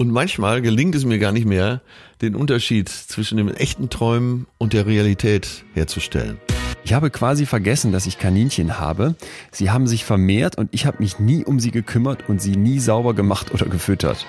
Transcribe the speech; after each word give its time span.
Und 0.00 0.10
manchmal 0.10 0.62
gelingt 0.62 0.94
es 0.94 1.04
mir 1.04 1.18
gar 1.18 1.30
nicht 1.30 1.44
mehr, 1.44 1.82
den 2.22 2.34
Unterschied 2.34 2.88
zwischen 2.88 3.36
dem 3.36 3.48
echten 3.48 3.90
Träumen 3.90 4.46
und 4.56 4.72
der 4.72 4.86
Realität 4.86 5.66
herzustellen. 5.74 6.38
Ich 6.84 6.94
habe 6.94 7.10
quasi 7.10 7.44
vergessen, 7.44 7.92
dass 7.92 8.06
ich 8.06 8.18
Kaninchen 8.18 8.80
habe. 8.80 9.14
Sie 9.50 9.70
haben 9.70 9.86
sich 9.86 10.06
vermehrt 10.06 10.56
und 10.56 10.70
ich 10.72 10.86
habe 10.86 10.96
mich 11.00 11.18
nie 11.18 11.44
um 11.44 11.60
sie 11.60 11.70
gekümmert 11.70 12.30
und 12.30 12.40
sie 12.40 12.56
nie 12.56 12.78
sauber 12.78 13.12
gemacht 13.12 13.52
oder 13.52 13.66
gefüttert. 13.66 14.24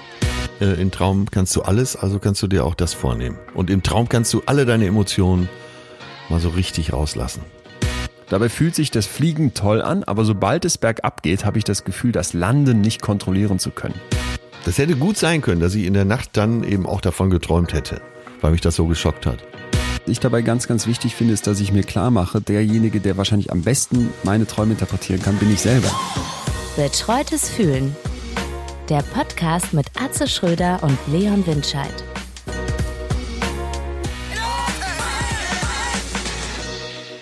Äh, 0.60 0.74
Im 0.74 0.92
Traum 0.92 1.32
kannst 1.32 1.56
du 1.56 1.62
alles, 1.62 1.96
also 1.96 2.20
kannst 2.20 2.44
du 2.44 2.48
dir 2.48 2.66
auch 2.66 2.76
das 2.76 2.94
vornehmen. 2.94 3.38
Und 3.54 3.70
im 3.70 3.82
Traum 3.82 4.10
kannst 4.10 4.34
du 4.34 4.42
alle 4.48 4.66
deine 4.66 4.88
Emotionen 4.88 5.48
mal 6.28 6.42
so 6.42 6.50
richtig 6.50 6.92
rauslassen. 6.92 7.44
Dabei 8.28 8.50
fühlt 8.50 8.76
sich 8.76 8.92
das 8.92 9.06
Fliegen 9.06 9.54
toll 9.54 9.82
an, 9.82 10.04
aber 10.04 10.26
sobald 10.26 10.66
es 10.66 10.78
bergab 10.78 11.24
geht, 11.24 11.46
habe 11.46 11.60
ich 11.60 11.64
das 11.64 11.86
Gefühl, 11.86 12.12
das 12.12 12.34
Landen 12.34 12.82
nicht 12.82 13.02
kontrollieren 13.02 13.58
zu 13.58 13.72
können. 13.72 13.96
Das 14.64 14.78
hätte 14.78 14.96
gut 14.96 15.18
sein 15.18 15.42
können, 15.42 15.60
dass 15.60 15.74
ich 15.74 15.86
in 15.86 15.94
der 15.94 16.06
Nacht 16.06 16.30
dann 16.34 16.64
eben 16.64 16.86
auch 16.86 17.02
davon 17.02 17.32
geträumt 17.32 17.74
hätte, 17.74 18.02
weil 18.42 18.52
mich 18.52 18.62
das 18.62 18.76
so 18.76 18.86
geschockt 18.86 19.26
hat. 19.26 19.40
ich 20.06 20.20
dabei 20.20 20.44
ganz, 20.44 20.68
ganz 20.68 20.86
wichtig 20.86 21.16
finde, 21.16 21.34
ist, 21.34 21.48
dass 21.48 21.60
ich 21.60 21.72
mir 21.72 21.84
klar 21.84 22.12
mache, 22.12 22.42
derjenige, 22.42 23.00
der 23.00 23.18
wahrscheinlich 23.18 23.52
am 23.52 23.64
besten 23.64 24.10
meine 24.24 24.46
Träume 24.46 24.74
interpretieren 24.74 25.22
kann, 25.22 25.38
bin 25.38 25.52
ich 25.52 25.62
selber. 25.62 25.90
Betreutes 26.76 27.50
Fühlen. 27.50 27.96
Der 28.88 29.02
Podcast 29.02 29.74
mit 29.74 29.88
Atze 30.00 30.28
Schröder 30.28 30.80
und 30.84 30.98
Leon 31.12 31.46
Windscheid. 31.48 32.04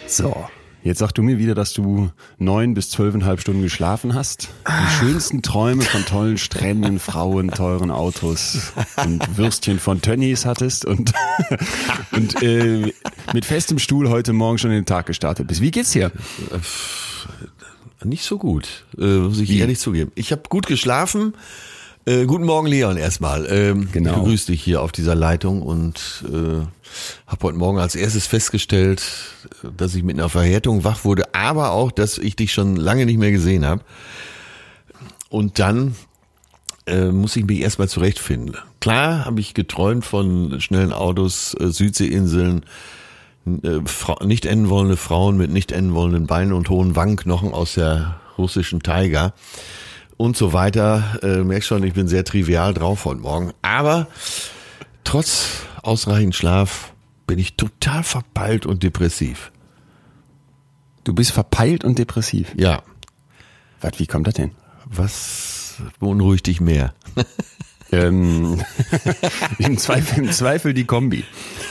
So, 0.07 0.45
jetzt 0.89 0.99
sag 0.99 1.11
du 1.11 1.21
mir 1.21 1.37
wieder, 1.37 1.53
dass 1.53 1.73
du 1.73 2.09
neun 2.39 2.73
bis 2.73 2.89
zwölfeinhalb 2.89 3.39
Stunden 3.39 3.61
geschlafen 3.61 4.15
hast. 4.15 4.49
Die 4.67 4.95
schönsten 4.97 5.43
Träume 5.43 5.83
von 5.83 6.03
tollen 6.03 6.39
Stränden, 6.39 6.97
Frauen, 6.97 7.51
teuren 7.51 7.91
Autos 7.91 8.73
und 9.05 9.37
Würstchen 9.37 9.79
von 9.79 10.01
Tönnies 10.01 10.47
hattest 10.47 10.85
und, 10.85 11.13
und 12.11 12.41
äh, 12.41 12.91
mit 13.33 13.45
festem 13.45 13.77
Stuhl 13.77 14.09
heute 14.09 14.33
Morgen 14.33 14.57
schon 14.57 14.71
in 14.71 14.77
den 14.77 14.85
Tag 14.87 15.05
gestartet 15.05 15.45
bist. 15.45 15.61
Wie 15.61 15.69
geht's 15.69 15.91
dir? 15.91 16.11
Nicht 18.03 18.23
so 18.23 18.39
gut, 18.39 18.85
äh, 18.97 19.03
muss 19.03 19.39
ich 19.39 19.51
ehrlich 19.51 19.77
zugeben. 19.77 20.11
Ich 20.15 20.31
habe 20.31 20.41
gut 20.49 20.65
geschlafen. 20.65 21.35
Äh, 22.09 22.25
guten 22.25 22.45
Morgen, 22.45 22.65
Leon, 22.65 22.97
erstmal. 22.97 23.45
Ähm, 23.51 23.87
Genau. 23.91 24.09
Ich 24.09 24.17
begrüße 24.17 24.51
dich 24.51 24.63
hier 24.63 24.81
auf 24.81 24.91
dieser 24.91 25.13
Leitung 25.13 25.61
und 25.61 26.23
äh, 26.27 26.65
habe 27.27 27.43
heute 27.43 27.57
Morgen 27.59 27.77
als 27.77 27.93
erstes 27.93 28.25
festgestellt, 28.25 29.03
dass 29.77 29.93
ich 29.93 30.01
mit 30.01 30.17
einer 30.17 30.27
Verhärtung 30.27 30.83
wach 30.83 31.05
wurde, 31.05 31.35
aber 31.35 31.69
auch, 31.69 31.91
dass 31.91 32.17
ich 32.17 32.35
dich 32.35 32.51
schon 32.51 32.77
lange 32.77 33.05
nicht 33.05 33.19
mehr 33.19 33.29
gesehen 33.29 33.63
habe. 33.63 33.83
Und 35.29 35.59
dann 35.59 35.95
äh, 36.87 37.11
muss 37.11 37.35
ich 37.35 37.45
mich 37.45 37.59
erstmal 37.59 37.89
zurechtfinden. 37.89 38.57
Klar 38.79 39.25
habe 39.25 39.39
ich 39.39 39.53
geträumt 39.53 40.03
von 40.03 40.59
schnellen 40.61 40.93
Autos, 40.93 41.55
äh, 41.59 41.67
Südseeinseln, 41.67 42.65
äh, 43.45 43.81
nicht 44.25 44.47
enden 44.47 44.69
wollende 44.69 44.97
Frauen 44.97 45.37
mit 45.37 45.51
nicht 45.51 45.71
enden 45.71 45.93
wollenden 45.93 46.25
Beinen 46.25 46.53
und 46.53 46.69
hohen 46.69 46.95
Wangenknochen 46.95 47.53
aus 47.53 47.75
der 47.75 48.19
russischen 48.35 48.81
Taiga 48.81 49.33
und 50.19 50.35
so 50.35 50.51
weiter. 50.51 51.17
Äh, 51.23 51.43
merk 51.43 51.63
schon, 51.63 51.81
ich 51.83 51.93
bin 51.93 52.09
sehr 52.09 52.25
trivial 52.25 52.73
drauf 52.73 53.05
heute 53.05 53.21
Morgen. 53.21 53.53
Aber 53.61 54.07
trotz 55.05 55.61
ausreichend 55.81 56.35
Schlaf 56.35 56.93
bin 57.25 57.39
ich 57.39 57.55
total 57.55 58.03
verpeilt 58.03 58.65
und 58.65 58.83
depressiv. 58.83 59.51
Du 61.05 61.13
bist 61.13 61.31
verpeilt 61.31 61.85
und 61.85 61.97
depressiv. 61.97 62.53
Ja, 62.57 62.83
Was, 63.79 63.97
wie 63.99 64.07
kommt 64.07 64.27
das 64.27 64.35
denn? 64.35 64.51
was 64.91 65.77
beunruhigt 65.99 66.45
dich 66.47 66.61
mehr? 66.61 66.93
Ähm, 67.91 68.63
im, 69.57 69.79
Zweifel, 69.79 70.23
Im 70.25 70.31
Zweifel 70.31 70.75
die 70.75 70.85
Kombi. 70.85 71.23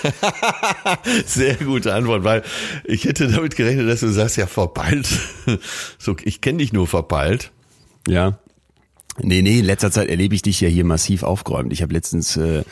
Sehr 1.27 1.55
gute 1.55 1.95
Antwort, 1.95 2.25
weil 2.25 2.43
ich 2.83 3.05
hätte 3.05 3.29
damit 3.29 3.55
gerechnet, 3.55 3.89
dass 3.89 4.01
du 4.01 4.09
sagst, 4.09 4.37
ja, 4.37 4.49
verpeilt. 4.49 5.09
So, 5.97 6.17
ich 6.25 6.41
kenne 6.41 6.59
dich 6.59 6.73
nur 6.73 6.89
verpeilt. 6.89 7.53
Ja. 8.09 8.39
Nee, 9.21 9.43
nee, 9.43 9.59
in 9.59 9.65
letzter 9.65 9.91
Zeit 9.91 10.09
erlebe 10.09 10.35
ich 10.35 10.43
dich 10.43 10.61
ja 10.61 10.69
hier 10.69 10.85
massiv 10.85 11.25
aufgeräumt. 11.25 11.73
Ich 11.73 11.83
habe 11.83 11.93
letztens 11.93 12.37
äh, 12.37 12.63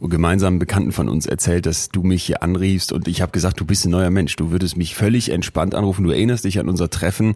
gemeinsamen 0.00 0.58
Bekannten 0.58 0.92
von 0.92 1.08
uns 1.08 1.26
erzählt, 1.26 1.66
dass 1.66 1.88
du 1.88 2.02
mich 2.02 2.24
hier 2.24 2.42
anriefst 2.42 2.92
und 2.92 3.08
ich 3.08 3.22
habe 3.22 3.32
gesagt, 3.32 3.60
du 3.60 3.64
bist 3.64 3.84
ein 3.86 3.90
neuer 3.90 4.10
Mensch. 4.10 4.36
Du 4.36 4.50
würdest 4.50 4.76
mich 4.76 4.94
völlig 4.94 5.30
entspannt 5.30 5.74
anrufen. 5.74 6.04
Du 6.04 6.10
erinnerst 6.10 6.44
dich 6.44 6.58
an 6.58 6.68
unser 6.68 6.90
Treffen, 6.90 7.34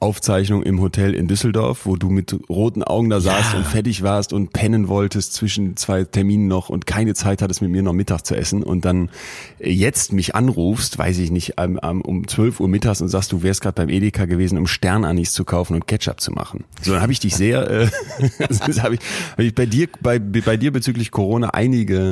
Aufzeichnung 0.00 0.62
im 0.62 0.80
Hotel 0.80 1.14
in 1.14 1.28
Düsseldorf, 1.28 1.86
wo 1.86 1.96
du 1.96 2.10
mit 2.10 2.36
roten 2.48 2.82
Augen 2.82 3.10
da 3.10 3.20
saßt 3.20 3.54
und 3.54 3.66
fertig 3.66 4.02
warst 4.02 4.32
und 4.32 4.52
pennen 4.52 4.88
wolltest 4.88 5.34
zwischen 5.34 5.76
zwei 5.76 6.04
Terminen 6.04 6.48
noch 6.48 6.68
und 6.68 6.86
keine 6.86 7.14
Zeit 7.14 7.42
hattest, 7.42 7.62
mit 7.62 7.70
mir 7.70 7.82
noch 7.82 7.92
Mittag 7.92 8.24
zu 8.24 8.36
essen 8.36 8.62
und 8.62 8.84
dann 8.84 9.10
jetzt 9.58 10.12
mich 10.12 10.34
anrufst, 10.34 10.98
weiß 10.98 11.18
ich 11.18 11.30
nicht, 11.30 11.54
um 11.58 12.26
12 12.26 12.60
Uhr 12.60 12.68
mittags 12.68 13.00
und 13.00 13.08
sagst, 13.08 13.32
du 13.32 13.42
wärst 13.42 13.60
gerade 13.60 13.74
beim 13.74 13.88
Edeka 13.88 14.24
gewesen, 14.24 14.58
um 14.58 14.66
Sternanis 14.66 15.32
zu 15.32 15.44
kaufen 15.44 15.74
und 15.74 15.86
Ketchup 15.86 16.20
zu 16.20 16.32
machen. 16.32 16.64
So, 16.82 16.92
dann 16.92 17.02
habe 17.02 17.12
ich 17.12 17.20
dich 17.20 17.36
sehr, 17.36 17.70
äh, 17.70 17.88
habe 18.80 18.94
ich, 18.94 19.00
hab 19.00 19.38
ich 19.38 19.54
bei 19.54 19.66
dir, 19.66 19.88
bei, 20.00 20.18
bei 20.18 20.56
dir 20.56 20.72
bezüglich 20.72 21.10
Corona 21.10 21.50
einige 21.50 22.07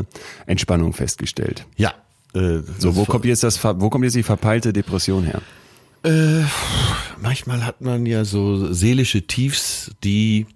Entspannung 0.47 0.93
festgestellt. 0.93 1.65
Ja. 1.77 1.95
Äh, 2.34 2.61
So, 2.79 2.97
wo 2.97 3.05
kommt 3.05 3.25
jetzt 3.25 3.43
das, 3.43 3.62
wo 3.62 3.89
kommt 3.91 4.05
jetzt 4.05 4.17
die 4.17 4.23
verpeilte 4.23 4.73
Depression 4.73 5.25
her? 5.25 5.41
Äh, 6.05 6.45
manchmal 7.21 7.65
hat 7.65 7.81
man 7.81 8.05
ja 8.06 8.25
so 8.25 8.73
seelische 8.73 9.23
Tiefs, 9.27 9.91
die 10.05 10.47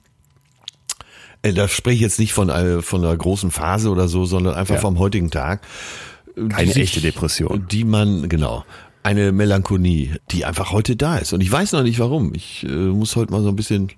äh, 1.43 1.53
da 1.53 1.69
spreche 1.69 1.95
ich 1.97 2.00
jetzt 2.03 2.19
nicht 2.19 2.33
von, 2.34 2.50
einer- 2.50 2.83
von 2.83 3.03
einer 3.05 3.17
großen 3.17 3.50
Phase 3.50 3.89
oder 3.91 4.09
so, 4.09 4.25
sondern 4.27 4.55
einfach 4.55 4.75
Ja. 4.77 4.81
vom 4.81 4.99
heutigen 4.99 5.31
Tag. 5.31 5.62
äh, 6.37 6.43
die 6.43 6.49
Keine 6.49 6.75
echte 6.75 7.00
Depression. 7.00 7.67
Die 7.71 7.84
man, 7.84 8.29
genau, 8.29 8.65
eine 9.03 9.33
Melancholie, 9.33 10.19
die 10.31 10.45
einfach 10.45 10.71
heute 10.73 10.95
da 10.97 11.17
ist. 11.17 11.33
Und 11.33 11.41
ich 11.41 11.50
weiß 11.50 11.73
noch 11.73 11.83
nicht 11.83 11.99
warum. 11.99 12.34
Ich 12.34 12.62
äh, 12.65 12.69
muss 12.69 13.17
heute 13.17 13.33
mal 13.33 13.43
so 13.43 13.49
ein 13.49 13.56
bisschen 13.56 13.89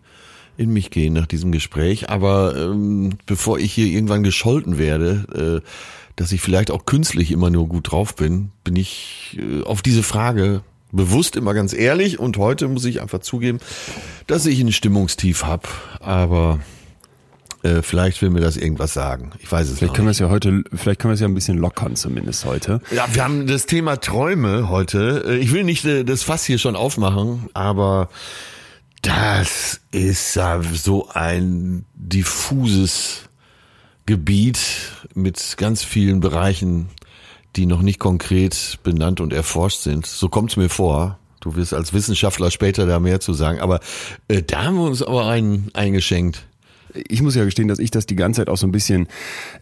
in 0.63 0.73
mich 0.73 0.91
gehen 0.91 1.13
nach 1.13 1.27
diesem 1.27 1.53
Gespräch. 1.53 2.09
Aber 2.11 2.57
ähm, 2.57 3.11
bevor 3.27 3.59
ich 3.59 3.73
hier 3.73 3.87
irgendwann 3.87 4.23
gescholten 4.23 4.79
werde, 4.79 5.61
äh, 5.65 5.69
dass 6.17 6.33
ich 6.33 6.41
vielleicht 6.41 6.71
auch 6.71 6.87
künstlich 6.87 7.31
immer 7.33 7.51
nur 7.51 7.69
gut 7.69 7.91
drauf 7.91 8.15
bin, 8.17 8.51
bin 8.65 8.77
ich 8.77 9.39
äh, 9.39 9.63
auf 9.65 9.83
diese 9.83 10.03
Frage 10.03 10.63
bewusst 10.93 11.37
immer 11.37 11.55
ganz 11.55 11.73
ehrlich. 11.73 12.19
Und 12.19 12.37
heute 12.37 12.69
muss 12.69 12.85
ich 12.85 13.01
einfach 13.01 13.21
zugeben, 13.21 13.59
dass 14.27 14.47
ich 14.47 14.61
ein 14.61 14.73
Stimmungstief 14.73 15.45
hab. 15.45 15.67
Aber 16.01 16.61
äh, 17.63 17.81
vielleicht 17.83 18.21
will 18.21 18.31
mir 18.31 18.41
das 18.41 18.57
irgendwas 18.57 18.93
sagen. 18.93 19.31
Ich 19.39 19.51
weiß 19.51 19.69
es 19.71 19.79
Vielleicht 19.79 19.95
können 19.95 20.07
wir 20.07 20.11
nicht. 20.11 20.17
es 20.21 20.27
ja 20.27 20.29
heute, 20.29 20.65
vielleicht 20.75 21.01
können 21.01 21.13
wir 21.13 21.15
es 21.15 21.21
ja 21.21 21.29
ein 21.29 21.35
bisschen 21.35 21.57
lockern 21.59 21.97
zumindest 21.97 22.45
heute. 22.45 22.81
Ja, 22.95 23.07
wir 23.13 23.25
haben 23.25 23.47
das 23.47 23.67
Thema 23.67 23.97
Träume 24.01 24.69
heute. 24.69 25.25
Äh, 25.27 25.37
Ich 25.39 25.53
will 25.53 25.65
nicht 25.65 25.85
äh, 25.85 26.05
das 26.05 26.23
Fass 26.25 26.45
hier 26.45 26.59
schon 26.59 26.77
aufmachen, 26.77 27.49
aber 27.55 28.09
das 29.03 29.81
ist 29.91 30.33
so 30.33 31.09
ein 31.13 31.85
diffuses 31.95 33.29
Gebiet 34.07 34.59
mit 35.15 35.57
ganz 35.59 35.83
vielen 35.83 36.21
Bereichen, 36.21 36.89
die 37.57 37.67
noch 37.67 37.83
nicht 37.83 37.99
konkret 37.99 38.79
benannt 38.83 39.21
und 39.21 39.33
erforscht 39.33 39.81
sind. 39.81 40.07
So 40.07 40.29
kommt 40.29 40.53
es 40.53 40.57
mir 40.57 40.69
vor. 40.69 41.19
Du 41.41 41.57
wirst 41.57 41.75
als 41.75 41.93
Wissenschaftler 41.93 42.51
später 42.51 42.87
da 42.87 43.01
mehr 43.01 43.21
zu 43.21 43.33
sagen. 43.33 43.61
Aber 43.61 43.81
äh, 44.29 44.43
da 44.43 44.65
haben 44.65 44.77
wir 44.77 44.85
uns 44.85 45.03
aber 45.03 45.27
einen 45.27 45.71
eingeschenkt. 45.75 46.47
Ich 47.09 47.23
muss 47.23 47.35
ja 47.35 47.45
gestehen, 47.45 47.69
dass 47.69 47.79
ich 47.79 47.91
das 47.91 48.07
die 48.07 48.17
ganze 48.17 48.41
Zeit 48.41 48.49
auch 48.49 48.57
so 48.59 48.67
ein 48.67 48.73
bisschen 48.73 49.07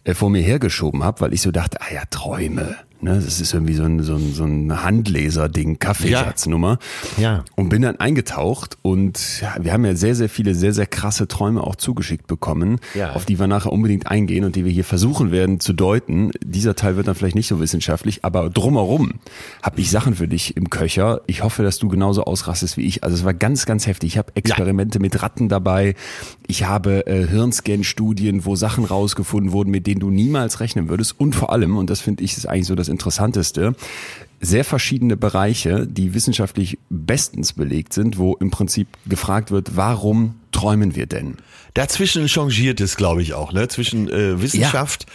äh, 0.03 0.13
vor 0.13 0.29
mir 0.29 0.41
hergeschoben 0.41 1.03
habe, 1.03 1.21
weil 1.21 1.33
ich 1.33 1.41
so 1.41 1.51
dachte, 1.51 1.79
ah 1.81 1.93
ja, 1.93 2.01
Träume. 2.09 2.75
Ne, 3.03 3.15
das 3.15 3.41
ist 3.41 3.51
irgendwie 3.55 3.73
so 3.73 3.81
ein, 3.81 4.03
so 4.03 4.13
ein, 4.13 4.31
so 4.31 4.43
ein 4.43 4.83
Handleser-Ding, 4.83 5.79
Kaffeesatznummer. 5.79 6.77
Ja. 7.17 7.43
Und 7.55 7.69
bin 7.69 7.81
dann 7.81 7.95
eingetaucht 7.95 8.77
und 8.83 9.41
ja, 9.41 9.55
wir 9.59 9.73
haben 9.73 9.83
ja 9.85 9.95
sehr, 9.95 10.13
sehr 10.13 10.29
viele, 10.29 10.53
sehr, 10.53 10.71
sehr 10.71 10.85
krasse 10.85 11.27
Träume 11.27 11.63
auch 11.63 11.75
zugeschickt 11.75 12.27
bekommen, 12.27 12.77
Ja. 12.93 13.13
auf 13.13 13.25
die 13.25 13.39
wir 13.39 13.47
nachher 13.47 13.71
unbedingt 13.71 14.05
eingehen 14.05 14.43
und 14.45 14.55
die 14.55 14.65
wir 14.65 14.71
hier 14.71 14.83
versuchen 14.83 15.31
werden 15.31 15.59
zu 15.59 15.73
deuten. 15.73 16.29
Dieser 16.43 16.75
Teil 16.75 16.95
wird 16.95 17.07
dann 17.07 17.15
vielleicht 17.15 17.35
nicht 17.35 17.47
so 17.47 17.59
wissenschaftlich, 17.59 18.23
aber 18.23 18.51
drumherum 18.51 19.13
habe 19.63 19.81
ich 19.81 19.89
Sachen 19.89 20.13
für 20.13 20.27
dich 20.27 20.55
im 20.55 20.69
Köcher. 20.69 21.21
Ich 21.25 21.41
hoffe, 21.41 21.63
dass 21.63 21.79
du 21.79 21.87
genauso 21.87 22.25
ausrastest 22.25 22.77
wie 22.77 22.85
ich. 22.85 23.03
Also 23.03 23.15
es 23.15 23.25
war 23.25 23.33
ganz, 23.33 23.65
ganz 23.65 23.87
heftig. 23.87 24.11
Ich 24.11 24.17
habe 24.19 24.31
Experimente 24.35 24.99
mit 24.99 25.19
Ratten 25.23 25.49
dabei. 25.49 25.95
Ich 26.45 26.65
habe 26.65 27.07
äh, 27.07 27.20
Hirnscan-Studien, 27.27 28.45
wo 28.45 28.55
Sachen 28.55 28.85
rausgefunden 28.85 29.51
wurden, 29.51 29.71
mit 29.71 29.87
denen 29.87 29.99
du 29.99 30.09
niemals 30.09 30.59
rechnen 30.59 30.89
würdest. 30.89 31.19
Und 31.19 31.33
vor 31.35 31.51
allem, 31.51 31.77
und 31.77 31.89
das 31.89 32.01
finde 32.01 32.23
ich 32.23 32.37
ist 32.37 32.45
eigentlich 32.45 32.67
so 32.67 32.75
das 32.75 32.89
Interessanteste, 32.89 33.75
sehr 34.39 34.63
verschiedene 34.63 35.17
Bereiche, 35.17 35.85
die 35.87 36.13
wissenschaftlich 36.13 36.79
bestens 36.89 37.53
belegt 37.53 37.93
sind, 37.93 38.17
wo 38.17 38.35
im 38.35 38.49
Prinzip 38.49 38.87
gefragt 39.05 39.51
wird, 39.51 39.75
warum 39.75 40.35
träumen 40.51 40.95
wir 40.95 41.05
denn? 41.05 41.37
Dazwischen 41.73 42.27
changiert 42.27 42.81
es, 42.81 42.97
glaube 42.97 43.21
ich, 43.21 43.33
auch, 43.33 43.53
ne? 43.53 43.67
Zwischen 43.67 44.09
äh, 44.09 44.41
Wissenschaft 44.41 45.05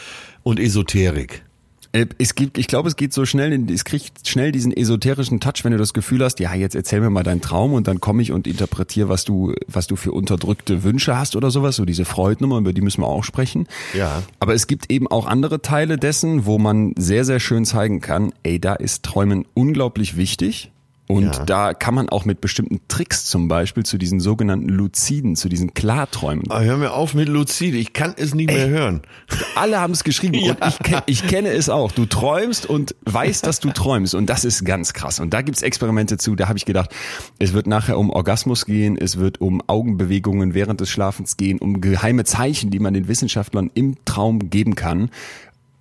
und 0.43 0.61
Esoterik. 0.61 1.46
Äh, 1.93 2.07
es 2.19 2.35
gibt, 2.35 2.59
ich 2.59 2.67
glaube, 2.67 2.89
es 2.89 2.97
geht 2.97 3.13
so 3.13 3.25
schnell, 3.25 3.71
es 3.71 3.85
kriegt 3.85 4.27
schnell 4.29 4.53
diesen 4.53 4.73
esoterischen 4.73 5.41
Touch, 5.41 5.65
wenn 5.65 5.73
du 5.73 5.79
das 5.79 5.95
Gefühl 5.95 6.23
hast, 6.25 6.41
ja, 6.41 6.55
jetzt 6.55 6.75
erzähl 6.75 7.01
mir 7.01 7.11
mal 7.11 7.23
deinen 7.23 7.41
Traum 7.41 7.73
und 7.73 7.89
dann 7.89 8.01
komme 8.01 8.23
ich 8.23 8.33
und 8.33 8.47
interpretiere, 8.47 9.09
was 9.09 9.25
du, 9.25 9.55
was 9.67 9.87
du 9.87 9.97
für 9.97 10.13
unterdrückte 10.13 10.83
Wünsche 10.83 11.17
hast 11.19 11.37
oder 11.37 11.51
sowas, 11.51 11.77
so 11.77 11.85
diese 11.85 12.05
Freudnummer, 12.05 12.59
über 12.59 12.73
die 12.73 12.81
müssen 12.81 13.03
wir 13.03 13.09
auch 13.09 13.25
sprechen. 13.25 13.67
Ja. 13.95 14.23
Aber 14.41 14.55
es 14.55 14.67
gibt 14.67 14.91
eben 14.91 15.07
auch 15.09 15.27
andere 15.27 15.63
Teile 15.63 15.97
dessen, 15.97 16.47
wo 16.47 16.59
man 16.59 16.95
sehr, 16.97 17.25
sehr 17.25 17.41
schön 17.41 17.65
zeigen 17.65 18.01
kann, 18.01 18.33
ey, 18.43 18.61
da 18.61 18.75
ist 18.75 19.03
Träumen 19.03 19.45
unglaublich 19.55 20.17
wichtig. 20.17 20.71
Und 21.09 21.37
Ja. 21.37 21.45
da 21.45 21.75
kann 21.75 21.95
man 21.95 22.09
auch 22.09 22.25
mit 22.25 22.41
bestimmten 22.41 22.81
Tricks 22.89 23.27
zum 23.27 23.47
Beispiel 23.47 23.85
zu 23.85 23.97
diesen 23.97 24.19
sogenannten 24.19 24.69
Luziden, 24.69 25.37
zu 25.37 25.49
diesen 25.49 25.73
Klarträumen. 25.73 26.45
Ah, 26.51 26.61
hör 26.61 26.77
mir 26.77 26.93
auf 26.93 27.15
mit 27.15 27.29
Luzide, 27.29 27.77
ich 27.77 27.93
kann 27.93 28.15
es 28.17 28.35
nicht 28.35 28.49
mehr 28.49 28.69
hören. 28.69 29.03
Alle 29.55 29.79
haben 29.81 29.93
es 29.93 30.03
geschrieben 30.03 30.39
und 30.51 30.59
ich, 30.67 30.97
ich 31.07 31.27
kenne 31.29 31.51
es 31.51 31.69
auch. 31.69 31.93
Du 31.93 32.07
träumst 32.07 32.67
und 32.67 32.97
weißt, 33.05 33.47
dass 33.47 33.61
du 33.61 33.71
träumst 33.71 34.15
und 34.17 34.27
das 34.27 34.45
ist 34.45 34.65
ganz 34.65 34.93
krass. 34.95 35.21
Und 35.21 35.33
da 35.33 35.43
gibt's 35.43 35.63
Experimente 35.63 36.19
zu, 36.19 36.35
da 36.35 36.49
habe 36.49 36.59
ich 36.59 36.65
gedacht, 36.65 36.91
es 37.39 37.53
wird 37.53 37.67
nachher 37.69 37.99
um 37.99 38.11
Orgasmus 38.11 38.65
gehen, 38.67 38.97
es 38.99 39.17
wird 39.19 39.41
um 39.41 39.63
Augenbewegungen 39.67 40.55
während 40.55 40.81
des 40.81 40.91
Schlafens 40.91 41.37
gehen, 41.37 41.59
um 41.59 41.81
geheime 41.81 42.25
Zeichen, 42.25 42.71
die 42.71 42.81
man 42.81 42.95
den 42.95 43.07
Wissenschaftlern 43.09 43.71
im 43.75 43.95
Traum 44.05 44.51
geben 44.51 44.75
kann. 44.75 45.11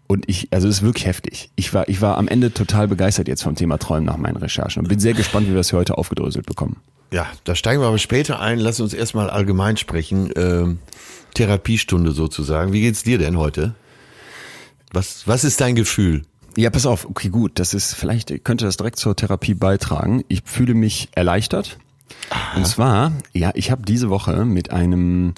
Und 0.07 0.29
ich, 0.29 0.49
also 0.51 0.67
es 0.67 0.77
ist 0.77 0.81
wirklich 0.83 1.05
heftig. 1.05 1.49
Ich 1.55 1.73
war, 1.73 1.89
ich 1.89 2.01
war 2.01 2.17
am 2.17 2.27
Ende 2.27 2.53
total 2.53 2.87
begeistert 2.87 3.27
jetzt 3.27 3.43
vom 3.43 3.55
Thema 3.55 3.77
Träumen 3.77 4.05
nach 4.05 4.17
meinen 4.17 4.37
Recherchen 4.37 4.81
und 4.81 4.87
bin 4.87 4.99
sehr 4.99 5.13
gespannt, 5.13 5.47
wie 5.47 5.51
wir 5.51 5.57
das 5.57 5.71
hier 5.71 5.79
heute 5.79 5.97
aufgedröselt 5.97 6.45
bekommen. 6.45 6.77
Ja, 7.11 7.27
da 7.43 7.55
steigen 7.55 7.81
wir 7.81 7.87
aber 7.87 7.97
später 7.97 8.39
ein. 8.39 8.59
Lass 8.59 8.79
uns 8.79 8.93
erstmal 8.93 9.29
allgemein 9.29 9.77
sprechen. 9.77 10.31
Ähm, 10.35 10.79
Therapiestunde 11.33 12.11
sozusagen. 12.11 12.73
Wie 12.73 12.81
geht's 12.81 13.03
dir 13.03 13.17
denn 13.17 13.37
heute? 13.37 13.75
Was, 14.91 15.27
was 15.27 15.43
ist 15.43 15.61
dein 15.61 15.75
Gefühl? 15.75 16.23
Ja, 16.57 16.69
pass 16.69 16.85
auf, 16.85 17.05
okay, 17.05 17.29
gut, 17.29 17.59
das 17.59 17.73
ist, 17.73 17.93
vielleicht 17.93 18.43
könnte 18.45 18.63
das 18.65 18.77
direkt 18.77 18.97
zur 18.97 19.15
Therapie 19.15 19.53
beitragen. 19.53 20.23
Ich 20.29 20.41
fühle 20.45 20.73
mich 20.73 21.09
erleichtert. 21.13 21.77
Und 22.55 22.65
zwar, 22.65 23.11
ja, 23.33 23.51
ich 23.55 23.71
habe 23.71 23.83
diese 23.83 24.09
Woche 24.09 24.45
mit 24.45 24.71
einem, 24.71 25.33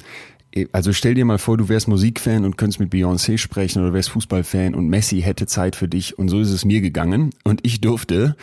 also 0.72 0.94
stell 0.94 1.14
dir 1.14 1.26
mal 1.26 1.38
vor, 1.38 1.58
du 1.58 1.70
wärst 1.70 1.88
Musikfan 1.88 2.46
und 2.46 2.58
könntest 2.58 2.80
mit 2.80 2.92
Beyoncé 2.92 3.38
sprechen 3.38 3.82
oder 3.82 3.94
wärst 3.94 4.10
Fußballfan 4.10 4.76
und 4.76 4.88
Messi 4.88 5.22
hätte 5.22 5.46
Zeit 5.46 5.76
für 5.76 5.88
dich 5.88 6.18
und 6.18 6.30
so 6.30 6.40
ist 6.40 6.52
es 6.52 6.66
mir 6.66 6.82
gegangen 6.82 7.32
und 7.44 7.62
ich 7.64 7.82
durfte 7.82 8.36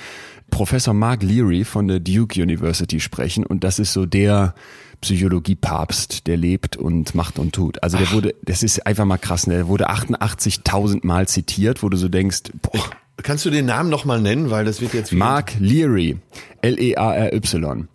Professor 0.50 0.94
Mark 0.94 1.22
Leary 1.22 1.64
von 1.64 1.88
der 1.88 2.00
Duke 2.00 2.40
University 2.40 3.00
sprechen 3.00 3.44
und 3.44 3.64
das 3.64 3.78
ist 3.78 3.92
so 3.92 4.06
der 4.06 4.54
Psychologie-Papst, 5.00 6.26
der 6.26 6.36
lebt 6.36 6.76
und 6.76 7.14
macht 7.14 7.38
und 7.38 7.54
tut. 7.54 7.82
Also 7.82 7.98
der 7.98 8.10
wurde, 8.12 8.34
das 8.42 8.62
ist 8.62 8.86
einfach 8.86 9.04
mal 9.04 9.18
krass, 9.18 9.46
ne? 9.46 9.54
der 9.54 9.68
wurde 9.68 9.90
88.000 9.90 11.04
Mal 11.04 11.28
zitiert, 11.28 11.82
wo 11.82 11.88
du 11.88 11.96
so 11.96 12.08
denkst, 12.08 12.42
boah, 12.62 12.90
Kannst 13.22 13.44
du 13.44 13.50
den 13.50 13.66
Namen 13.66 13.90
nochmal 13.90 14.20
nennen, 14.20 14.50
weil 14.50 14.64
das 14.64 14.80
wird 14.80 14.92
jetzt 14.92 15.12
Mark 15.12 15.52
Leary, 15.58 16.18
L-E-A-R-Y. 16.62 17.88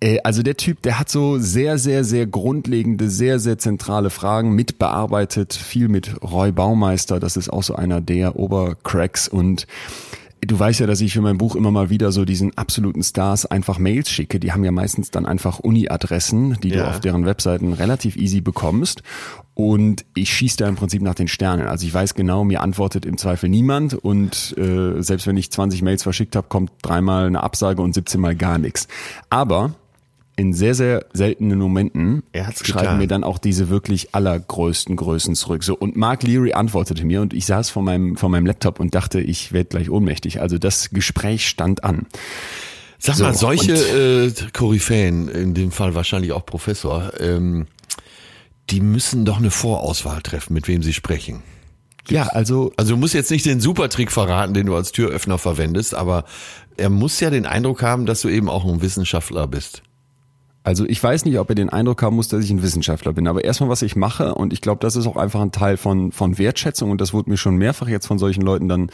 Äh, 0.00 0.18
Also 0.24 0.42
der 0.42 0.56
Typ, 0.56 0.82
der 0.82 0.98
hat 0.98 1.08
so 1.08 1.38
sehr, 1.38 1.78
sehr, 1.78 2.04
sehr 2.04 2.26
grundlegende, 2.26 3.08
sehr, 3.10 3.38
sehr 3.38 3.58
zentrale 3.58 4.10
Fragen 4.10 4.54
mitbearbeitet, 4.54 5.54
viel 5.54 5.88
mit 5.88 6.22
Roy 6.22 6.52
Baumeister, 6.52 7.20
das 7.20 7.36
ist 7.36 7.50
auch 7.50 7.62
so 7.62 7.74
einer 7.74 8.00
der 8.00 8.36
Obercracks 8.36 9.28
und 9.28 9.66
Du 10.42 10.58
weißt 10.58 10.80
ja, 10.80 10.86
dass 10.86 11.02
ich 11.02 11.12
für 11.12 11.20
mein 11.20 11.36
Buch 11.36 11.54
immer 11.54 11.70
mal 11.70 11.90
wieder 11.90 12.12
so 12.12 12.24
diesen 12.24 12.56
absoluten 12.56 13.02
Stars 13.02 13.44
einfach 13.44 13.78
Mails 13.78 14.08
schicke. 14.08 14.40
Die 14.40 14.52
haben 14.52 14.64
ja 14.64 14.72
meistens 14.72 15.10
dann 15.10 15.26
einfach 15.26 15.58
Uni-Adressen, 15.58 16.56
die 16.62 16.70
du 16.70 16.78
Ja. 16.78 16.88
auf 16.88 16.98
deren 17.00 17.26
Webseiten 17.26 17.74
relativ 17.74 18.16
easy 18.16 18.40
bekommst. 18.40 19.02
Und 19.52 20.06
ich 20.14 20.32
schieße 20.32 20.56
da 20.56 20.66
im 20.66 20.76
Prinzip 20.76 21.02
nach 21.02 21.14
den 21.14 21.28
Sternen. 21.28 21.66
Also 21.66 21.86
ich 21.86 21.92
weiß 21.92 22.14
genau, 22.14 22.44
mir 22.44 22.62
antwortet 22.62 23.04
im 23.04 23.18
Zweifel 23.18 23.50
niemand. 23.50 23.92
Und 23.92 24.56
äh, 24.56 25.02
selbst 25.02 25.26
wenn 25.26 25.36
ich 25.36 25.52
20 25.52 25.82
Mails 25.82 26.04
verschickt 26.04 26.34
habe, 26.34 26.48
kommt 26.48 26.72
dreimal 26.80 27.26
eine 27.26 27.42
Absage 27.42 27.82
und 27.82 27.92
17 27.92 28.18
Mal 28.18 28.34
gar 28.34 28.56
nichts. 28.56 28.88
Aber 29.28 29.74
in 30.40 30.54
sehr, 30.54 30.74
sehr 30.74 31.04
seltenen 31.12 31.58
Momenten 31.58 32.22
schreiben 32.62 32.96
mir 32.96 33.06
dann 33.06 33.24
auch 33.24 33.36
diese 33.36 33.68
wirklich 33.68 34.14
allergrößten 34.14 34.96
Größen 34.96 35.34
zurück. 35.34 35.62
So, 35.62 35.76
und 35.76 35.96
Mark 35.96 36.22
Leary 36.22 36.54
antwortete 36.54 37.04
mir 37.04 37.20
und 37.20 37.34
ich 37.34 37.44
saß 37.44 37.68
vor 37.68 37.82
meinem, 37.82 38.16
vor 38.16 38.30
meinem 38.30 38.46
Laptop 38.46 38.80
und 38.80 38.94
dachte, 38.94 39.20
ich 39.20 39.52
werde 39.52 39.68
gleich 39.68 39.90
ohnmächtig. 39.90 40.40
Also 40.40 40.56
das 40.56 40.90
Gespräch 40.90 41.46
stand 41.46 41.84
an. 41.84 42.06
Sag 42.98 43.16
So, 43.16 43.24
mal, 43.24 43.34
solche 43.34 43.74
äh, 43.74 44.32
Koryphäen, 44.54 45.28
in 45.28 45.52
dem 45.52 45.72
Fall 45.72 45.94
wahrscheinlich 45.94 46.32
auch 46.32 46.46
Professor, 46.46 47.12
ähm, 47.20 47.66
die 48.70 48.80
müssen 48.80 49.26
doch 49.26 49.38
eine 49.38 49.50
Vorauswahl 49.50 50.22
treffen, 50.22 50.54
mit 50.54 50.68
wem 50.68 50.82
sie 50.82 50.94
sprechen. 50.94 51.42
Ja, 52.08 52.28
also 52.28 52.72
Also 52.78 52.94
du 52.94 52.96
musst 52.96 53.12
jetzt 53.12 53.30
nicht 53.30 53.44
den 53.44 53.60
Supertrick 53.60 54.10
verraten, 54.10 54.54
den 54.54 54.66
du 54.66 54.74
als 54.74 54.92
Türöffner 54.92 55.36
verwendest, 55.36 55.94
aber 55.94 56.24
er 56.78 56.88
muss 56.88 57.20
ja 57.20 57.28
den 57.28 57.44
Eindruck 57.44 57.82
haben, 57.82 58.06
dass 58.06 58.22
du 58.22 58.28
eben 58.30 58.48
auch 58.48 58.64
ein 58.64 58.80
Wissenschaftler 58.80 59.46
bist. 59.46 59.82
Also 60.62 60.84
ich 60.84 61.02
weiß 61.02 61.24
nicht, 61.24 61.38
ob 61.38 61.48
er 61.48 61.54
den 61.54 61.70
Eindruck 61.70 62.02
haben 62.02 62.16
muss, 62.16 62.28
dass 62.28 62.44
ich 62.44 62.50
ein 62.50 62.62
Wissenschaftler 62.62 63.14
bin. 63.14 63.26
Aber 63.26 63.44
erstmal, 63.44 63.70
was 63.70 63.80
ich 63.80 63.96
mache, 63.96 64.34
und 64.34 64.52
ich 64.52 64.60
glaube, 64.60 64.80
das 64.80 64.94
ist 64.94 65.06
auch 65.06 65.16
einfach 65.16 65.40
ein 65.40 65.52
Teil 65.52 65.78
von, 65.78 66.12
von 66.12 66.36
Wertschätzung, 66.36 66.90
und 66.90 67.00
das 67.00 67.14
wurde 67.14 67.30
mir 67.30 67.38
schon 67.38 67.56
mehrfach 67.56 67.88
jetzt 67.88 68.06
von 68.06 68.18
solchen 68.18 68.42
Leuten 68.42 68.68
dann 68.68 68.90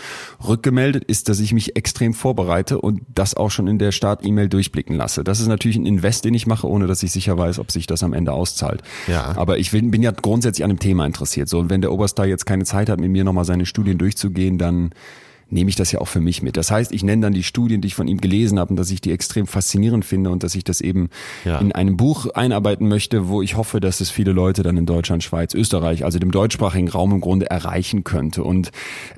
rückgemeldet, 0.46 1.02
ist, 1.04 1.28
dass 1.28 1.40
ich 1.40 1.52
mich 1.52 1.74
extrem 1.74 2.14
vorbereite 2.14 2.80
und 2.80 3.00
das 3.12 3.34
auch 3.34 3.50
schon 3.50 3.66
in 3.66 3.80
der 3.80 3.90
Start-E-Mail 3.90 4.48
durchblicken 4.48 4.94
lasse. 4.94 5.24
Das 5.24 5.40
ist 5.40 5.48
natürlich 5.48 5.76
ein 5.76 5.86
Invest, 5.86 6.24
den 6.24 6.34
ich 6.34 6.46
mache, 6.46 6.68
ohne 6.68 6.86
dass 6.86 7.02
ich 7.02 7.10
sicher 7.10 7.36
weiß, 7.36 7.58
ob 7.58 7.72
sich 7.72 7.88
das 7.88 8.04
am 8.04 8.12
Ende 8.12 8.30
auszahlt. 8.30 8.82
Ja. 9.08 9.36
Aber 9.36 9.58
ich 9.58 9.72
bin, 9.72 9.90
bin 9.90 10.02
ja 10.02 10.12
grundsätzlich 10.12 10.62
an 10.62 10.70
dem 10.70 10.78
Thema 10.78 11.04
interessiert. 11.04 11.48
So, 11.48 11.58
und 11.58 11.68
wenn 11.68 11.80
der 11.80 11.90
Oberstar 11.90 12.26
jetzt 12.26 12.46
keine 12.46 12.64
Zeit 12.64 12.88
hat, 12.88 13.00
mit 13.00 13.10
mir 13.10 13.24
nochmal 13.24 13.44
seine 13.44 13.66
Studien 13.66 13.98
durchzugehen, 13.98 14.56
dann 14.56 14.90
nehme 15.48 15.70
ich 15.70 15.76
das 15.76 15.92
ja 15.92 16.00
auch 16.00 16.08
für 16.08 16.20
mich 16.20 16.42
mit. 16.42 16.56
Das 16.56 16.70
heißt, 16.72 16.90
ich 16.92 17.04
nenne 17.04 17.22
dann 17.22 17.32
die 17.32 17.44
Studien, 17.44 17.80
die 17.80 17.86
ich 17.88 17.94
von 17.94 18.08
ihm 18.08 18.20
gelesen 18.20 18.58
habe 18.58 18.70
und 18.70 18.76
dass 18.76 18.90
ich 18.90 19.00
die 19.00 19.12
extrem 19.12 19.46
faszinierend 19.46 20.04
finde 20.04 20.30
und 20.30 20.42
dass 20.42 20.54
ich 20.56 20.64
das 20.64 20.80
eben 20.80 21.08
Ja. 21.44 21.58
in 21.58 21.70
einem 21.72 21.96
Buch 21.96 22.26
einarbeiten 22.34 22.88
möchte, 22.88 23.28
wo 23.28 23.42
ich 23.42 23.56
hoffe, 23.56 23.78
dass 23.78 24.00
es 24.00 24.10
viele 24.10 24.32
Leute 24.32 24.62
dann 24.64 24.76
in 24.76 24.86
Deutschland, 24.86 25.22
Schweiz, 25.22 25.54
Österreich, 25.54 26.04
also 26.04 26.18
dem 26.18 26.32
deutschsprachigen 26.32 26.88
Raum 26.88 27.12
im 27.12 27.20
Grunde 27.20 27.48
erreichen 27.48 28.02
könnte. 28.02 28.42
Und 28.42 28.70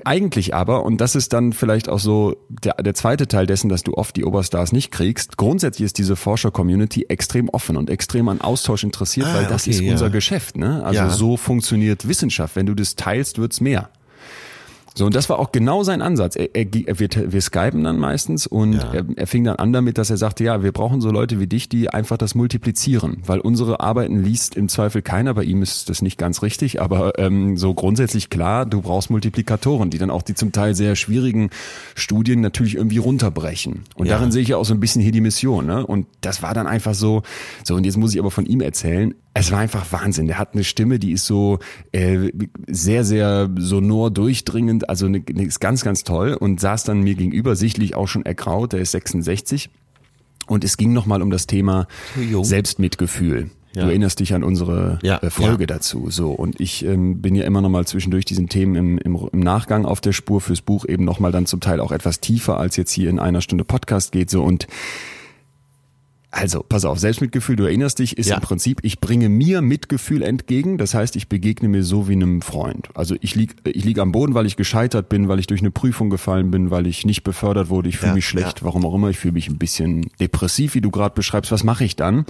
eigentlich 0.05 0.53
aber, 0.53 0.83
und 0.83 1.01
das 1.01 1.15
ist 1.15 1.33
dann 1.33 1.53
vielleicht 1.53 1.89
auch 1.89 1.99
so 1.99 2.35
der, 2.49 2.75
der 2.75 2.93
zweite 2.93 3.27
Teil 3.27 3.47
dessen, 3.47 3.69
dass 3.69 3.83
du 3.83 3.95
oft 3.95 4.15
die 4.15 4.23
Oberstars 4.23 4.71
nicht 4.71 4.91
kriegst, 4.91 5.37
grundsätzlich 5.37 5.85
ist 5.85 5.97
diese 5.97 6.15
Forscher-Community 6.15 7.05
extrem 7.09 7.49
offen 7.49 7.75
und 7.75 7.89
extrem 7.89 8.27
an 8.29 8.39
Austausch 8.41 8.83
interessiert, 8.83 9.27
Ah, 9.27 9.33
weil 9.35 9.45
das 9.47 9.63
okay, 9.63 9.71
ist 9.71 9.81
ja. 9.81 9.91
unser 9.91 10.09
Geschäft. 10.09 10.57
Ne? 10.57 10.83
Also 10.83 10.99
Ja. 10.99 11.09
so 11.09 11.37
funktioniert 11.37 12.07
Wissenschaft. 12.07 12.55
Wenn 12.55 12.65
du 12.67 12.75
das 12.75 12.95
teilst, 12.95 13.37
wird's 13.39 13.61
mehr. 13.61 13.89
So, 14.95 15.05
und 15.05 15.15
das 15.15 15.29
war 15.29 15.39
auch 15.39 15.51
genau 15.51 15.83
sein 15.83 16.01
Ansatz. 16.01 16.35
Er, 16.35 16.55
er, 16.55 16.65
wir, 16.99 17.09
wir 17.31 17.41
skypen 17.41 17.83
dann 17.83 17.99
meistens 17.99 18.47
und 18.47 18.73
Ja. 18.73 18.91
er, 18.93 19.05
er 19.15 19.27
fing 19.27 19.43
dann 19.43 19.55
an 19.57 19.71
damit, 19.71 19.97
dass 19.97 20.09
er 20.09 20.17
sagte, 20.17 20.43
ja, 20.43 20.61
wir 20.63 20.71
brauchen 20.71 20.99
so 20.99 21.09
Leute 21.11 21.39
wie 21.39 21.47
dich, 21.47 21.69
die 21.69 21.89
einfach 21.89 22.17
das 22.17 22.35
multiplizieren, 22.35 23.21
weil 23.25 23.39
unsere 23.39 23.79
Arbeiten 23.79 24.21
liest 24.23 24.55
im 24.55 24.67
Zweifel 24.67 25.01
keiner, 25.01 25.33
bei 25.33 25.43
ihm 25.43 25.61
ist 25.61 25.89
das 25.89 26.01
nicht 26.01 26.17
ganz 26.17 26.41
richtig, 26.41 26.81
aber 26.81 27.17
ähm, 27.19 27.55
so 27.55 27.73
grundsätzlich 27.73 28.29
klar, 28.29 28.65
du 28.65 28.81
brauchst 28.81 29.09
Multiplikatoren, 29.09 29.89
die 29.89 29.97
dann 29.99 30.09
auch 30.09 30.21
die 30.23 30.33
zum 30.33 30.51
Teil 30.51 30.75
sehr 30.75 30.95
schwierigen 30.95 31.49
Studien 31.95 32.41
natürlich 32.41 32.75
irgendwie 32.75 32.97
runterbrechen. 32.97 33.83
Und 33.95 34.07
Ja. 34.07 34.15
darin 34.17 34.31
sehe 34.31 34.41
ich 34.41 34.49
ja 34.49 34.57
auch 34.57 34.65
so 34.65 34.73
ein 34.73 34.79
bisschen 34.79 35.01
hier 35.01 35.11
die 35.11 35.21
Mission. 35.21 35.65
Ne? 35.65 35.85
Und 35.85 36.07
das 36.21 36.41
war 36.41 36.53
dann 36.53 36.67
einfach 36.67 36.93
so, 36.95 37.21
so 37.63 37.75
und 37.75 37.85
jetzt 37.85 37.97
muss 37.97 38.13
ich 38.13 38.19
aber 38.19 38.31
von 38.31 38.45
ihm 38.45 38.61
erzählen, 38.61 39.13
es 39.33 39.51
war 39.51 39.59
einfach 39.59 39.91
Wahnsinn. 39.91 40.27
Der 40.27 40.37
hat 40.37 40.53
eine 40.53 40.63
Stimme, 40.63 40.99
die 40.99 41.11
ist 41.11 41.25
so 41.25 41.59
äh, 41.91 42.31
sehr, 42.67 43.03
sehr 43.03 43.49
sonor 43.57 44.11
durchdringend, 44.11 44.89
also 44.89 45.05
eine, 45.05 45.23
eine, 45.27 45.43
ist 45.43 45.59
ganz, 45.59 45.83
ganz 45.83 46.03
toll 46.03 46.33
und 46.33 46.59
saß 46.59 46.83
dann 46.83 47.01
mir 47.01 47.15
gegenüber, 47.15 47.55
sichtlich 47.55 47.95
auch 47.95 48.07
schon 48.07 48.25
ergraut, 48.25 48.73
der 48.73 48.81
ist 48.81 48.91
66. 48.91 49.69
Und 50.47 50.63
es 50.63 50.77
ging 50.77 50.93
nochmal 50.93 51.21
um 51.21 51.29
das 51.29 51.45
Thema. 51.45 51.87
Selbstmitgefühl. 52.41 53.51
Ja. 53.75 53.83
Du 53.83 53.89
erinnerst 53.89 54.19
dich 54.19 54.33
an 54.33 54.43
unsere 54.43 54.97
Ja, 55.03 55.17
äh, 55.17 55.29
Folge 55.29 55.63
ja. 55.63 55.67
dazu. 55.67 56.09
So 56.09 56.31
und 56.31 56.59
ich 56.59 56.83
ähm, 56.83 57.21
bin 57.21 57.35
ja 57.35 57.45
immer 57.45 57.61
noch 57.61 57.69
mal 57.69 57.85
zwischendurch 57.85 58.25
diesen 58.25 58.49
Themen 58.49 58.75
im, 58.75 58.97
im, 58.97 59.29
im 59.31 59.39
Nachgang 59.39 59.85
auf 59.85 60.01
der 60.01 60.11
Spur 60.11 60.41
fürs 60.41 60.61
Buch 60.61 60.85
eben 60.87 61.05
noch 61.05 61.19
mal 61.19 61.31
dann 61.31 61.45
zum 61.45 61.59
Teil 61.59 61.79
auch 61.79 61.91
etwas 61.91 62.19
tiefer 62.19 62.57
als 62.57 62.77
jetzt 62.77 62.91
hier 62.91 63.11
in 63.11 63.19
einer 63.19 63.41
Stunde 63.41 63.63
Podcast 63.63 64.11
geht 64.11 64.31
so 64.31 64.43
und 64.43 64.65
also, 66.31 66.63
pass 66.67 66.85
auf, 66.85 66.99
Selbstmitgefühl, 66.99 67.55
du 67.55 67.63
erinnerst 67.63 67.97
dich, 67.99 68.17
ist 68.17 68.27
Ja. 68.29 68.35
im 68.35 68.41
Prinzip, 68.41 68.79
ich 68.83 68.99
bringe 68.99 69.29
mir 69.29 69.61
Mitgefühl 69.61 70.21
entgegen, 70.21 70.77
das 70.77 70.93
heißt, 70.93 71.15
ich 71.15 71.27
begegne 71.27 71.67
mir 71.69 71.83
so 71.83 72.07
wie 72.07 72.13
einem 72.13 72.41
Freund. 72.43 72.89
Also 72.93 73.15
ich 73.21 73.33
lieg, 73.35 73.55
ich 73.65 73.83
lieg 73.83 73.97
am 73.97 74.11
Boden, 74.11 74.35
weil 74.35 74.45
ich 74.45 74.55
gescheitert 74.55 75.09
bin, 75.09 75.27
weil 75.27 75.39
ich 75.39 75.47
durch 75.47 75.61
eine 75.61 75.71
Prüfung 75.71 76.09
gefallen 76.11 76.51
bin, 76.51 76.69
weil 76.69 76.85
ich 76.85 77.03
nicht 77.05 77.23
befördert 77.23 77.69
wurde, 77.69 77.89
ich 77.89 77.97
fühle 77.97 78.11
Ja, 78.11 78.15
mich 78.15 78.27
schlecht, 78.27 78.59
ja. 78.59 78.65
warum 78.65 78.85
auch 78.85 78.93
immer, 78.93 79.09
ich 79.09 79.17
fühle 79.17 79.33
mich 79.33 79.47
ein 79.49 79.57
bisschen 79.57 80.11
depressiv, 80.19 80.75
wie 80.75 80.81
du 80.81 80.91
gerade 80.91 81.15
beschreibst, 81.15 81.51
was 81.51 81.63
mache 81.63 81.83
ich 81.83 81.95
dann? 81.95 82.25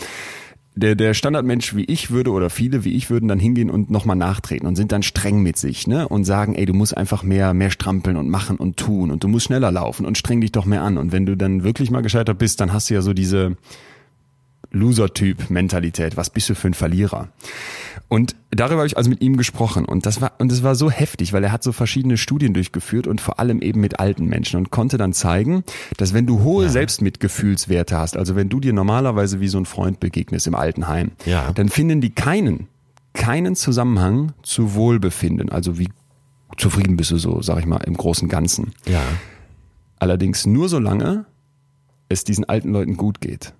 Der, 0.75 0.95
der 0.95 1.13
Standardmensch 1.13 1.75
wie 1.75 1.83
ich 1.83 2.09
würde 2.09 2.31
oder 2.31 2.49
viele 2.49 2.85
wie 2.85 2.93
ich 2.93 3.09
würden 3.09 3.27
dann 3.27 3.39
hingehen 3.39 3.69
und 3.69 3.89
nochmal 3.89 4.15
nachtreten 4.15 4.65
und 4.65 4.77
sind 4.77 4.93
dann 4.93 5.03
streng 5.03 5.41
mit 5.41 5.57
sich, 5.57 5.87
ne? 5.87 6.07
Und 6.07 6.23
sagen, 6.23 6.55
ey, 6.55 6.65
du 6.65 6.73
musst 6.73 6.95
einfach 6.95 7.21
mehr, 7.21 7.53
mehr 7.53 7.69
strampeln 7.69 8.15
und 8.15 8.29
machen 8.29 8.55
und 8.55 8.77
tun 8.77 9.11
und 9.11 9.23
du 9.25 9.27
musst 9.27 9.47
schneller 9.47 9.71
laufen 9.73 10.05
und 10.05 10.17
streng 10.17 10.39
dich 10.39 10.53
doch 10.53 10.65
mehr 10.65 10.83
an. 10.83 10.97
Und 10.97 11.11
wenn 11.11 11.25
du 11.25 11.35
dann 11.35 11.65
wirklich 11.65 11.91
mal 11.91 11.99
gescheitert 12.01 12.37
bist, 12.37 12.61
dann 12.61 12.71
hast 12.71 12.89
du 12.89 12.93
ja 12.93 13.01
so 13.01 13.11
diese, 13.13 13.57
Loser-Typ-Mentalität. 14.71 16.17
Was 16.17 16.29
bist 16.29 16.49
du 16.49 16.55
für 16.55 16.67
ein 16.67 16.73
Verlierer? 16.73 17.29
Und 18.07 18.35
darüber 18.51 18.77
habe 18.77 18.87
ich 18.87 18.97
also 18.97 19.09
mit 19.09 19.21
ihm 19.21 19.37
gesprochen 19.37 19.85
und 19.85 20.05
das 20.05 20.19
war 20.19 20.33
und 20.39 20.51
es 20.51 20.63
war 20.63 20.75
so 20.75 20.89
heftig, 20.89 21.33
weil 21.33 21.43
er 21.43 21.51
hat 21.51 21.63
so 21.63 21.71
verschiedene 21.71 22.17
Studien 22.17 22.53
durchgeführt 22.53 23.05
und 23.07 23.21
vor 23.21 23.39
allem 23.39 23.61
eben 23.61 23.81
mit 23.81 23.99
alten 23.99 24.25
Menschen 24.25 24.57
und 24.57 24.71
konnte 24.71 24.97
dann 24.97 25.13
zeigen, 25.13 25.63
dass 25.97 26.13
wenn 26.13 26.25
du 26.25 26.41
hohe 26.41 26.65
ja. 26.65 26.69
Selbstmitgefühlswerte 26.69 27.97
hast, 27.97 28.17
also 28.17 28.35
wenn 28.35 28.49
du 28.49 28.59
dir 28.59 28.73
normalerweise 28.73 29.39
wie 29.39 29.47
so 29.47 29.59
ein 29.59 29.65
Freund 29.65 29.99
begegnest 29.99 30.47
im 30.47 30.55
Altenheim, 30.55 31.11
ja. 31.25 31.51
dann 31.53 31.69
finden 31.69 32.01
die 32.01 32.09
keinen 32.09 32.67
keinen 33.13 33.55
Zusammenhang 33.55 34.33
zu 34.43 34.73
Wohlbefinden, 34.75 35.49
also 35.49 35.77
wie 35.77 35.89
zufrieden 36.57 36.97
bist 36.97 37.11
du 37.11 37.17
so, 37.17 37.41
sag 37.41 37.59
ich 37.59 37.65
mal, 37.65 37.77
im 37.85 37.95
großen 37.95 38.27
Ganzen. 38.27 38.73
Ja. 38.85 39.01
Allerdings 39.99 40.45
nur 40.45 40.69
solange 40.69 41.25
es 42.07 42.23
diesen 42.23 42.45
alten 42.45 42.71
Leuten 42.71 42.97
gut 42.97 43.21
geht. 43.21 43.53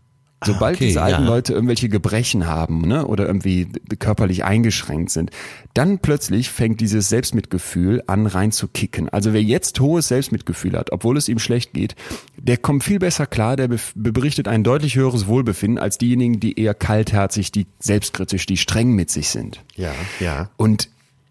Sobald 0.45 0.75
ah, 0.75 0.77
okay, 0.77 0.87
diese 0.87 1.01
alten 1.01 1.23
ja. 1.23 1.27
Leute 1.27 1.53
irgendwelche 1.53 1.89
Gebrechen 1.89 2.47
haben 2.47 2.87
ne, 2.87 3.05
oder 3.05 3.27
irgendwie 3.27 3.67
körperlich 3.99 4.45
eingeschränkt 4.45 5.11
sind, 5.11 5.31
dann 5.73 5.99
plötzlich 5.99 6.49
fängt 6.49 6.79
dieses 6.79 7.09
Selbstmitgefühl 7.09 8.03
an 8.07 8.25
reinzukicken. 8.25 9.09
Also 9.09 9.33
wer 9.33 9.43
jetzt 9.43 9.79
hohes 9.81 10.07
Selbstmitgefühl 10.07 10.77
hat, 10.77 10.93
obwohl 10.93 11.17
es 11.17 11.27
ihm 11.27 11.39
schlecht 11.39 11.73
geht, 11.73 11.95
der 12.37 12.55
kommt 12.55 12.85
viel 12.85 12.99
besser 12.99 13.25
klar, 13.25 13.57
der 13.57 13.69
berichtet 13.95 14.47
ein 14.47 14.63
deutlich 14.63 14.95
höheres 14.95 15.27
Wohlbefinden 15.27 15.77
als 15.77 15.97
diejenigen, 15.97 16.39
die 16.39 16.57
eher 16.57 16.73
kaltherzig, 16.73 17.51
die 17.51 17.67
selbstkritisch, 17.79 18.45
die 18.45 18.57
streng 18.57 18.91
mit 18.91 19.09
sich 19.09 19.29
sind. 19.29 19.61
Ja, 19.75 19.91
ja. 20.21 20.49
Und 20.55 20.89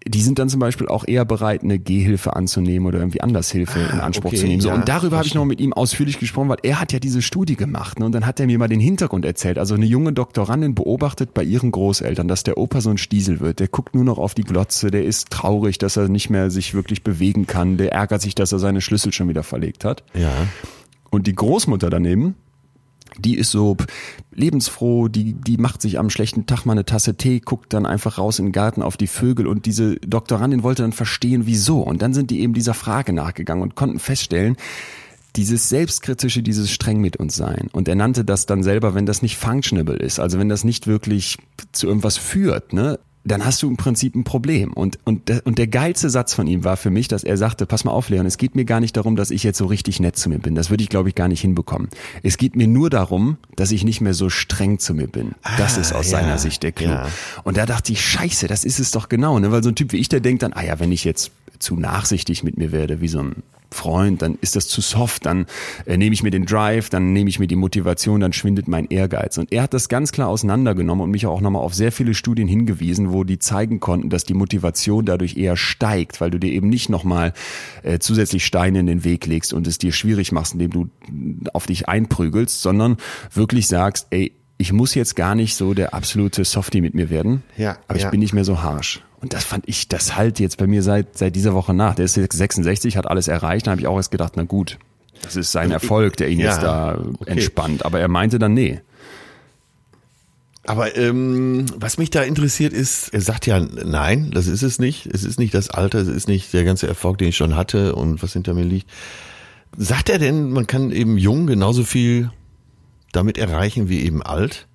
die 0.08 0.22
sind 0.22 0.38
dann 0.38 0.48
zum 0.48 0.60
Beispiel 0.60 0.88
auch 0.88 1.06
eher 1.06 1.24
bereit, 1.24 1.62
eine 1.62 1.78
Gehhilfe 1.78 2.34
anzunehmen 2.34 2.86
oder 2.86 2.98
irgendwie 2.98 3.20
anders 3.20 3.50
Hilfe 3.50 3.78
in 3.78 4.00
ah, 4.00 4.04
Anspruch 4.04 4.30
okay, 4.30 4.36
zu 4.36 4.46
nehmen. 4.46 4.60
So, 4.60 4.68
ja, 4.68 4.74
und 4.74 4.88
darüber 4.88 5.18
habe 5.18 5.26
ich 5.26 5.34
noch 5.34 5.44
mit 5.44 5.60
ihm 5.60 5.72
ausführlich 5.72 6.18
gesprochen, 6.18 6.48
weil 6.48 6.58
er 6.62 6.80
hat 6.80 6.92
ja 6.92 6.98
diese 6.98 7.22
Studie 7.22 7.56
gemacht. 7.56 7.98
Ne? 7.98 8.06
Und 8.06 8.12
dann 8.12 8.26
hat 8.26 8.40
er 8.40 8.46
mir 8.46 8.58
mal 8.58 8.68
den 8.68 8.80
Hintergrund 8.80 9.24
erzählt. 9.24 9.58
Also 9.58 9.74
eine 9.74 9.86
junge 9.86 10.12
Doktorandin 10.12 10.74
beobachtet 10.74 11.34
bei 11.34 11.42
ihren 11.42 11.70
Großeltern, 11.70 12.28
dass 12.28 12.42
der 12.42 12.58
Opa 12.58 12.80
so 12.80 12.90
ein 12.90 12.98
Stiesel 12.98 13.40
wird. 13.40 13.60
Der 13.60 13.68
guckt 13.68 13.94
nur 13.94 14.04
noch 14.04 14.18
auf 14.18 14.34
die 14.34 14.44
Glotze, 14.44 14.90
der 14.90 15.04
ist 15.04 15.30
traurig, 15.30 15.78
dass 15.78 15.96
er 15.96 16.08
nicht 16.08 16.30
mehr 16.30 16.50
sich 16.50 16.74
wirklich 16.74 17.02
bewegen 17.02 17.46
kann. 17.46 17.76
Der 17.76 17.92
ärgert 17.92 18.22
sich, 18.22 18.34
dass 18.34 18.52
er 18.52 18.58
seine 18.58 18.80
Schlüssel 18.80 19.12
schon 19.12 19.28
wieder 19.28 19.42
verlegt 19.42 19.84
hat. 19.84 20.04
Ja. 20.14 20.32
Und 21.10 21.26
die 21.26 21.34
Großmutter 21.34 21.90
daneben, 21.90 22.34
die 23.16 23.36
ist 23.36 23.50
so 23.50 23.76
lebensfroh, 24.32 25.08
die, 25.08 25.34
die 25.34 25.56
macht 25.56 25.82
sich 25.82 25.98
am 25.98 26.10
schlechten 26.10 26.46
Tag 26.46 26.64
mal 26.64 26.72
eine 26.72 26.84
Tasse 26.84 27.16
Tee, 27.16 27.40
guckt 27.40 27.72
dann 27.72 27.86
einfach 27.86 28.18
raus 28.18 28.38
in 28.38 28.46
den 28.46 28.52
Garten 28.52 28.82
auf 28.82 28.96
die 28.96 29.06
Vögel 29.06 29.46
und 29.46 29.66
diese 29.66 29.96
Doktorandin 29.96 30.62
wollte 30.62 30.82
dann 30.82 30.92
verstehen, 30.92 31.46
wieso. 31.46 31.80
Und 31.80 32.02
dann 32.02 32.14
sind 32.14 32.30
die 32.30 32.40
eben 32.40 32.54
dieser 32.54 32.74
Frage 32.74 33.12
nachgegangen 33.12 33.62
und 33.62 33.74
konnten 33.74 33.98
feststellen, 33.98 34.56
dieses 35.36 35.68
Selbstkritische, 35.68 36.42
dieses 36.42 36.70
streng 36.70 37.00
mit 37.00 37.16
uns 37.16 37.36
sein. 37.36 37.68
Und 37.72 37.88
er 37.88 37.94
nannte 37.94 38.24
das 38.24 38.46
dann 38.46 38.62
selber, 38.62 38.94
wenn 38.94 39.06
das 39.06 39.22
nicht 39.22 39.36
functionable 39.36 39.96
ist, 39.96 40.18
also 40.18 40.38
wenn 40.38 40.48
das 40.48 40.64
nicht 40.64 40.86
wirklich 40.86 41.38
zu 41.72 41.86
irgendwas 41.86 42.16
führt, 42.16 42.72
ne, 42.72 42.98
dann 43.28 43.44
hast 43.44 43.62
du 43.62 43.68
im 43.68 43.76
Prinzip 43.76 44.14
ein 44.14 44.24
Problem. 44.24 44.72
Und, 44.72 44.98
und, 45.04 45.30
und 45.44 45.58
der 45.58 45.66
geilste 45.66 46.10
Satz 46.10 46.34
von 46.34 46.46
ihm 46.46 46.64
war 46.64 46.76
für 46.76 46.90
mich, 46.90 47.08
dass 47.08 47.24
er 47.24 47.36
sagte, 47.36 47.66
pass 47.66 47.84
mal 47.84 47.92
auf, 47.92 48.08
Leon, 48.08 48.26
es 48.26 48.38
geht 48.38 48.54
mir 48.54 48.64
gar 48.64 48.80
nicht 48.80 48.96
darum, 48.96 49.16
dass 49.16 49.30
ich 49.30 49.42
jetzt 49.42 49.58
so 49.58 49.66
richtig 49.66 50.00
nett 50.00 50.16
zu 50.16 50.28
mir 50.28 50.38
bin. 50.38 50.54
Das 50.54 50.70
würde 50.70 50.82
ich, 50.82 50.88
glaube 50.88 51.08
ich, 51.08 51.14
gar 51.14 51.28
nicht 51.28 51.40
hinbekommen. 51.40 51.88
Es 52.22 52.36
geht 52.36 52.56
mir 52.56 52.66
nur 52.66 52.90
darum, 52.90 53.36
dass 53.56 53.70
ich 53.70 53.84
nicht 53.84 54.00
mehr 54.00 54.14
so 54.14 54.30
streng 54.30 54.78
zu 54.78 54.94
mir 54.94 55.08
bin. 55.08 55.32
Das 55.56 55.76
ah, 55.76 55.80
ist 55.80 55.92
aus 55.92 56.10
ja, 56.10 56.18
seiner 56.18 56.38
Sicht 56.38 56.62
der 56.62 56.72
Clou. 56.72 56.90
Ja. 56.90 57.08
Und 57.44 57.56
da 57.56 57.66
dachte 57.66 57.92
ich, 57.92 58.04
scheiße, 58.04 58.46
das 58.46 58.64
ist 58.64 58.78
es 58.78 58.90
doch 58.90 59.08
genau. 59.08 59.38
Ne? 59.38 59.52
Weil 59.52 59.62
so 59.62 59.70
ein 59.70 59.74
Typ 59.74 59.92
wie 59.92 59.98
ich, 59.98 60.08
der 60.08 60.20
denkt 60.20 60.42
dann, 60.42 60.52
ah 60.52 60.64
ja, 60.64 60.78
wenn 60.80 60.92
ich 60.92 61.04
jetzt 61.04 61.30
zu 61.58 61.76
nachsichtig 61.76 62.42
mit 62.42 62.56
mir 62.56 62.72
werde, 62.72 63.00
wie 63.00 63.08
so 63.08 63.20
ein 63.20 63.42
Freund, 63.70 64.22
dann 64.22 64.38
ist 64.40 64.56
das 64.56 64.66
zu 64.68 64.80
soft, 64.80 65.26
dann 65.26 65.46
äh, 65.84 65.96
nehme 65.96 66.14
ich 66.14 66.22
mir 66.22 66.30
den 66.30 66.46
Drive, 66.46 66.88
dann 66.88 67.12
nehme 67.12 67.28
ich 67.28 67.38
mir 67.38 67.46
die 67.46 67.56
Motivation, 67.56 68.20
dann 68.20 68.32
schwindet 68.32 68.66
mein 68.66 68.86
Ehrgeiz. 68.86 69.36
Und 69.36 69.52
er 69.52 69.62
hat 69.62 69.74
das 69.74 69.88
ganz 69.88 70.12
klar 70.12 70.28
auseinandergenommen 70.28 71.04
und 71.04 71.10
mich 71.10 71.26
auch 71.26 71.40
nochmal 71.40 71.62
auf 71.62 71.74
sehr 71.74 71.92
viele 71.92 72.14
Studien 72.14 72.48
hingewiesen, 72.48 73.12
wo 73.12 73.24
die 73.24 73.38
zeigen 73.38 73.78
konnten, 73.80 74.08
dass 74.08 74.24
die 74.24 74.34
Motivation 74.34 75.04
dadurch 75.04 75.36
eher 75.36 75.56
steigt, 75.56 76.20
weil 76.20 76.30
du 76.30 76.38
dir 76.38 76.50
eben 76.50 76.68
nicht 76.68 76.88
nochmal 76.88 77.34
äh, 77.82 77.98
zusätzlich 77.98 78.44
Steine 78.44 78.80
in 78.80 78.86
den 78.86 79.04
Weg 79.04 79.26
legst 79.26 79.52
und 79.52 79.66
es 79.66 79.78
dir 79.78 79.92
schwierig 79.92 80.32
machst, 80.32 80.54
indem 80.54 80.70
du 80.70 80.88
auf 81.52 81.66
dich 81.66 81.88
einprügelst, 81.88 82.62
sondern 82.62 82.96
wirklich 83.32 83.68
sagst, 83.68 84.06
ey, 84.10 84.32
ich 84.56 84.72
muss 84.72 84.94
jetzt 84.94 85.14
gar 85.14 85.34
nicht 85.34 85.54
so 85.54 85.74
der 85.74 85.94
absolute 85.94 86.44
Softie 86.44 86.80
mit 86.80 86.94
mir 86.94 87.10
werden, 87.10 87.44
ja, 87.56 87.78
aber 87.86 87.98
ja. 87.98 88.06
ich 88.06 88.10
bin 88.10 88.18
nicht 88.18 88.32
mehr 88.32 88.44
so 88.44 88.62
harsh. 88.62 89.02
Und 89.20 89.32
das 89.32 89.44
fand 89.44 89.68
ich, 89.68 89.88
das 89.88 90.16
halt 90.16 90.38
jetzt 90.38 90.58
bei 90.58 90.66
mir 90.66 90.82
seit, 90.82 91.18
seit 91.18 91.34
dieser 91.34 91.54
Woche 91.54 91.74
nach. 91.74 91.94
Der 91.94 92.04
ist 92.04 92.14
66, 92.14 92.96
hat 92.96 93.08
alles 93.08 93.26
erreicht. 93.28 93.66
Da 93.66 93.72
habe 93.72 93.80
ich 93.80 93.86
auch 93.86 93.96
erst 93.96 94.10
gedacht, 94.10 94.34
na 94.36 94.44
gut, 94.44 94.78
das 95.22 95.36
ist 95.36 95.50
sein 95.50 95.70
Erfolg, 95.70 96.16
der 96.16 96.28
ihn 96.28 96.38
ja, 96.38 96.50
jetzt 96.50 96.62
da 96.62 96.98
okay. 96.98 97.30
entspannt. 97.30 97.84
Aber 97.84 97.98
er 97.98 98.08
meinte 98.08 98.38
dann, 98.38 98.54
nee. 98.54 98.80
Aber 100.64 100.96
ähm, 100.96 101.66
was 101.76 101.98
mich 101.98 102.10
da 102.10 102.22
interessiert 102.22 102.72
ist, 102.72 103.08
er 103.08 103.22
sagt 103.22 103.46
ja, 103.46 103.58
nein, 103.58 104.30
das 104.32 104.46
ist 104.46 104.62
es 104.62 104.78
nicht. 104.78 105.06
Es 105.06 105.24
ist 105.24 105.38
nicht 105.38 105.54
das 105.54 105.70
Alter, 105.70 105.98
es 105.98 106.08
ist 106.08 106.28
nicht 106.28 106.52
der 106.52 106.64
ganze 106.64 106.86
Erfolg, 106.86 107.18
den 107.18 107.28
ich 107.28 107.36
schon 107.36 107.56
hatte 107.56 107.94
und 107.94 108.22
was 108.22 108.34
hinter 108.34 108.54
mir 108.54 108.64
liegt. 108.64 108.88
Sagt 109.76 110.10
er 110.10 110.18
denn, 110.18 110.50
man 110.50 110.66
kann 110.66 110.92
eben 110.92 111.18
jung 111.18 111.46
genauso 111.46 111.84
viel 111.84 112.30
damit 113.12 113.38
erreichen 113.38 113.88
wie 113.88 114.02
eben 114.02 114.22
alt? 114.22 114.66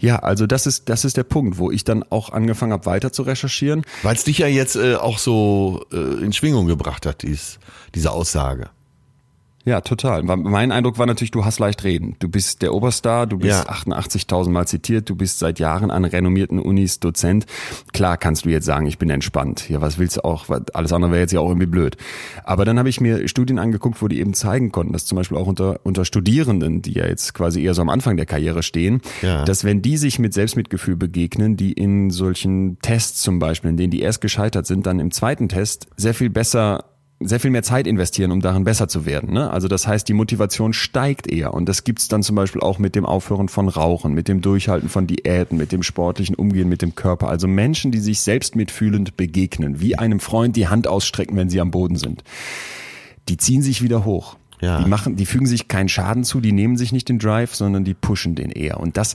Ja, 0.00 0.16
also 0.16 0.46
das 0.46 0.66
ist 0.66 0.88
das 0.88 1.04
ist 1.04 1.16
der 1.16 1.24
Punkt, 1.24 1.58
wo 1.58 1.70
ich 1.70 1.84
dann 1.84 2.02
auch 2.08 2.30
angefangen 2.30 2.72
habe 2.72 2.86
weiter 2.86 3.12
zu 3.12 3.22
recherchieren. 3.22 3.84
Weil 4.02 4.16
es 4.16 4.24
dich 4.24 4.38
ja 4.38 4.46
jetzt 4.46 4.76
äh, 4.76 4.94
auch 4.94 5.18
so 5.18 5.84
äh, 5.92 6.24
in 6.24 6.32
Schwingung 6.32 6.66
gebracht 6.66 7.04
hat, 7.04 7.22
dies, 7.22 7.58
diese 7.94 8.10
Aussage. 8.10 8.70
Ja, 9.66 9.82
total. 9.82 10.22
Mein 10.22 10.72
Eindruck 10.72 10.98
war 10.98 11.04
natürlich, 11.04 11.32
du 11.32 11.44
hast 11.44 11.58
leicht 11.58 11.84
reden. 11.84 12.16
Du 12.18 12.28
bist 12.28 12.62
der 12.62 12.72
Oberstar, 12.72 13.26
du 13.26 13.38
bist 13.38 13.64
ja. 13.66 13.70
88.000 13.70 14.48
Mal 14.48 14.66
zitiert, 14.66 15.10
du 15.10 15.16
bist 15.16 15.38
seit 15.38 15.58
Jahren 15.58 15.90
an 15.90 16.06
renommierten 16.06 16.58
Unis 16.58 16.98
Dozent. 16.98 17.44
Klar 17.92 18.16
kannst 18.16 18.46
du 18.46 18.48
jetzt 18.48 18.64
sagen, 18.64 18.86
ich 18.86 18.96
bin 18.96 19.10
entspannt. 19.10 19.68
Ja, 19.68 19.82
was 19.82 19.98
willst 19.98 20.16
du 20.16 20.24
auch? 20.24 20.46
Alles 20.72 20.92
andere 20.94 21.12
wäre 21.12 21.20
jetzt 21.20 21.32
ja 21.32 21.40
auch 21.40 21.48
irgendwie 21.48 21.66
blöd. 21.66 21.98
Aber 22.42 22.64
dann 22.64 22.78
habe 22.78 22.88
ich 22.88 23.02
mir 23.02 23.28
Studien 23.28 23.58
angeguckt, 23.58 24.00
wo 24.00 24.08
die 24.08 24.18
eben 24.20 24.32
zeigen 24.32 24.72
konnten, 24.72 24.94
dass 24.94 25.04
zum 25.04 25.16
Beispiel 25.16 25.36
auch 25.36 25.46
unter, 25.46 25.80
unter 25.82 26.06
Studierenden, 26.06 26.80
die 26.80 26.94
ja 26.94 27.06
jetzt 27.06 27.34
quasi 27.34 27.62
eher 27.62 27.74
so 27.74 27.82
am 27.82 27.90
Anfang 27.90 28.16
der 28.16 28.26
Karriere 28.26 28.62
stehen, 28.62 29.02
ja. 29.20 29.44
dass 29.44 29.64
wenn 29.64 29.82
die 29.82 29.98
sich 29.98 30.18
mit 30.18 30.32
Selbstmitgefühl 30.32 30.96
begegnen, 30.96 31.58
die 31.58 31.72
in 31.72 32.08
solchen 32.08 32.78
Tests 32.80 33.20
zum 33.20 33.38
Beispiel, 33.38 33.70
in 33.70 33.76
denen 33.76 33.90
die 33.90 34.00
erst 34.00 34.22
gescheitert 34.22 34.66
sind, 34.66 34.86
dann 34.86 35.00
im 35.00 35.10
zweiten 35.10 35.50
Test 35.50 35.86
sehr 35.96 36.14
viel 36.14 36.30
besser 36.30 36.89
sehr 37.22 37.38
viel 37.38 37.50
mehr 37.50 37.62
Zeit 37.62 37.86
investieren, 37.86 38.32
um 38.32 38.40
darin 38.40 38.64
besser 38.64 38.88
zu 38.88 39.04
werden. 39.04 39.34
Ne? 39.34 39.50
Also 39.50 39.68
das 39.68 39.86
heißt, 39.86 40.08
die 40.08 40.14
Motivation 40.14 40.72
steigt 40.72 41.30
eher. 41.30 41.52
Und 41.52 41.68
das 41.68 41.84
gibt's 41.84 42.08
dann 42.08 42.22
zum 42.22 42.34
Beispiel 42.34 42.62
auch 42.62 42.78
mit 42.78 42.94
dem 42.94 43.04
Aufhören 43.04 43.48
von 43.48 43.68
Rauchen, 43.68 44.14
mit 44.14 44.26
dem 44.26 44.40
Durchhalten 44.40 44.88
von 44.88 45.06
Diäten, 45.06 45.58
mit 45.58 45.70
dem 45.70 45.82
sportlichen 45.82 46.34
Umgehen 46.34 46.68
mit 46.68 46.80
dem 46.80 46.94
Körper. 46.94 47.28
Also 47.28 47.46
Menschen, 47.46 47.92
die 47.92 47.98
sich 47.98 48.20
selbst 48.20 48.56
mitfühlend 48.56 49.18
begegnen, 49.18 49.80
wie 49.80 49.98
einem 49.98 50.18
Freund 50.18 50.56
die 50.56 50.68
Hand 50.68 50.86
ausstrecken, 50.86 51.36
wenn 51.36 51.50
sie 51.50 51.60
am 51.60 51.70
Boden 51.70 51.96
sind. 51.96 52.24
Die 53.28 53.36
ziehen 53.36 53.60
sich 53.60 53.82
wieder 53.82 54.06
hoch. 54.06 54.36
Ja. 54.62 54.82
Die 54.82 54.88
machen, 54.88 55.16
die 55.16 55.26
fügen 55.26 55.46
sich 55.46 55.68
keinen 55.68 55.88
Schaden 55.88 56.24
zu, 56.24 56.40
die 56.40 56.52
nehmen 56.52 56.76
sich 56.76 56.92
nicht 56.92 57.08
den 57.08 57.18
Drive, 57.18 57.54
sondern 57.54 57.84
die 57.84 57.94
pushen 57.94 58.34
den 58.34 58.50
eher. 58.50 58.80
Und 58.80 58.96
das, 58.96 59.14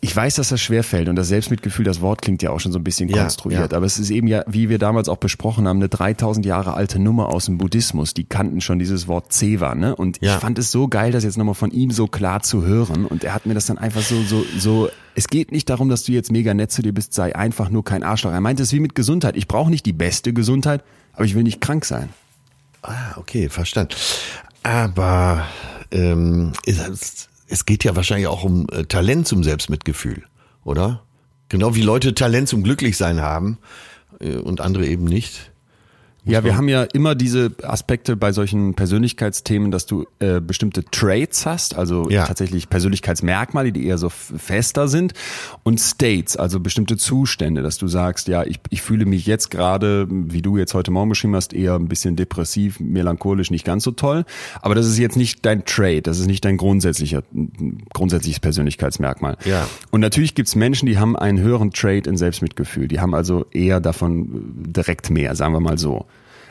ich 0.00 0.14
weiß, 0.14 0.36
dass 0.36 0.50
das 0.50 0.60
schwerfällt 0.60 1.08
und 1.08 1.16
das 1.16 1.28
Selbstmitgefühl, 1.28 1.84
das 1.84 2.00
Wort 2.00 2.22
klingt 2.22 2.42
ja 2.42 2.50
auch 2.50 2.60
schon 2.60 2.72
so 2.72 2.78
ein 2.78 2.84
bisschen 2.84 3.08
ja, 3.08 3.22
konstruiert, 3.22 3.72
ja. 3.72 3.76
aber 3.76 3.86
es 3.86 3.98
ist 3.98 4.10
eben 4.10 4.26
ja, 4.26 4.44
wie 4.46 4.68
wir 4.68 4.78
damals 4.78 5.08
auch 5.08 5.16
besprochen 5.16 5.66
haben, 5.66 5.78
eine 5.78 5.88
3000 5.88 6.44
Jahre 6.44 6.74
alte 6.74 6.98
Nummer 6.98 7.28
aus 7.28 7.46
dem 7.46 7.58
Buddhismus. 7.58 8.14
Die 8.14 8.24
kannten 8.24 8.60
schon 8.60 8.78
dieses 8.78 9.08
Wort 9.08 9.32
Zewa, 9.32 9.74
ne? 9.74 9.96
Und 9.96 10.20
ja. 10.20 10.34
ich 10.34 10.40
fand 10.40 10.58
es 10.58 10.70
so 10.70 10.88
geil, 10.88 11.12
das 11.12 11.24
jetzt 11.24 11.38
nochmal 11.38 11.54
von 11.54 11.70
ihm 11.70 11.90
so 11.90 12.06
klar 12.06 12.42
zu 12.42 12.64
hören 12.64 13.06
und 13.06 13.24
er 13.24 13.34
hat 13.34 13.46
mir 13.46 13.54
das 13.54 13.66
dann 13.66 13.78
einfach 13.78 14.02
so, 14.02 14.22
so, 14.22 14.44
so, 14.58 14.88
es 15.14 15.28
geht 15.28 15.50
nicht 15.52 15.70
darum, 15.70 15.88
dass 15.88 16.04
du 16.04 16.12
jetzt 16.12 16.30
mega 16.30 16.52
nett 16.54 16.70
zu 16.70 16.82
dir 16.82 16.92
bist, 16.92 17.14
sei 17.14 17.34
einfach 17.34 17.70
nur 17.70 17.84
kein 17.84 18.02
Arschloch. 18.02 18.32
Er 18.32 18.40
meinte 18.40 18.62
es 18.62 18.72
wie 18.72 18.80
mit 18.80 18.94
Gesundheit. 18.94 19.36
Ich 19.36 19.48
brauche 19.48 19.70
nicht 19.70 19.86
die 19.86 19.92
beste 19.92 20.32
Gesundheit, 20.32 20.84
aber 21.14 21.24
ich 21.24 21.34
will 21.34 21.42
nicht 21.42 21.60
krank 21.60 21.84
sein. 21.84 22.10
Ah, 22.82 23.16
okay, 23.16 23.48
verstanden. 23.48 23.94
Aber 24.62 25.44
ähm, 25.90 26.52
ist, 26.64 27.28
es 27.48 27.66
geht 27.66 27.84
ja 27.84 27.96
wahrscheinlich 27.96 28.26
auch 28.26 28.44
um 28.44 28.66
äh, 28.70 28.84
Talent 28.84 29.26
zum 29.26 29.44
Selbstmitgefühl, 29.44 30.24
oder? 30.64 31.02
Genau 31.48 31.74
wie 31.74 31.82
Leute 31.82 32.14
Talent 32.14 32.48
zum 32.48 32.62
Glücklichsein 32.62 33.20
haben 33.20 33.58
äh, 34.20 34.36
und 34.36 34.60
andere 34.60 34.86
eben 34.86 35.04
nicht. 35.04 35.52
Ja, 36.26 36.42
wir 36.42 36.56
haben 36.56 36.68
ja 36.68 36.82
immer 36.82 37.14
diese 37.14 37.52
Aspekte 37.62 38.16
bei 38.16 38.32
solchen 38.32 38.74
Persönlichkeitsthemen, 38.74 39.70
dass 39.70 39.86
du 39.86 40.06
äh, 40.18 40.40
bestimmte 40.40 40.84
Traits 40.84 41.46
hast, 41.46 41.76
also 41.76 42.10
ja. 42.10 42.26
tatsächlich 42.26 42.68
Persönlichkeitsmerkmale, 42.68 43.70
die 43.70 43.86
eher 43.86 43.96
so 43.96 44.08
fester 44.08 44.88
sind, 44.88 45.12
und 45.62 45.78
States, 45.78 46.36
also 46.36 46.58
bestimmte 46.58 46.96
Zustände, 46.96 47.62
dass 47.62 47.78
du 47.78 47.86
sagst, 47.86 48.26
ja, 48.26 48.42
ich, 48.42 48.58
ich 48.70 48.82
fühle 48.82 49.06
mich 49.06 49.26
jetzt 49.26 49.52
gerade, 49.52 50.08
wie 50.10 50.42
du 50.42 50.56
jetzt 50.56 50.74
heute 50.74 50.90
Morgen 50.90 51.10
beschrieben 51.10 51.36
hast, 51.36 51.54
eher 51.54 51.74
ein 51.74 51.86
bisschen 51.86 52.16
depressiv, 52.16 52.80
melancholisch, 52.80 53.52
nicht 53.52 53.64
ganz 53.64 53.84
so 53.84 53.92
toll. 53.92 54.24
Aber 54.60 54.74
das 54.74 54.86
ist 54.86 54.98
jetzt 54.98 55.16
nicht 55.16 55.46
dein 55.46 55.64
Trait, 55.64 56.08
das 56.08 56.18
ist 56.18 56.26
nicht 56.26 56.44
dein 56.44 56.56
grundsätzlicher, 56.56 57.22
grundsätzliches 57.92 58.40
Persönlichkeitsmerkmal. 58.40 59.36
Ja. 59.44 59.68
Und 59.92 60.00
natürlich 60.00 60.34
gibt's 60.34 60.56
Menschen, 60.56 60.86
die 60.86 60.98
haben 60.98 61.14
einen 61.16 61.38
höheren 61.38 61.70
Trait 61.70 62.08
in 62.08 62.16
Selbstmitgefühl, 62.16 62.88
die 62.88 62.98
haben 62.98 63.14
also 63.14 63.46
eher 63.52 63.80
davon 63.80 64.52
direkt 64.56 65.10
mehr, 65.10 65.36
sagen 65.36 65.52
wir 65.52 65.60
mal 65.60 65.78
so. 65.78 66.06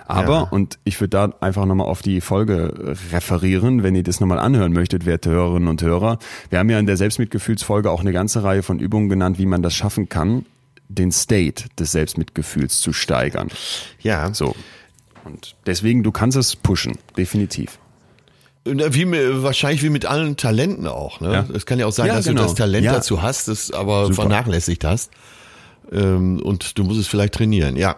Aber, 0.07 0.31
Ja. 0.33 0.41
und 0.51 0.77
ich 0.83 0.99
würde 1.01 1.09
da 1.09 1.33
einfach 1.41 1.65
nochmal 1.65 1.87
auf 1.87 2.01
die 2.01 2.21
Folge 2.21 2.95
referieren, 3.11 3.81
wenn 3.83 3.95
ihr 3.95 4.03
das 4.03 4.19
nochmal 4.19 4.39
anhören 4.39 4.71
möchtet, 4.73 5.05
werte 5.05 5.31
Hörerinnen 5.31 5.67
und 5.67 5.81
Hörer. 5.81 6.19
Wir 6.49 6.59
haben 6.59 6.69
ja 6.69 6.77
in 6.79 6.85
der 6.85 6.97
Selbstmitgefühlsfolge 6.97 7.89
auch 7.89 8.01
eine 8.01 8.13
ganze 8.13 8.43
Reihe 8.43 8.61
von 8.63 8.79
Übungen 8.79 9.09
genannt, 9.09 9.39
wie 9.39 9.45
man 9.47 9.61
das 9.63 9.73
schaffen 9.73 10.07
kann, 10.09 10.45
den 10.89 11.11
State 11.11 11.65
des 11.79 11.91
Selbstmitgefühls 11.93 12.79
zu 12.79 12.93
steigern. 12.93 13.49
Ja, 14.01 14.33
So. 14.33 14.55
Und 15.23 15.55
deswegen, 15.65 16.03
du 16.03 16.11
kannst 16.11 16.37
es 16.37 16.55
pushen, 16.55 16.99
definitiv. 17.17 17.79
Wie, 18.63 19.05
mi- 19.05 19.41
wahrscheinlich 19.43 19.81
wie 19.81 19.89
mit 19.89 20.05
allen 20.05 20.37
Talenten 20.37 20.85
auch. 20.87 21.19
Ne? 21.19 21.33
Ja. 21.33 21.45
Es 21.55 21.65
kann 21.65 21.79
ja 21.79 21.87
auch 21.87 21.91
sein, 21.91 22.07
Ja, 22.07 22.15
dass 22.17 22.25
genau. 22.25 22.41
du 22.41 22.47
das 22.47 22.55
Talent 22.55 22.85
Ja. 22.85 22.93
dazu 22.93 23.23
hast, 23.23 23.47
das 23.47 23.71
aber 23.71 24.03
Super. 24.05 24.21
vernachlässigt 24.23 24.83
hast. 24.83 25.11
Ähm, 25.91 26.39
und 26.41 26.77
du 26.77 26.83
musst 26.83 26.99
es 26.99 27.07
vielleicht 27.07 27.33
trainieren. 27.33 27.75
Ja, 27.75 27.95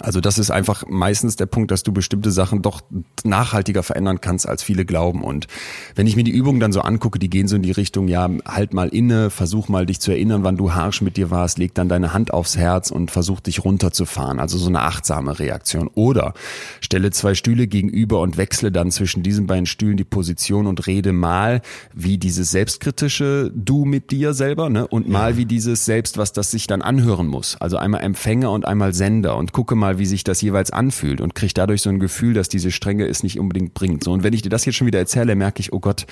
Also 0.00 0.20
das 0.20 0.38
ist 0.38 0.50
einfach 0.50 0.84
meistens 0.88 1.36
der 1.36 1.46
Punkt, 1.46 1.70
dass 1.70 1.82
du 1.82 1.92
bestimmte 1.92 2.30
Sachen 2.30 2.62
doch 2.62 2.80
nachhaltiger 3.24 3.82
verändern 3.82 4.20
kannst, 4.20 4.48
als 4.48 4.62
viele 4.62 4.84
glauben. 4.84 5.22
Und 5.22 5.48
wenn 5.94 6.06
ich 6.06 6.16
mir 6.16 6.24
die 6.24 6.30
Übungen 6.30 6.60
dann 6.60 6.72
so 6.72 6.80
angucke, 6.80 7.18
die 7.18 7.28
gehen 7.28 7.46
so 7.46 7.56
in 7.56 7.62
die 7.62 7.72
Richtung, 7.72 8.08
ja, 8.08 8.28
halt 8.46 8.72
mal 8.72 8.88
inne, 8.88 9.30
versuch 9.30 9.68
mal 9.68 9.84
dich 9.84 10.00
zu 10.00 10.10
erinnern, 10.10 10.44
wann 10.44 10.56
du 10.56 10.72
harsch 10.72 11.02
mit 11.02 11.16
dir 11.16 11.30
warst, 11.30 11.58
leg 11.58 11.74
dann 11.74 11.88
deine 11.88 12.14
Hand 12.14 12.32
aufs 12.32 12.56
Herz 12.56 12.90
und 12.90 13.10
versuch 13.10 13.40
dich 13.40 13.64
runterzufahren. 13.64 14.40
Also 14.40 14.56
so 14.56 14.68
eine 14.68 14.80
achtsame 14.80 15.38
Reaktion. 15.38 15.88
Oder 15.94 16.32
stelle 16.80 17.10
zwei 17.10 17.34
Stühle 17.34 17.66
gegenüber 17.66 18.20
und 18.20 18.38
wechsle 18.38 18.72
dann 18.72 18.90
zwischen 18.90 19.22
diesen 19.22 19.46
beiden 19.46 19.66
Stühlen 19.66 19.96
die 19.98 20.04
Position 20.04 20.66
und 20.66 20.86
rede 20.86 21.12
mal 21.12 21.60
wie 21.94 22.16
dieses 22.16 22.50
selbstkritische 22.50 23.52
Du 23.54 23.84
mit 23.84 24.10
dir 24.10 24.32
selber, 24.32 24.70
ne? 24.70 24.86
Und 24.86 25.08
mal 25.08 25.36
wie 25.36 25.44
dieses 25.44 25.84
Selbst, 25.84 26.16
was 26.16 26.32
das 26.32 26.50
sich 26.50 26.66
dann 26.66 26.82
anhören 26.82 27.26
muss. 27.26 27.56
Also 27.60 27.76
einmal 27.76 28.02
Empfänger 28.02 28.50
und 28.50 28.66
einmal 28.66 28.94
Sender 28.94 29.36
und 29.36 29.52
gucke 29.52 29.74
mal, 29.74 29.91
wie 29.98 30.06
sich 30.06 30.24
das 30.24 30.40
jeweils 30.40 30.70
anfühlt 30.70 31.20
und 31.20 31.34
kriege 31.34 31.54
dadurch 31.54 31.82
so 31.82 31.90
ein 31.90 31.98
Gefühl, 31.98 32.34
dass 32.34 32.48
diese 32.48 32.70
Strenge 32.70 33.06
es 33.06 33.22
nicht 33.22 33.38
unbedingt 33.38 33.74
bringt. 33.74 34.04
So, 34.04 34.12
und 34.12 34.22
wenn 34.22 34.32
ich 34.32 34.42
dir 34.42 34.48
das 34.48 34.64
jetzt 34.64 34.76
schon 34.76 34.86
wieder 34.86 34.98
erzähle, 34.98 35.34
merke 35.34 35.60
ich, 35.60 35.72
oh 35.72 35.80
Gott, 35.80 36.06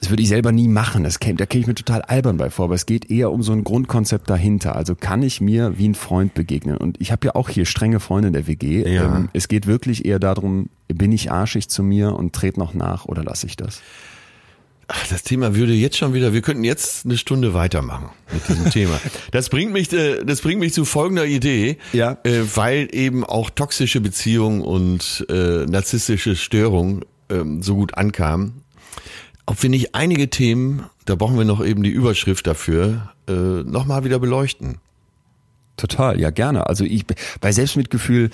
das 0.00 0.10
würde 0.10 0.22
ich 0.22 0.28
selber 0.28 0.52
nie 0.52 0.68
machen. 0.68 1.02
Das 1.04 1.18
käme, 1.18 1.36
da 1.36 1.46
käme 1.46 1.62
ich 1.62 1.66
mir 1.66 1.74
total 1.74 2.02
albern 2.02 2.36
bei 2.36 2.50
vor. 2.50 2.66
Aber 2.66 2.74
es 2.74 2.84
geht 2.84 3.10
eher 3.10 3.32
um 3.32 3.42
so 3.42 3.52
ein 3.52 3.64
Grundkonzept 3.64 4.28
dahinter. 4.28 4.76
Also 4.76 4.94
kann 4.94 5.22
ich 5.22 5.40
mir 5.40 5.78
wie 5.78 5.88
ein 5.88 5.94
Freund 5.94 6.34
begegnen? 6.34 6.76
Und 6.76 7.00
ich 7.00 7.10
habe 7.10 7.26
ja 7.26 7.34
auch 7.34 7.48
hier 7.48 7.64
strenge 7.64 8.00
Freunde 8.00 8.28
in 8.28 8.34
der 8.34 8.46
WG. 8.46 8.86
Ja. 8.86 9.16
Ähm, 9.16 9.28
es 9.32 9.48
geht 9.48 9.66
wirklich 9.66 10.04
eher 10.04 10.18
darum, 10.18 10.68
bin 10.88 11.12
ich 11.12 11.32
arschig 11.32 11.68
zu 11.68 11.82
mir 11.82 12.14
und 12.14 12.34
trete 12.34 12.58
noch 12.58 12.74
nach 12.74 13.06
oder 13.06 13.24
lasse 13.24 13.46
ich 13.46 13.56
das? 13.56 13.80
Ach, 14.88 15.06
das 15.08 15.22
Thema 15.22 15.54
würde 15.54 15.72
jetzt 15.72 15.96
schon 15.96 16.12
wieder, 16.14 16.32
wir 16.32 16.42
könnten 16.42 16.64
jetzt 16.64 17.04
eine 17.06 17.16
Stunde 17.16 17.54
weitermachen 17.54 18.10
mit 18.32 18.48
diesem 18.48 18.70
Thema. 18.70 19.00
Das 19.30 19.48
bringt 19.48 19.72
mich, 19.72 19.92
äh, 19.92 20.22
das 20.24 20.40
bringt 20.42 20.60
mich 20.60 20.72
zu 20.74 20.84
folgender 20.84 21.24
Idee, 21.26 21.78
Ja. 21.92 22.18
äh, 22.24 22.42
weil 22.54 22.88
eben 22.92 23.24
auch 23.24 23.50
toxische 23.50 24.00
Beziehungen 24.00 24.60
und 24.62 25.24
äh, 25.28 25.64
narzisstische 25.66 26.36
Störungen 26.36 27.04
ähm, 27.30 27.62
so 27.62 27.74
gut 27.76 27.94
ankamen. 27.94 28.62
Ob 29.46 29.62
wir 29.62 29.70
nicht 29.70 29.94
einige 29.94 30.30
Themen, 30.30 30.84
da 31.06 31.14
brauchen 31.16 31.36
wir 31.38 31.44
noch 31.44 31.64
eben 31.64 31.82
die 31.82 31.90
Überschrift 31.90 32.46
dafür, 32.46 33.12
äh, 33.28 33.32
nochmal 33.32 34.04
wieder 34.04 34.18
beleuchten. 34.18 34.78
Total, 35.76 36.20
ja 36.20 36.30
gerne. 36.30 36.68
Also 36.68 36.84
ich 36.84 37.04
bei 37.40 37.50
Selbstmitgefühl, 37.50 38.30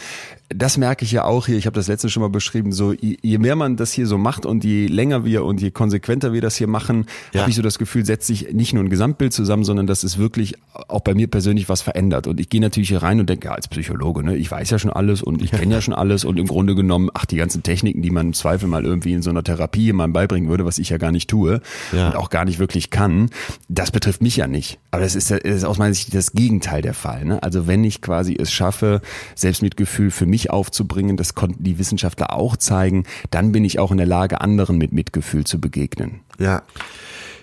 das 0.54 0.76
merke 0.76 1.04
ich 1.04 1.12
ja 1.12 1.24
auch 1.24 1.46
hier. 1.46 1.56
Ich 1.56 1.66
habe 1.66 1.74
das 1.74 1.86
letzte 1.86 2.08
schon 2.10 2.22
mal 2.22 2.28
beschrieben. 2.28 2.72
So 2.72 2.92
je, 2.92 3.38
mehr 3.38 3.54
man 3.56 3.76
das 3.76 3.92
hier 3.92 4.06
so 4.06 4.18
macht 4.18 4.46
und 4.46 4.64
je 4.64 4.86
länger 4.86 5.24
wir 5.24 5.44
und 5.44 5.60
je 5.60 5.70
konsequenter 5.70 6.32
wir 6.32 6.40
das 6.40 6.56
hier 6.56 6.66
machen, 6.66 7.06
Ja. 7.32 7.42
habe 7.42 7.50
ich 7.50 7.56
so 7.56 7.62
das 7.62 7.78
Gefühl, 7.78 8.04
setzt 8.04 8.26
sich 8.26 8.52
nicht 8.52 8.72
nur 8.72 8.82
ein 8.82 8.90
Gesamtbild 8.90 9.32
zusammen, 9.32 9.62
sondern 9.64 9.86
dass 9.86 10.02
es 10.02 10.18
wirklich 10.18 10.54
auch 10.88 11.00
bei 11.02 11.14
mir 11.14 11.28
persönlich 11.28 11.68
was 11.68 11.82
verändert. 11.82 12.26
Und 12.26 12.40
ich 12.40 12.48
gehe 12.48 12.60
natürlich 12.60 12.88
hier 12.88 13.02
rein 13.02 13.20
und 13.20 13.28
denke, 13.30 13.46
ja, 13.46 13.54
als 13.54 13.68
Psychologe, 13.68 14.24
ne, 14.24 14.36
ich 14.36 14.50
weiß 14.50 14.70
ja 14.70 14.78
schon 14.78 14.90
alles 14.90 15.22
und 15.22 15.40
ich 15.40 15.52
kenne 15.52 15.74
ja 15.74 15.80
schon 15.80 15.94
alles 15.94 16.24
und 16.24 16.38
im 16.38 16.46
Grunde 16.46 16.74
genommen, 16.74 17.10
ach 17.14 17.26
die 17.26 17.36
ganzen 17.36 17.62
Techniken, 17.62 18.02
die 18.02 18.10
man 18.10 18.26
im 18.28 18.32
Zweifel 18.32 18.68
mal 18.68 18.84
irgendwie 18.84 19.12
in 19.12 19.22
so 19.22 19.30
einer 19.30 19.44
Therapie 19.44 19.84
jemandem 19.84 20.14
beibringen 20.14 20.50
würde, 20.50 20.64
was 20.64 20.78
ich 20.78 20.88
ja 20.90 20.98
gar 20.98 21.12
nicht 21.12 21.30
tue 21.30 21.60
Ja. 21.92 22.08
und 22.08 22.16
auch 22.16 22.28
gar 22.30 22.44
nicht 22.44 22.58
wirklich 22.58 22.90
kann, 22.90 23.30
das 23.68 23.90
betrifft 23.92 24.20
mich 24.22 24.36
ja 24.36 24.46
nicht. 24.48 24.80
Aber 24.90 25.02
das 25.02 25.14
ist, 25.14 25.30
das 25.30 25.38
ist 25.40 25.64
aus 25.64 25.78
meiner 25.78 25.94
Sicht 25.94 26.12
das 26.12 26.32
Gegenteil 26.32 26.82
der 26.82 26.94
Fall. 26.94 27.24
Ne? 27.24 27.40
Also 27.42 27.68
wenn 27.68 27.84
ich 27.84 28.00
quasi 28.02 28.36
es 28.36 28.52
schaffe, 28.52 29.00
Selbstmitgefühl 29.36 30.10
für 30.10 30.26
mich 30.26 30.39
aufzubringen, 30.48 31.18
das 31.18 31.34
konnten 31.34 31.62
die 31.62 31.78
Wissenschaftler 31.78 32.32
auch 32.34 32.56
zeigen, 32.56 33.04
dann 33.30 33.52
bin 33.52 33.66
ich 33.66 33.78
auch 33.78 33.90
in 33.90 33.98
der 33.98 34.06
Lage, 34.06 34.40
anderen 34.40 34.78
mit 34.78 34.92
Mitgefühl 34.92 35.44
zu 35.44 35.60
begegnen. 35.60 36.20
Ja. 36.38 36.62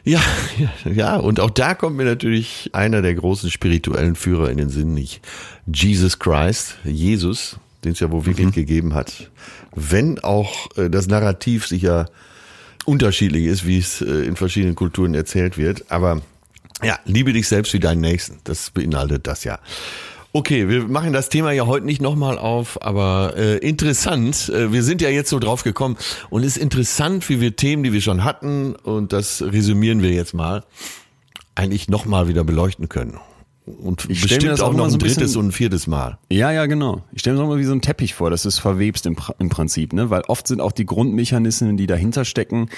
Ja, 0.04 0.22
ja, 0.58 0.92
ja, 0.92 1.16
und 1.18 1.42
auch 1.42 1.50
da 1.50 1.76
kommt 1.76 1.98
mir 1.98 2.06
natürlich 2.06 2.70
einer 2.72 3.02
der 3.02 3.14
großen 3.14 3.52
spirituellen 3.52 4.16
Führer 4.16 4.50
in 4.50 4.58
den 4.58 4.70
Sinn, 4.70 4.94
nicht 4.94 5.22
Jesus 5.66 6.18
Christ, 6.18 6.78
Jesus, 6.86 7.60
den 7.84 7.92
es 7.92 8.00
ja 8.00 8.10
wohl 8.10 8.26
wirklich 8.26 8.54
gegeben 8.54 8.94
hat. 8.94 9.30
Wenn 9.76 10.20
auch 10.20 10.70
äh, 10.78 10.90
das 10.90 11.08
Narrativ 11.08 11.68
sicher 11.68 12.10
unterschiedlich 12.86 13.46
ist, 13.46 13.68
wie 13.68 13.80
es 13.80 14.02
äh, 14.02 14.26
in 14.26 14.38
verschiedenen 14.38 14.76
Kulturen 14.76 15.14
erzählt 15.14 15.58
wird, 15.58 15.92
aber 15.92 16.22
ja, 16.82 16.98
liebe 17.06 17.34
dich 17.34 17.48
selbst 17.48 17.74
wie 17.74 17.80
deinen 17.80 18.02
Nächsten, 18.02 18.40
das 18.46 18.70
beinhaltet 18.70 19.28
das 19.28 19.44
ja. 19.44 19.60
Okay, 20.38 20.70
wir 20.70 20.88
machen 20.88 21.14
das 21.14 21.30
Thema 21.30 21.52
ja 21.52 21.66
heute 21.66 21.88
nicht 21.88 22.00
nochmal 22.00 22.38
auf, 22.38 22.80
aber 22.84 23.34
äh, 23.36 23.58
interessant. 23.58 24.50
Äh, 24.50 24.72
wir 24.72 24.84
sind 24.84 25.02
ja 25.02 25.10
jetzt 25.10 25.32
so 25.32 25.40
drauf 25.40 25.64
gekommen 25.64 25.98
und 26.30 26.44
es 26.44 26.58
ist 26.58 26.62
interessant, 26.62 27.28
wie 27.28 27.42
wir 27.42 27.56
Themen, 27.56 27.82
die 27.82 27.92
wir 27.92 28.02
schon 28.02 28.24
hatten, 28.24 28.76
und 28.76 29.14
das 29.14 29.42
resümieren 29.42 30.04
wir 30.04 30.12
jetzt 30.12 30.36
mal, 30.36 30.64
eigentlich 31.56 31.90
nochmal 31.90 32.28
wieder 32.28 32.44
beleuchten 32.44 32.88
können. 32.88 33.20
Und 33.68 34.06
Ich 34.10 34.22
stell 34.24 34.40
mir 34.42 34.50
das 34.50 34.62
auch 34.62 34.70
auch 34.70 34.74
noch 34.74 34.86
ein 34.86 34.90
so 34.92 34.96
ein 34.96 35.00
drittes 35.00 35.18
bisschen- 35.18 35.40
und 35.42 35.48
ein 35.48 35.52
viertes 35.52 35.88
Mal. 35.88 36.18
Ja, 36.32 36.52
ja, 36.52 36.66
genau. 36.68 37.04
Ich 37.12 37.20
stelle 37.20 37.36
mir 37.36 37.42
das 37.42 37.46
auch 37.48 37.54
mal 37.54 37.60
wie 37.60 37.66
so 37.66 37.74
ein 37.74 37.82
Teppich 37.82 38.14
vor, 38.14 38.30
das 38.30 38.46
ist 38.46 38.60
verwebst 38.60 39.06
im, 39.06 39.18
im 39.40 39.50
Prinzip, 39.50 39.94
ne? 39.94 40.10
Weil 40.10 40.22
oft 40.28 40.48
sind 40.48 40.62
auch 40.62 40.72
die 40.72 40.86
Grundmechanismen, 40.86 41.76
die 41.78 41.86
dahinter 41.88 42.24
stecken, 42.26 42.70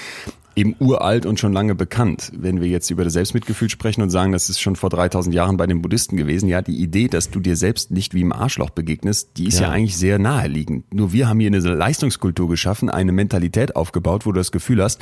eben 0.56 0.76
uralt 0.80 1.26
und 1.28 1.40
schon 1.40 1.54
lange 1.54 1.76
bekannt. 1.76 2.32
Wenn 2.36 2.60
wir 2.60 2.68
jetzt 2.68 2.90
über 2.90 3.04
das 3.04 3.14
Selbstmitgefühl 3.14 3.70
sprechen 3.70 4.02
und 4.02 4.10
sagen, 4.10 4.32
das 4.32 4.50
ist 4.50 4.60
schon 4.60 4.76
vor 4.76 4.90
3000 4.90 5.34
Jahren 5.34 5.58
bei 5.58 5.68
den 5.68 5.82
Buddhisten 5.82 6.18
gewesen, 6.18 6.50
ja, 6.50 6.62
die 6.62 6.82
Idee, 6.82 7.08
dass 7.08 7.30
du 7.30 7.40
dir 7.40 7.56
selbst 7.56 7.92
nicht 7.92 8.14
wie 8.16 8.22
im 8.22 8.34
Arschloch 8.34 8.72
begegnest, 8.72 9.30
die 9.38 9.46
ist 9.48 9.60
ja, 9.60 9.68
Ja. 9.68 9.72
eigentlich 9.72 9.96
sehr 9.98 10.18
naheliegend. 10.20 10.92
Nur 10.94 11.14
wir 11.14 11.30
haben 11.30 11.40
hier 11.40 11.48
eine 11.48 11.60
Leistungskultur 11.60 12.50
geschaffen, 12.50 12.90
eine 12.90 13.12
Mentalität 13.12 13.76
aufgebaut, 13.76 14.26
wo 14.26 14.32
du 14.32 14.38
das 14.40 14.52
Gefühl 14.52 14.84
hast, 14.84 15.00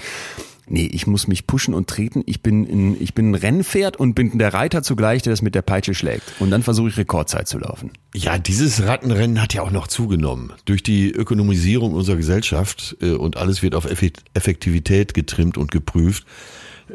Nee, 0.69 0.89
ich 0.91 1.07
muss 1.07 1.27
mich 1.27 1.47
pushen 1.47 1.73
und 1.73 1.87
treten. 1.89 2.23
Ich 2.25 2.41
bin, 2.41 2.63
ein, 2.63 3.01
ich 3.01 3.13
bin 3.13 3.31
ein 3.31 3.35
Rennpferd 3.35 3.95
und 3.97 4.15
bin 4.15 4.37
der 4.37 4.53
Reiter 4.53 4.83
zugleich, 4.83 5.21
der 5.21 5.31
das 5.31 5.41
mit 5.41 5.55
der 5.55 5.61
Peitsche 5.61 5.93
schlägt. 5.93 6.23
Und 6.39 6.51
dann 6.51 6.61
versuche 6.61 6.89
ich 6.89 6.97
Rekordzeit 6.97 7.47
zu 7.47 7.57
laufen. 7.57 7.91
Ja, 8.13 8.37
dieses 8.37 8.83
Rattenrennen 8.83 9.41
hat 9.41 9.53
ja 9.53 9.61
auch 9.61 9.71
noch 9.71 9.87
zugenommen. 9.87 10.51
Durch 10.65 10.83
die 10.83 11.09
Ökonomisierung 11.09 11.93
unserer 11.93 12.17
Gesellschaft 12.17 12.97
äh, 13.01 13.11
und 13.11 13.37
alles 13.37 13.63
wird 13.63 13.75
auf 13.75 13.85
Effe- 13.85 14.11
Effektivität 14.33 15.13
getrimmt 15.13 15.57
und 15.57 15.71
geprüft, 15.71 16.25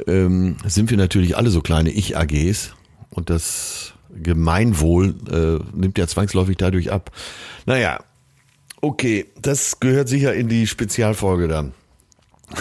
ähm, 0.07 0.57
sind 0.67 0.91
wir 0.91 0.99
natürlich 0.99 1.37
alle 1.37 1.51
so 1.51 1.63
kleine 1.63 1.91
Ich-AGs 1.91 2.75
und 3.11 3.31
das 3.31 3.95
Gemeinwohl 4.15 5.15
äh, 5.31 5.77
nimmt 5.77 5.97
ja 5.97 6.07
zwangsläufig 6.07 6.59
dadurch 6.59 6.93
ab. 6.93 7.11
Naja, 7.65 8.01
okay, 8.83 9.27
das 9.41 9.81
gehört 9.81 10.09
sicher 10.09 10.35
in 10.35 10.49
die 10.49 10.67
Spezialfolge 10.67 11.49
dann. 11.49 11.73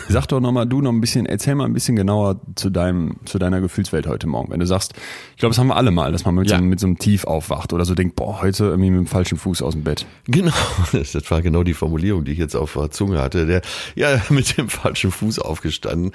Sag 0.09 0.27
doch 0.27 0.39
nochmal, 0.39 0.65
du 0.67 0.81
noch 0.81 0.91
ein 0.91 1.01
bisschen, 1.01 1.25
erzähl 1.25 1.55
mal 1.55 1.65
ein 1.65 1.73
bisschen 1.73 1.95
genauer 1.95 2.39
zu 2.55 2.69
deinem, 2.69 3.15
zu 3.25 3.39
deiner 3.39 3.61
Gefühlswelt 3.61 4.07
heute 4.07 4.27
Morgen. 4.27 4.51
Wenn 4.51 4.59
du 4.59 4.65
sagst, 4.67 4.93
ich 5.31 5.37
glaube, 5.37 5.51
das 5.51 5.59
haben 5.59 5.67
wir 5.67 5.75
alle 5.75 5.91
mal, 5.91 6.11
dass 6.11 6.25
man 6.25 6.35
mit, 6.35 6.49
Ja. 6.49 6.55
so, 6.57 6.61
einem- 6.61 6.69
mit 6.69 6.79
so 6.79 6.87
einem 6.87 6.97
Tief 6.97 7.25
aufwacht 7.25 7.73
oder 7.73 7.85
so 7.85 7.95
denkt, 7.95 8.15
boah, 8.15 8.41
heute 8.41 8.65
irgendwie 8.65 8.89
mit 8.91 8.99
dem 8.99 9.07
falschen 9.07 9.37
Fuß 9.37 9.61
aus 9.61 9.73
dem 9.73 9.83
Bett. 9.83 10.05
Genau, 10.25 10.53
das 10.91 11.31
war 11.31 11.41
genau 11.41 11.63
die 11.63 11.73
Formulierung, 11.73 12.23
die 12.25 12.31
ich 12.33 12.37
jetzt 12.39 12.55
auf 12.55 12.73
der 12.73 12.91
Zunge 12.91 13.21
hatte. 13.21 13.45
Der, 13.45 13.61
ja, 13.95 14.21
mit 14.29 14.57
dem 14.57 14.69
falschen 14.69 15.11
Fuß 15.11 15.39
aufgestanden. 15.39 16.11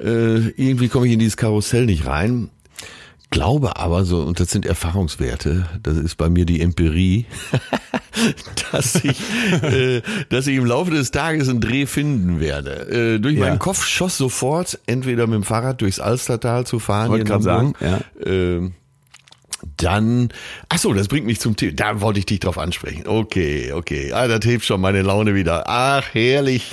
Äh, 0.00 0.48
irgendwie 0.56 0.88
komme 0.88 1.06
ich 1.06 1.12
in 1.12 1.18
dieses 1.20 1.36
Karussell 1.36 1.86
nicht 1.86 2.06
rein. 2.06 2.50
Glaube 3.34 3.76
aber 3.76 4.04
so, 4.04 4.20
und 4.20 4.38
das 4.38 4.50
sind 4.50 4.64
Erfahrungswerte, 4.64 5.66
das 5.82 5.96
ist 5.96 6.14
bei 6.16 6.28
mir 6.30 6.46
die 6.46 6.60
Empirie, 6.60 7.26
dass 8.72 8.94
ich, 9.04 9.20
äh, 9.62 10.02
dass 10.28 10.46
ich 10.46 10.56
im 10.56 10.64
Laufe 10.64 10.92
des 10.92 11.10
Tages 11.10 11.48
einen 11.48 11.60
Dreh 11.60 11.86
finden 11.86 12.38
werde. 12.40 13.14
Äh, 13.16 13.18
durch 13.18 13.34
Ja. 13.34 13.40
meinen 13.46 13.58
Kopf 13.58 13.84
schoss 13.84 14.16
sofort, 14.16 14.78
entweder 14.86 15.26
mit 15.26 15.34
dem 15.34 15.42
Fahrrad 15.42 15.80
durchs 15.80 15.98
Alstertal 15.98 16.64
zu 16.64 16.78
fahren. 16.78 17.10
Wollte 17.10 17.26
hier 17.26 17.34
in 17.36 17.44
Hamburg, 17.46 17.76
sagen, 17.80 18.04
ähm, 18.24 18.72
dann, 19.76 20.30
ach 20.68 20.78
so, 20.78 20.92
das 20.92 21.08
bringt 21.08 21.26
mich 21.26 21.40
zum 21.40 21.56
Thema. 21.56 21.72
Da 21.72 22.00
wollte 22.00 22.18
ich 22.18 22.26
dich 22.26 22.40
drauf 22.40 22.58
ansprechen. 22.58 23.06
Okay, 23.06 23.72
okay. 23.72 24.12
Ah, 24.12 24.28
das 24.28 24.44
hebt 24.44 24.64
schon 24.64 24.80
meine 24.80 25.02
Laune 25.02 25.34
wieder. 25.34 25.64
Ach, 25.66 26.04
herrlich. 26.12 26.72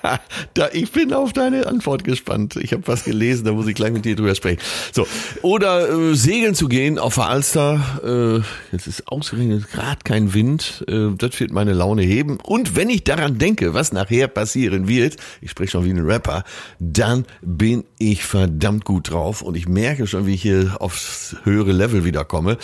da, 0.54 0.68
ich 0.72 0.90
bin 0.92 1.12
auf 1.12 1.32
deine 1.32 1.66
Antwort 1.66 2.04
gespannt. 2.04 2.56
Ich 2.56 2.72
habe 2.72 2.86
was 2.86 3.04
gelesen, 3.04 3.44
da 3.44 3.52
muss 3.52 3.66
ich 3.66 3.74
gleich 3.74 3.92
mit 3.92 4.04
dir 4.04 4.16
drüber 4.16 4.34
sprechen. 4.34 4.60
So, 4.92 5.06
oder 5.42 5.88
äh, 5.88 6.14
segeln 6.14 6.54
zu 6.54 6.68
gehen 6.68 6.98
auf 6.98 7.14
der 7.16 7.26
Alster. 7.26 7.80
Äh, 8.04 8.72
jetzt 8.72 8.86
ist 8.86 9.08
ausgerechnet 9.08 9.70
gerade 9.70 10.00
kein 10.04 10.34
Wind. 10.34 10.84
Äh, 10.88 11.10
das 11.16 11.38
wird 11.40 11.52
meine 11.52 11.72
Laune 11.72 12.02
heben. 12.02 12.38
Und 12.40 12.76
wenn 12.76 12.90
ich 12.90 13.04
daran 13.04 13.38
denke, 13.38 13.74
was 13.74 13.92
nachher 13.92 14.28
passieren 14.28 14.88
wird, 14.88 15.16
ich 15.40 15.50
spreche 15.50 15.72
schon 15.72 15.84
wie 15.84 15.90
ein 15.90 16.04
Rapper, 16.04 16.44
dann 16.78 17.24
bin 17.42 17.84
ich 17.98 18.24
verdammt 18.24 18.84
gut 18.84 19.10
drauf 19.10 19.42
und 19.42 19.56
ich 19.56 19.68
merke 19.68 20.06
schon, 20.06 20.26
wie 20.26 20.34
ich 20.34 20.42
hier 20.42 20.76
aufs 20.80 21.36
höhere 21.44 21.72
Level 21.72 22.04
wieder 22.04 22.24
komme. 22.30 22.58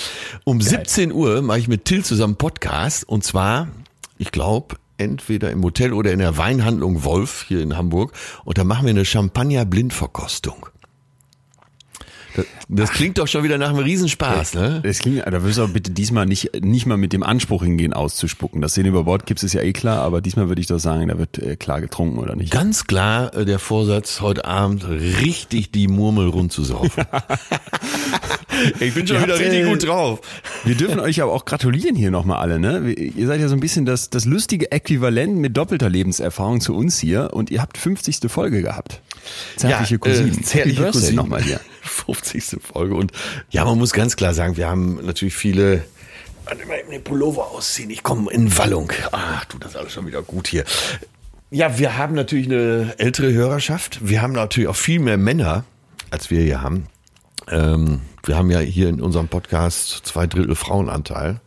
Um 0.44 0.60
17 0.60 1.12
Uhr 1.12 1.42
mache 1.42 1.58
ich 1.58 1.68
mit 1.68 1.84
Till 1.84 2.04
zusammen 2.04 2.36
Podcast 2.36 3.06
und 3.06 3.24
zwar, 3.24 3.66
ich 4.16 4.30
glaube, 4.30 4.76
entweder 4.96 5.50
im 5.50 5.62
Hotel 5.62 5.92
oder 5.92 6.12
in 6.12 6.20
der 6.20 6.38
Weinhandlung 6.38 7.02
Wolf 7.02 7.44
hier 7.46 7.60
in 7.60 7.76
Hamburg 7.76 8.12
und 8.44 8.56
da 8.56 8.64
machen 8.64 8.86
wir 8.86 8.90
eine 8.90 9.04
Champagner-Blindverkostung. 9.04 10.68
Das, 12.36 12.46
das 12.68 12.90
klingt 12.90 13.18
doch 13.18 13.26
schon 13.26 13.42
wieder 13.44 13.58
nach 13.58 13.70
einem 13.70 13.78
Riesenspaß, 13.78 14.54
ne? 14.54 14.80
Das 14.82 14.98
klingt, 14.98 15.24
da 15.26 15.42
wirst 15.42 15.58
du 15.58 15.62
aber 15.62 15.72
bitte 15.72 15.90
diesmal 15.90 16.26
nicht, 16.26 16.62
nicht 16.62 16.86
mal 16.86 16.96
mit 16.96 17.12
dem 17.12 17.22
Anspruch 17.22 17.62
hingehen, 17.62 17.92
auszuspucken. 17.92 18.60
Das 18.60 18.72
Szene 18.72 18.88
über 18.88 19.04
Bord 19.04 19.26
gibt 19.26 19.42
es 19.42 19.52
ja 19.52 19.62
eh 19.62 19.72
klar, 19.72 20.02
aber 20.02 20.20
diesmal 20.20 20.48
würde 20.48 20.60
ich 20.60 20.66
doch 20.66 20.78
sagen, 20.78 21.08
da 21.08 21.18
wird 21.18 21.38
äh, 21.38 21.56
klar 21.56 21.80
getrunken, 21.80 22.18
oder 22.18 22.36
nicht? 22.36 22.52
Ganz 22.52 22.86
klar 22.86 23.34
äh, 23.34 23.44
der 23.44 23.58
Vorsatz, 23.58 24.20
heute 24.20 24.44
Abend 24.44 24.86
richtig 24.88 25.70
die 25.70 25.88
Murmel 25.88 26.28
rund 26.28 26.52
zu 26.52 26.64
saufen. 26.64 27.04
ich 28.80 28.94
bin 28.94 29.06
schon 29.06 29.16
Ihr 29.16 29.22
wieder 29.22 29.34
habt, 29.34 29.42
richtig 29.42 29.60
äh, 29.60 29.68
gut 29.68 29.86
drauf. 29.86 30.20
Wir 30.64 30.74
dürfen 30.74 31.00
euch 31.00 31.22
aber 31.22 31.32
auch 31.32 31.44
gratulieren 31.44 31.96
hier 31.96 32.10
nochmal 32.10 32.38
alle, 32.38 32.58
ne? 32.58 32.90
Ihr 32.90 33.26
seid 33.26 33.40
ja 33.40 33.48
so 33.48 33.54
ein 33.54 33.60
bisschen 33.60 33.86
das, 33.86 34.10
das 34.10 34.24
lustige 34.24 34.72
Äquivalent 34.72 35.36
mit 35.36 35.56
doppelter 35.56 35.88
Lebenserfahrung 35.88 36.60
zu 36.60 36.74
uns 36.74 36.98
hier 36.98 37.30
und 37.32 37.50
ihr 37.50 37.62
habt 37.62 37.78
50. 37.78 38.18
Folge 38.28 38.62
gehabt. 38.62 39.00
Zärtliche 39.56 39.98
Cousinen. 39.98 40.38
Äh, 40.38 40.42
zärtliche 40.42 40.60
Happy 40.60 40.70
Birthday 40.70 40.92
Cousinen. 40.92 41.16
nochmal 41.16 41.42
hier. 41.42 41.60
50. 41.88 42.58
Folge. 42.62 42.94
Und 42.94 43.12
ja, 43.50 43.64
man 43.64 43.78
muss 43.78 43.92
ganz 43.92 44.16
klar 44.16 44.34
sagen, 44.34 44.56
wir 44.56 44.68
haben 44.68 45.04
natürlich 45.04 45.34
viele. 45.34 45.84
Warte 46.44 46.66
mal, 46.66 46.78
eben 46.78 46.90
den 46.90 47.02
Pullover 47.02 47.50
ausziehen. 47.50 47.90
Ich 47.90 48.02
komme 48.02 48.30
in 48.30 48.56
Wallung. 48.56 48.92
Ach, 49.12 49.44
tut 49.46 49.64
das 49.64 49.74
alles 49.76 49.92
schon 49.92 50.06
wieder 50.06 50.22
gut 50.22 50.46
hier. 50.46 50.64
Ja, 51.50 51.78
wir 51.78 51.96
haben 51.96 52.14
natürlich 52.14 52.46
eine 52.46 52.94
ältere 52.98 53.32
Hörerschaft. 53.32 54.00
Wir 54.02 54.22
haben 54.22 54.32
natürlich 54.32 54.68
auch 54.68 54.76
viel 54.76 55.00
mehr 55.00 55.16
Männer, 55.16 55.64
als 56.10 56.30
wir 56.30 56.40
hier 56.42 56.62
haben. 56.62 56.86
Ähm, 57.48 58.00
wir 58.24 58.36
haben 58.36 58.50
ja 58.50 58.58
hier 58.58 58.88
in 58.88 59.00
unserem 59.00 59.28
Podcast 59.28 60.02
zwei 60.04 60.26
Drittel 60.26 60.56
Frauenanteil. 60.56 61.40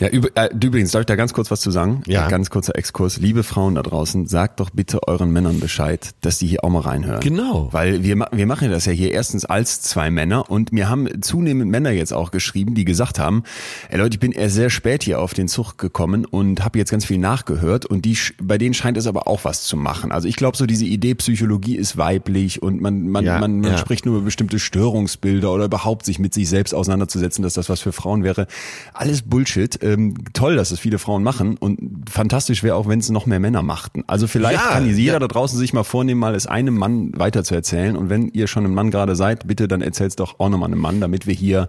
Ja, 0.00 0.08
üb 0.12 0.30
äh, 0.36 0.48
übrigens, 0.54 0.92
darf 0.92 1.00
ich 1.00 1.06
da 1.06 1.16
ganz 1.16 1.32
kurz 1.32 1.50
was 1.50 1.60
zu 1.60 1.70
sagen? 1.70 2.02
Ja. 2.06 2.28
Ganz 2.28 2.50
kurzer 2.50 2.76
Exkurs. 2.76 3.18
Liebe 3.18 3.42
Frauen 3.42 3.74
da 3.74 3.82
draußen, 3.82 4.26
sagt 4.26 4.60
doch 4.60 4.70
bitte 4.70 5.06
euren 5.08 5.32
Männern 5.32 5.58
Bescheid, 5.60 6.10
dass 6.20 6.38
die 6.38 6.46
hier 6.46 6.62
auch 6.62 6.70
mal 6.70 6.80
reinhören. 6.82 7.20
Genau. 7.20 7.68
Weil 7.72 8.04
wir, 8.04 8.28
wir 8.30 8.46
machen 8.46 8.70
das 8.70 8.86
ja 8.86 8.92
hier 8.92 9.10
erstens 9.12 9.44
als 9.44 9.80
zwei 9.82 10.10
Männer 10.10 10.50
und 10.50 10.72
mir 10.72 10.88
haben 10.88 11.08
zunehmend 11.22 11.70
Männer 11.70 11.90
jetzt 11.90 12.12
auch 12.12 12.30
geschrieben, 12.30 12.74
die 12.74 12.84
gesagt 12.84 13.18
haben, 13.18 13.42
ey 13.88 13.98
Leute, 13.98 14.14
ich 14.14 14.20
bin 14.20 14.32
erst 14.32 14.54
sehr 14.54 14.70
spät 14.70 15.02
hier 15.02 15.20
auf 15.20 15.34
den 15.34 15.48
Zug 15.48 15.78
gekommen 15.78 16.24
und 16.24 16.64
habe 16.64 16.78
jetzt 16.78 16.90
ganz 16.90 17.04
viel 17.04 17.18
nachgehört 17.18 17.84
und 17.84 18.04
die, 18.04 18.16
bei 18.40 18.58
denen 18.58 18.74
scheint 18.74 18.96
es 18.96 19.06
aber 19.06 19.26
auch 19.26 19.44
was 19.44 19.64
zu 19.64 19.76
machen. 19.76 20.12
Also 20.12 20.28
ich 20.28 20.36
glaube 20.36 20.56
so 20.56 20.66
diese 20.66 20.84
Idee, 20.84 21.14
Psychologie 21.16 21.76
ist 21.76 21.96
weiblich 21.96 22.62
und 22.62 22.80
man, 22.80 23.08
man, 23.08 23.24
Ja, 23.24 23.38
man, 23.40 23.60
man 23.60 23.72
ja. 23.72 23.78
spricht 23.78 24.06
nur 24.06 24.16
über 24.16 24.24
bestimmte 24.24 24.58
Störungsbilder 24.58 25.52
oder 25.52 25.64
überhaupt 25.64 26.04
sich 26.04 26.18
mit 26.18 26.34
sich 26.34 26.48
selbst 26.48 26.74
auseinanderzusetzen, 26.74 27.42
dass 27.42 27.54
das 27.54 27.68
was 27.68 27.80
für 27.80 27.92
Frauen 27.92 28.22
wäre. 28.22 28.46
Alles 28.92 29.22
Bullshit. 29.22 29.78
Ähm, 29.88 30.14
toll, 30.34 30.56
dass 30.56 30.70
es 30.70 30.80
viele 30.80 30.98
Frauen 30.98 31.22
machen 31.22 31.56
und 31.56 32.10
fantastisch 32.10 32.62
wäre 32.62 32.76
auch, 32.76 32.88
wenn 32.88 32.98
es 32.98 33.08
noch 33.08 33.26
mehr 33.26 33.40
Männer 33.40 33.62
machten. 33.62 34.04
Also 34.06 34.26
vielleicht 34.26 34.60
Ja, 34.60 34.68
kann 34.72 34.86
jeder 34.86 35.14
ja. 35.14 35.18
da 35.18 35.28
draußen 35.28 35.58
sich 35.58 35.72
mal 35.72 35.84
vornehmen, 35.84 36.20
mal 36.20 36.34
es 36.34 36.46
einem 36.46 36.76
Mann 36.76 37.12
weiter 37.16 37.42
zu 37.44 37.54
erzählen. 37.54 37.96
Und 37.96 38.10
wenn 38.10 38.28
ihr 38.28 38.46
schon 38.48 38.64
ein 38.64 38.74
Mann 38.74 38.90
gerade 38.90 39.16
seid, 39.16 39.46
bitte 39.46 39.66
dann 39.68 39.80
erzähl's 39.80 40.16
doch 40.16 40.38
auch 40.40 40.48
nochmal 40.48 40.68
einem 40.68 40.80
Mann, 40.80 41.00
damit 41.00 41.26
wir 41.26 41.34
hier 41.34 41.68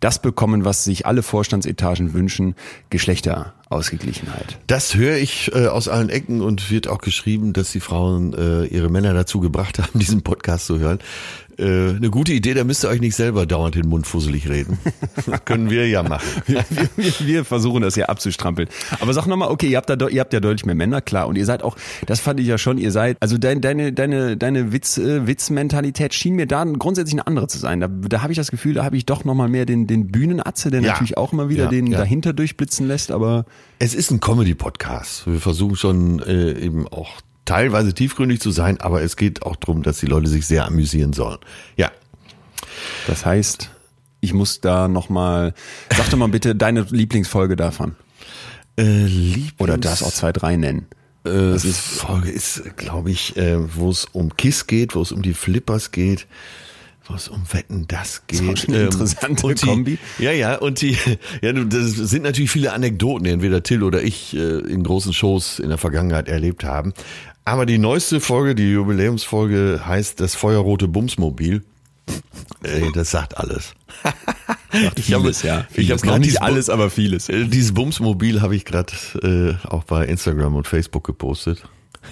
das 0.00 0.20
bekommen, 0.20 0.64
was 0.66 0.84
sich 0.84 1.06
alle 1.06 1.22
Vorstandsetagen 1.22 2.12
wünschen, 2.12 2.54
Geschlechterausgeglichenheit. 2.90 4.58
Das 4.66 4.94
höre 4.94 5.16
ich 5.16 5.50
äh, 5.54 5.68
aus 5.68 5.88
allen 5.88 6.10
Ecken 6.10 6.42
und 6.42 6.70
wird 6.70 6.88
auch 6.88 6.98
geschrieben, 6.98 7.54
dass 7.54 7.72
die 7.72 7.80
Frauen 7.80 8.34
äh, 8.34 8.66
ihre 8.66 8.90
Männer 8.90 9.14
dazu 9.14 9.40
gebracht 9.40 9.78
haben, 9.82 9.98
diesen 9.98 10.22
Podcast 10.22 10.66
zu 10.66 10.78
hören. 10.78 10.98
Äh, 11.58 11.90
eine 11.96 12.10
gute 12.10 12.32
Idee, 12.32 12.54
da 12.54 12.64
müsst 12.64 12.84
ihr 12.84 12.88
euch 12.88 13.00
nicht 13.00 13.14
selber 13.16 13.46
dauernd 13.46 13.74
den 13.74 13.88
Mund 13.88 14.06
fusselig 14.06 14.48
reden. 14.48 14.78
Das 15.26 15.26
können 15.44 15.70
wir 15.70 15.88
ja 15.88 16.02
machen. 16.02 16.26
wir, 16.46 16.64
wir, 16.96 17.12
wir 17.20 17.44
versuchen 17.44 17.82
das 17.82 17.94
hier 17.94 18.10
abzustrampeln. 18.10 18.68
Aber 19.00 19.12
sag 19.12 19.26
nochmal, 19.26 19.50
okay, 19.50 19.68
ihr 19.68 19.76
habt, 19.76 19.88
da, 19.90 20.08
ihr 20.08 20.20
habt 20.20 20.32
ja 20.32 20.40
deutlich 20.40 20.66
mehr 20.66 20.74
Männer, 20.74 21.00
klar. 21.00 21.28
Und 21.28 21.36
ihr 21.36 21.44
seid 21.46 21.62
auch, 21.62 21.76
das 22.06 22.20
fand 22.20 22.40
ich 22.40 22.46
ja 22.46 22.58
schon, 22.58 22.78
ihr 22.78 22.90
seid, 22.90 23.16
also 23.20 23.38
dein, 23.38 23.60
deine, 23.60 23.92
deine, 23.92 24.36
deine 24.36 24.72
Witz, 24.72 24.98
äh, 24.98 25.26
Witzmentalität 25.26 26.14
schien 26.14 26.34
mir 26.34 26.46
da 26.46 26.64
grundsätzlich 26.64 27.14
eine 27.14 27.26
andere 27.26 27.46
zu 27.48 27.58
sein. 27.58 27.80
Da, 27.80 27.88
da 27.88 28.22
habe 28.22 28.32
ich 28.32 28.36
das 28.36 28.50
Gefühl, 28.50 28.74
da 28.74 28.84
habe 28.84 28.96
ich 28.96 29.06
doch 29.06 29.24
nochmal 29.24 29.48
mehr 29.48 29.66
den, 29.66 29.86
den 29.86 30.08
Bühnenatze, 30.08 30.70
der 30.70 30.80
Ja. 30.82 30.92
natürlich 30.92 31.16
auch 31.16 31.32
immer 31.32 31.48
wieder 31.48 31.64
Ja, 31.64 31.70
den 31.70 31.86
ja. 31.88 31.98
dahinter 31.98 32.32
durchblitzen 32.32 32.86
lässt, 32.88 33.10
aber 33.12 33.44
Es 33.78 33.94
ist 33.94 34.10
ein 34.10 34.20
Comedy-Podcast. 34.20 35.26
Wir 35.26 35.40
versuchen 35.40 35.76
schon 35.76 36.20
äh, 36.20 36.52
eben 36.52 36.88
auch 36.88 37.20
teilweise 37.44 37.94
tiefgründig 37.94 38.40
zu 38.40 38.50
sein, 38.50 38.80
aber 38.80 39.02
es 39.02 39.16
geht 39.16 39.42
auch 39.42 39.56
darum, 39.56 39.82
dass 39.82 39.98
die 39.98 40.06
Leute 40.06 40.28
sich 40.28 40.46
sehr 40.46 40.66
amüsieren 40.66 41.12
sollen. 41.12 41.38
Ja, 41.76 41.90
das 43.06 43.24
heißt, 43.26 43.70
ich 44.20 44.32
muss 44.32 44.60
da 44.60 44.88
nochmal, 44.88 45.54
sag 45.94 46.08
doch 46.10 46.18
mal 46.18 46.28
bitte 46.28 46.54
deine 46.54 46.86
Lieblingsfolge 46.88 47.56
davon. 47.56 47.96
äh, 48.78 49.04
Lieblings 49.06 49.52
Oder 49.58 49.78
das 49.78 50.02
auch 50.02 50.12
zwei, 50.12 50.32
drei 50.32 50.56
nennen. 50.56 50.86
äh, 51.24 51.30
das 51.30 51.64
ist, 51.64 51.78
Folge 51.78 52.30
ist, 52.30 52.76
glaube 52.76 53.10
ich, 53.10 53.36
äh, 53.36 53.56
wo 53.76 53.90
es 53.90 54.06
um 54.06 54.36
Kiss 54.36 54.66
geht, 54.66 54.94
wo 54.94 55.02
es 55.02 55.12
um 55.12 55.22
die 55.22 55.34
Flippers 55.34 55.90
geht, 55.90 56.26
wo 57.06 57.14
es 57.14 57.28
um 57.28 57.44
Wetten 57.52 57.86
das 57.86 58.22
geht. 58.26 58.58
schon 58.58 58.74
eine 58.74 58.84
interessante 58.84 59.46
und 59.46 59.62
die, 59.62 59.66
Kombi. 59.66 59.98
Ja, 60.18 60.32
ja, 60.32 60.56
und 60.56 60.80
die, 60.80 60.96
ja, 61.42 61.52
das 61.52 61.90
sind 61.92 62.22
natürlich 62.22 62.50
viele 62.50 62.72
Anekdoten, 62.72 63.24
die 63.24 63.30
entweder 63.30 63.62
Till 63.62 63.82
oder 63.82 64.02
ich 64.02 64.34
äh, 64.34 64.38
in 64.60 64.82
großen 64.82 65.12
Shows 65.12 65.58
in 65.58 65.68
der 65.68 65.78
Vergangenheit 65.78 66.28
erlebt 66.28 66.64
haben. 66.64 66.94
Aber 67.44 67.66
die 67.66 67.78
neueste 67.78 68.20
Folge, 68.20 68.54
die 68.54 68.70
Jubiläumsfolge, 68.72 69.82
heißt 69.86 70.20
das 70.20 70.34
Feuerrote 70.34 70.88
Bumsmobil. 70.88 71.62
Ey, 72.62 72.90
das 72.92 73.10
sagt 73.10 73.36
alles. 73.36 73.74
Ich 74.96 75.12
habe- 75.12 75.22
Vieles, 75.24 75.42
ja. 75.42 75.66
ich 75.74 75.90
habe 75.90 76.06
noch 76.06 76.18
nicht 76.18 76.42
alles, 76.42 76.68
aber 76.70 76.90
vieles. 76.90 77.28
Äh, 77.28 77.46
Dieses 77.46 77.72
Bumsmobil 77.72 78.40
habe 78.42 78.56
ich 78.56 78.64
gerade 78.64 78.92
äh, 79.22 79.66
auch 79.68 79.84
bei 79.84 80.04
Instagram 80.06 80.56
und 80.56 80.66
Facebook 80.66 81.04
gepostet. 81.04 81.62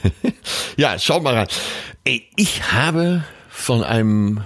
ja, 0.76 0.98
schaut 0.98 1.22
mal 1.22 1.34
rein. 1.34 1.46
Ey, 2.04 2.26
ich 2.36 2.72
habe 2.72 3.24
von 3.50 3.82
einem 3.84 4.40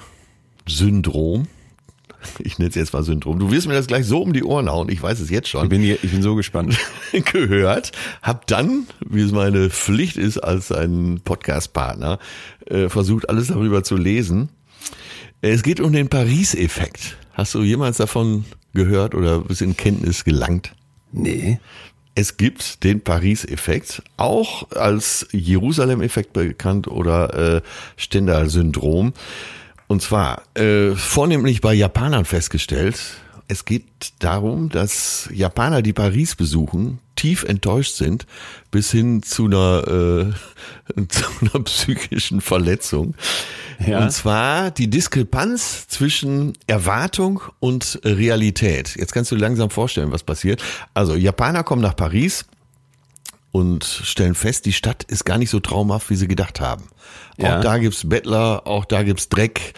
Syndrom, 0.68 1.46
ich 2.38 2.58
nenne 2.58 2.70
es 2.70 2.74
jetzt 2.74 2.92
mal 2.92 3.02
Syndrom, 3.02 3.38
du 3.38 3.50
wirst 3.50 3.66
mir 3.66 3.74
das 3.74 3.86
gleich 3.86 4.06
so 4.06 4.22
um 4.22 4.32
die 4.32 4.44
Ohren 4.44 4.68
hauen, 4.68 4.88
ich 4.88 5.02
weiß 5.02 5.20
es 5.20 5.30
jetzt 5.30 5.46
Ich 5.46 5.50
schon, 5.52 5.68
bin, 5.68 5.82
hier, 5.82 5.98
ich 6.02 6.10
bin 6.10 6.22
so 6.22 6.34
gespannt. 6.34 6.78
gehört, 7.12 7.92
hab 8.22 8.46
dann, 8.46 8.86
wie 9.06 9.22
es 9.22 9.32
meine 9.32 9.70
Pflicht 9.70 10.16
ist 10.16 10.38
als 10.38 10.72
ein 10.72 11.20
Podcast-Partner, 11.24 12.18
äh, 12.66 12.88
versucht 12.88 13.28
alles 13.28 13.48
darüber 13.48 13.84
zu 13.84 13.96
lesen. 13.96 14.50
Es 15.42 15.62
geht 15.62 15.80
um 15.80 15.92
den 15.92 16.08
Paris-Effekt. 16.08 17.16
Hast 17.32 17.54
du 17.54 17.62
jemals 17.62 17.98
davon 17.98 18.44
gehört 18.72 19.14
oder 19.14 19.40
bist 19.40 19.62
in 19.62 19.76
Kenntnis 19.76 20.24
gelangt? 20.24 20.74
Nee. 21.12 21.58
Es 22.14 22.38
gibt 22.38 22.82
den 22.82 23.02
Paris-Effekt, 23.02 24.02
auch 24.16 24.70
als 24.70 25.28
Jerusalem-Effekt 25.32 26.32
bekannt 26.32 26.88
oder 26.88 27.56
äh, 27.56 27.62
Stendhal-Syndrom. 27.96 29.12
Und 29.88 30.02
zwar 30.02 30.42
äh, 30.54 30.94
vornehmlich 30.94 31.60
bei 31.60 31.74
Japanern 31.74 32.24
festgestellt. 32.24 32.98
Es 33.48 33.64
geht 33.64 33.84
darum, 34.18 34.68
dass 34.70 35.28
Japaner, 35.32 35.80
die 35.80 35.92
Paris 35.92 36.34
besuchen, 36.34 36.98
tief 37.14 37.44
enttäuscht 37.44 37.94
sind, 37.94 38.26
bis 38.72 38.90
hin 38.90 39.22
zu 39.22 39.46
einer, 39.46 40.32
äh, 40.96 41.02
zu 41.08 41.24
einer 41.40 41.64
psychischen 41.64 42.40
Verletzung. 42.40 43.14
Ja. 43.84 44.02
Und 44.02 44.10
zwar 44.10 44.70
die 44.70 44.88
Diskrepanz 44.88 45.86
zwischen 45.86 46.54
Erwartung 46.66 47.42
und 47.60 48.00
Realität. 48.04 48.96
Jetzt 48.96 49.12
kannst 49.12 49.30
du 49.30 49.36
langsam 49.36 49.70
vorstellen, 49.70 50.10
was 50.10 50.24
passiert. 50.24 50.62
Also 50.94 51.14
Japaner 51.14 51.62
kommen 51.62 51.82
nach 51.82 51.96
Paris 51.96 52.46
und 53.56 53.84
stellen 53.84 54.34
fest, 54.34 54.66
die 54.66 54.74
Stadt 54.74 55.04
ist 55.04 55.24
gar 55.24 55.38
nicht 55.38 55.48
so 55.48 55.60
traumhaft, 55.60 56.10
wie 56.10 56.16
sie 56.16 56.28
gedacht 56.28 56.60
haben. 56.60 56.84
Ja. 57.38 57.56
Auch 57.56 57.62
da 57.62 57.78
gibt's 57.78 58.06
Bettler, 58.06 58.66
auch 58.66 58.84
da 58.84 59.02
gibt's 59.02 59.30
Dreck, 59.30 59.72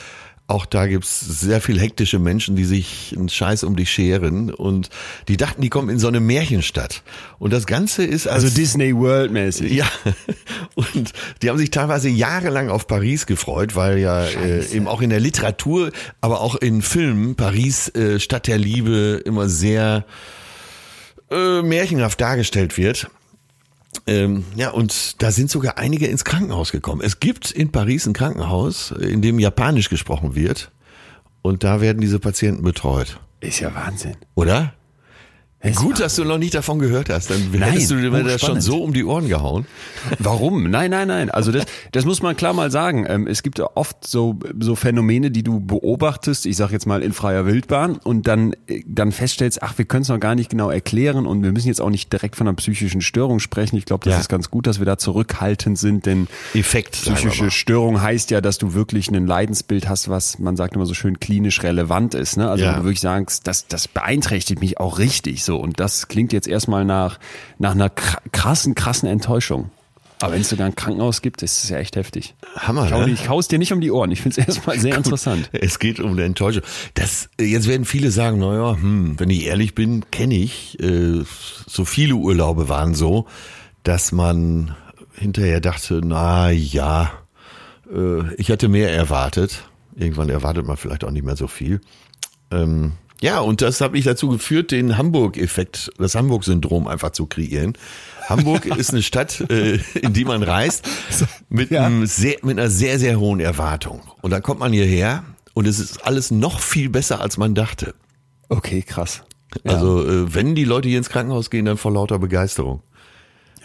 auch 0.48 0.66
da 0.66 0.88
gibt's 0.88 1.20
sehr 1.20 1.60
viel 1.60 1.78
hektische 1.78 2.18
Menschen, 2.18 2.56
die 2.56 2.64
sich 2.64 3.14
einen 3.16 3.28
Scheiß 3.28 3.62
um 3.62 3.76
dich 3.76 3.92
scheren 3.92 4.52
und 4.52 4.90
die 5.28 5.36
dachten, 5.36 5.62
die 5.62 5.68
kommen 5.68 5.90
in 5.90 6.00
so 6.00 6.08
eine 6.08 6.18
Märchenstadt. 6.18 7.04
Und 7.38 7.52
das 7.52 7.66
Ganze 7.66 8.02
ist 8.02 8.26
als 8.26 8.42
Also 8.42 8.56
Disney 8.56 8.96
World 8.96 9.30
mäßig. 9.30 9.70
ja, 9.70 9.86
und 10.74 11.12
die 11.40 11.48
haben 11.48 11.58
sich 11.58 11.70
teilweise 11.70 12.08
jahrelang 12.08 12.70
auf 12.70 12.88
Paris 12.88 13.26
gefreut, 13.26 13.76
weil 13.76 13.98
ja 13.98 14.24
äh, 14.24 14.66
eben 14.72 14.88
auch 14.88 15.02
in 15.02 15.10
der 15.10 15.20
Literatur, 15.20 15.92
aber 16.20 16.40
auch 16.40 16.56
in 16.56 16.82
Filmen 16.82 17.36
Paris 17.36 17.94
äh, 17.94 18.18
Stadt 18.18 18.48
der 18.48 18.58
Liebe 18.58 19.22
immer 19.24 19.48
sehr 19.48 20.04
äh, 21.30 21.62
märchenhaft 21.62 22.20
dargestellt 22.20 22.76
wird. 22.76 23.08
Ähm, 24.06 24.44
ja, 24.56 24.70
und 24.70 25.22
da 25.22 25.30
sind 25.30 25.50
sogar 25.50 25.78
einige 25.78 26.06
ins 26.06 26.24
Krankenhaus 26.24 26.72
gekommen. 26.72 27.02
Es 27.04 27.20
gibt 27.20 27.50
in 27.50 27.72
Paris 27.72 28.06
ein 28.06 28.12
Krankenhaus, 28.12 28.90
in 28.92 29.22
dem 29.22 29.38
Japanisch 29.38 29.88
gesprochen 29.88 30.34
wird. 30.34 30.70
Und 31.42 31.64
da 31.64 31.80
werden 31.80 32.00
diese 32.00 32.18
Patienten 32.18 32.62
betreut. 32.62 33.20
Ist 33.40 33.60
ja 33.60 33.74
Wahnsinn. 33.74 34.16
Oder? 34.34 34.74
Gut, 35.74 35.98
dass 35.98 36.14
du 36.14 36.24
noch 36.24 36.38
nicht 36.38 36.54
davon 36.54 36.78
gehört 36.78 37.10
hast. 37.10 37.30
Dann 37.30 37.50
Nein, 37.50 37.62
hättest 37.72 37.90
du 37.90 37.96
dir 37.96 38.10
das 38.10 38.20
schon 38.20 38.30
hochspannend. 38.32 38.62
so 38.62 38.82
um 38.82 38.92
die 38.92 39.04
Ohren 39.04 39.26
gehauen. 39.28 39.66
Warum? 40.20 40.70
Nein, 40.70 40.92
nein, 40.92 41.08
nein. 41.08 41.30
Also 41.30 41.50
das, 41.50 41.64
das 41.90 42.04
muss 42.04 42.22
man 42.22 42.36
klar 42.36 42.52
mal 42.52 42.70
sagen. 42.70 43.04
Ähm, 43.08 43.26
es 43.26 43.42
gibt 43.42 43.58
ja 43.58 43.68
oft 43.74 44.06
so, 44.06 44.38
so 44.60 44.76
Phänomene, 44.76 45.32
die 45.32 45.42
du 45.42 45.58
beobachtest, 45.58 46.46
ich 46.46 46.56
sag 46.56 46.70
jetzt 46.70 46.86
mal 46.86 47.02
in 47.02 47.12
freier 47.12 47.44
Wildbahn 47.44 47.96
und 47.96 48.28
dann, 48.28 48.54
äh, 48.68 48.82
dann 48.86 49.10
feststellst, 49.10 49.60
ach, 49.62 49.76
wir 49.78 49.84
können 49.84 50.02
es 50.02 50.08
noch 50.08 50.20
gar 50.20 50.36
nicht 50.36 50.48
genau 50.48 50.70
erklären 50.70 51.26
und 51.26 51.42
wir 51.42 51.50
müssen 51.50 51.66
jetzt 51.66 51.80
auch 51.80 51.90
nicht 51.90 52.12
direkt 52.12 52.36
von 52.36 52.46
einer 52.46 52.54
psychischen 52.56 53.00
Störung 53.00 53.40
sprechen. 53.40 53.76
Ich 53.76 53.84
glaube, 53.84 54.04
das 54.04 54.14
Ja. 54.14 54.20
ist 54.20 54.28
ganz 54.28 54.50
gut, 54.50 54.68
dass 54.68 54.78
wir 54.78 54.86
da 54.86 54.96
zurückhaltend 54.96 55.76
sind, 55.76 56.06
denn 56.06 56.28
Effekt, 56.54 56.92
psychische. 56.92 57.50
Störung 57.50 58.00
heißt 58.00 58.30
ja, 58.30 58.40
dass 58.40 58.58
du 58.58 58.74
wirklich 58.74 59.10
ein 59.10 59.26
Leidensbild 59.26 59.88
hast, 59.88 60.08
was 60.08 60.38
man 60.38 60.56
sagt 60.56 60.76
immer 60.76 60.86
so 60.86 60.94
schön 60.94 61.18
klinisch 61.18 61.64
relevant 61.64 62.14
ist. 62.14 62.36
Ne? 62.36 62.48
Also 62.48 62.64
Ja. 62.64 62.72
wo 62.74 62.76
du 62.78 62.84
wirklich 62.84 63.00
sagst, 63.00 63.46
das, 63.48 63.66
das 63.66 63.88
beeinträchtigt 63.88 64.60
mich 64.60 64.78
auch 64.78 64.98
richtig 65.00 65.42
so 65.48 65.56
und 65.56 65.80
das 65.80 66.06
klingt 66.08 66.32
jetzt 66.32 66.46
erstmal 66.46 66.84
nach, 66.84 67.18
nach 67.58 67.72
einer 67.72 67.88
kr- 67.88 68.18
krassen, 68.30 68.74
krassen 68.76 69.08
Enttäuschung. 69.08 69.70
Aber 70.20 70.32
wenn 70.32 70.40
es 70.40 70.48
sogar 70.48 70.66
ein 70.66 70.74
Krankenhaus 70.74 71.22
gibt, 71.22 71.42
ist 71.44 71.62
es 71.62 71.70
ja 71.70 71.78
echt 71.78 71.94
heftig. 71.94 72.34
Hammer, 72.56 72.86
Ich 72.86 72.92
hau, 72.92 73.06
ne? 73.06 73.12
ich 73.12 73.28
hau's 73.28 73.46
dir 73.46 73.58
nicht 73.60 73.72
um 73.72 73.80
die 73.80 73.92
Ohren. 73.92 74.10
Ich 74.10 74.20
finde 74.20 74.40
es 74.40 74.48
erstmal 74.48 74.76
sehr 74.80 74.96
interessant. 74.96 75.48
Es 75.52 75.78
geht 75.78 76.00
um 76.00 76.10
eine 76.12 76.24
Enttäuschung. 76.24 76.62
Das, 76.94 77.28
jetzt 77.40 77.68
werden 77.68 77.84
viele 77.84 78.10
sagen, 78.10 78.38
naja, 78.40 78.72
hm, 78.74 79.14
wenn 79.20 79.30
ich 79.30 79.46
ehrlich 79.46 79.76
bin, 79.76 80.10
kenne 80.10 80.34
ich, 80.34 80.78
äh, 80.80 81.22
so 81.68 81.84
viele 81.84 82.14
Urlaube 82.16 82.68
waren 82.68 82.94
so, 82.96 83.26
dass 83.84 84.10
man 84.10 84.74
hinterher 85.14 85.60
dachte, 85.60 86.00
na 86.04 86.50
ja, 86.50 87.12
äh, 87.94 88.34
ich 88.34 88.50
hatte 88.50 88.66
mehr 88.68 88.92
erwartet. 88.92 89.64
Irgendwann 89.94 90.30
erwartet 90.30 90.66
man 90.66 90.76
vielleicht 90.76 91.04
auch 91.04 91.12
nicht 91.12 91.24
mehr 91.24 91.36
so 91.36 91.46
viel. 91.46 91.80
Ähm, 92.50 92.92
ja, 93.22 93.40
und 93.40 93.62
das 93.62 93.80
hat 93.80 93.92
mich 93.92 94.04
dazu 94.04 94.28
geführt, 94.28 94.70
den 94.70 94.96
Hamburg-Effekt, 94.96 95.90
das 95.98 96.14
Hamburg-Syndrom 96.14 96.86
einfach 96.88 97.10
zu 97.10 97.26
kreieren. 97.26 97.74
Hamburg 98.28 98.66
ist 98.76 98.90
eine 98.90 99.02
Stadt, 99.02 99.40
äh, 99.50 99.78
in 100.00 100.12
die 100.12 100.24
man 100.24 100.42
reist, 100.42 100.88
mit, 101.48 101.70
Ja. 101.70 101.86
einem 101.86 102.06
sehr, 102.06 102.36
mit 102.42 102.58
einer 102.58 102.70
sehr, 102.70 102.98
sehr 102.98 103.18
hohen 103.18 103.40
Erwartung. 103.40 104.02
Und 104.22 104.30
dann 104.30 104.42
kommt 104.42 104.60
man 104.60 104.72
hierher 104.72 105.24
und 105.54 105.66
es 105.66 105.78
ist 105.80 106.06
alles 106.06 106.30
noch 106.30 106.60
viel 106.60 106.88
besser, 106.90 107.20
als 107.20 107.36
man 107.38 107.54
dachte. 107.54 107.94
Okay, 108.48 108.82
krass. 108.82 109.22
Also, 109.64 110.06
äh, 110.06 110.34
wenn 110.34 110.54
die 110.54 110.64
Leute 110.64 110.88
hier 110.88 110.98
ins 110.98 111.08
Krankenhaus 111.08 111.50
gehen, 111.50 111.64
dann 111.64 111.78
vor 111.78 111.92
lauter 111.92 112.18
Begeisterung. 112.18 112.82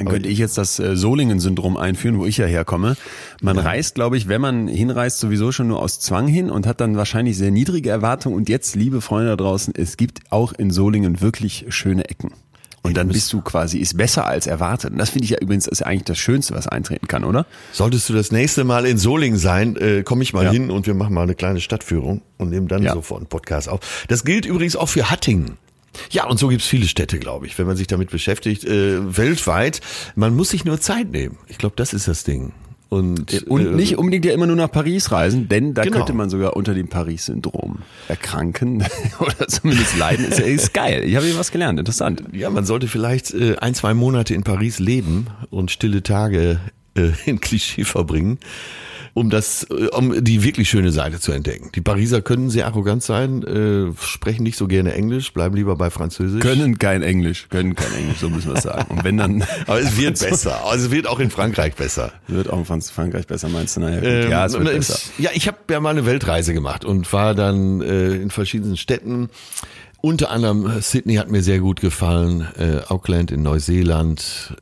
Dann 0.06 0.14
könnte 0.14 0.30
ich 0.30 0.38
jetzt 0.40 0.58
das 0.58 0.80
äh, 0.80 0.96
Solingen-Syndrom 0.96 1.78
einführen, 1.78 2.18
wo 2.20 2.26
ich 2.26 2.38
ja 2.38 2.46
herkomme. 2.46 2.96
Man 3.42 3.58
reist, 3.58 3.96
glaube 3.96 4.18
ich, 4.18 4.28
wenn 4.28 4.42
man 4.42 4.68
hinreist, 4.68 5.20
sowieso 5.20 5.52
schon 5.52 5.68
nur 5.68 5.80
aus 5.82 6.00
Zwang 6.00 6.28
hin 6.28 6.50
und 6.50 6.68
hat 6.68 6.82
dann 6.82 6.96
wahrscheinlich 6.98 7.38
sehr 7.38 7.52
niedrige 7.52 7.90
Erwartungen. 7.90 8.36
Und 8.36 8.50
jetzt, 8.50 8.76
liebe 8.76 9.02
Freunde 9.02 9.30
da 9.32 9.36
draußen, 9.36 9.74
es 9.76 9.98
gibt 9.98 10.20
auch 10.32 10.54
in 10.54 10.72
Solingen 10.72 11.22
wirklich 11.22 11.66
schöne 11.70 12.10
Ecken. 12.10 12.32
Und 12.86 12.98
dann 12.98 13.08
bist 13.08 13.32
du 13.32 13.40
quasi, 13.40 13.78
ist 13.78 13.96
besser 13.96 14.28
als 14.28 14.46
erwartet. 14.46 14.92
Und 14.92 14.98
das 14.98 15.12
finde 15.12 15.24
ich 15.24 15.30
ja 15.30 15.38
übrigens 15.40 15.68
ist 15.68 15.80
ja 15.80 15.86
eigentlich 15.88 16.04
das 16.04 16.18
Schönste, 16.18 16.54
was 16.54 16.68
eintreten 16.68 17.08
kann, 17.08 17.24
oder? 17.24 17.46
Solltest 17.72 18.10
du 18.10 18.14
das 18.14 18.34
nächste 18.34 18.66
Mal 18.66 18.86
in 18.86 18.98
Solingen 18.98 19.40
sein, 19.40 19.78
äh, 19.78 20.04
komme 20.04 20.22
ich 20.22 20.34
mal 20.34 20.44
Ja. 20.44 20.52
hin 20.52 20.70
und 20.70 20.86
wir 20.86 20.94
machen 20.94 21.14
mal 21.14 21.22
eine 21.22 21.34
kleine 21.34 21.62
Stadtführung 21.62 22.22
und 22.38 22.50
nehmen 22.50 22.68
dann 22.68 22.84
Ja. 22.84 22.92
sofort 22.94 23.22
einen 23.22 23.28
Podcast 23.30 23.70
auf. 23.70 24.06
Das 24.10 24.26
gilt 24.26 24.46
übrigens 24.46 24.76
auch 24.76 24.90
für 24.90 25.10
Hattingen. 25.10 25.58
Ja, 26.12 26.26
und 26.28 26.38
so 26.40 26.48
gibt's 26.48 26.66
viele 26.68 26.88
Städte, 26.88 27.20
glaube 27.20 27.46
ich, 27.46 27.58
wenn 27.60 27.68
man 27.68 27.76
sich 27.78 27.88
damit 27.88 28.10
beschäftigt, 28.10 28.64
äh, 28.66 29.16
weltweit. 29.18 29.82
Man 30.16 30.36
muss 30.36 30.50
sich 30.50 30.66
nur 30.66 30.80
Zeit 30.82 31.12
nehmen. 31.12 31.38
Ich 31.48 31.58
glaube, 31.58 31.76
das 31.76 31.94
ist 31.94 32.08
das 32.08 32.24
Ding. 32.24 32.52
Und, 32.90 33.44
Und 33.48 33.66
äh, 33.66 33.70
nicht 33.72 33.98
unbedingt 33.98 34.24
ja 34.24 34.34
immer 34.34 34.46
nur 34.46 34.56
nach 34.56 34.72
Paris 34.72 35.12
reisen, 35.12 35.50
denn 35.50 35.74
da 35.74 35.82
Genau. 35.82 35.98
könnte 35.98 36.14
man 36.14 36.30
sogar 36.30 36.56
unter 36.56 36.76
dem 36.76 36.90
Paris-Syndrom 36.90 37.80
erkranken 38.08 38.86
oder 39.20 39.48
zumindest 39.48 39.98
leiden. 39.98 40.26
Ist, 40.26 40.40
ist 40.40 40.74
geil. 40.76 41.04
Ich 41.04 41.16
habe 41.16 41.26
hier 41.26 41.36
was 41.38 41.50
gelernt. 41.52 41.80
Interessant. 41.80 42.24
Ja, 42.34 42.52
man 42.52 42.66
sollte 42.66 42.88
vielleicht 42.88 43.34
äh, 43.34 43.56
ein, 43.58 43.74
zwei 43.74 43.96
Monate 43.96 44.36
in 44.36 44.44
Paris 44.44 44.78
leben 44.78 45.26
und 45.50 45.72
stille 45.72 46.04
Tage 46.04 46.60
äh, 46.96 47.10
in 47.26 47.40
Klischee 47.40 47.84
verbringen, 47.84 48.38
um 49.14 49.30
das, 49.30 49.68
äh, 49.70 49.88
um 49.88 50.24
die 50.24 50.44
wirklich 50.44 50.70
schöne 50.70 50.92
Seite 50.92 51.20
zu 51.20 51.32
entdecken. 51.32 51.70
Die 51.76 51.82
Pariser 51.82 52.22
können 52.22 52.50
sehr 52.50 52.66
arrogant 52.66 53.04
sein, 53.04 53.44
äh, 53.44 53.94
sprechen 54.02 54.44
nicht 54.44 54.58
so 54.58 54.68
gerne 54.68 54.94
Englisch, 54.94 55.34
bleiben 55.34 55.56
lieber 55.56 55.76
bei 55.76 55.90
Französisch. 55.90 56.42
Können 56.42 56.80
kein 56.80 57.02
Englisch, 57.02 57.48
können 57.50 57.76
kein 57.76 57.94
Englisch, 57.94 58.18
so 58.20 58.30
müssen 58.30 58.50
wir 58.50 58.58
es 58.58 58.64
sagen. 58.64 58.86
Und 58.90 59.04
wenn 59.04 59.18
dann 59.18 59.44
Aber 59.68 59.80
es 59.80 59.98
wird 59.98 60.20
besser. 60.20 60.66
Also 60.66 60.88
es 60.88 60.92
wird 60.92 61.08
auch 61.08 61.20
in 61.20 61.30
Frankreich 61.30 61.76
besser. 61.76 62.12
wird 62.28 62.50
auch 62.50 62.58
in 62.58 62.82
Frankreich 62.82 63.28
besser, 63.28 63.50
meinst 63.50 63.78
du? 63.78 63.82
Naja. 63.82 64.02
Ähm, 64.02 64.32
ja, 64.32 64.46
es 64.46 64.54
wird 64.54 64.66
besser. 64.66 65.00
Ja, 65.18 65.30
ich 65.34 65.48
habe 65.48 65.58
ja 65.70 65.80
mal 65.80 65.92
eine 65.92 66.06
Weltreise 66.06 66.54
gemacht 66.54 66.86
und 66.86 67.12
war 67.14 67.36
dann 67.36 67.82
äh, 67.82 68.16
in 68.16 68.30
verschiedenen 68.30 68.78
Städten. 68.78 69.30
Unter 70.06 70.32
anderem 70.32 70.70
äh, 70.70 70.82
Sydney 70.82 71.16
hat 71.16 71.32
mir 71.32 71.42
sehr 71.42 71.60
gut 71.60 71.80
gefallen, 71.80 72.46
äh, 72.58 72.82
Auckland 72.90 73.32
in 73.32 73.42
Neuseeland, 73.42 74.54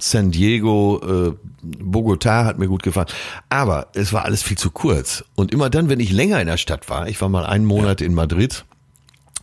San 0.00 0.32
Diego, 0.32 1.00
äh, 1.30 1.36
Bogota 1.62 2.44
hat 2.44 2.58
mir 2.58 2.66
gut 2.66 2.82
gefallen. 2.82 3.06
Aber 3.50 3.86
es 3.94 4.12
war 4.12 4.24
alles 4.24 4.42
viel 4.42 4.58
zu 4.58 4.72
kurz. 4.72 5.24
Und 5.36 5.52
immer 5.52 5.70
dann, 5.70 5.88
wenn 5.88 6.00
ich 6.00 6.10
länger 6.10 6.40
in 6.40 6.48
der 6.48 6.56
Stadt 6.56 6.90
war, 6.90 7.06
ich 7.06 7.20
war 7.20 7.28
mal 7.28 7.46
einen 7.46 7.66
Monat 7.66 8.00
in 8.00 8.14
Madrid, 8.14 8.64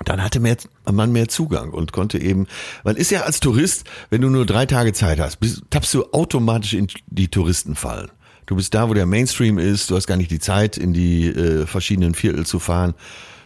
dann 0.03 0.21
hatte 0.21 0.41
mehr, 0.41 0.57
man 0.83 1.13
mehr 1.13 1.29
Zugang 1.29 1.71
und 1.71 1.93
konnte 1.93 2.19
eben, 2.19 2.47
man 2.83 2.97
ist 2.97 3.09
ja 3.09 3.21
als 3.21 3.39
Tourist, 3.39 3.85
wenn 4.09 4.19
du 4.19 4.29
nur 4.29 4.45
drei 4.45 4.65
Tage 4.65 4.91
Zeit 4.91 5.17
hast, 5.17 5.37
bist, 5.37 5.61
tappst 5.69 5.93
du 5.93 6.11
automatisch 6.11 6.73
in 6.73 6.87
die 7.07 7.29
Touristenfallen. 7.29 8.11
Du 8.47 8.57
bist 8.57 8.73
da, 8.73 8.89
wo 8.89 8.93
der 8.93 9.05
Mainstream 9.05 9.59
ist, 9.59 9.91
du 9.91 9.95
hast 9.95 10.07
gar 10.07 10.17
nicht 10.17 10.29
die 10.29 10.39
Zeit, 10.39 10.75
in 10.75 10.91
die 10.91 11.27
äh, 11.27 11.65
verschiedenen 11.65 12.15
Viertel 12.15 12.45
zu 12.45 12.59
fahren. 12.59 12.95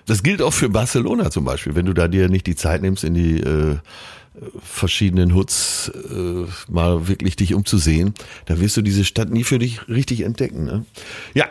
Das 0.05 0.23
gilt 0.23 0.41
auch 0.41 0.53
für 0.53 0.69
Barcelona 0.69 1.31
zum 1.31 1.45
Beispiel, 1.45 1.75
wenn 1.75 1.85
du 1.85 1.93
da 1.93 2.07
dir 2.07 2.29
nicht 2.29 2.47
die 2.47 2.55
Zeit 2.55 2.81
nimmst, 2.81 3.03
in 3.03 3.13
die 3.13 3.39
äh, 3.39 3.77
verschiedenen 4.61 5.35
Hoods 5.35 5.91
äh, 5.93 6.45
mal 6.71 7.07
wirklich 7.07 7.35
dich 7.35 7.53
umzusehen, 7.53 8.13
dann 8.45 8.59
wirst 8.59 8.77
du 8.77 8.81
diese 8.81 9.03
Stadt 9.03 9.29
nie 9.29 9.43
für 9.43 9.59
dich 9.59 9.87
richtig 9.89 10.21
entdecken. 10.21 10.63
Ne? 10.65 10.85
Ja, 11.33 11.45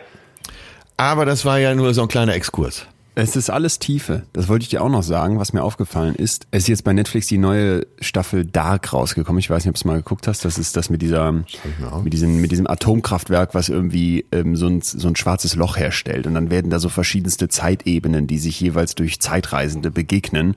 aber 0.97 1.25
das 1.25 1.45
war 1.45 1.59
ja 1.59 1.73
nur 1.75 1.93
so 1.93 2.01
ein 2.01 2.07
kleiner 2.07 2.33
Exkurs. 2.33 2.85
Es 3.21 3.35
ist 3.35 3.51
alles 3.51 3.77
Tiefe. 3.77 4.23
Das 4.33 4.47
wollte 4.47 4.63
ich 4.63 4.69
dir 4.69 4.81
auch 4.81 4.89
noch 4.89 5.03
sagen, 5.03 5.37
was 5.37 5.53
mir 5.53 5.61
aufgefallen 5.61 6.15
ist. 6.15 6.47
Es 6.49 6.63
ist 6.63 6.69
jetzt 6.69 6.83
bei 6.83 6.91
Netflix 6.91 7.27
die 7.27 7.37
neue 7.37 7.85
Staffel 7.99 8.47
Dark 8.47 8.93
rausgekommen. 8.93 9.39
Ich 9.39 9.47
weiß 9.47 9.63
nicht, 9.63 9.69
ob 9.69 9.75
du 9.75 9.79
es 9.79 9.85
mal 9.85 9.97
geguckt 9.97 10.27
hast. 10.27 10.43
Das 10.43 10.57
ist 10.57 10.75
das 10.75 10.89
mit 10.89 11.03
dieser, 11.03 11.31
mit 11.31 12.13
diesem, 12.13 12.41
mit 12.41 12.51
diesem 12.51 12.65
Atomkraftwerk, 12.65 13.53
was 13.53 13.69
irgendwie 13.69 14.25
ähm, 14.31 14.55
so, 14.55 14.65
ein, 14.65 14.81
so 14.81 15.07
ein 15.07 15.15
schwarzes 15.15 15.55
Loch 15.55 15.77
herstellt. 15.77 16.25
Und 16.25 16.33
dann 16.33 16.49
werden 16.49 16.71
da 16.71 16.79
so 16.79 16.89
verschiedenste 16.89 17.47
Zeitebenen, 17.47 18.25
die 18.25 18.39
sich 18.39 18.59
jeweils 18.59 18.95
durch 18.95 19.19
Zeitreisende 19.19 19.91
begegnen, 19.91 20.55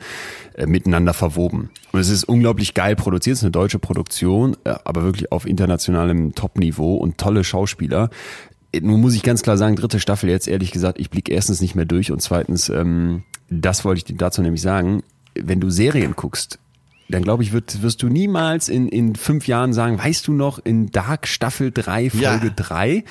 äh, 0.54 0.64
miteinander 0.64 1.12
verwoben. 1.12 1.68
Und 1.92 2.00
es 2.00 2.08
ist 2.08 2.24
unglaublich 2.24 2.72
geil 2.72 2.96
produziert. 2.96 3.34
Es 3.34 3.40
ist 3.40 3.44
eine 3.44 3.52
deutsche 3.52 3.78
Produktion, 3.78 4.56
äh, 4.64 4.74
aber 4.84 5.02
wirklich 5.02 5.30
auf 5.32 5.46
internationalem 5.46 6.34
Top-Niveau 6.34 6.94
und 6.94 7.18
tolle 7.18 7.44
Schauspieler. 7.44 8.08
Nun 8.80 9.00
muss 9.00 9.14
ich 9.14 9.22
ganz 9.22 9.42
klar 9.42 9.56
sagen, 9.56 9.76
dritte 9.76 10.00
Staffel 10.00 10.28
jetzt 10.30 10.48
ehrlich 10.48 10.70
gesagt, 10.70 10.98
ich 10.98 11.10
blicke 11.10 11.32
erstens 11.32 11.60
nicht 11.60 11.74
mehr 11.74 11.84
durch 11.84 12.10
und 12.10 12.20
zweitens, 12.20 12.68
ähm, 12.68 13.22
das 13.50 13.84
wollte 13.84 13.98
ich 13.98 14.04
dir 14.04 14.16
dazu 14.16 14.42
nämlich 14.42 14.62
sagen, 14.62 15.02
wenn 15.34 15.60
du 15.60 15.70
Serien 15.70 16.14
guckst, 16.16 16.58
dann 17.08 17.22
glaube 17.22 17.42
ich, 17.42 17.52
wird, 17.52 17.82
wirst 17.82 18.02
du 18.02 18.08
niemals 18.08 18.68
in, 18.68 18.88
in 18.88 19.14
fünf 19.14 19.46
Jahren 19.46 19.72
sagen, 19.72 19.98
weißt 19.98 20.26
du 20.26 20.32
noch, 20.32 20.58
in 20.58 20.90
Dark 20.90 21.26
Staffel 21.26 21.70
3, 21.70 22.10
Folge 22.10 22.46
Ja. 22.46 22.52
3, 22.56 23.04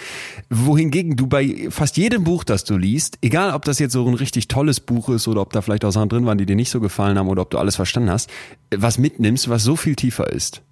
wohingegen 0.50 1.16
du 1.16 1.28
bei 1.28 1.68
fast 1.70 1.98
jedem 1.98 2.24
Buch, 2.24 2.44
das 2.44 2.64
du 2.64 2.78
liest, 2.78 3.20
egal 3.22 3.54
ob 3.54 3.66
das 3.66 3.80
jetzt 3.80 3.94
so 3.94 4.08
ein 4.08 4.16
richtig 4.16 4.48
tolles 4.48 4.80
Buch 4.80 5.10
ist 5.10 5.28
oder 5.28 5.42
ob 5.42 5.54
da 5.54 5.62
vielleicht 5.62 5.86
auch 5.86 5.92
Sachen 5.92 6.10
drin 6.10 6.26
waren, 6.26 6.38
die 6.38 6.46
dir 6.46 6.56
nicht 6.56 6.72
so 6.72 6.80
gefallen 6.80 7.18
haben 7.20 7.28
oder 7.28 7.44
ob 7.44 7.52
du 7.52 7.60
alles 7.60 7.76
verstanden 7.76 8.10
hast, 8.10 8.30
was 8.76 8.98
mitnimmst, 8.98 9.48
was 9.50 9.64
so 9.64 9.76
viel 9.76 9.96
tiefer 9.96 10.32
ist. 10.32 10.64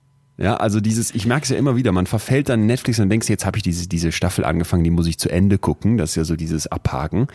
Ja, 0.41 0.55
also 0.55 0.79
dieses, 0.81 1.13
ich 1.13 1.25
merke 1.27 1.43
es 1.43 1.49
ja 1.49 1.57
immer 1.57 1.75
wieder, 1.75 1.91
man 1.91 2.07
verfällt 2.07 2.49
dann 2.49 2.65
Netflix 2.65 2.99
und 2.99 3.09
denkst, 3.09 3.29
jetzt 3.29 3.45
habe 3.45 3.57
ich 3.57 3.63
diese, 3.63 3.87
diese 3.87 4.11
Staffel 4.11 4.43
angefangen, 4.43 4.83
die 4.83 4.89
muss 4.89 5.05
ich 5.05 5.19
zu 5.19 5.29
Ende 5.29 5.57
gucken. 5.59 5.97
Das 5.97 6.11
ist 6.11 6.15
ja 6.15 6.23
so 6.23 6.35
dieses 6.35 6.65
Abhaken. 6.67 7.27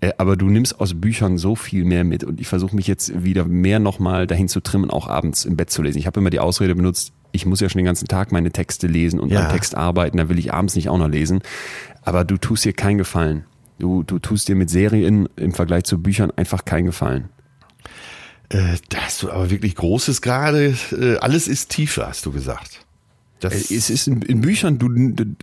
Äh, 0.00 0.12
Aber 0.16 0.36
du 0.36 0.46
nimmst 0.48 0.80
aus 0.80 0.94
Büchern 0.98 1.36
so 1.36 1.54
viel 1.54 1.84
mehr 1.84 2.02
mit 2.04 2.24
und 2.24 2.40
ich 2.40 2.48
versuche 2.48 2.74
mich 2.74 2.86
jetzt 2.86 3.22
wieder 3.24 3.44
mehr 3.44 3.78
nochmal 3.78 4.26
dahin 4.26 4.48
zu 4.48 4.60
trimmen, 4.60 4.90
auch 4.90 5.06
abends 5.08 5.44
im 5.44 5.56
Bett 5.56 5.68
zu 5.70 5.82
lesen. 5.82 5.98
Ich 5.98 6.06
habe 6.06 6.18
immer 6.20 6.30
die 6.30 6.40
Ausrede 6.40 6.74
benutzt, 6.74 7.12
ich 7.32 7.44
muss 7.44 7.60
ja 7.60 7.68
schon 7.68 7.78
den 7.80 7.84
ganzen 7.86 8.08
Tag 8.08 8.32
meine 8.32 8.50
Texte 8.50 8.86
lesen 8.86 9.20
und 9.20 9.30
Ja. 9.30 9.44
am 9.46 9.52
Text 9.52 9.76
arbeiten, 9.76 10.16
da 10.16 10.28
will 10.30 10.38
ich 10.38 10.52
abends 10.54 10.74
nicht 10.74 10.88
auch 10.88 10.98
noch 10.98 11.08
lesen. 11.08 11.40
Aber 12.02 12.24
du 12.24 12.38
tust 12.38 12.64
dir 12.64 12.72
keinen 12.72 12.96
Gefallen. 12.98 13.44
Du, 13.78 14.02
du 14.02 14.18
tust 14.18 14.48
dir 14.48 14.56
mit 14.56 14.70
Serien 14.70 15.28
im 15.36 15.52
Vergleich 15.52 15.84
zu 15.84 16.00
Büchern 16.02 16.30
einfach 16.30 16.64
keinen 16.64 16.86
Gefallen. 16.86 17.28
Äh, 18.50 18.76
da 18.88 18.98
hast 18.98 19.22
du 19.22 19.30
aber 19.30 19.50
wirklich 19.50 19.76
Großes 19.76 20.22
gerade. 20.22 20.74
Äh, 20.92 21.16
alles 21.18 21.48
ist 21.48 21.70
tiefer, 21.70 22.08
hast 22.08 22.26
du 22.26 22.32
gesagt. 22.32 22.80
Das 23.40 23.54
Äh, 23.70 23.74
Es 23.74 23.90
ist 23.90 24.06
in, 24.06 24.22
in 24.22 24.40
Büchern, 24.40 24.78
du, 24.78 24.88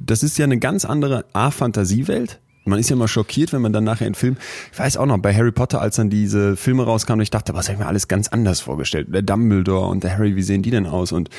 das 0.01 0.23
ist 0.23 0.37
ja 0.37 0.45
eine 0.45 0.59
ganz 0.59 0.85
andere 0.85 1.25
A-Fantasiewelt. 1.33 2.39
Man 2.65 2.79
ist 2.79 2.89
ja 2.89 2.97
immer 2.97 3.07
schockiert, 3.07 3.53
wenn 3.53 3.61
man 3.61 3.71
dann 3.71 3.85
nachher 3.85 4.07
in 4.07 4.13
Film, 4.13 4.35
ich 4.73 4.77
weiß 4.77 4.97
auch 4.97 5.05
noch, 5.05 5.17
bei 5.19 5.33
Harry 5.33 5.53
Potter, 5.53 5.79
als 5.79 5.95
dann 5.95 6.09
diese 6.09 6.57
Filme 6.57 6.83
rauskamen, 6.83 7.23
ich 7.23 7.29
dachte, 7.29 7.53
was 7.53 7.67
habe 7.69 7.75
ich 7.75 7.79
mir 7.79 7.87
alles 7.87 8.09
ganz 8.09 8.27
anders 8.27 8.59
vorgestellt. 8.59 9.07
Der 9.09 9.21
Dumbledore 9.21 9.87
und 9.87 10.03
der 10.03 10.17
Harry, 10.17 10.35
wie 10.35 10.41
sehen 10.43 10.63
die 10.63 10.71
denn 10.71 10.85
aus? 10.85 11.13
Und 11.13 11.29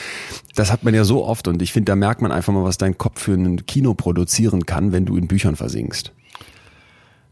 das 0.55 0.73
hat 0.73 0.85
man 0.85 0.95
ja 0.95 1.05
so 1.05 1.27
oft 1.27 1.47
und 1.47 1.61
ich 1.61 1.75
finde, 1.75 1.93
da 1.93 1.97
merkt 1.97 2.23
man 2.23 2.33
einfach 2.33 2.55
mal, 2.55 2.65
was 2.65 2.79
dein 2.79 2.97
Kopf 2.97 3.21
für 3.21 3.35
ein 3.35 3.67
Kino 3.67 3.93
produzieren 3.93 4.65
kann, 4.65 4.91
wenn 4.93 5.05
du 5.05 5.19
in 5.19 5.29
Büchern 5.29 5.55
versinkst. 5.55 6.13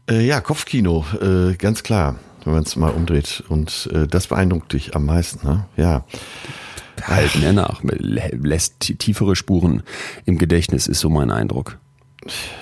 Äh, 0.07 0.27
ja, 0.27 0.41
Kopfkino, 0.41 1.03
äh, 1.19 1.55
ganz 1.55 1.81
klar. 1.81 2.19
Wenn 2.43 2.53
man 2.53 2.63
es 2.63 2.75
mal 2.75 2.91
umdreht. 2.91 3.43
Und 3.49 3.89
äh, 3.93 4.07
das 4.07 4.27
beeindruckt 4.27 4.73
dich 4.73 4.95
am 4.95 5.05
meisten, 5.05 5.45
ne? 5.47 5.65
Ja. 5.75 6.05
Halten 7.03 7.43
er 7.43 7.53
nach, 7.53 7.81
lässt 7.83 8.79
tiefere 8.79 9.35
Spuren 9.35 9.83
im 10.25 10.39
Gedächtnis, 10.39 10.87
ist 10.87 10.99
so 10.99 11.09
mein 11.09 11.29
Eindruck. 11.29 11.77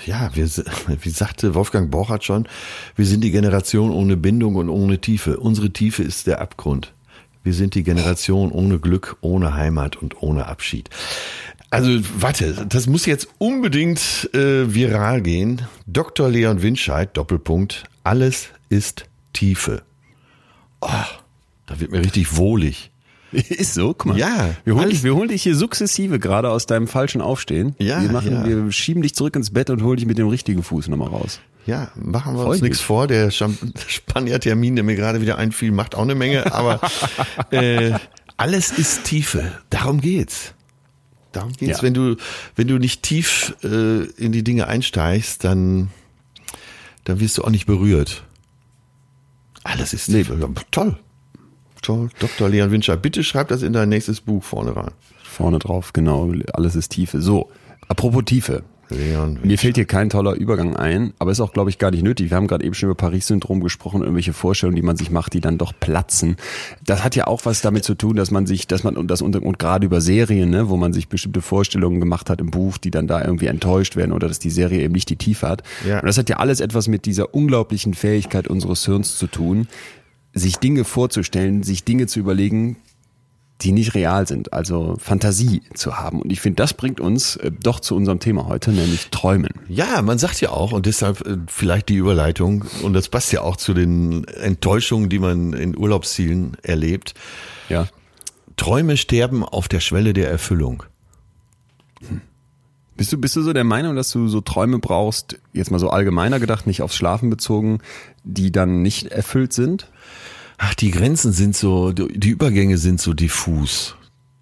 Ja, 0.06 0.30
wir, 0.34 0.48
wie 1.02 1.10
sagte 1.10 1.56
Wolfgang 1.56 1.90
Borchardt 1.90 2.24
schon, 2.24 2.48
wir 2.96 3.06
sind 3.06 3.24
die 3.24 3.32
Generation 3.32 3.92
ohne 3.92 4.18
Bindung 4.18 4.56
und 4.56 4.70
ohne 4.70 5.00
Tiefe. 5.00 5.40
Unsere 5.40 5.72
Tiefe 5.72 6.04
ist 6.04 6.28
der 6.28 6.42
Abgrund. 6.42 6.94
Wir 7.44 7.54
sind 7.54 7.76
die 7.76 7.84
Generation 7.84 8.52
ohne 8.52 8.80
Glück, 8.80 9.18
ohne 9.22 9.54
Heimat 9.54 9.96
und 9.96 10.22
ohne 10.22 10.48
Abschied. 10.48 10.90
Also 11.70 11.90
warte, 12.18 12.66
das 12.68 12.88
muss 12.88 13.06
jetzt 13.06 13.28
unbedingt 13.38 14.30
äh, 14.34 14.74
viral 14.74 15.22
gehen. 15.22 15.62
Dr. 15.86 16.30
Leon 16.30 16.62
Winscheid, 16.62 17.16
Doppelpunkt, 17.16 17.84
alles 18.04 18.50
ist 18.70 19.06
Tiefe. 19.36 19.84
Oh, 20.82 20.90
da 21.66 21.80
wird 21.80 21.92
mir 21.92 22.00
richtig 22.00 22.38
wohlig. 22.38 22.92
Ist 23.32 23.74
so, 23.74 23.94
guck 23.94 24.06
mal. 24.06 24.18
Ja. 24.18 24.56
Wir 24.64 24.76
holen, 24.76 24.90
dich, 24.90 25.04
wir 25.04 25.14
holen 25.14 25.28
dich 25.28 25.44
hier 25.44 25.56
sukzessive 25.56 26.20
gerade 26.20 26.50
aus 26.50 26.68
deinem 26.68 26.88
falschen 26.88 27.22
Aufstehen. 27.22 27.76
Ja, 27.80 28.02
wir, 28.02 28.12
machen, 28.12 28.32
ja. 28.32 28.46
wir 28.46 28.72
schieben 28.72 29.02
dich 29.02 29.14
zurück 29.14 29.36
ins 29.36 29.52
Bett 29.52 29.70
und 29.70 29.84
holen 29.84 29.98
dich 29.98 30.06
mit 30.06 30.18
dem 30.18 30.30
richtigen 30.30 30.64
Fuß 30.64 30.88
nochmal 30.88 31.10
raus. 31.10 31.40
Ja, 31.66 31.92
machen 31.96 32.36
wir 32.36 32.44
Freu 32.44 32.52
uns 32.52 32.62
nichts 32.62 32.80
vor. 32.80 33.08
Der 33.08 33.32
Spanier-Termin, 33.88 34.76
der 34.76 34.84
mir 34.84 34.96
gerade 34.96 35.22
wieder 35.22 35.38
einfiel, 35.38 35.72
macht 35.72 35.96
auch 35.96 36.04
eine 36.04 36.16
Menge. 36.16 36.54
Aber 36.54 36.80
äh, 37.52 37.94
alles 38.38 38.72
ist 38.72 39.04
Tiefe. 39.04 39.52
Darum 39.70 40.00
geht's. 40.00 40.54
Darum 41.32 41.52
geht's. 41.54 41.80
Ja. 41.80 41.84
Wenn 41.84 41.94
du 41.94 42.16
wenn 42.56 42.68
du 42.68 42.78
nicht 42.78 43.04
tief 43.04 43.56
äh, 43.64 44.04
in 44.04 44.32
die 44.32 44.44
Dinge 44.44 44.68
einsteigst, 44.68 45.44
dann 45.44 45.90
dann 47.04 47.20
wirst 47.20 47.38
du 47.38 47.44
auch 47.44 47.50
nicht 47.50 47.66
berührt. 47.66 48.24
Alles 49.66 49.94
ist 49.94 50.10
Nee. 50.10 50.24
Toll. 50.70 50.96
Toll. 51.82 52.10
Dr. 52.20 52.50
Leon 52.50 52.72
Winscher, 52.72 52.98
bitte 52.98 53.24
schreib 53.24 53.48
das 53.48 53.64
in 53.64 53.74
dein 53.74 53.90
nächstes 53.90 54.22
Buch 54.22 54.44
vorne 54.44 54.76
rein. 54.76 54.92
Vorne 55.24 55.58
drauf, 55.60 55.92
genau. 55.92 56.32
Alles 56.54 56.76
ist 56.76 56.90
Tiefe. 56.90 57.20
So, 57.20 57.50
apropos 57.88 58.24
Tiefe. 58.26 58.64
Leon 58.90 59.40
Mir 59.44 59.58
fällt 59.58 59.76
hier 59.76 59.86
kein 59.86 60.10
toller 60.10 60.34
Übergang 60.34 60.76
ein, 60.76 61.14
aber 61.20 61.32
ist 61.32 61.40
auch, 61.40 61.54
glaube 61.54 61.70
ich, 61.70 61.80
gar 61.80 61.92
nicht 61.92 62.04
nötig. 62.04 62.30
Wir 62.30 62.38
haben 62.38 62.48
gerade 62.48 62.64
eben 62.66 62.74
schon 62.74 62.88
über 62.88 62.96
Paris-Syndrom 62.96 63.62
gesprochen, 63.62 64.02
irgendwelche 64.02 64.34
Vorstellungen, 64.34 64.76
die 64.76 64.82
man 64.82 64.98
sich 64.98 65.12
macht, 65.12 65.34
die 65.34 65.42
dann 65.42 65.58
doch 65.58 65.74
platzen. 65.80 66.36
Das 66.84 67.04
hat 67.04 67.16
ja 67.16 67.28
auch 67.28 67.46
was 67.46 67.62
damit 67.62 67.84
zu 67.84 67.96
tun, 67.96 68.16
dass 68.16 68.32
man 68.32 68.46
sich, 68.46 68.68
dass 68.68 68.84
man 68.84 68.98
und 68.98 69.10
das 69.10 69.22
und, 69.22 69.36
und 69.36 69.60
gerade 69.60 69.86
über 69.86 70.02
Serien, 70.02 70.50
ne, 70.50 70.70
wo 70.70 70.78
man 70.78 70.94
sich 70.94 71.08
bestimmte 71.08 71.42
Vorstellungen 71.42 72.00
gemacht 72.00 72.30
hat 72.30 72.40
im 72.42 72.52
Buch, 72.52 72.78
die 72.78 72.92
dann 72.92 73.08
da 73.08 73.24
irgendwie 73.24 73.48
enttäuscht 73.48 73.96
werden 73.96 74.12
oder 74.12 74.28
dass 74.28 74.40
die 74.40 74.50
Serie 74.50 74.82
eben 74.82 74.94
nicht 74.94 75.10
die 75.10 75.18
Tiefe 75.18 75.48
hat. 75.48 75.64
Ja. 75.88 76.00
Und 76.00 76.06
das 76.06 76.18
hat 76.18 76.30
ja 76.30 76.38
alles 76.38 76.60
etwas 76.60 76.88
mit 76.88 77.06
dieser 77.06 77.34
unglaublichen 77.34 77.94
Fähigkeit 77.94 78.48
unseres 78.48 78.86
Hirns 78.86 79.18
zu 79.18 79.28
tun, 79.28 79.68
sich 80.34 80.58
Dinge 80.58 80.84
vorzustellen, 80.84 81.64
sich 81.64 81.86
Dinge 81.86 82.08
zu 82.08 82.20
überlegen, 82.20 82.78
die 83.62 83.72
nicht 83.72 83.96
real 83.96 84.28
sind, 84.28 84.52
also 84.54 84.98
Fantasie 85.00 85.62
zu 85.74 85.98
haben. 85.98 86.22
Und 86.22 86.32
ich 86.32 86.42
finde, 86.42 86.58
das 86.58 86.74
bringt 86.74 87.00
uns 87.00 87.38
äh, 87.38 87.52
doch 87.52 87.80
zu 87.80 87.96
unserem 87.96 88.20
Thema 88.20 88.48
heute, 88.48 88.72
nämlich 88.72 89.10
Träumen. 89.12 89.52
Ja, 89.70 90.02
man 90.02 90.18
sagt 90.18 90.42
ja 90.42 90.50
auch, 90.50 90.74
und 90.74 90.86
deshalb 90.86 91.26
äh, 91.26 91.38
vielleicht 91.48 91.90
die 91.90 91.96
Überleitung, 91.96 92.66
und 92.84 92.94
das 92.94 93.08
passt 93.08 93.32
ja 93.32 93.42
auch 93.42 93.56
zu 93.56 93.74
den 93.74 94.26
Enttäuschungen, 94.26 95.10
die 95.10 95.20
man 95.20 95.54
in 95.54 95.78
Urlaubszielen 95.78 96.58
erlebt. 96.64 97.14
Ja. 97.70 97.88
Träume 98.58 98.98
sterben 98.98 99.44
auf 99.44 99.68
der 99.68 99.80
Schwelle 99.80 100.14
der 100.14 100.30
Erfüllung. 100.30 100.84
Bist 102.98 103.12
du, 103.12 103.18
bist 103.18 103.36
du 103.36 103.42
so 103.42 103.52
der 103.52 103.66
Meinung, 103.66 103.96
dass 103.96 104.12
du 104.12 104.28
so 104.28 104.40
Träume 104.40 104.80
brauchst, 104.80 105.38
jetzt 105.52 105.72
mal 105.72 105.80
so 105.80 105.90
allgemeiner 105.90 106.40
gedacht, 106.40 106.68
nicht 106.68 106.82
aufs 106.82 106.96
Schlafen 106.96 107.30
bezogen, 107.30 107.80
die 108.24 108.52
dann 108.52 108.82
nicht 108.82 109.08
erfüllt 109.08 109.52
sind? 109.52 109.90
Ach, 110.58 110.74
die 110.74 110.92
Grenzen 110.92 111.32
sind 111.34 111.56
so, 111.56 111.92
die 111.92 112.30
Übergänge 112.30 112.78
sind 112.78 113.02
so 113.02 113.14
diffus. 113.14 113.96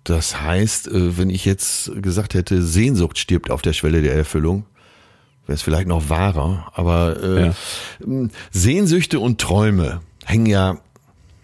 Das 0.03 0.41
heißt, 0.41 0.87
äh, 0.89 1.17
wenn 1.17 1.29
ich 1.29 1.45
jetzt 1.45 1.91
gesagt 2.01 2.33
hätte, 2.33 2.61
Sehnsucht 2.61 3.17
stirbt 3.17 3.49
auf 3.49 3.61
der 3.61 3.73
Schwelle 3.73 4.01
der 4.01 4.15
Erfüllung, 4.15 4.65
wäre 5.45 5.55
es 5.55 5.61
vielleicht 5.61 5.87
noch 5.87 6.09
wahrer. 6.09 6.71
Aber 6.73 7.21
äh, 7.21 7.45
Ja. 7.47 7.53
Sehnsüchte 8.51 9.19
und 9.19 9.39
Träume 9.39 10.01
hängen 10.25 10.45
ja 10.45 10.77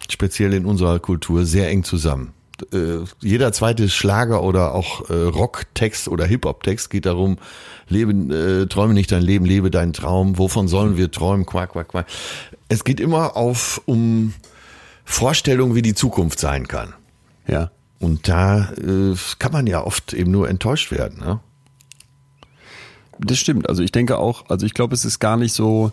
speziell 0.09 0.53
in 0.53 0.65
unserer 0.65 0.99
Kultur 0.99 1.45
sehr 1.45 1.69
eng 1.69 1.83
zusammen. 1.83 2.33
Äh, 2.73 3.05
jeder 3.21 3.53
zweite 3.53 3.87
Schlager 3.87 4.43
oder 4.43 4.73
auch 4.73 5.09
äh, 5.09 5.13
Rocktext 5.13 6.09
oder 6.09 6.25
Hip-Hop-Text 6.25 6.89
geht 6.89 7.05
darum, 7.05 7.37
lebe, 7.87 8.11
äh, 8.35 8.65
träume 8.67 8.93
nicht 8.93 9.11
dein 9.11 9.21
Leben, 9.21 9.45
lebe 9.45 9.71
deinen 9.71 9.93
Traum. 9.93 10.37
Wovon 10.37 10.67
sollen 10.67 10.97
wir 10.97 11.09
träumen? 11.11 11.45
Quack, 11.45 11.71
quack, 11.71 11.87
quack. 11.87 12.07
Es 12.67 12.83
geht 12.83 12.99
immer 12.99 13.37
auf 13.37 13.81
um 13.85 14.33
Vorstellungen, 15.11 15.73
wie 15.73 15.81
die 15.81 15.95
Zukunft 15.95 16.39
sein 16.39 16.67
kann. 16.67 16.93
Ja. 17.47 17.71
Und 17.99 18.27
da 18.29 18.71
äh, 18.73 19.15
kann 19.39 19.51
man 19.51 19.65
ja 19.65 19.83
oft 19.83 20.13
eben 20.13 20.29
nur 20.31 20.47
enttäuscht 20.47 20.91
werden. 20.91 21.19
Ne? 21.19 21.39
Das 23.19 23.39
stimmt. 23.39 23.67
Also 23.67 23.81
ich 23.83 23.91
denke 23.91 24.19
auch, 24.19 24.45
also 24.49 24.65
ich 24.67 24.73
glaube, 24.75 24.93
es 24.93 25.03
ist 25.05 25.19
gar 25.19 25.35
nicht 25.35 25.53
so, 25.53 25.91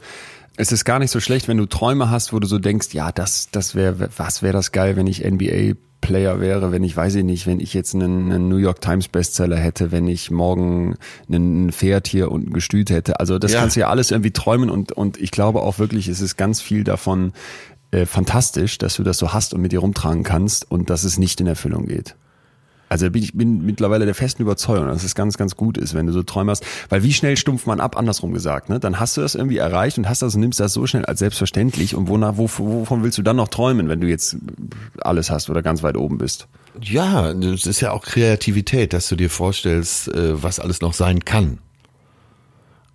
es 0.57 0.70
ist 0.70 0.85
gar 0.85 0.98
nicht 0.98 1.11
so 1.11 1.18
schlecht, 1.20 1.48
wenn 1.48 1.57
du 1.57 1.64
Träume 1.66 2.11
hast, 2.11 2.33
wo 2.35 2.38
du 2.38 2.46
so 2.46 2.59
denkst, 2.59 2.88
ja, 2.92 3.11
das, 3.11 3.48
das 3.50 3.74
wäre, 3.74 4.11
was 4.16 4.42
wäre 4.42 4.52
das 4.52 4.70
geil, 4.70 4.96
wenn 4.96 5.07
ich 5.07 5.24
NBA 5.24 5.76
Player 6.02 6.38
wäre, 6.40 6.70
wenn 6.70 6.85
ich, 6.85 6.94
weiß 6.96 7.14
ich 7.16 7.24
nicht, 7.24 7.46
wenn 7.46 7.59
ich 7.59 7.72
jetzt 7.74 7.94
einen, 7.94 8.31
einen 8.31 8.48
New 8.48 8.59
York 8.59 8.81
Times 8.83 9.09
Bestseller 9.09 9.57
hätte, 9.57 9.90
wenn 9.90 10.07
ich 10.07 10.31
morgen 10.31 10.96
einen 11.29 11.72
Pferd 11.72 12.07
hier 12.07 12.31
und 12.31 12.48
ein 12.48 12.52
Gestüt 12.52 12.90
hätte. 12.90 13.18
Also 13.18 13.38
das 13.38 13.52
Ja. 13.52 13.61
kannst 13.61 13.76
du 13.76 13.81
ja 13.81 13.88
alles 13.88 14.11
irgendwie 14.11 14.31
träumen 14.31 14.70
und, 14.70 14.92
und 14.92 15.16
ich 15.20 15.31
glaube 15.31 15.62
auch 15.62 15.79
wirklich, 15.79 16.07
es 16.07 16.20
ist 16.20 16.37
ganz 16.37 16.61
viel 16.61 16.85
davon 16.85 17.33
äh, 17.90 18.07
fantastisch, 18.07 18.79
dass 18.79 18.96
du 18.96 19.03
das 19.03 19.18
so 19.18 19.33
hast 19.33 19.55
und 19.55 19.61
mit 19.61 19.72
dir 19.72 19.81
rumtragen 19.81 20.22
kannst 20.22 20.70
und 20.70 20.90
dass 20.90 21.05
es 21.05 21.18
nicht 21.18 21.40
in 21.40 21.46
Erfüllung 21.46 21.87
geht. 21.87 22.14
Also 22.88 23.11
bin 23.11 23.20
ich 23.20 23.33
bin 23.35 23.66
mittlerweile 23.66 24.05
der 24.05 24.14
festen 24.14 24.42
Überzeugung, 24.42 24.87
dass 24.87 25.03
es 25.03 25.16
ganz, 25.16 25.37
ganz 25.37 25.57
gut 25.57 25.77
ist, 25.77 25.94
wenn 25.94 26.07
du 26.07 26.12
so 26.12 26.22
Träume 26.22 26.53
hast. 26.53 26.64
Weil 26.88 27.03
wie 27.03 27.12
schnell 27.12 27.37
stumpft 27.37 27.66
man 27.66 27.81
ab, 27.81 27.96
andersrum 27.96 28.33
gesagt, 28.33 28.68
ne? 28.68 28.79
Dann 28.79 29.01
hast 29.01 29.16
du 29.16 29.22
das 29.22 29.35
irgendwie 29.35 29.57
erreicht 29.57 29.99
und 29.99 30.09
hast 30.09 30.22
das 30.22 30.37
und 30.37 30.40
nimmst 30.42 30.61
das 30.61 30.72
so 30.72 30.87
schnell 30.87 31.05
als 31.05 31.18
selbstverständlich. 31.18 31.96
Und 31.96 32.07
wonach, 32.07 32.35
wo, 32.37 32.49
wovon 32.49 33.03
willst 33.03 33.18
du 33.18 33.22
dann 33.22 33.35
noch 33.35 33.49
träumen, 33.49 33.88
wenn 33.88 34.01
du 34.01 34.07
jetzt 34.07 34.37
alles 35.01 35.31
hast 35.33 35.51
oder 35.51 35.62
ganz 35.62 35.83
weit 35.83 35.96
oben 35.96 36.18
bist? 36.18 36.46
Ja, 36.81 37.35
das 37.35 37.66
ist 37.66 37.81
ja 37.81 37.90
auch 37.90 38.03
Kreativität, 38.03 38.92
dass 38.92 39.09
du 39.09 39.16
dir 39.16 39.31
vorstellst, 39.31 40.07
äh, 40.07 40.40
was 40.40 40.61
alles 40.61 40.81
noch 40.81 40.92
sein 40.94 41.25
kann. 41.25 41.59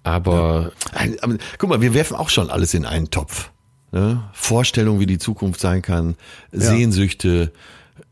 Aber, 0.04 0.72
Ein- 0.94 1.18
aber 1.22 1.36
guck 1.58 1.70
mal, 1.70 1.82
wir 1.82 1.94
werfen 1.94 2.16
auch 2.16 2.30
schon 2.30 2.50
alles 2.50 2.74
in 2.74 2.86
einen 2.86 3.12
Topf. 3.12 3.52
Ne? 3.92 4.24
Vorstellung, 4.34 5.00
wie 5.00 5.06
die 5.06 5.18
Zukunft 5.18 5.60
sein 5.60 5.82
kann, 5.82 6.16
Sehnsüchte, 6.52 7.52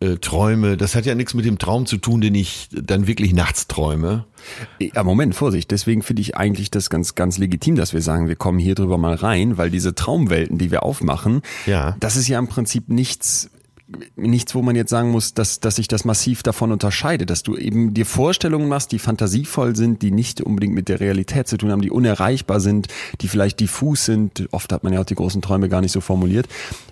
äh, 0.01 0.17
Träume. 0.17 0.77
Das 0.77 0.95
hat 0.95 1.05
ja 1.05 1.15
nichts 1.15 1.33
mit 1.33 1.45
dem 1.45 1.57
Traum 1.57 1.85
zu 1.85 1.97
tun, 1.97 2.21
den 2.21 2.35
ich 2.35 2.69
dann 2.71 3.07
wirklich 3.07 3.33
nachts 3.33 3.67
träume. 3.67 4.25
Ja, 4.79 5.03
Moment, 5.03 5.35
Vorsicht. 5.35 5.71
Deswegen 5.71 6.01
finde 6.03 6.21
ich 6.21 6.35
eigentlich 6.37 6.69
das 6.71 6.89
ganz, 6.89 7.15
ganz 7.15 7.37
legitim, 7.37 7.75
dass 7.75 7.93
wir 7.93 8.01
sagen, 8.01 8.27
wir 8.27 8.35
kommen 8.35 8.59
hier 8.59 8.75
drüber 8.75 8.97
mal 8.97 9.15
rein, 9.15 9.57
weil 9.57 9.69
diese 9.69 9.95
Traumwelten, 9.95 10.57
die 10.57 10.71
wir 10.71 10.83
aufmachen, 10.83 11.41
Ja. 11.65 11.95
das 11.99 12.15
ist 12.17 12.27
ja 12.27 12.39
im 12.39 12.47
Prinzip 12.47 12.89
nichts, 12.89 13.49
nichts, 14.15 14.53
wo 14.55 14.61
man 14.61 14.75
jetzt 14.75 14.89
sagen 14.89 15.09
muss, 15.11 15.33
dass, 15.33 15.59
dass 15.59 15.77
sich 15.77 15.87
das 15.87 16.05
massiv 16.05 16.43
davon 16.43 16.71
unterscheidet, 16.71 17.29
dass 17.29 17.43
du 17.43 17.55
eben 17.57 17.93
dir 17.93 18.05
Vorstellungen 18.05 18.67
machst, 18.67 18.91
die 18.91 18.99
fantasievoll 18.99 19.75
sind, 19.75 20.01
die 20.01 20.11
nicht 20.11 20.41
unbedingt 20.41 20.73
mit 20.75 20.89
der 20.89 20.99
Realität 20.99 21.47
zu 21.47 21.57
tun 21.57 21.71
haben, 21.71 21.81
die 21.81 21.89
unerreichbar 21.91 22.59
sind, 22.59 22.87
die 23.21 23.27
vielleicht 23.27 23.59
diffus 23.59 24.05
sind. 24.05 24.47
Oft 24.51 24.71
hat 24.71 24.83
man 24.83 24.93
ja 24.93 25.01
auch 25.01 25.05
die 25.05 25.15
großen 25.15 25.41
Träume 25.41 25.69
gar 25.69 25.81
nicht 25.81 25.91
so 25.91 26.01
formuliert. 26.01 26.47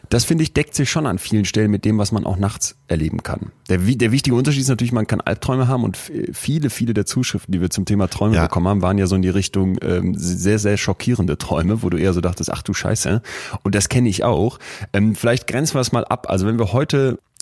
Das 0.09 0.23
finde 0.23 0.43
ich 0.43 0.53
deckt 0.53 0.73
sich 0.73 0.89
schon 0.89 1.05
an 1.05 1.17
vielen 1.19 1.43
Stellen 1.43 1.69
mit 1.69 1.83
dem, 1.83 1.97
was 1.97 2.13
man 2.13 2.25
auch 2.25 2.37
nachts 2.37 2.77
erleben 2.87 3.23
kann. 3.23 3.51
Der, 3.69 3.79
der 3.79 4.11
wichtige 4.13 4.37
Unterschied 4.37 4.61
ist 4.61 4.69
natürlich, 4.69 4.93
man 4.93 5.05
kann 5.05 5.19
Albträume 5.19 5.67
haben 5.67 5.83
und 5.83 5.97
viele, 5.97 6.69
viele 6.69 6.93
der 6.93 7.05
Zuschriften, 7.05 7.51
die 7.51 7.59
wir 7.59 7.69
zum 7.69 7.83
Thema 7.83 8.07
Träume 8.07 8.35
Ja. 8.37 8.43
bekommen 8.43 8.69
haben, 8.69 8.81
waren 8.81 8.97
ja 8.97 9.05
so 9.05 9.17
in 9.17 9.21
die 9.21 9.27
Richtung 9.29 9.77
ähm, 9.81 10.13
sehr, 10.15 10.59
sehr 10.59 10.77
schockierende 10.77 11.37
Träume, 11.37 11.83
wo 11.83 11.89
du 11.89 11.97
eher 11.97 12.13
so 12.13 12.21
dachtest, 12.21 12.49
ach 12.53 12.61
du 12.61 12.73
Scheiße. 12.73 13.21
Und 13.63 13.75
das 13.75 13.89
kenne 13.89 14.07
ich 14.07 14.23
auch. 14.23 14.59
Ähm, 14.93 15.13
vielleicht 15.13 15.45
grenzen 15.45 15.73
wir 15.75 15.81
es 15.81 15.91
mal 15.91 16.05
ab. 16.05 16.27
Also 16.29 16.47
wenn 16.47 16.57
wir 16.57 16.71
heute, 16.71 16.86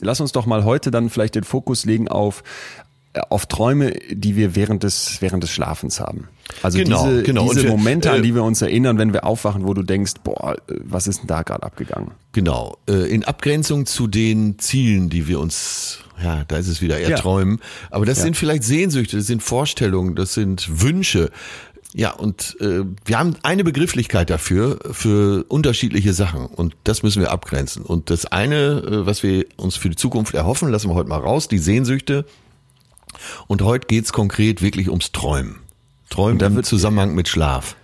lass 0.01 0.19
uns 0.21 0.31
doch 0.31 0.45
mal 0.45 0.63
heute 0.63 0.91
dann 0.91 1.09
vielleicht 1.09 1.35
den 1.35 1.43
Fokus 1.43 1.85
legen 1.85 2.07
auf 2.07 2.43
äh, 3.13 3.21
auf 3.29 3.45
Träume, 3.45 3.91
die 4.11 4.35
wir 4.35 4.55
während 4.55 4.83
des 4.83 5.17
während 5.21 5.43
des 5.43 5.51
Schlafens 5.51 5.99
haben. 5.99 6.27
Also 6.61 6.77
Genau, 6.77 7.07
diese, 7.07 7.23
genau. 7.23 7.49
Diese 7.49 7.63
wir, 7.63 7.69
Momente, 7.71 8.09
äh, 8.09 8.11
an 8.13 8.23
die 8.23 8.35
wir 8.35 8.43
uns 8.43 8.61
erinnern, 8.61 8.97
wenn 8.97 9.13
wir 9.13 9.23
aufwachen, 9.25 9.65
wo 9.67 9.73
du 9.73 9.83
denkst, 9.83 10.13
boah, 10.23 10.55
äh, 10.69 10.73
was 10.83 11.07
ist 11.07 11.19
denn 11.21 11.27
da 11.27 11.41
gerade 11.43 11.63
abgegangen? 11.63 12.11
Genau. 12.33 12.77
Äh, 12.89 13.09
in 13.13 13.23
Abgrenzung 13.23 13.85
zu 13.85 14.07
den 14.07 14.59
Zielen, 14.59 15.09
die 15.09 15.27
wir 15.27 15.39
uns, 15.39 15.99
ja, 16.21 16.43
da 16.47 16.57
ist 16.57 16.67
es 16.67 16.81
wieder 16.81 16.97
eher 16.99 17.11
Ja. 17.11 17.17
träumen. 17.17 17.59
Aber 17.89 18.05
das 18.05 18.17
Ja. 18.19 18.25
sind 18.25 18.37
vielleicht 18.37 18.63
Sehnsüchte, 18.63 19.17
das 19.17 19.27
sind 19.27 19.41
Vorstellungen, 19.41 20.15
das 20.15 20.33
sind 20.33 20.81
Wünsche. 20.81 21.31
Ja, 21.97 22.11
und 22.11 22.57
äh, 22.59 22.83
wir 23.05 23.17
haben 23.17 23.37
eine 23.41 23.63
Begrifflichkeit 23.63 24.29
dafür, 24.29 24.79
für 24.91 25.45
unterschiedliche 25.47 26.11
Sachen. 26.11 26.45
Und 26.47 26.75
das 26.83 27.03
müssen 27.03 27.21
wir 27.21 27.31
abgrenzen. 27.31 27.83
Und 27.83 28.09
das 28.09 28.25
eine, 28.25 28.55
äh, 28.55 29.05
was 29.05 29.23
wir 29.23 29.45
uns 29.55 29.77
für 29.77 29.89
die 29.89 29.95
Zukunft 29.95 30.33
erhoffen, 30.33 30.69
lassen 30.69 30.89
wir 30.89 30.95
heute 30.95 31.07
mal 31.07 31.21
raus, 31.21 31.47
die 31.47 31.57
Sehnsüchte. 31.57 32.25
Und 33.47 33.61
heute 33.61 33.87
geht's 33.87 34.11
konkret 34.11 34.61
wirklich 34.61 34.89
ums 34.89 35.13
Träumen. 35.13 35.61
Träumen 36.09 36.37
im 36.41 36.63
Zusammenhang 36.65 37.15
mit 37.15 37.29
Schlaf. 37.29 37.77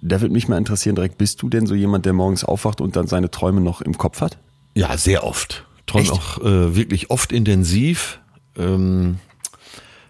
Da 0.00 0.22
würde 0.22 0.32
mich 0.32 0.48
mal 0.48 0.56
interessieren 0.56 0.94
direkt, 0.94 1.18
bist 1.18 1.42
du 1.42 1.50
denn 1.50 1.66
so 1.66 1.74
jemand, 1.74 2.06
der 2.06 2.14
morgens 2.14 2.44
aufwacht 2.44 2.80
und 2.80 2.96
dann 2.96 3.06
seine 3.06 3.30
Träume 3.30 3.60
noch 3.60 3.82
im 3.82 3.98
Kopf 3.98 4.22
hat? 4.22 4.38
Ja, 4.74 4.96
sehr 4.96 5.24
oft. 5.24 5.66
Träume 5.86 6.12
auch 6.12 6.38
äh, 6.38 6.74
wirklich 6.74 7.10
oft 7.10 7.32
intensiv. 7.32 8.18
Ähm, 8.56 9.18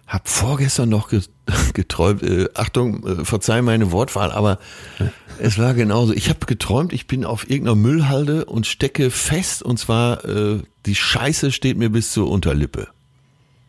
hab 0.07 0.29
vorgestern 0.29 0.87
noch 0.87 1.11
geträumt, 1.73 2.23
äh, 2.23 2.49
Achtung, 2.53 3.05
äh, 3.05 3.25
verzeih 3.25 3.61
meine 3.61 3.91
Wortwahl, 3.91 4.31
aber 4.31 4.59
es 5.39 5.57
war 5.57 5.73
genauso. 5.73 6.13
Ich 6.13 6.29
habe 6.29 6.45
geträumt, 6.45 6.93
ich 6.93 7.07
bin 7.07 7.25
auf 7.25 7.49
irgendeiner 7.49 7.75
Müllhalde 7.75 8.45
und 8.45 8.67
stecke 8.67 9.11
fest 9.11 9.63
und 9.63 9.79
zwar 9.79 10.25
äh, 10.25 10.59
die 10.85 10.95
Scheiße 10.95 11.51
steht 11.51 11.77
mir 11.77 11.89
bis 11.89 12.11
zur 12.11 12.29
Unterlippe. 12.29 12.87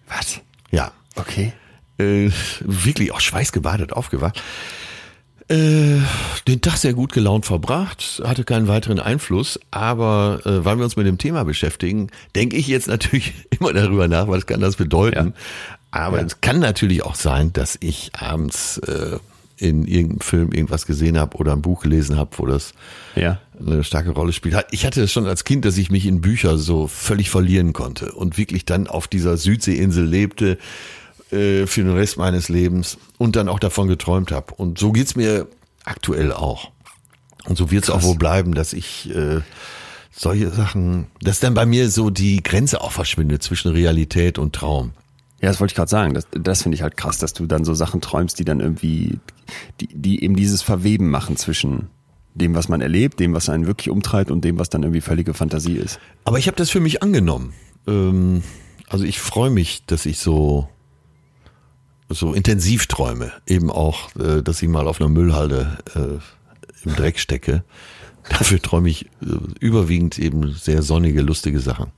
Was? 0.08 0.40
Ja. 0.70 0.92
Okay. 1.16 1.52
Äh, 1.98 2.30
wirklich 2.60 3.12
auch 3.12 3.20
schweißgebadet 3.20 3.92
aufgewacht. 3.92 4.42
Äh, 5.50 5.98
den 6.46 6.60
Tag 6.60 6.76
sehr 6.76 6.94
gut 6.94 7.12
gelaunt 7.12 7.44
verbracht, 7.44 8.22
hatte 8.24 8.44
keinen 8.44 8.68
weiteren 8.68 9.00
Einfluss, 9.00 9.58
aber 9.72 10.40
äh, 10.44 10.64
weil 10.64 10.76
wir 10.76 10.84
uns 10.84 10.94
mit 10.94 11.08
dem 11.08 11.18
Thema 11.18 11.44
beschäftigen, 11.44 12.08
denke 12.36 12.56
ich 12.56 12.68
jetzt 12.68 12.86
natürlich 12.86 13.34
immer 13.58 13.72
darüber 13.72 14.06
nach, 14.06 14.28
was 14.28 14.46
kann 14.46 14.60
das 14.60 14.76
bedeuten. 14.76 15.26
Ja. 15.26 15.78
Aber 15.90 16.18
ja. 16.18 16.24
es 16.24 16.40
kann 16.40 16.60
natürlich 16.60 17.02
auch 17.04 17.14
sein, 17.14 17.52
dass 17.52 17.76
ich 17.80 18.12
abends 18.14 18.78
äh, 18.78 19.18
in 19.60 19.86
irgendeinem 19.86 20.20
Film 20.20 20.52
irgendwas 20.52 20.86
gesehen 20.86 21.18
habe 21.18 21.36
oder 21.36 21.52
ein 21.52 21.62
Buch 21.62 21.82
gelesen 21.82 22.16
habe, 22.16 22.30
wo 22.38 22.46
das 22.46 22.72
ja. 23.14 23.40
eine 23.58 23.84
starke 23.84 24.10
Rolle 24.10 24.32
spielt. 24.32 24.56
Ich 24.70 24.86
hatte 24.86 25.02
es 25.02 25.12
schon 25.12 25.26
als 25.26 25.44
Kind, 25.44 25.64
dass 25.64 25.76
ich 25.76 25.90
mich 25.90 26.06
in 26.06 26.20
Bücher 26.20 26.56
so 26.56 26.86
völlig 26.86 27.28
verlieren 27.28 27.72
konnte 27.72 28.12
und 28.12 28.38
wirklich 28.38 28.64
dann 28.64 28.86
auf 28.86 29.06
dieser 29.06 29.36
Südseeinsel 29.36 30.04
lebte 30.04 30.58
äh, 31.30 31.66
für 31.66 31.82
den 31.82 31.92
Rest 31.92 32.16
meines 32.16 32.48
Lebens 32.48 32.96
und 33.18 33.36
dann 33.36 33.48
auch 33.48 33.58
davon 33.58 33.88
geträumt 33.88 34.32
habe. 34.32 34.54
Und 34.54 34.78
so 34.78 34.92
geht's 34.92 35.14
mir 35.14 35.46
aktuell 35.84 36.32
auch. 36.32 36.70
Und 37.44 37.56
so 37.56 37.70
wird's 37.70 37.90
auch 37.90 38.02
wohl 38.02 38.16
bleiben, 38.16 38.54
dass 38.54 38.72
ich 38.72 39.14
äh, 39.14 39.40
solche 40.10 40.50
Sachen, 40.50 41.06
dass 41.20 41.40
dann 41.40 41.54
bei 41.54 41.66
mir 41.66 41.90
so 41.90 42.10
die 42.10 42.42
Grenze 42.42 42.80
auch 42.80 42.92
verschwindet 42.92 43.42
zwischen 43.42 43.72
Realität 43.72 44.38
und 44.38 44.54
Traum. 44.54 44.92
Ja, 45.40 45.48
das 45.48 45.60
wollte 45.60 45.72
ich 45.72 45.76
gerade 45.76 45.90
sagen. 45.90 46.14
Das, 46.14 46.26
das 46.30 46.62
finde 46.62 46.76
ich 46.76 46.82
halt 46.82 46.96
krass, 46.96 47.18
dass 47.18 47.32
du 47.32 47.46
dann 47.46 47.64
so 47.64 47.74
Sachen 47.74 48.00
träumst, 48.00 48.38
die 48.38 48.44
dann 48.44 48.60
irgendwie, 48.60 49.18
die, 49.80 49.88
die 49.88 50.22
eben 50.22 50.36
dieses 50.36 50.62
Verweben 50.62 51.10
machen 51.10 51.36
zwischen 51.36 51.88
dem, 52.34 52.54
was 52.54 52.68
man 52.68 52.80
erlebt, 52.80 53.20
dem, 53.20 53.32
was 53.34 53.48
einen 53.48 53.66
wirklich 53.66 53.90
umtreibt 53.90 54.30
und 54.30 54.44
dem, 54.44 54.58
was 54.58 54.68
dann 54.68 54.82
irgendwie 54.82 55.00
völlige 55.00 55.34
Fantasie 55.34 55.76
ist. 55.76 55.98
Aber 56.24 56.38
ich 56.38 56.46
habe 56.46 56.56
das 56.56 56.70
für 56.70 56.80
mich 56.80 57.02
angenommen. 57.02 57.54
Ähm, 57.86 58.42
also 58.88 59.04
ich 59.04 59.18
freue 59.18 59.50
mich, 59.50 59.84
dass 59.86 60.06
ich 60.06 60.18
so 60.18 60.68
so 62.10 62.34
intensiv 62.34 62.86
träume. 62.86 63.32
Eben 63.46 63.70
auch, 63.70 64.14
äh, 64.16 64.42
dass 64.42 64.60
ich 64.62 64.68
mal 64.68 64.88
auf 64.88 65.00
einer 65.00 65.08
Müllhalde 65.08 65.78
äh, 65.94 66.88
im 66.88 66.96
Dreck 66.96 67.18
stecke. 67.18 67.64
Dafür 68.28 68.60
träume 68.60 68.88
ich 68.88 69.06
äh, 69.22 69.36
überwiegend 69.60 70.18
eben 70.18 70.52
sehr 70.52 70.82
sonnige, 70.82 71.22
lustige 71.22 71.60
Sachen. 71.60 71.92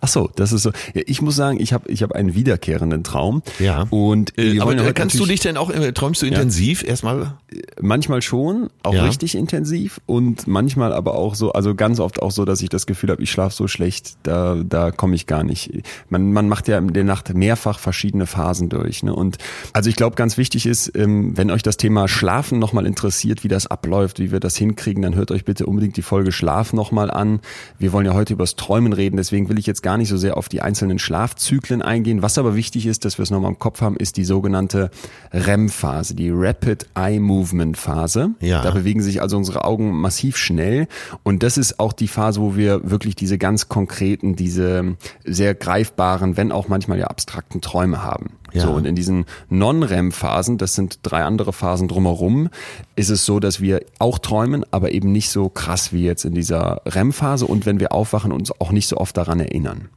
Ach 0.00 0.08
so, 0.08 0.30
das 0.34 0.52
ist 0.52 0.62
so. 0.62 0.70
Ja, 0.94 1.02
ich 1.06 1.22
muss 1.22 1.36
sagen, 1.36 1.60
ich 1.60 1.72
habe 1.72 1.90
ich 1.90 2.02
hab 2.02 2.12
einen 2.12 2.34
wiederkehrenden 2.34 3.04
Traum. 3.04 3.42
Ja. 3.58 3.86
Und 3.90 4.38
äh, 4.38 4.60
aber 4.60 4.74
kannst 4.92 5.18
du 5.18 5.26
dich 5.26 5.40
denn 5.40 5.56
auch 5.56 5.70
äh, 5.70 5.92
träumst 5.92 6.22
du 6.22 6.26
intensiv 6.26 6.82
ja. 6.82 6.88
erstmal? 6.88 7.34
Manchmal 7.80 8.22
schon, 8.22 8.70
auch 8.82 8.94
ja. 8.94 9.04
richtig 9.04 9.34
intensiv 9.34 10.00
und 10.06 10.46
manchmal 10.46 10.92
aber 10.92 11.14
auch 11.14 11.34
so, 11.34 11.52
also 11.52 11.74
ganz 11.74 12.00
oft 12.00 12.20
auch 12.20 12.30
so, 12.30 12.44
dass 12.44 12.60
ich 12.62 12.68
das 12.68 12.86
Gefühl 12.86 13.10
habe, 13.10 13.22
ich 13.22 13.30
schlafe 13.30 13.54
so 13.54 13.68
schlecht, 13.68 14.16
da 14.22 14.56
da 14.64 14.90
komme 14.90 15.14
ich 15.14 15.26
gar 15.26 15.44
nicht. 15.44 15.70
Man 16.08 16.32
man 16.32 16.48
macht 16.48 16.68
ja 16.68 16.78
in 16.78 16.92
der 16.92 17.04
Nacht 17.04 17.32
mehrfach 17.34 17.78
verschiedene 17.78 18.26
Phasen 18.26 18.68
durch, 18.68 19.02
ne? 19.02 19.14
Und 19.14 19.38
also 19.72 19.90
ich 19.90 19.96
glaube, 19.96 20.16
ganz 20.16 20.36
wichtig 20.36 20.66
ist, 20.66 20.92
ähm, 20.96 21.36
wenn 21.36 21.50
euch 21.50 21.62
das 21.62 21.76
Thema 21.76 22.08
Schlafen 22.08 22.58
nochmal 22.58 22.86
interessiert, 22.86 23.44
wie 23.44 23.48
das 23.48 23.66
abläuft, 23.66 24.18
wie 24.18 24.32
wir 24.32 24.40
das 24.40 24.56
hinkriegen, 24.56 25.02
dann 25.02 25.14
hört 25.14 25.30
euch 25.30 25.44
bitte 25.44 25.66
unbedingt 25.66 25.96
die 25.96 26.02
Folge 26.02 26.32
Schlaf 26.32 26.72
nochmal 26.72 27.10
an. 27.10 27.40
Wir 27.78 27.92
wollen 27.92 28.06
ja 28.06 28.14
heute 28.14 28.32
übers 28.32 28.56
Träumen 28.56 28.92
reden, 28.92 29.16
deswegen 29.16 29.48
will 29.48 29.58
ich 29.58 29.63
jetzt 29.66 29.82
gar 29.82 29.96
nicht 29.98 30.08
so 30.08 30.16
sehr 30.16 30.36
auf 30.36 30.48
die 30.48 30.62
einzelnen 30.62 30.98
Schlafzyklen 30.98 31.82
eingehen. 31.82 32.22
Was 32.22 32.38
aber 32.38 32.54
wichtig 32.54 32.86
ist, 32.86 33.04
dass 33.04 33.18
wir 33.18 33.22
es 33.22 33.30
nochmal 33.30 33.50
im 33.50 33.58
Kopf 33.58 33.80
haben, 33.80 33.96
ist 33.96 34.16
die 34.16 34.24
sogenannte 34.24 34.90
REM-Phase, 35.32 36.14
die 36.14 36.30
Rapid 36.30 36.86
Eye 36.94 37.20
Movement 37.20 37.76
Phase. 37.76 38.30
Ja. 38.40 38.62
Da 38.62 38.70
bewegen 38.70 39.02
sich 39.02 39.22
also 39.22 39.36
unsere 39.36 39.64
Augen 39.64 39.92
massiv 39.92 40.36
schnell. 40.36 40.88
Und 41.22 41.42
das 41.42 41.56
ist 41.58 41.80
auch 41.80 41.92
die 41.92 42.08
Phase, 42.08 42.40
wo 42.40 42.56
wir 42.56 42.90
wirklich 42.90 43.16
diese 43.16 43.38
ganz 43.38 43.68
konkreten, 43.68 44.36
diese 44.36 44.96
sehr 45.24 45.54
greifbaren, 45.54 46.36
wenn 46.36 46.52
auch 46.52 46.68
manchmal 46.68 46.98
ja 46.98 47.06
abstrakten 47.06 47.60
Träume 47.60 48.02
haben. 48.02 48.30
Ja. 48.54 48.62
So, 48.62 48.70
und 48.70 48.86
in 48.86 48.94
diesen 48.94 49.26
Non-REM-Phasen, 49.50 50.58
das 50.58 50.76
sind 50.76 51.00
drei 51.02 51.24
andere 51.24 51.52
Phasen 51.52 51.88
drumherum, 51.88 52.50
ist 52.94 53.10
es 53.10 53.26
so, 53.26 53.40
dass 53.40 53.60
wir 53.60 53.84
auch 53.98 54.20
träumen, 54.20 54.64
aber 54.70 54.92
eben 54.92 55.10
nicht 55.10 55.30
so 55.30 55.48
krass 55.48 55.92
wie 55.92 56.04
jetzt 56.04 56.24
in 56.24 56.34
dieser 56.34 56.80
REM-Phase 56.86 57.46
und 57.46 57.66
wenn 57.66 57.80
wir 57.80 57.92
aufwachen, 57.92 58.30
uns 58.30 58.52
auch 58.60 58.70
nicht 58.70 58.86
so 58.86 58.96
oft 58.98 59.16
daran 59.16 59.40
erinnern. 59.40 59.88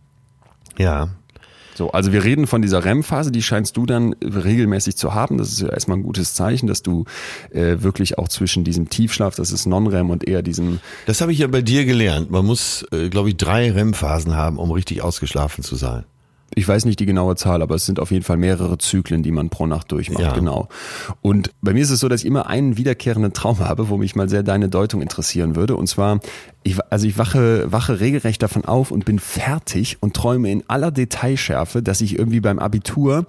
Ja. 0.77 1.09
So, 1.75 1.91
also 1.91 2.11
wir 2.11 2.23
reden 2.23 2.47
von 2.47 2.63
dieser 2.63 2.83
REM-Phase, 2.83 3.31
die 3.31 3.43
scheinst 3.43 3.77
du 3.77 3.85
dann 3.85 4.13
regelmäßig 4.23 4.97
zu 4.97 5.13
haben. 5.13 5.37
Das 5.37 5.51
ist 5.51 5.61
ja 5.61 5.69
erstmal 5.69 5.97
ein 5.97 6.03
gutes 6.03 6.33
Zeichen, 6.33 6.65
dass 6.65 6.81
du 6.81 7.05
äh, 7.51 7.83
wirklich 7.83 8.17
auch 8.17 8.27
zwischen 8.27 8.63
diesem 8.63 8.89
Tiefschlaf, 8.89 9.35
das 9.35 9.51
ist 9.51 9.67
Non-REM 9.67 10.09
und 10.09 10.27
eher 10.27 10.41
diesem. 10.41 10.79
Das 11.05 11.21
habe 11.21 11.31
ich 11.31 11.37
ja 11.37 11.45
bei 11.45 11.61
dir 11.61 11.85
gelernt. 11.85 12.31
Man 12.31 12.43
muss, 12.43 12.83
äh, 12.91 13.09
glaube 13.09 13.29
ich, 13.29 13.37
drei 13.37 13.71
REM-Phasen 13.71 14.35
haben, 14.35 14.57
um 14.57 14.71
richtig 14.71 15.03
ausgeschlafen 15.03 15.63
zu 15.63 15.75
sein. 15.75 16.05
Ich 16.57 16.67
weiß 16.67 16.85
nicht 16.85 16.99
die 16.99 17.05
genaue 17.05 17.35
Zahl, 17.35 17.61
aber 17.61 17.75
es 17.75 17.85
sind 17.85 17.99
auf 17.99 18.09
jeden 18.09 18.23
Fall 18.23 18.37
mehrere 18.37 18.79
Zyklen, 18.79 19.21
die 19.21 19.29
man 19.29 19.49
pro 19.49 19.67
Nacht 19.67 19.91
durchmacht, 19.91 20.23
ja. 20.23 20.33
genau. 20.33 20.69
Und 21.21 21.51
bei 21.61 21.71
mir 21.71 21.83
ist 21.83 21.91
es 21.91 21.99
so, 21.99 22.09
dass 22.09 22.21
ich 22.21 22.25
immer 22.25 22.47
einen 22.47 22.77
wiederkehrenden 22.77 23.31
Traum 23.31 23.59
habe, 23.59 23.89
wo 23.89 23.97
mich 23.97 24.15
mal 24.15 24.27
sehr 24.27 24.41
deine 24.41 24.67
Deutung 24.67 25.03
interessieren 25.03 25.55
würde. 25.55 25.75
Und 25.75 25.85
zwar, 25.85 26.19
ich, 26.63 26.79
also 26.89 27.05
ich 27.05 27.19
wache, 27.19 27.71
wache 27.71 27.99
regelrecht 27.99 28.41
davon 28.41 28.65
auf 28.65 28.89
und 28.89 29.05
bin 29.05 29.19
fertig 29.19 29.97
und 29.99 30.15
träume 30.15 30.49
in 30.49 30.63
aller 30.67 30.89
Detailschärfe, 30.89 31.83
dass 31.83 32.01
ich 32.01 32.17
irgendwie 32.17 32.39
beim 32.39 32.57
Abitur 32.57 33.27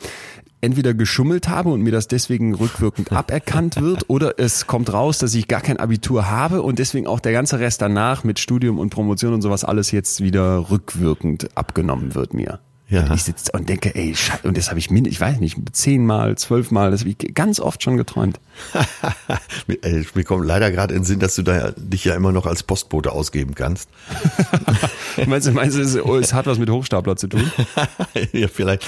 entweder 0.63 0.95
geschummelt 0.95 1.51
habe 1.51 1.69
und 1.69 1.83
mir 1.83 1.93
das 1.93 2.09
deswegen 2.09 2.55
rückwirkend 2.55 3.13
aberkannt 3.13 3.79
wird 3.79 4.09
oder 4.09 4.39
es 4.39 4.67
kommt 4.67 4.91
raus, 4.91 5.19
dass 5.19 5.35
ich 5.35 5.49
gar 5.49 5.61
kein 5.61 5.77
Abitur 5.77 6.31
habe 6.31 6.63
und 6.63 6.79
deswegen 6.79 7.07
auch 7.07 7.21
der 7.21 7.33
ganze 7.33 7.61
Rest 7.61 7.83
danach 7.83 8.25
mit 8.25 8.39
Studium 8.39 8.79
und 8.79 8.89
Promotion 8.89 9.35
und 9.35 9.43
sowas 9.43 9.65
alles 9.65 9.91
jetzt 9.91 10.23
wieder 10.23 10.71
rückwirkend 10.71 11.55
abgenommen 11.59 12.15
wird 12.15 12.33
mir. 12.33 12.61
Ja. 12.91 13.05
Und 13.05 13.15
ich 13.15 13.23
sitze 13.23 13.53
und 13.53 13.69
denke, 13.69 13.95
ey, 13.95 14.15
Scheiße, 14.15 14.49
und 14.49 14.57
das 14.57 14.71
habe 14.71 14.79
ich 14.79 14.91
ich 14.91 15.21
weiß 15.21 15.41
nicht, 15.41 15.59
zehnmal, 15.73 16.39
zwölfmal, 16.39 16.91
das 16.91 17.01
habe 17.01 17.11
ich 17.11 17.35
ganz 17.35 17.61
oft 17.61 17.83
schon 17.83 17.99
geträumt. 17.99 18.41
mir 19.67 20.25
kommt 20.25 20.47
leider 20.47 20.71
gerade 20.71 20.95
in 20.95 21.01
den 21.01 21.05
Sinn, 21.05 21.19
dass 21.19 21.35
du 21.35 21.43
da 21.43 21.73
dich 21.73 22.07
ja 22.07 22.15
immer 22.15 22.33
noch 22.33 22.47
als 22.47 22.63
Postbote 22.63 23.13
ausgeben 23.13 23.55
kannst. 23.55 23.91
meinst 25.27 25.47
du, 25.47 25.53
meinst 25.53 25.77
du, 25.77 25.83
es, 25.83 25.95
es 25.97 26.33
hat 26.33 26.47
was 26.47 26.59
mit 26.59 26.71
Hochstapler 26.71 27.17
zu 27.17 27.29
tun? 27.29 27.53
ja, 28.33 28.49
vielleicht. 28.49 28.87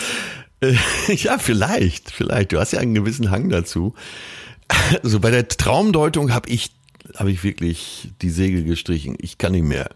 Äh, 0.60 0.76
ja, 1.08 1.36
vielleicht, 1.36 2.10
vielleicht. 2.10 2.52
Du 2.52 2.58
hast 2.58 2.72
ja 2.72 2.80
einen 2.80 2.94
gewissen 2.94 3.30
Hang 3.30 3.50
dazu. 3.50 3.94
Also 5.02 5.20
bei 5.20 5.30
der 5.30 5.46
Traumdeutung 5.46 6.32
habe 6.32 6.48
ich, 6.48 6.70
habe 7.16 7.30
ich 7.30 7.44
wirklich 7.44 8.12
die 8.22 8.30
Segel 8.30 8.64
gestrichen. 8.64 9.16
Ich 9.20 9.36
kann 9.36 9.52
nicht 9.52 9.64
mehr. 9.64 9.90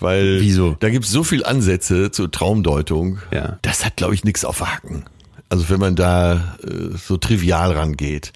Weil 0.00 0.40
Wieso? 0.40 0.76
da 0.80 0.90
gibt 0.90 1.04
es 1.04 1.10
so 1.10 1.24
viel 1.24 1.44
Ansätze 1.44 2.10
zur 2.10 2.30
Traumdeutung. 2.30 3.18
Ja. 3.32 3.58
Das 3.62 3.84
hat, 3.84 3.96
glaube 3.96 4.14
ich, 4.14 4.24
nichts 4.24 4.44
auf 4.44 4.60
Haken. 4.60 5.04
Also 5.48 5.68
wenn 5.68 5.78
man 5.80 5.94
da 5.94 6.56
äh, 6.62 6.96
so 6.96 7.16
trivial 7.16 7.72
rangeht. 7.72 8.32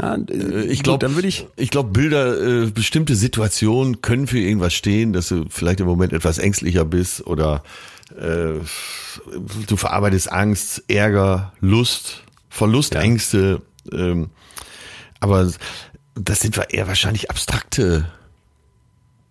Ja, 0.00 0.14
äh, 0.14 0.62
ich 0.66 0.82
glaube, 0.82 0.98
dann 0.98 1.14
würde 1.14 1.28
ich. 1.28 1.46
Ich 1.56 1.70
glaube, 1.70 1.90
Bilder, 1.90 2.64
äh, 2.64 2.70
bestimmte 2.70 3.16
Situationen 3.16 4.02
können 4.02 4.26
für 4.26 4.38
irgendwas 4.38 4.74
stehen, 4.74 5.12
dass 5.12 5.28
du 5.28 5.46
vielleicht 5.48 5.80
im 5.80 5.86
Moment 5.86 6.12
etwas 6.12 6.38
ängstlicher 6.38 6.84
bist 6.84 7.26
oder 7.26 7.62
äh, 8.16 8.60
du 9.66 9.76
verarbeitest 9.76 10.30
Angst, 10.30 10.84
Ärger, 10.88 11.52
Lust, 11.60 12.22
Verlust, 12.48 12.94
ja. 12.94 13.00
Ängste. 13.00 13.62
Ähm, 13.92 14.30
aber 15.20 15.50
das 16.14 16.40
sind 16.40 16.60
eher 16.70 16.88
wahrscheinlich 16.88 17.30
abstrakte 17.30 18.06
äh, 18.06 18.19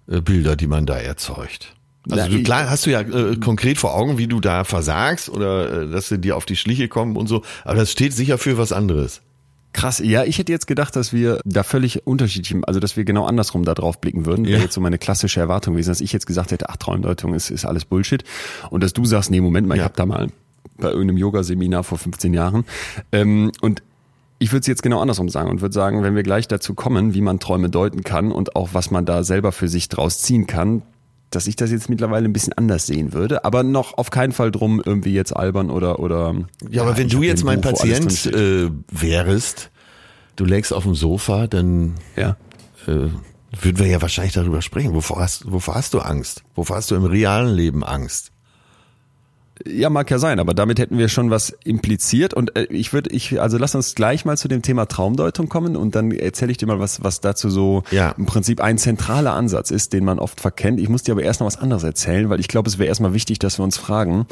Bilder, 0.10 0.56
die 0.56 0.68
man 0.68 0.86
da 0.86 0.98
erzeugt. 0.98 1.76
Also 2.10 2.30
du, 2.30 2.44
klar 2.44 2.70
hast 2.70 2.86
du 2.86 2.92
ja 2.92 3.02
äh, 3.02 3.36
konkret 3.38 3.78
vor 3.78 3.94
Augen, 3.94 4.18
wie 4.18 4.28
du 4.28 4.40
da 4.40 4.64
versagst 4.64 5.30
oder 5.30 5.84
äh, 5.84 5.90
dass 5.90 6.10
sie 6.10 6.18
dir 6.18 6.38
auf 6.38 6.46
die 6.46 6.56
Schliche 6.56 6.88
kommen 6.88 7.16
und 7.16 7.28
so, 7.28 7.44
aber 7.66 7.76
das 7.76 7.92
steht 7.92 8.14
sicher 8.14 8.38
für 8.38 8.58
was 8.58 8.72
anderes. 8.72 9.22
Krass, 9.72 10.00
ja, 10.00 10.24
ich 10.24 10.40
hätte 10.40 10.52
jetzt 10.52 10.66
gedacht, 10.66 10.96
dass 10.96 11.14
wir 11.14 11.40
da 11.46 11.62
völlig 11.62 12.08
unterschiedlich, 12.08 12.60
also 12.64 12.80
dass 12.80 12.98
wir 12.98 13.04
genau 13.04 13.26
andersrum 13.28 13.66
da 13.66 13.76
drauf 13.76 14.02
blicken 14.02 14.26
würden. 14.26 14.46
Ja. 14.46 14.54
Wäre 14.54 14.64
jetzt 14.64 14.74
so 14.74 14.82
meine 14.82 14.98
klassische 14.98 15.40
Erwartung 15.40 15.76
gewesen, 15.76 15.90
dass 15.90 16.02
ich 16.02 16.12
jetzt 16.12 16.26
gesagt 16.26 16.52
hätte, 16.52 16.70
ach, 16.70 16.78
Traumdeutung 16.78 17.36
ist, 17.36 17.52
ist 17.52 17.66
alles 17.66 17.86
Bullshit. 17.86 18.24
Und 18.72 18.82
dass 18.82 18.94
du 18.94 19.06
sagst, 19.06 19.30
nee, 19.30 19.40
Moment 19.40 19.68
mal, 19.68 19.76
ja. 19.76 19.84
ich 19.84 19.86
habe 19.86 19.96
da 19.96 20.08
mal 20.08 20.30
bei 20.78 20.90
irgendeinem 20.90 21.18
Yoga-Seminar 21.18 21.84
vor 21.84 22.00
15 22.00 22.34
Jahren. 22.34 22.66
Ähm, 23.12 23.52
und 23.62 23.84
ich 24.40 24.52
würde 24.52 24.62
es 24.62 24.68
jetzt 24.68 24.84
genau 24.84 25.02
andersrum 25.02 25.30
sagen 25.30 25.50
und 25.50 25.62
würde 25.62 25.74
sagen, 25.74 26.02
wenn 26.02 26.16
wir 26.16 26.24
gleich 26.24 26.48
dazu 26.48 26.74
kommen, 26.74 27.14
wie 27.14 27.22
man 27.22 27.40
Träume 27.40 27.70
deuten 27.70 28.04
kann 28.04 28.32
und 28.32 28.56
auch 28.56 28.70
was 28.74 28.90
man 28.90 29.06
da 29.06 29.24
selber 29.24 29.52
für 29.52 29.68
sich 29.68 29.90
draus 29.90 30.22
ziehen 30.22 30.48
kann, 30.48 30.82
dass 31.30 31.46
ich 31.46 31.56
das 31.56 31.72
jetzt 31.72 31.90
mittlerweile 31.90 32.26
ein 32.26 32.34
bisschen 32.34 32.54
anders 32.54 32.88
sehen 32.88 33.14
würde, 33.14 33.46
aber 33.46 33.64
noch 33.64 33.98
auf 33.98 34.10
keinen 34.10 34.32
Fall 34.32 34.52
drum 34.52 34.82
irgendwie 34.84 35.14
jetzt 35.14 35.36
albern 35.36 35.70
oder 35.70 36.00
oder. 36.00 36.36
Ja, 36.70 36.82
aber 36.82 36.98
wenn 36.98 37.10
du 37.10 37.22
jetzt 37.22 37.44
mein 37.44 37.62
Buch, 37.62 37.72
Patient 37.72 38.26
äh, 38.28 38.70
wärst, 38.92 39.70
du 40.38 40.46
lägst 40.46 40.74
auf 40.74 40.84
dem 40.84 40.96
Sofa, 40.96 41.48
dann 41.48 41.96
ja. 42.16 42.38
äh, 42.88 43.10
würden 43.62 43.80
wir 43.80 43.88
ja 43.88 44.02
wahrscheinlich 44.02 44.34
darüber 44.34 44.62
sprechen. 44.62 44.94
Wovor 44.94 45.20
hast, 45.20 45.52
wovor 45.52 45.76
hast 45.76 45.94
du 45.94 46.00
Angst? 46.00 46.44
Wovor 46.56 46.78
hast 46.78 46.90
du 46.90 46.96
im 46.96 47.06
realen 47.06 47.54
Leben 47.54 47.84
Angst? 47.84 48.29
Ja, 49.68 49.90
mag 49.90 50.10
ja 50.10 50.20
sein, 50.20 50.40
aber 50.40 50.54
damit 50.54 50.80
hätten 50.80 50.98
wir 50.98 51.10
schon 51.10 51.30
was 51.32 51.50
impliziert 51.66 52.34
und 52.34 52.56
äh, 52.56 52.64
ich 52.70 52.94
würde, 52.94 53.10
ich, 53.10 53.42
also 53.42 53.58
lass 53.58 53.76
uns 53.76 53.94
gleich 53.94 54.24
mal 54.24 54.38
zu 54.38 54.48
dem 54.48 54.62
Thema 54.62 54.86
Traumdeutung 54.86 55.50
kommen 55.50 55.76
und 55.76 55.96
dann 55.96 56.12
erzähle 56.12 56.52
ich 56.52 56.58
dir 56.58 56.66
mal 56.68 56.80
was, 56.80 57.04
was 57.04 57.20
dazu 57.20 57.50
so 57.50 57.84
Ja. 57.92 58.12
im 58.18 58.26
Prinzip 58.26 58.62
ein 58.62 58.78
zentraler 58.78 59.34
Ansatz 59.34 59.72
ist, 59.72 59.92
den 59.94 60.06
man 60.06 60.18
oft 60.20 60.40
verkennt. 60.40 60.80
Ich 60.80 60.88
muss 60.88 61.04
dir 61.04 61.12
aber 61.12 61.24
erst 61.24 61.42
noch 61.42 61.48
was 61.48 61.58
anderes 61.58 61.84
erzählen, 61.84 62.30
weil 62.30 62.40
ich 62.40 62.48
glaube, 62.48 62.70
es 62.70 62.78
wäre 62.78 62.88
erstmal 62.88 63.14
wichtig, 63.14 63.40
dass 63.40 63.60
wir 63.60 63.64
uns 63.64 63.78
fragen, 63.78 64.28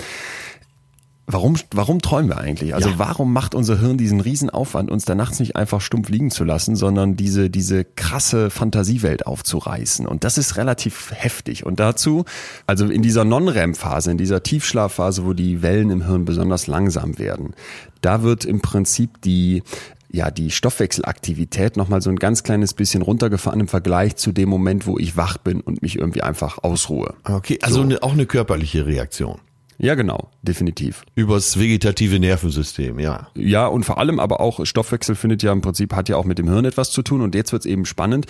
Warum, 1.30 1.57
warum 1.71 2.01
träumen 2.01 2.30
wir 2.30 2.38
eigentlich? 2.38 2.73
Also 2.73 2.88
Ja. 2.88 2.99
warum 2.99 3.34
macht 3.34 3.53
unser 3.53 3.80
Hirn 3.82 3.97
diesen 3.97 4.21
riesen 4.21 4.49
Aufwand, 4.49 4.89
uns 4.89 5.03
da 5.03 5.13
nachts 5.13 5.41
nicht 5.41 5.57
einfach 5.57 5.82
stumpf 5.82 6.07
liegen 6.07 6.32
zu 6.32 6.45
lassen, 6.45 6.78
sondern 6.78 7.17
diese, 7.17 7.49
diese 7.49 7.84
krasse 7.84 8.49
Fantasiewelt 8.49 9.28
aufzureißen? 9.28 10.05
Und 10.07 10.23
das 10.23 10.38
ist 10.38 10.55
relativ 10.55 11.11
heftig. 11.13 11.65
Und 11.65 11.82
dazu, 11.82 12.23
also 12.65 12.86
in 12.86 13.01
dieser 13.01 13.25
Non-REM-Phase, 13.25 14.09
in 14.11 14.17
dieser 14.17 14.41
Tiefschlafphase, 14.41 15.25
wo 15.25 15.34
die 15.34 15.61
Wellen 15.61 15.89
im 15.89 16.05
Hirn 16.05 16.23
besonders 16.23 16.67
langsam 16.67 17.19
werden, 17.19 17.53
da 17.99 18.23
wird 18.23 18.45
im 18.45 18.61
Prinzip 18.61 19.21
die 19.21 19.63
ja, 20.09 20.32
die 20.32 20.51
Stoffwechselaktivität 20.51 21.75
nochmal 21.75 22.01
so 22.01 22.09
ein 22.09 22.15
ganz 22.15 22.43
kleines 22.43 22.73
bisschen 22.73 23.01
runtergefahren 23.01 23.59
im 23.59 23.67
Vergleich 23.67 24.15
zu 24.15 24.32
dem 24.32 24.47
Moment, 24.47 24.88
wo 24.88 24.97
ich 24.97 25.17
wach 25.17 25.38
bin 25.38 25.59
und 25.59 25.82
mich 25.82 25.97
irgendwie 25.97 26.23
einfach 26.23 26.59
ausruhe. 26.63 27.15
Okay, 27.25 27.59
also 27.61 27.82
eine, 27.82 28.01
auch 28.01 28.13
eine 28.13 28.25
körperliche 28.25 28.86
Reaktion. 28.86 29.39
Ja, 29.80 29.95
genau, 29.95 30.32
definitiv. 30.41 31.03
Übers 31.13 31.59
vegetative 31.59 32.19
Nervensystem, 32.19 32.99
ja. 32.99 33.28
Ja, 33.36 33.67
und 33.67 33.86
vor 33.86 33.99
allem 33.99 34.19
aber 34.19 34.39
auch 34.39 34.65
Stoffwechsel 34.65 35.15
findet 35.15 35.43
ja 35.43 35.51
im 35.51 35.61
Prinzip, 35.61 35.93
hat 35.93 36.09
ja 36.09 36.17
auch 36.17 36.25
mit 36.25 36.39
dem 36.39 36.49
Hirn 36.49 36.65
etwas 36.65 36.91
zu 36.91 37.03
tun. 37.03 37.21
Und 37.21 37.36
jetzt 37.36 37.51
wird's 37.51 37.67
eben 37.67 37.86
spannend. 37.86 38.25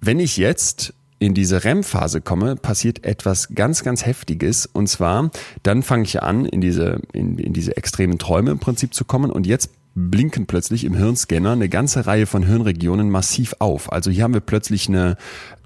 Wenn 0.00 0.20
ich 0.20 0.36
jetzt 0.36 0.94
in 1.18 1.34
diese 1.34 1.64
REM-Phase 1.64 2.20
komme, 2.20 2.56
passiert 2.56 3.04
etwas 3.04 3.54
ganz, 3.54 3.82
ganz 3.82 4.06
Heftiges. 4.06 4.66
Und 4.66 4.88
zwar, 4.88 5.30
dann 5.62 5.82
fange 5.82 6.04
ich 6.04 6.22
an, 6.22 6.44
in 6.44 6.60
diese, 6.60 7.00
in, 7.12 7.38
in 7.38 7.52
diese 7.52 7.76
extremen 7.76 8.18
Träume 8.18 8.50
im 8.50 8.58
Prinzip 8.58 8.94
zu 8.94 9.04
kommen. 9.04 9.30
Und 9.30 9.46
jetzt 9.46 9.70
blinken 9.94 10.46
plötzlich 10.46 10.84
im 10.84 10.94
Hirnscanner 10.94 11.52
eine 11.52 11.68
ganze 11.68 12.06
Reihe 12.06 12.26
von 12.26 12.44
Hirnregionen 12.44 13.10
massiv 13.10 13.54
auf. 13.58 13.92
Also 13.92 14.10
hier 14.10 14.22
haben 14.22 14.34
wir 14.34 14.40
plötzlich 14.40 14.88
eine, 14.88 15.16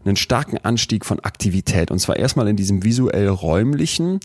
einen 0.04 0.16
starken 0.16 0.58
Anstieg 0.58 1.04
von 1.04 1.20
Aktivität. 1.20 1.90
Und 1.90 1.98
zwar 1.98 2.16
erstmal 2.16 2.48
in 2.48 2.56
diesem 2.56 2.82
visuell 2.82 3.28
räumlichen 3.28 4.20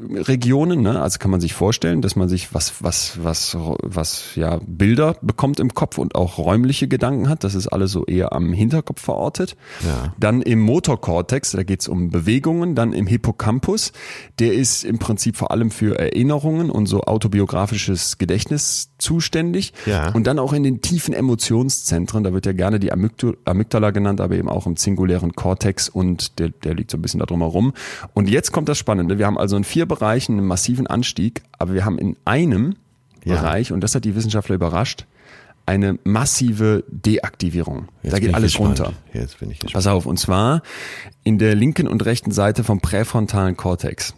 Regionen, 0.00 0.80
ne? 0.80 1.00
also 1.00 1.18
kann 1.18 1.30
man 1.30 1.40
sich 1.40 1.52
vorstellen, 1.52 2.00
dass 2.00 2.16
man 2.16 2.28
sich 2.28 2.54
was, 2.54 2.82
was, 2.82 3.22
was, 3.22 3.56
was, 3.82 4.36
ja, 4.36 4.58
Bilder 4.66 5.16
bekommt 5.20 5.60
im 5.60 5.74
Kopf 5.74 5.98
und 5.98 6.14
auch 6.14 6.38
räumliche 6.38 6.88
Gedanken 6.88 7.28
hat. 7.28 7.44
Das 7.44 7.54
ist 7.54 7.68
alles 7.68 7.92
so 7.92 8.06
eher 8.06 8.32
am 8.32 8.52
Hinterkopf 8.52 9.02
verortet. 9.02 9.56
Ja. 9.84 10.14
Dann 10.18 10.40
im 10.40 10.60
Motorkortex, 10.60 11.52
da 11.52 11.62
geht's 11.62 11.88
um 11.88 12.10
Bewegungen. 12.10 12.74
Dann 12.74 12.92
im 12.94 13.06
Hippocampus, 13.06 13.92
der 14.38 14.54
ist 14.54 14.84
im 14.84 14.98
Prinzip 14.98 15.36
vor 15.36 15.50
allem 15.50 15.70
für 15.70 15.98
Erinnerungen 15.98 16.70
und 16.70 16.86
so 16.86 17.02
autobiografisches 17.02 18.16
Gedächtnis 18.16 18.91
zuständig. 19.02 19.72
Ja. 19.84 20.10
Und 20.12 20.26
dann 20.26 20.38
auch 20.38 20.52
in 20.52 20.62
den 20.62 20.80
tiefen 20.80 21.12
Emotionszentren, 21.12 22.24
da 22.24 22.32
wird 22.32 22.46
ja 22.46 22.52
gerne 22.52 22.80
die 22.80 22.92
Amygdala 22.92 23.90
genannt, 23.90 24.20
aber 24.20 24.34
eben 24.36 24.48
auch 24.48 24.66
im 24.66 24.76
singulären 24.76 25.34
Kortex 25.34 25.88
und 25.88 26.38
der, 26.38 26.48
der 26.50 26.74
liegt 26.74 26.90
so 26.90 26.96
ein 26.96 27.02
bisschen 27.02 27.20
da 27.20 27.26
drum 27.26 27.40
herum. 27.40 27.72
Und 28.14 28.30
jetzt 28.30 28.52
kommt 28.52 28.68
das 28.68 28.78
Spannende. 28.78 29.18
Wir 29.18 29.26
haben 29.26 29.36
also 29.38 29.56
in 29.56 29.64
vier 29.64 29.86
Bereichen 29.86 30.38
einen 30.38 30.46
massiven 30.46 30.86
Anstieg, 30.86 31.42
aber 31.58 31.74
wir 31.74 31.84
haben 31.84 31.98
in 31.98 32.16
einem 32.24 32.76
Ja. 33.24 33.34
Bereich, 33.36 33.72
und 33.72 33.82
das 33.82 33.94
hat 33.94 34.04
die 34.04 34.14
Wissenschaftler 34.16 34.54
überrascht, 34.54 35.06
eine 35.64 35.96
massive 36.02 36.82
Deaktivierung. 36.88 37.86
Jetzt 38.02 38.12
da 38.12 38.18
geht 38.18 38.34
alles 38.34 38.52
gespannt. 38.52 38.80
runter. 38.80 38.92
Jetzt 39.12 39.38
bin 39.38 39.50
ich 39.50 39.60
gespannt. 39.60 39.74
Pass 39.74 39.86
auf, 39.86 40.06
und 40.06 40.18
zwar 40.18 40.62
in 41.22 41.38
der 41.38 41.54
linken 41.54 41.86
und 41.86 42.04
rechten 42.04 42.32
Seite 42.32 42.64
vom 42.64 42.80
präfrontalen 42.80 43.56
Kortex. 43.56 44.14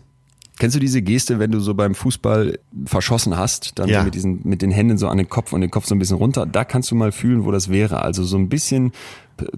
Kennst 0.59 0.77
du 0.77 0.81
diese 0.81 1.03
Geste, 1.03 1.39
wenn 1.41 1.51
du 1.51 1.59
so 1.59 1.75
beim 1.75 1.95
Fußball 1.97 2.59
verschossen 2.87 3.37
hast, 3.37 3.79
dann 3.79 3.89
Ja. 3.89 4.01
so 4.01 4.05
mit 4.05 4.15
diesen, 4.15 4.41
mit 4.45 4.63
den 4.63 4.71
Händen 4.71 4.99
so 4.99 5.09
an 5.09 5.19
den 5.19 5.29
Kopf 5.29 5.53
und 5.53 5.61
den 5.61 5.71
Kopf 5.71 5.87
so 5.87 5.95
ein 5.95 5.99
bisschen 5.99 6.17
runter? 6.17 6.47
Da 6.47 6.65
kannst 6.65 6.91
du 6.91 6.95
mal 6.95 7.11
fühlen, 7.11 7.45
wo 7.45 7.51
das 7.51 7.71
wäre. 7.71 8.03
Also 8.03 8.23
so 8.25 8.37
ein 8.37 8.49
bisschen 8.49 8.93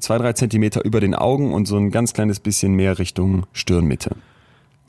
zwei, 0.01 0.16
drei 0.16 0.32
Zentimeter 0.32 0.84
über 0.84 1.01
den 1.01 1.14
Augen 1.14 1.53
und 1.53 1.66
so 1.68 1.76
ein 1.76 1.90
ganz 1.90 2.14
kleines 2.14 2.40
bisschen 2.40 2.72
mehr 2.74 2.99
Richtung 2.99 3.44
Stirnmitte. 3.53 4.16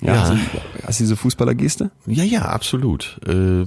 Ja, 0.01 0.13
Ja. 0.13 0.21
Hast, 0.21 0.31
du, 0.31 0.37
hast 0.87 0.99
du 0.99 1.03
diese 1.03 1.15
Fußballergeste? 1.17 1.91
Ja, 2.05 2.23
ja, 2.23 2.43
absolut. 2.43 3.19
Äh, 3.27 3.65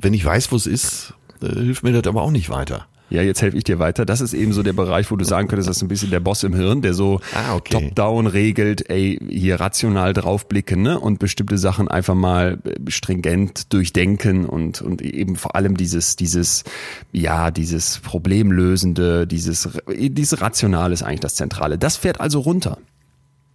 wenn 0.00 0.14
ich 0.14 0.24
weiß, 0.24 0.52
wo 0.52 0.56
es 0.56 0.66
ist, 0.68 1.14
äh, 1.42 1.46
hilft 1.48 1.82
mir 1.82 1.92
das 1.92 2.06
aber 2.08 2.22
auch 2.22 2.30
nicht 2.30 2.48
weiter. 2.48 2.86
Ja, 3.08 3.22
jetzt 3.22 3.40
helfe 3.40 3.56
ich 3.56 3.64
dir 3.64 3.78
weiter. 3.78 4.04
Das 4.04 4.20
ist 4.20 4.34
eben 4.34 4.52
so 4.52 4.62
der 4.64 4.72
Bereich, 4.72 5.10
wo 5.12 5.16
du 5.16 5.24
sagen 5.24 5.46
könntest, 5.46 5.68
das 5.68 5.76
ist 5.76 5.82
ein 5.82 5.88
bisschen 5.88 6.10
der 6.10 6.18
Boss 6.20 6.42
im 6.42 6.54
Hirn, 6.54 6.82
der 6.82 6.92
so 6.92 7.20
Ah, 7.34 7.54
okay. 7.54 7.72
top-down 7.74 8.26
regelt, 8.26 8.90
ey, 8.90 9.18
hier 9.28 9.60
rational 9.60 10.12
draufblicken, 10.12 10.82
ne? 10.82 10.98
Und 10.98 11.18
bestimmte 11.20 11.56
Sachen 11.56 11.86
einfach 11.86 12.14
mal 12.16 12.58
äh, 12.64 12.90
stringent 12.90 13.72
durchdenken 13.72 14.44
und, 14.44 14.82
und 14.82 15.02
eben 15.02 15.36
vor 15.36 15.54
allem 15.54 15.76
dieses, 15.76 16.16
dieses, 16.16 16.64
ja, 17.12 17.50
dieses 17.52 18.00
Problemlösende, 18.00 19.26
dieses, 19.26 19.68
dieses 19.88 20.40
Rationale 20.40 20.94
ist 20.94 21.02
eigentlich 21.02 21.20
das 21.20 21.36
Zentrale. 21.36 21.78
Das 21.78 21.96
fährt 21.96 22.20
also 22.20 22.40
runter. 22.40 22.78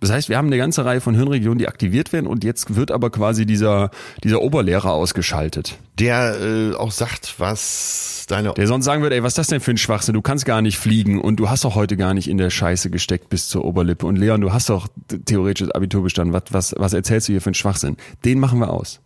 Das 0.02 0.12
heißt, 0.12 0.30
wir 0.30 0.38
haben 0.38 0.48
eine 0.48 0.58
ganze 0.58 0.84
Reihe 0.84 1.00
von 1.00 1.14
Hirnregionen, 1.14 1.60
die 1.60 1.68
aktiviert 1.68 2.12
werden 2.12 2.26
und 2.26 2.44
jetzt 2.44 2.76
wird 2.76 2.90
aber 2.90 3.12
quasi 3.12 3.46
dieser, 3.46 3.92
dieser 4.24 4.42
Oberlehrer 4.42 4.92
ausgeschaltet. 4.92 5.78
Der 6.00 6.42
äh, 6.42 6.74
auch 6.74 6.92
sagt, 6.92 7.36
was 7.38 8.26
deine 8.28 8.54
Der 8.54 8.66
sonst 8.66 8.86
sagen 8.86 9.04
würde, 9.04 9.16
ey, 9.16 9.22
was 9.22 9.34
ist 9.34 9.38
das 9.38 9.48
denn 9.48 9.60
für 9.60 9.72
ein 9.72 9.78
Schwachsinn? 9.78 10.16
Du 10.16 10.24
kannst 10.24 10.46
gar 10.46 10.64
nicht 10.64 10.80
fliegen 10.80 11.22
und 11.22 11.36
du 11.36 11.50
hast 11.52 11.66
doch 11.66 11.76
heute 11.76 11.98
gar 11.98 12.16
nicht 12.16 12.28
in 12.28 12.40
der 12.40 12.50
Scheiße 12.50 12.90
gesteckt 12.90 13.30
bis 13.30 13.48
zur 13.48 13.64
Oberlippe. 13.64 14.08
Und 14.08 14.16
Leon, 14.16 14.42
du 14.42 14.52
hast 14.52 14.70
doch 14.70 14.88
theoretisch 15.26 15.68
das 15.68 15.76
Abitur 15.76 16.02
bestanden. 16.02 16.34
Was, 16.34 16.44
was, 16.50 16.76
was 16.78 16.94
erzählst 16.94 17.28
du 17.28 17.34
hier 17.34 17.42
für 17.42 17.48
einen 17.48 17.56
Schwachsinn? 17.56 17.96
Den 18.26 18.40
machen 18.40 18.58
wir 18.60 18.72
aus. 18.72 19.00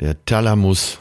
der 0.00 0.22
Thalamus. 0.26 0.98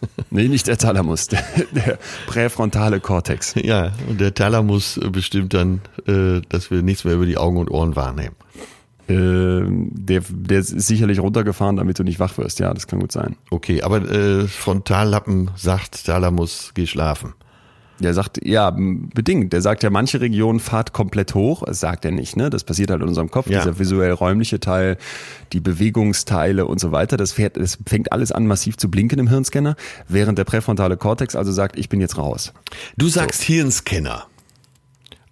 Nee, 0.30 0.48
nicht 0.48 0.66
der 0.66 0.76
Thalamus, 0.76 1.28
der, 1.28 1.42
der 1.72 1.98
präfrontale 2.26 3.00
Kortex. 3.00 3.54
Ja, 3.54 3.92
und 4.08 4.20
der 4.20 4.34
Thalamus 4.34 5.00
bestimmt 5.10 5.54
dann, 5.54 5.80
äh, 6.06 6.42
dass 6.48 6.70
wir 6.70 6.82
nichts 6.82 7.04
mehr 7.04 7.14
über 7.14 7.26
die 7.26 7.38
Augen 7.38 7.56
und 7.56 7.70
Ohren 7.70 7.96
wahrnehmen. 7.96 8.36
Ähm, 9.08 9.90
der, 9.92 10.22
der 10.28 10.60
ist 10.60 10.68
sicherlich 10.68 11.20
runtergefahren, 11.20 11.76
damit 11.76 11.98
du 11.98 12.02
nicht 12.02 12.18
wach 12.18 12.36
wirst. 12.38 12.58
Ja, 12.58 12.74
das 12.74 12.86
kann 12.86 12.98
gut 12.98 13.12
sein. 13.12 13.36
Okay, 13.50 13.82
aber 13.82 13.98
äh, 14.10 14.48
Frontallappen 14.48 15.50
sagt 15.54 16.06
Thalamus, 16.06 16.72
geh 16.74 16.86
schlafen. 16.86 17.34
Der 17.98 18.12
sagt, 18.12 18.40
ja, 18.44 18.70
bedingt. 18.70 19.52
Der 19.52 19.62
sagt 19.62 19.82
ja, 19.82 19.90
manche 19.90 20.20
Regionen 20.20 20.60
fahrt 20.60 20.92
komplett 20.92 21.34
hoch. 21.34 21.62
Das 21.64 21.80
sagt 21.80 22.04
er 22.04 22.10
nicht, 22.10 22.36
ne? 22.36 22.50
Das 22.50 22.64
passiert 22.64 22.90
halt 22.90 23.02
in 23.02 23.08
unserem 23.08 23.30
Kopf. 23.30 23.48
Ja. 23.48 23.60
Dieser 23.60 23.78
visuell-räumliche 23.78 24.60
Teil, 24.60 24.98
die 25.52 25.60
Bewegungsteile 25.60 26.66
und 26.66 26.78
so 26.78 26.92
weiter. 26.92 27.16
Das, 27.16 27.32
fährt, 27.32 27.56
das 27.56 27.78
fängt 27.86 28.12
alles 28.12 28.32
an, 28.32 28.46
massiv 28.46 28.76
zu 28.76 28.90
blinken 28.90 29.18
im 29.18 29.28
Hirnscanner, 29.28 29.76
während 30.08 30.38
der 30.38 30.44
präfrontale 30.44 30.96
Kortex 30.96 31.34
also 31.34 31.52
sagt, 31.52 31.78
ich 31.78 31.88
bin 31.88 32.00
jetzt 32.00 32.18
raus. 32.18 32.52
Du 32.96 33.08
sagst 33.08 33.42
Hirnscanner. 33.42 34.26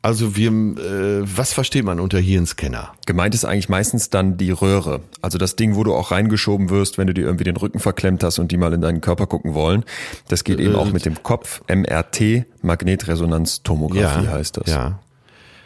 Also 0.04 0.36
wir, 0.36 0.50
äh, 0.50 1.22
was 1.24 1.54
versteht 1.54 1.82
man 1.84 1.98
unter 1.98 2.18
Hirnscanner? 2.18 2.92
Gemeint 3.06 3.34
ist 3.34 3.46
eigentlich 3.46 3.70
meistens 3.70 4.10
dann 4.10 4.36
die 4.36 4.50
Röhre. 4.50 5.00
Also 5.22 5.38
das 5.38 5.56
Ding, 5.56 5.76
wo 5.76 5.82
du 5.82 5.94
auch 5.94 6.10
reingeschoben 6.10 6.68
wirst, 6.68 6.98
wenn 6.98 7.06
du 7.06 7.14
dir 7.14 7.22
irgendwie 7.24 7.44
den 7.44 7.56
Rücken 7.56 7.78
verklemmt 7.80 8.22
hast 8.22 8.38
und 8.38 8.52
die 8.52 8.58
mal 8.58 8.74
in 8.74 8.82
deinen 8.82 9.00
Körper 9.00 9.26
gucken 9.26 9.54
wollen. 9.54 9.82
Das 10.28 10.44
geht 10.44 10.60
eben 10.60 10.74
Äh, 10.74 10.76
auch 10.76 10.92
mit 10.92 11.06
dem 11.06 11.22
Kopf. 11.22 11.62
MRT, 11.68 12.44
Magnetresonanztomographie 12.60 14.28
heißt 14.28 14.58
das. 14.58 14.66
Ja. 14.68 14.98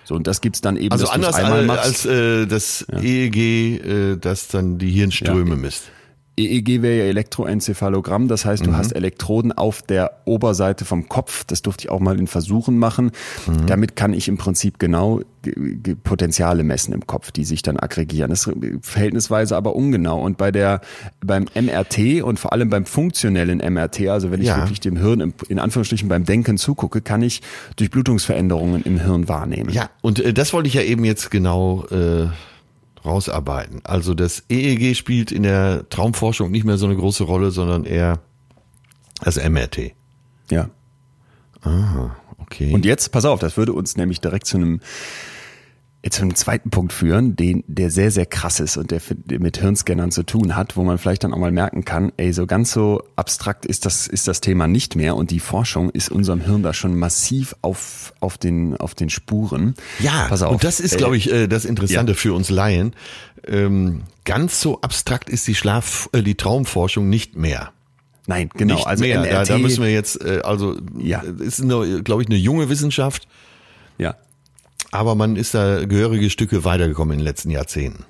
So, 0.04 0.14
und 0.14 0.26
das 0.28 0.40
gibt's 0.40 0.60
dann 0.60 0.76
eben, 0.76 0.92
Also 0.92 1.08
anders 1.08 1.34
einmal 1.34 1.68
als, 1.70 2.06
als 2.06 2.06
äh, 2.06 2.46
das 2.46 2.86
EEG, 2.92 3.36
äh, 3.36 4.16
das 4.18 4.46
dann 4.48 4.78
die 4.78 4.90
Hirnströme 4.90 5.50
Ja. 5.50 5.56
misst. 5.56 5.90
EEG 6.38 6.82
wäre 6.82 6.98
ja 6.98 7.04
Elektroenzephalogramm, 7.04 8.28
das 8.28 8.44
heißt, 8.44 8.64
du 8.64 8.76
hast 8.76 8.92
Elektroden 8.92 9.52
auf 9.52 9.82
der 9.82 10.12
Oberseite 10.24 10.84
vom 10.84 11.08
Kopf. 11.08 11.44
Das 11.44 11.62
durfte 11.62 11.84
ich 11.86 11.90
auch 11.90 12.00
mal 12.00 12.18
in 12.18 12.26
Versuchen 12.26 12.78
machen. 12.78 13.10
Damit 13.66 13.96
kann 13.96 14.12
ich 14.14 14.28
im 14.28 14.38
Prinzip 14.38 14.78
genau 14.78 15.20
ge- 15.42 15.76
ge- 15.76 15.94
Potenziale 15.96 16.62
messen 16.64 16.92
im 16.94 17.06
Kopf, 17.06 17.30
die 17.32 17.44
sich 17.44 17.62
dann 17.62 17.76
aggregieren. 17.78 18.30
Das 18.30 18.46
ist 18.46 18.56
verhältnisweise 18.82 19.56
aber 19.56 19.74
ungenau. 19.76 20.20
Und 20.22 20.38
bei 20.38 20.50
der 20.52 20.80
beim 21.20 21.46
MRT 21.54 22.22
und 22.22 22.38
vor 22.38 22.52
allem 22.52 22.70
beim 22.70 22.86
funktionellen 22.86 23.58
MRT, 23.58 24.08
also 24.08 24.30
wenn 24.30 24.40
ich 24.40 24.46
Ja. 24.48 24.58
wirklich 24.58 24.80
dem 24.80 24.96
Hirn 24.96 25.20
im- 25.20 25.34
in 25.48 25.58
Anführungsstrichen 25.58 26.08
beim 26.08 26.24
Denken 26.24 26.56
zugucke, 26.58 27.00
kann 27.00 27.22
ich 27.22 27.42
Durchblutungsveränderungen 27.76 28.82
im 28.82 29.00
Hirn 29.00 29.28
wahrnehmen. 29.28 29.70
Ja, 29.70 29.90
und 30.02 30.20
äh, 30.20 30.32
das 30.32 30.52
wollte 30.52 30.68
ich 30.68 30.74
ja 30.74 30.82
eben 30.82 31.04
jetzt 31.04 31.30
genau 31.30 31.84
äh, 31.90 32.26
rausarbeiten. 33.08 33.80
Also 33.84 34.14
das 34.14 34.44
EEG 34.48 34.94
spielt 34.96 35.32
in 35.32 35.42
der 35.42 35.88
Traumforschung 35.88 36.50
nicht 36.50 36.64
mehr 36.64 36.76
so 36.78 36.86
eine 36.86 36.96
große 36.96 37.24
Rolle, 37.24 37.50
sondern 37.50 37.84
eher 37.84 38.20
das 39.20 39.36
MRT. 39.36 39.92
ja. 41.64 42.16
Okay. 42.38 42.72
Und 42.72 42.84
jetzt, 42.84 43.10
pass 43.10 43.24
auf, 43.24 43.40
das 43.40 43.56
würde 43.56 43.72
uns 43.72 43.96
nämlich 43.96 44.20
direkt 44.20 44.46
zu 44.46 44.56
einem 44.56 44.80
jetzt 46.04 46.16
zum 46.18 46.34
zweiten 46.34 46.70
Punkt 46.70 46.92
führen, 46.92 47.34
den, 47.34 47.64
der 47.66 47.90
sehr, 47.90 48.10
sehr 48.12 48.24
krass 48.26 48.60
ist 48.60 48.76
und 48.76 48.92
der, 48.92 49.00
der 49.10 49.40
mit 49.40 49.58
Hirnscannern 49.58 50.12
zu 50.12 50.22
tun 50.22 50.54
hat, 50.54 50.76
wo 50.76 50.84
man 50.84 50.96
vielleicht 50.96 51.24
dann 51.24 51.34
auch 51.34 51.38
mal 51.38 51.50
merken 51.50 51.84
kann, 51.84 52.12
ey, 52.16 52.32
so 52.32 52.46
ganz 52.46 52.72
so 52.72 53.02
abstrakt 53.16 53.66
ist 53.66 53.84
das, 53.84 54.06
ist 54.06 54.28
das 54.28 54.40
Thema 54.40 54.68
nicht 54.68 54.94
mehr 54.94 55.16
und 55.16 55.30
die 55.32 55.40
Forschung 55.40 55.90
ist 55.90 56.08
unserem 56.10 56.40
Hirn 56.40 56.62
da 56.62 56.72
schon 56.72 56.96
massiv 56.96 57.56
auf, 57.62 58.14
auf 58.20 58.38
den, 58.38 58.76
auf 58.76 58.94
den 58.94 59.10
Spuren. 59.10 59.74
Ja, 59.98 60.26
Pass 60.28 60.42
auf. 60.42 60.52
und 60.52 60.64
das 60.64 60.78
ist, 60.78 60.94
Äh, 60.94 60.98
glaube 60.98 61.16
ich, 61.16 61.32
äh, 61.32 61.48
das 61.48 61.64
Interessante 61.64 62.12
ja. 62.12 62.16
für 62.18 62.32
uns 62.32 62.48
Laien. 62.48 62.92
Ähm, 63.46 64.02
ganz 64.24 64.60
so 64.60 64.80
abstrakt 64.80 65.28
ist 65.28 65.46
die 65.48 65.54
Schlaf, 65.56 66.08
äh, 66.12 66.22
die 66.22 66.36
Traumforschung 66.36 67.08
nicht 67.08 67.36
mehr. 67.36 67.72
Nein, 68.28 68.50
genau. 68.54 68.74
nicht 68.74 68.86
also 68.86 69.02
mehr. 69.02 69.22
Da, 69.24 69.44
da 69.44 69.58
müssen 69.58 69.82
wir 69.82 69.90
jetzt, 69.90 70.22
äh, 70.24 70.42
also 70.44 70.76
Ja. 70.98 71.22
äh, 71.22 71.44
ist, 71.44 71.60
glaube 71.66 72.22
ich, 72.22 72.28
eine 72.28 72.36
junge 72.36 72.68
Wissenschaft, 72.68 73.26
ja. 73.96 74.14
Aber 74.90 75.14
man 75.14 75.36
ist 75.36 75.54
da 75.54 75.84
gehörige 75.84 76.30
Stücke 76.30 76.64
weitergekommen 76.64 77.14
in 77.14 77.18
den 77.20 77.24
letzten 77.24 77.50
Jahrzehnten. 77.50 78.04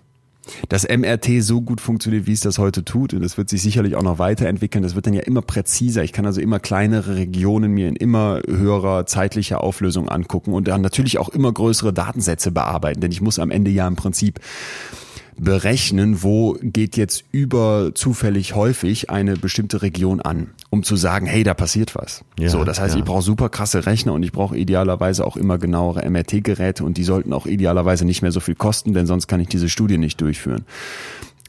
dass 0.70 0.88
MRT 0.88 1.42
so 1.42 1.60
gut 1.60 1.78
funktioniert, 1.80 2.26
wie 2.26 2.32
es 2.32 2.40
das 2.40 2.58
heute 2.58 2.82
tut. 2.82 3.12
Und 3.12 3.22
das 3.22 3.36
wird 3.36 3.50
sich 3.50 3.60
sicherlich 3.60 3.96
auch 3.96 4.02
noch 4.02 4.18
weiterentwickeln. 4.18 4.82
Das 4.82 4.94
wird 4.94 5.06
dann 5.06 5.12
ja 5.12 5.20
immer 5.20 5.42
präziser. 5.42 6.02
Ich 6.02 6.12
kann 6.12 6.24
also 6.24 6.40
immer 6.40 6.58
kleinere 6.58 7.16
Regionen 7.16 7.72
mir 7.72 7.86
in 7.86 7.96
immer 7.96 8.40
höherer 8.46 9.04
zeitlicher 9.04 9.62
Auflösung 9.62 10.08
angucken 10.08 10.54
und 10.54 10.66
dann 10.66 10.80
natürlich 10.80 11.18
auch 11.18 11.28
immer 11.28 11.52
größere 11.52 11.92
Datensätze 11.92 12.50
bearbeiten. 12.50 13.00
Denn 13.00 13.12
ich 13.12 13.20
muss 13.20 13.38
am 13.38 13.50
Ende 13.50 13.70
ja 13.70 13.86
im 13.86 13.96
Prinzip 13.96 14.40
berechnen, 15.38 16.22
wo 16.22 16.56
geht 16.60 16.96
jetzt 16.96 17.24
über 17.30 17.92
zufällig 17.94 18.54
häufig 18.54 19.10
eine 19.10 19.36
bestimmte 19.36 19.82
Region 19.82 20.20
an, 20.20 20.50
um 20.70 20.82
zu 20.82 20.96
sagen, 20.96 21.26
hey, 21.26 21.44
da 21.44 21.54
passiert 21.54 21.94
was. 21.94 22.24
Ja, 22.38 22.48
so, 22.48 22.64
das 22.64 22.80
heißt, 22.80 22.94
ja. 22.94 23.00
ich 23.00 23.04
brauche 23.04 23.22
super 23.22 23.48
krasse 23.48 23.86
Rechner 23.86 24.12
und 24.12 24.22
ich 24.22 24.32
brauche 24.32 24.56
idealerweise 24.56 25.24
auch 25.26 25.36
immer 25.36 25.58
genauere 25.58 26.08
MRT-Geräte 26.08 26.84
und 26.84 26.96
die 26.96 27.04
sollten 27.04 27.32
auch 27.32 27.46
idealerweise 27.46 28.04
nicht 28.04 28.22
mehr 28.22 28.32
so 28.32 28.40
viel 28.40 28.56
kosten, 28.56 28.92
denn 28.92 29.06
sonst 29.06 29.28
kann 29.28 29.40
ich 29.40 29.48
diese 29.48 29.68
Studie 29.68 29.98
nicht 29.98 30.20
durchführen. 30.20 30.64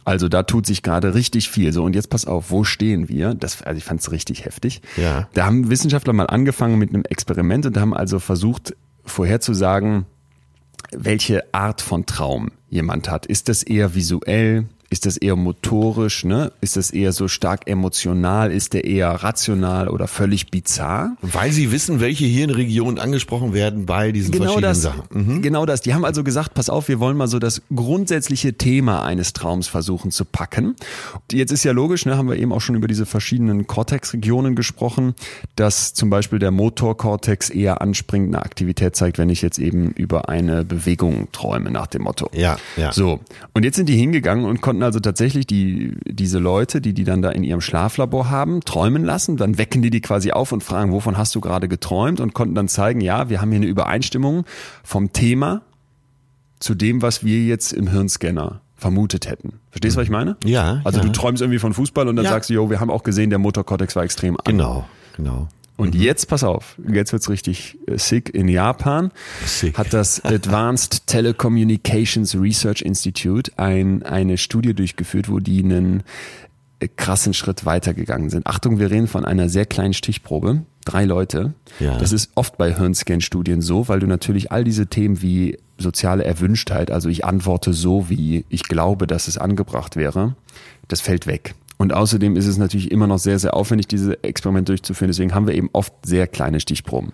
Also 0.06 0.30
da 0.30 0.44
tut 0.44 0.66
sich 0.66 0.82
gerade 0.82 1.14
richtig 1.14 1.50
viel. 1.50 1.74
So 1.74 1.84
und 1.84 1.94
jetzt 1.94 2.10
pass 2.10 2.26
auf, 2.26 2.50
wo 2.50 2.64
stehen 2.64 3.10
wir? 3.10 3.34
Das, 3.34 3.62
also 3.62 3.78
ich 3.78 3.84
fand 3.84 4.02
es 4.02 4.12
richtig 4.12 4.46
heftig. 4.46 4.82
Ja. 4.98 5.28
Da 5.34 5.46
haben 5.46 5.70
Wissenschaftler 5.70 6.14
mal 6.14 6.28
angefangen 6.28 6.80
mit 6.80 6.90
einem 6.90 7.04
Experiment 7.04 7.66
und 7.66 7.78
haben 7.78 7.94
also 7.94 8.20
versucht 8.20 8.76
vorherzusagen, 9.06 10.06
welche 10.92 11.54
Art 11.54 11.82
von 11.82 12.06
Traum 12.06 12.52
jemand 12.70 13.10
hat. 13.10 13.26
Ist 13.26 13.50
das 13.50 13.64
eher 13.64 13.96
visuell? 13.96 14.66
Ist 14.92 15.06
das 15.06 15.18
eher 15.18 15.36
motorisch? 15.36 16.26
Ne? 16.26 16.52
Ist 16.62 16.76
das 16.76 16.90
eher 16.90 17.12
so 17.12 17.28
stark 17.28 17.68
emotional? 17.68 18.52
Ist 18.52 18.74
der 18.74 18.86
eher 18.86 19.10
rational 19.10 19.88
oder 19.88 20.08
völlig 20.08 20.50
bizarr? 20.50 21.16
Weil 21.22 21.52
sie 21.52 21.72
wissen, 21.72 22.00
welche 22.00 22.26
Hirnregionen 22.26 22.98
angesprochen 22.98 23.54
werden 23.54 23.86
bei 23.86 24.12
diesen 24.12 24.32
Genau 24.32 24.46
verschiedenen 24.46 24.70
das, 24.70 24.82
Sachen. 24.82 25.04
Mhm. 25.12 25.42
genau 25.44 25.68
das. 25.68 25.82
Die 25.82 25.94
haben 25.94 26.06
also 26.06 26.24
gesagt, 26.24 26.56
pass 26.56 26.70
auf, 26.72 26.88
wir 26.88 27.00
wollen 27.00 27.18
mal 27.18 27.28
so 27.28 27.38
das 27.38 27.62
grundsätzliche 27.74 28.54
Thema 28.54 29.04
eines 29.04 29.34
Traums 29.34 29.68
versuchen 29.68 30.10
zu 30.10 30.26
packen. 30.26 30.76
Jetzt 31.32 31.52
ist 31.52 31.64
ja 31.64 31.72
logisch, 31.72 32.08
ne, 32.08 32.18
haben 32.18 32.28
wir 32.28 32.38
eben 32.38 32.52
auch 32.52 32.62
schon 32.62 32.76
über 32.76 32.88
diese 32.88 33.06
verschiedenen 33.06 33.68
Cortex-Regionen 33.68 34.56
gesprochen, 34.56 35.14
dass 35.56 35.94
zum 35.94 36.10
Beispiel 36.10 36.40
der 36.40 36.52
Motorkortex 36.52 37.52
eher 37.52 37.82
anspringt, 37.82 38.34
eine 38.34 38.44
Aktivität 38.44 38.96
zeigt, 38.96 39.20
wenn 39.20 39.30
ich 39.30 39.44
jetzt 39.44 39.60
eben 39.60 39.92
über 39.92 40.30
eine 40.30 40.66
Bewegung 40.66 41.28
träume, 41.32 41.70
nach 41.70 41.88
dem 41.88 42.04
Motto. 42.04 42.30
Ja, 42.34 42.58
ja. 42.76 42.92
So. 42.92 43.20
Und 43.54 43.66
jetzt 43.66 43.76
sind 43.76 43.88
die 43.88 43.96
hingegangen 43.96 44.46
und 44.46 44.62
konnten 44.80 44.84
also 44.86 45.00
tatsächlich 45.02 45.46
die, 45.46 45.98
diese 46.06 46.40
Leute, 46.40 46.80
die 46.80 46.94
die 46.94 47.04
dann 47.04 47.22
da 47.22 47.30
in 47.32 47.44
ihrem 47.44 47.60
Schlaflabor 47.62 48.30
haben, 48.30 48.62
träumen 48.62 49.04
lassen. 49.04 49.36
Dann 49.36 49.58
wecken 49.58 49.82
die 49.82 49.90
die 49.90 50.00
quasi 50.02 50.32
auf 50.32 50.52
und 50.54 50.64
fragen, 50.64 50.92
wovon 50.94 51.18
hast 51.18 51.36
du 51.36 51.42
gerade 51.42 51.68
geträumt? 51.68 52.20
Und 52.22 52.34
konnten 52.34 52.56
dann 52.56 52.68
zeigen, 52.70 53.02
ja, 53.02 53.30
wir 53.30 53.42
haben 53.42 53.50
hier 53.52 53.58
eine 53.58 53.66
Übereinstimmung 53.68 54.46
vom 54.84 55.12
Thema 55.12 55.62
zu 56.60 56.76
dem, 56.76 57.02
was 57.02 57.24
wir 57.26 57.44
jetzt 57.44 57.74
im 57.74 57.88
Hirnscanner 57.88 58.62
vermutet 58.76 59.28
hätten. 59.30 59.60
Verstehst 59.72 59.96
du, 59.96 60.00
was 60.00 60.06
ich 60.06 60.12
meine? 60.12 60.38
Ja, 60.46 60.80
Also 60.86 61.00
ja. 61.00 61.06
du 61.06 61.12
träumst 61.12 61.42
irgendwie 61.42 61.60
von 61.60 61.74
Fußball 61.74 62.08
und 62.08 62.16
dann 62.16 62.24
Ja. 62.26 62.32
sagst 62.32 62.50
du, 62.50 62.54
jo, 62.54 62.70
wir 62.70 62.80
haben 62.80 62.90
auch 62.90 63.04
gesehen, 63.04 63.30
der 63.30 63.40
Motorkortex 63.40 63.96
war 63.98 64.04
extrem 64.04 64.38
an. 64.38 64.44
Genau, 64.46 64.86
genau. 65.18 65.50
Und 65.80 65.96
jetzt, 65.96 66.28
pass 66.28 66.44
auf, 66.44 66.76
jetzt 66.92 67.14
wird's 67.14 67.30
richtig 67.30 67.78
äh, 67.88 67.98
sick. 67.98 68.34
In 68.36 68.50
Japan 68.50 69.12
Sick. 69.46 69.78
hat 69.78 69.94
das 69.94 70.24
Advanced 70.26 71.08
Telecommunications 71.08 72.36
Research 72.36 72.82
Institute 72.82 73.52
ein, 73.56 74.04
eine 74.04 74.38
Studie 74.38 74.74
durchgeführt, 74.74 75.30
wo 75.30 75.40
die 75.40 75.64
einen 75.64 76.04
äh, 76.80 76.90
krassen 76.90 77.34
Schritt 77.34 77.66
weitergegangen 77.66 78.30
sind. 78.30 78.46
Achtung, 78.46 78.78
wir 78.78 78.92
reden 78.92 79.08
von 79.08 79.24
einer 79.24 79.48
sehr 79.48 79.66
kleinen 79.66 79.94
Stichprobe. 79.94 80.64
Drei 80.84 81.06
Leute. 81.06 81.54
Ja. 81.80 81.98
Das 81.98 82.12
ist 82.12 82.32
oft 82.36 82.58
bei 82.58 82.76
Hirnscan-Studien 82.76 83.62
so, 83.62 83.88
weil 83.88 84.02
du 84.02 84.08
natürlich 84.08 84.52
all 84.52 84.66
diese 84.66 84.88
Themen 84.88 85.22
wie 85.22 85.60
soziale 85.78 86.26
Erwünschtheit, 86.26 86.92
also 86.92 87.08
ich 87.08 87.24
antworte 87.24 87.72
so, 87.72 88.10
wie 88.10 88.44
ich 88.50 88.64
glaube, 88.64 89.08
dass 89.08 89.30
es 89.30 89.38
angebracht 89.38 89.96
wäre, 89.96 90.36
das 90.90 91.00
fällt 91.00 91.26
weg. 91.26 91.56
Und 91.80 91.94
außerdem 91.94 92.36
ist 92.36 92.46
es 92.46 92.58
natürlich 92.58 92.92
immer 92.92 93.08
noch 93.08 93.20
sehr, 93.20 93.40
sehr 93.40 93.56
aufwendig, 93.56 93.88
diese 93.88 94.22
Experimente 94.22 94.74
durchzuführen. 94.74 95.08
Deswegen 95.08 95.34
haben 95.34 95.48
wir 95.48 95.56
eben 95.56 95.70
oft 95.72 95.94
sehr 96.06 96.28
kleine 96.28 96.60
Stichproben. 96.60 97.14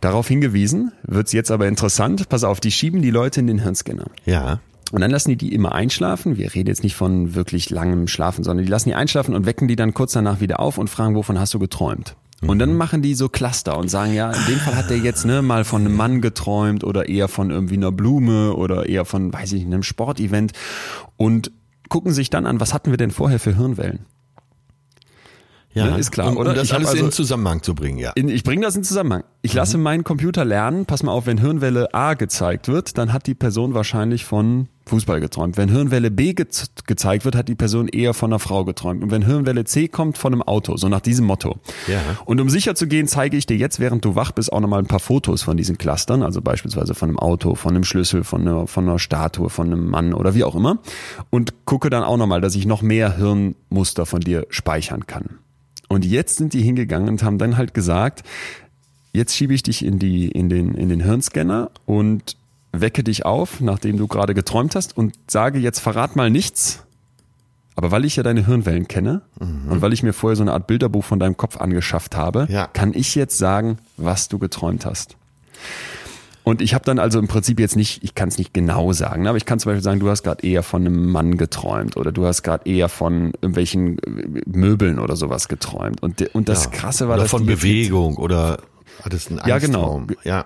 Darauf 0.00 0.26
hingewiesen, 0.26 0.92
wird's 1.02 1.32
jetzt 1.32 1.50
aber 1.50 1.68
interessant. 1.68 2.30
Pass 2.30 2.44
auf, 2.44 2.60
die 2.60 2.72
schieben 2.72 3.02
die 3.02 3.10
Leute 3.10 3.40
in 3.40 3.46
den 3.46 3.58
Hirnscanner. 3.58 4.06
Ja. 4.24 4.60
Und 4.90 5.02
dann 5.02 5.10
lassen 5.10 5.30
die 5.30 5.36
die 5.36 5.52
immer 5.52 5.72
einschlafen. 5.72 6.38
Wir 6.38 6.54
reden 6.54 6.68
jetzt 6.68 6.82
nicht 6.82 6.96
von 6.96 7.34
wirklich 7.34 7.68
langem 7.68 8.08
Schlafen, 8.08 8.42
sondern 8.42 8.64
die 8.64 8.70
lassen 8.70 8.88
die 8.88 8.94
einschlafen 8.94 9.34
und 9.34 9.44
wecken 9.44 9.68
die 9.68 9.76
dann 9.76 9.92
kurz 9.92 10.12
danach 10.12 10.40
wieder 10.40 10.58
auf 10.58 10.78
und 10.78 10.88
fragen, 10.88 11.14
wovon 11.14 11.38
hast 11.38 11.52
du 11.52 11.58
geträumt? 11.58 12.16
Und 12.40 12.58
dann 12.58 12.74
machen 12.74 13.02
die 13.02 13.14
so 13.14 13.28
Cluster 13.28 13.76
und 13.76 13.88
sagen, 13.88 14.14
ja, 14.14 14.30
in 14.30 14.46
dem 14.46 14.58
Fall 14.58 14.76
hat 14.76 14.88
der 14.88 14.98
jetzt 14.98 15.26
ne, 15.26 15.42
mal 15.42 15.64
von 15.64 15.82
einem 15.82 15.96
Mann 15.96 16.20
geträumt 16.20 16.84
oder 16.84 17.08
eher 17.08 17.28
von 17.28 17.50
irgendwie 17.50 17.76
einer 17.76 17.92
Blume 17.92 18.54
oder 18.54 18.86
eher 18.86 19.04
von, 19.04 19.32
weiß 19.32 19.52
ich 19.52 19.64
nicht, 19.64 19.72
einem 19.72 19.82
Sportevent 19.82 20.52
und 21.16 21.50
gucken 21.88 22.12
sich 22.12 22.30
dann 22.30 22.46
an, 22.46 22.60
was 22.60 22.74
hatten 22.74 22.90
wir 22.90 22.98
denn 22.98 23.10
vorher 23.10 23.40
für 23.40 23.56
Hirnwellen? 23.56 24.06
Ja, 25.76 25.90
Ne, 25.90 25.98
ist 25.98 26.10
klar, 26.10 26.28
um, 26.30 26.38
oder? 26.38 26.50
Um 26.50 26.56
das 26.56 26.64
Ich 26.68 26.74
alles 26.74 26.88
also- 26.88 27.04
in 27.04 27.12
Zusammenhang 27.12 27.62
zu 27.62 27.74
bringen, 27.74 27.98
ja. 27.98 28.12
In, 28.14 28.30
ich 28.30 28.44
bringe 28.44 28.62
das 28.62 28.76
in 28.76 28.82
Zusammenhang. 28.82 29.24
Ich 29.42 29.52
lasse 29.52 29.76
meinen 29.76 30.04
Computer 30.04 30.44
lernen, 30.44 30.86
pass 30.86 31.02
mal 31.02 31.12
auf, 31.12 31.26
wenn 31.26 31.38
Hirnwelle 31.38 31.92
A 31.92 32.14
gezeigt 32.14 32.68
wird, 32.68 32.96
dann 32.96 33.12
hat 33.12 33.26
die 33.26 33.34
Person 33.34 33.74
wahrscheinlich 33.74 34.24
von 34.24 34.68
Fußball 34.88 35.20
geträumt. 35.20 35.56
Wenn 35.58 35.68
Hirnwelle 35.68 36.10
B 36.10 36.32
ge 36.32 36.46
gezeigt 36.86 37.24
wird, 37.24 37.36
hat 37.36 37.48
die 37.48 37.56
Person 37.56 37.88
eher 37.88 38.14
von 38.14 38.30
einer 38.30 38.38
Frau 38.38 38.64
geträumt. 38.64 39.02
Und 39.02 39.10
wenn 39.10 39.22
Hirnwelle 39.22 39.64
C 39.64 39.88
kommt, 39.88 40.16
von 40.16 40.32
einem 40.32 40.42
Auto. 40.42 40.76
So 40.76 40.88
nach 40.88 41.00
diesem 41.00 41.26
Motto. 41.26 41.56
Ja. 41.88 42.00
Und 42.24 42.40
um 42.40 42.48
sicher 42.48 42.74
zu 42.74 42.86
gehen, 42.86 43.06
zeige 43.08 43.36
ich 43.36 43.46
dir 43.46 43.56
jetzt, 43.56 43.78
während 43.80 44.04
du 44.04 44.14
wach 44.14 44.30
bist, 44.32 44.52
auch 44.52 44.60
nochmal 44.60 44.78
ein 44.78 44.86
paar 44.86 45.00
Fotos 45.00 45.42
von 45.42 45.56
diesen 45.56 45.76
Clustern. 45.76 46.22
Also 46.22 46.40
beispielsweise 46.40 46.94
von 46.94 47.08
einem 47.10 47.18
Auto, 47.18 47.54
von 47.56 47.74
einem 47.74 47.84
Schlüssel, 47.84 48.22
von 48.24 48.42
einer, 48.42 48.66
von 48.68 48.88
einer 48.88 48.98
Statue, 49.00 49.50
von 49.50 49.66
einem 49.66 49.90
Mann 49.90 50.14
oder 50.14 50.34
wie 50.34 50.44
auch 50.44 50.54
immer. 50.54 50.78
Und 51.30 51.66
gucke 51.66 51.90
dann 51.90 52.04
auch 52.04 52.16
nochmal, 52.16 52.40
dass 52.40 52.54
ich 52.54 52.64
noch 52.64 52.80
mehr 52.80 53.16
Hirnmuster 53.16 54.06
von 54.06 54.20
dir 54.20 54.46
speichern 54.50 55.06
kann. 55.06 55.38
Und 55.88 56.04
jetzt 56.04 56.36
sind 56.36 56.52
die 56.52 56.62
hingegangen 56.62 57.08
und 57.08 57.22
haben 57.22 57.38
dann 57.38 57.56
halt 57.56 57.74
gesagt, 57.74 58.22
jetzt 59.12 59.34
schiebe 59.36 59.54
ich 59.54 59.62
dich 59.62 59.84
in, 59.84 59.98
die, 59.98 60.28
in, 60.28 60.48
den, 60.48 60.74
in 60.74 60.88
den 60.88 61.00
Hirnscanner 61.00 61.70
und 61.86 62.36
wecke 62.72 63.02
dich 63.04 63.24
auf, 63.24 63.60
nachdem 63.60 63.96
du 63.96 64.06
gerade 64.06 64.34
geträumt 64.34 64.74
hast 64.74 64.96
und 64.96 65.14
sage, 65.28 65.58
jetzt 65.58 65.78
verrat 65.80 66.16
mal 66.16 66.28
nichts. 66.30 66.82
Aber 67.74 67.90
weil 67.90 68.04
ich 68.04 68.16
ja 68.16 68.22
deine 68.22 68.44
Hirnwellen 68.46 68.88
kenne 68.88 69.20
und 69.38 69.82
weil 69.82 69.92
ich 69.92 70.02
mir 70.02 70.12
vorher 70.14 70.34
so 70.36 70.42
eine 70.42 70.52
Art 70.54 70.66
Bilderbuch 70.66 71.04
von 71.04 71.18
deinem 71.18 71.36
Kopf 71.36 71.58
angeschafft 71.58 72.16
habe, 72.16 72.46
Ja. 72.50 72.66
kann 72.68 72.94
ich 72.94 73.14
jetzt 73.14 73.36
sagen, 73.38 73.78
was 73.98 74.28
du 74.28 74.38
geträumt 74.38 74.86
hast. 74.86 75.16
Und 76.48 76.62
ich 76.62 76.74
habe 76.74 76.84
dann 76.84 77.00
also 77.00 77.18
im 77.18 77.26
Prinzip 77.26 77.58
jetzt 77.58 77.74
nicht, 77.74 78.04
ich 78.04 78.14
kann 78.14 78.28
es 78.28 78.38
nicht 78.38 78.54
genau 78.54 78.92
sagen, 78.92 79.24
ne, 79.24 79.30
aber 79.30 79.36
ich 79.36 79.46
kann 79.46 79.58
zum 79.58 79.70
Beispiel 79.70 79.82
sagen, 79.82 79.98
du 79.98 80.08
hast 80.08 80.22
gerade 80.22 80.46
eher 80.46 80.62
von 80.62 80.86
einem 80.86 81.10
Mann 81.10 81.36
geträumt 81.38 81.96
oder 81.96 82.12
du 82.12 82.24
hast 82.24 82.44
gerade 82.44 82.70
eher 82.70 82.88
von 82.88 83.32
irgendwelchen 83.40 83.98
äh, 83.98 84.42
Möbeln 84.46 85.00
oder 85.00 85.16
sowas 85.16 85.48
geträumt. 85.48 86.00
Und, 86.04 86.22
und 86.36 86.48
das 86.48 86.66
ja. 86.66 86.70
Krasse 86.70 87.08
war, 87.08 87.14
oder 87.16 87.24
dass 87.24 87.32
von 87.32 87.42
die 87.42 87.48
jetzt- 87.50 87.62
Bewegung 87.62 88.16
oder 88.16 88.58
hattest 89.02 89.30
einen 89.30 89.40
Ja, 89.44 89.58
genau. 89.58 90.04
Ja, 90.22 90.44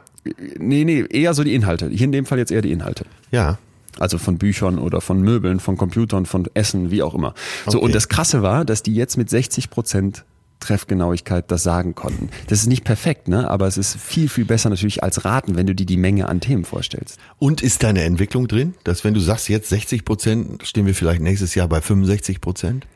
Nee, 0.58 0.84
nee, 0.84 1.04
eher 1.10 1.34
so 1.34 1.44
die 1.44 1.54
Inhalte. 1.54 1.88
Hier 1.90 2.04
in 2.06 2.12
dem 2.12 2.24
Fall 2.24 2.38
jetzt 2.38 2.50
eher 2.50 2.62
die 2.62 2.72
Inhalte. 2.72 3.04
ja. 3.30 3.58
Also 3.98 4.16
von 4.18 4.38
Büchern 4.38 4.78
oder 4.78 5.00
von 5.02 5.20
Möbeln, 5.20 5.58
von 5.60 5.76
Computern, 5.76 6.24
von 6.24 6.46
Essen, 6.54 6.90
wie 6.92 7.02
auch 7.02 7.12
immer. 7.14 7.34
So, 7.66 7.78
Okay. 7.78 7.84
und 7.86 7.94
das 7.94 8.08
Krasse 8.08 8.40
war, 8.40 8.64
dass 8.64 8.82
die 8.84 8.94
jetzt 8.94 9.18
mit 9.18 9.28
60 9.28 9.68
Prozent 9.68 10.24
Treffgenauigkeit 10.60 11.50
das 11.50 11.62
sagen 11.62 11.94
konnten. 11.94 12.30
Das 12.46 12.60
ist 12.60 12.66
nicht 12.66 12.84
perfekt, 12.84 13.28
ne? 13.28 13.50
Aber 13.50 13.66
es 13.66 13.76
ist 13.76 13.96
viel, 13.96 14.28
viel 14.28 14.44
besser 14.44 14.70
natürlich 14.70 15.02
als 15.02 15.24
raten, 15.24 15.56
wenn 15.56 15.66
du 15.66 15.74
dir 15.74 15.86
die 15.86 15.96
Menge 15.96 16.28
an 16.28 16.40
Themen 16.40 16.64
vorstellst. 16.64 17.18
Und 17.38 17.62
ist 17.62 17.82
da 17.82 17.88
eine 17.88 18.02
Entwicklung 18.02 18.46
drin, 18.46 18.74
dass 18.84 19.04
wenn 19.04 19.14
du 19.14 19.20
sagst 19.20 19.48
jetzt 19.48 19.68
60 19.70 20.04
Prozent, 20.04 20.66
stehen 20.66 20.86
wir 20.86 20.94
vielleicht 20.94 21.22
nächstes 21.22 21.54
Jahr 21.54 21.68
bei 21.68 21.80
65 21.80 22.40
Prozent? 22.40 22.86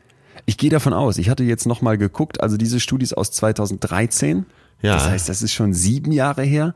Ich 0.45 0.57
gehe 0.57 0.69
davon 0.69 0.93
aus. 0.93 1.17
Ich 1.17 1.29
hatte 1.29 1.43
jetzt 1.43 1.65
nochmal 1.65 1.97
geguckt, 1.97 2.41
also 2.41 2.55
diese 2.57 2.79
Studie 2.79 3.03
ist 3.03 3.17
aus 3.17 3.31
2013. 3.31 4.45
Ja. 4.81 4.93
Das 4.95 5.09
heißt, 5.09 5.29
das 5.29 5.41
ist 5.41 5.53
schon 5.53 5.73
sieben 5.73 6.11
Jahre 6.11 6.43
her. 6.43 6.73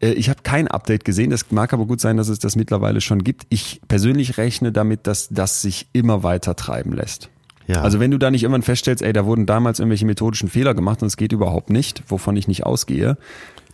Äh, 0.00 0.12
Ich 0.12 0.28
habe 0.28 0.40
kein 0.42 0.68
Update 0.68 1.04
gesehen. 1.04 1.30
Das 1.30 1.50
mag 1.50 1.72
aber 1.72 1.86
gut 1.86 2.00
sein, 2.00 2.16
dass 2.16 2.28
es 2.28 2.38
das 2.38 2.56
mittlerweile 2.56 3.00
schon 3.00 3.24
gibt. 3.24 3.46
Ich 3.48 3.80
persönlich 3.88 4.36
rechne 4.36 4.72
damit, 4.72 5.06
dass 5.06 5.28
das 5.30 5.62
sich 5.62 5.88
immer 5.92 6.22
weiter 6.22 6.56
treiben 6.56 6.92
lässt. 6.92 7.30
Ja. 7.66 7.82
Also 7.82 7.98
wenn 8.00 8.10
du 8.10 8.18
da 8.18 8.30
nicht 8.30 8.42
irgendwann 8.42 8.62
feststellst, 8.62 9.02
ey, 9.02 9.12
da 9.12 9.24
wurden 9.26 9.46
damals 9.46 9.78
irgendwelche 9.80 10.06
methodischen 10.06 10.48
Fehler 10.48 10.74
gemacht 10.74 11.02
und 11.02 11.08
es 11.08 11.16
geht 11.16 11.32
überhaupt 11.32 11.70
nicht, 11.70 12.02
wovon 12.08 12.36
ich 12.36 12.46
nicht 12.48 12.64
ausgehe, 12.64 13.18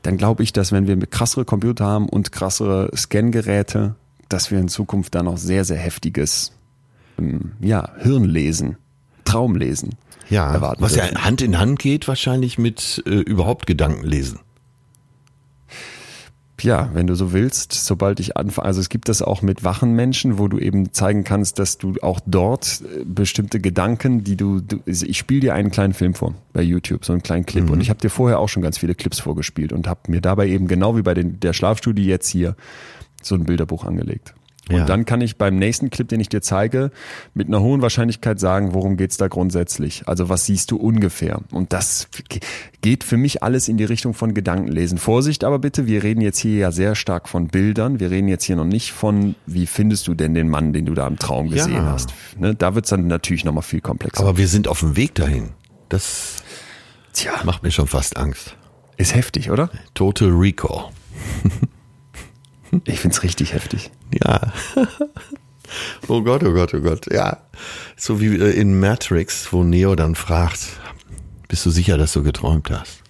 dann 0.03 0.17
glaube 0.17 0.43
ich, 0.43 0.53
dass 0.53 0.73
wenn 0.73 0.87
wir 0.87 0.97
krassere 1.07 1.45
Computer 1.45 1.85
haben 1.85 2.09
und 2.09 2.33
krassere 2.33 2.91
Scangeräte, 2.97 3.95
dass 4.29 4.51
wir 4.51 4.59
in 4.59 4.69
Zukunft 4.69 5.15
da 5.15 5.23
noch 5.23 5.37
sehr, 5.37 5.65
sehr 5.65 5.77
heftiges 5.77 6.53
ähm, 7.19 7.53
ja, 7.61 7.91
Hirnlesen, 7.99 8.77
Traumlesen 9.25 9.91
Ja, 10.31 10.53
erwarten. 10.53 10.83
was 10.83 10.97
ja. 10.97 11.05
Hand 11.23 11.43
in 11.43 11.59
Hand 11.59 11.79
geht 11.79 12.09
wahrscheinlich 12.09 12.59
mit 12.59 13.03
äh, 13.07 13.11
überhaupt 13.11 13.67
Gedanken 13.67 14.05
lesen. 14.05 14.41
Ja, 16.61 16.91
wenn 16.93 17.07
du 17.07 17.15
so 17.15 17.33
willst, 17.33 17.73
sobald 17.73 18.21
ich 18.21 18.37
anfange, 18.37 18.67
also 18.67 18.81
es 18.81 18.89
gibt 18.89 19.09
das 19.09 19.21
auch 19.21 19.43
mit 19.43 19.65
wachen 19.65 19.95
Menschen, 19.95 20.39
wo 20.39 20.47
du 20.47 20.59
eben 20.59 20.93
zeigen 20.93 21.25
kannst, 21.25 21.59
dass 21.59 21.79
du 21.79 21.95
auch 22.03 22.21
dort 22.25 22.83
äh, 22.83 23.05
bestimmte 23.05 23.59
Gedanken, 23.59 24.23
die 24.23 24.37
du, 24.37 24.61
du 24.61 24.81
ich 24.87 25.19
spiele 25.19 25.41
dir 25.41 25.55
einen 25.55 25.71
kleinen 25.71 25.93
Film 25.93 26.15
vor 26.15 26.35
bei 26.53 26.63
YouTube, 26.63 27.05
so 27.05 27.13
einen 27.13 27.23
kleinen 27.23 27.47
Clip 27.47 27.69
und 27.69 27.81
ich 27.81 27.91
habe 27.91 28.01
dir 28.01 28.11
vorher 28.11 28.39
auch 28.39 28.49
schon 28.49 28.63
ganz 28.63 28.79
viele 28.79 28.95
Clips 28.95 29.19
vorgespielt 29.19 29.73
und 29.73 29.89
habe 29.89 30.01
mir 30.09 30.21
dabei 30.21 30.47
eben 30.49 30.69
genau 30.69 30.97
wie 30.97 31.03
bei 31.03 31.15
den, 31.15 31.41
der 31.41 31.53
Schlafstudie 31.53 32.07
jetzt 32.07 32.29
hier 32.29 32.55
so 33.23 33.35
ein 33.35 33.45
Bilderbuch 33.45 33.85
angelegt. 33.85 34.35
Und 34.69 34.77
Ja. 34.77 34.85
dann 34.87 35.05
kann 35.05 35.21
ich 35.21 35.37
beim 35.39 35.57
nächsten 35.59 35.91
Clip, 35.91 36.07
den 36.07 36.21
ich 36.21 36.29
dir 36.29 36.41
zeige, 36.41 36.93
mit 37.35 37.49
einer 37.49 37.61
hohen 37.61 37.83
Wahrscheinlichkeit 37.83 38.39
sagen, 38.39 38.75
worum 38.75 38.97
geht's 38.97 39.17
da 39.17 39.27
grundsätzlich? 39.27 40.05
Also 40.07 40.29
was 40.29 40.47
siehst 40.47 40.71
du 40.71 40.77
ungefähr? 40.77 41.41
Und 41.51 41.73
das 41.73 42.07
ge- 42.29 42.39
geht 42.81 43.03
für 43.03 43.17
mich 43.17 43.43
alles 43.43 43.67
in 43.69 43.77
die 43.77 43.85
Richtung 43.85 44.15
von 44.15 44.35
Gedankenlesen. 44.35 44.99
Vorsicht 44.99 45.43
aber 45.43 45.59
bitte, 45.59 45.87
wir 45.89 46.05
reden 46.05 46.21
jetzt 46.21 46.39
hier 46.39 46.57
ja 46.59 46.71
sehr 46.71 46.95
stark 46.95 47.29
von 47.29 47.49
Bildern. 47.49 47.99
Wir 47.99 48.13
reden 48.13 48.29
jetzt 48.29 48.45
hier 48.45 48.55
noch 48.55 48.65
nicht 48.65 48.93
von, 48.93 49.35
wie 49.47 49.67
findest 49.67 50.07
du 50.07 50.15
denn 50.15 50.33
den 50.35 50.49
Mann, 50.49 50.73
den 50.73 50.87
du 50.87 50.95
da 50.95 51.09
im 51.09 51.19
Traum 51.19 51.51
gesehen 51.51 51.73
Ja. 51.75 51.87
hast? 51.93 52.11
Ne? 52.39 52.55
Da 52.55 52.77
wird's 52.77 52.91
dann 52.91 53.09
natürlich 53.09 53.45
nochmal 53.45 53.63
viel 53.65 53.81
komplexer. 53.81 54.23
Aber 54.23 54.39
wir 54.39 54.47
sind 54.47 54.69
auf 54.69 54.79
dem 54.81 54.97
Weg 54.97 55.17
dahin. 55.17 55.51
Das 55.89 56.37
Tja, 57.13 57.33
macht 57.45 57.65
mir 57.65 57.73
schon 57.73 57.89
fast 57.89 58.17
Angst. 58.17 58.57
ist 58.97 59.15
heftig, 59.17 59.51
oder? 59.51 59.71
Total 59.95 60.29
Recall. 60.31 60.85
Ich 62.85 63.01
find's 63.01 63.23
richtig 63.23 63.53
heftig. 63.53 63.91
Ja. 64.23 64.53
oh 66.09 66.23
Gott, 66.23 66.43
oh 66.43 66.53
Gott, 66.53 66.75
oh 66.75 66.81
Gott. 66.81 67.13
Ja. 67.13 67.39
So 67.97 68.21
wie 68.21 68.37
äh, 68.37 68.51
in 68.53 68.81
Matrix, 68.81 69.53
wo 69.53 69.63
Neo 69.63 69.95
dann 69.95 70.15
fragt, 70.15 70.61
bist 71.49 71.67
du 71.67 71.71
sicher, 71.71 71.99
dass 71.99 72.13
du 72.13 72.23
geträumt 72.23 72.71
hast? 72.71 73.03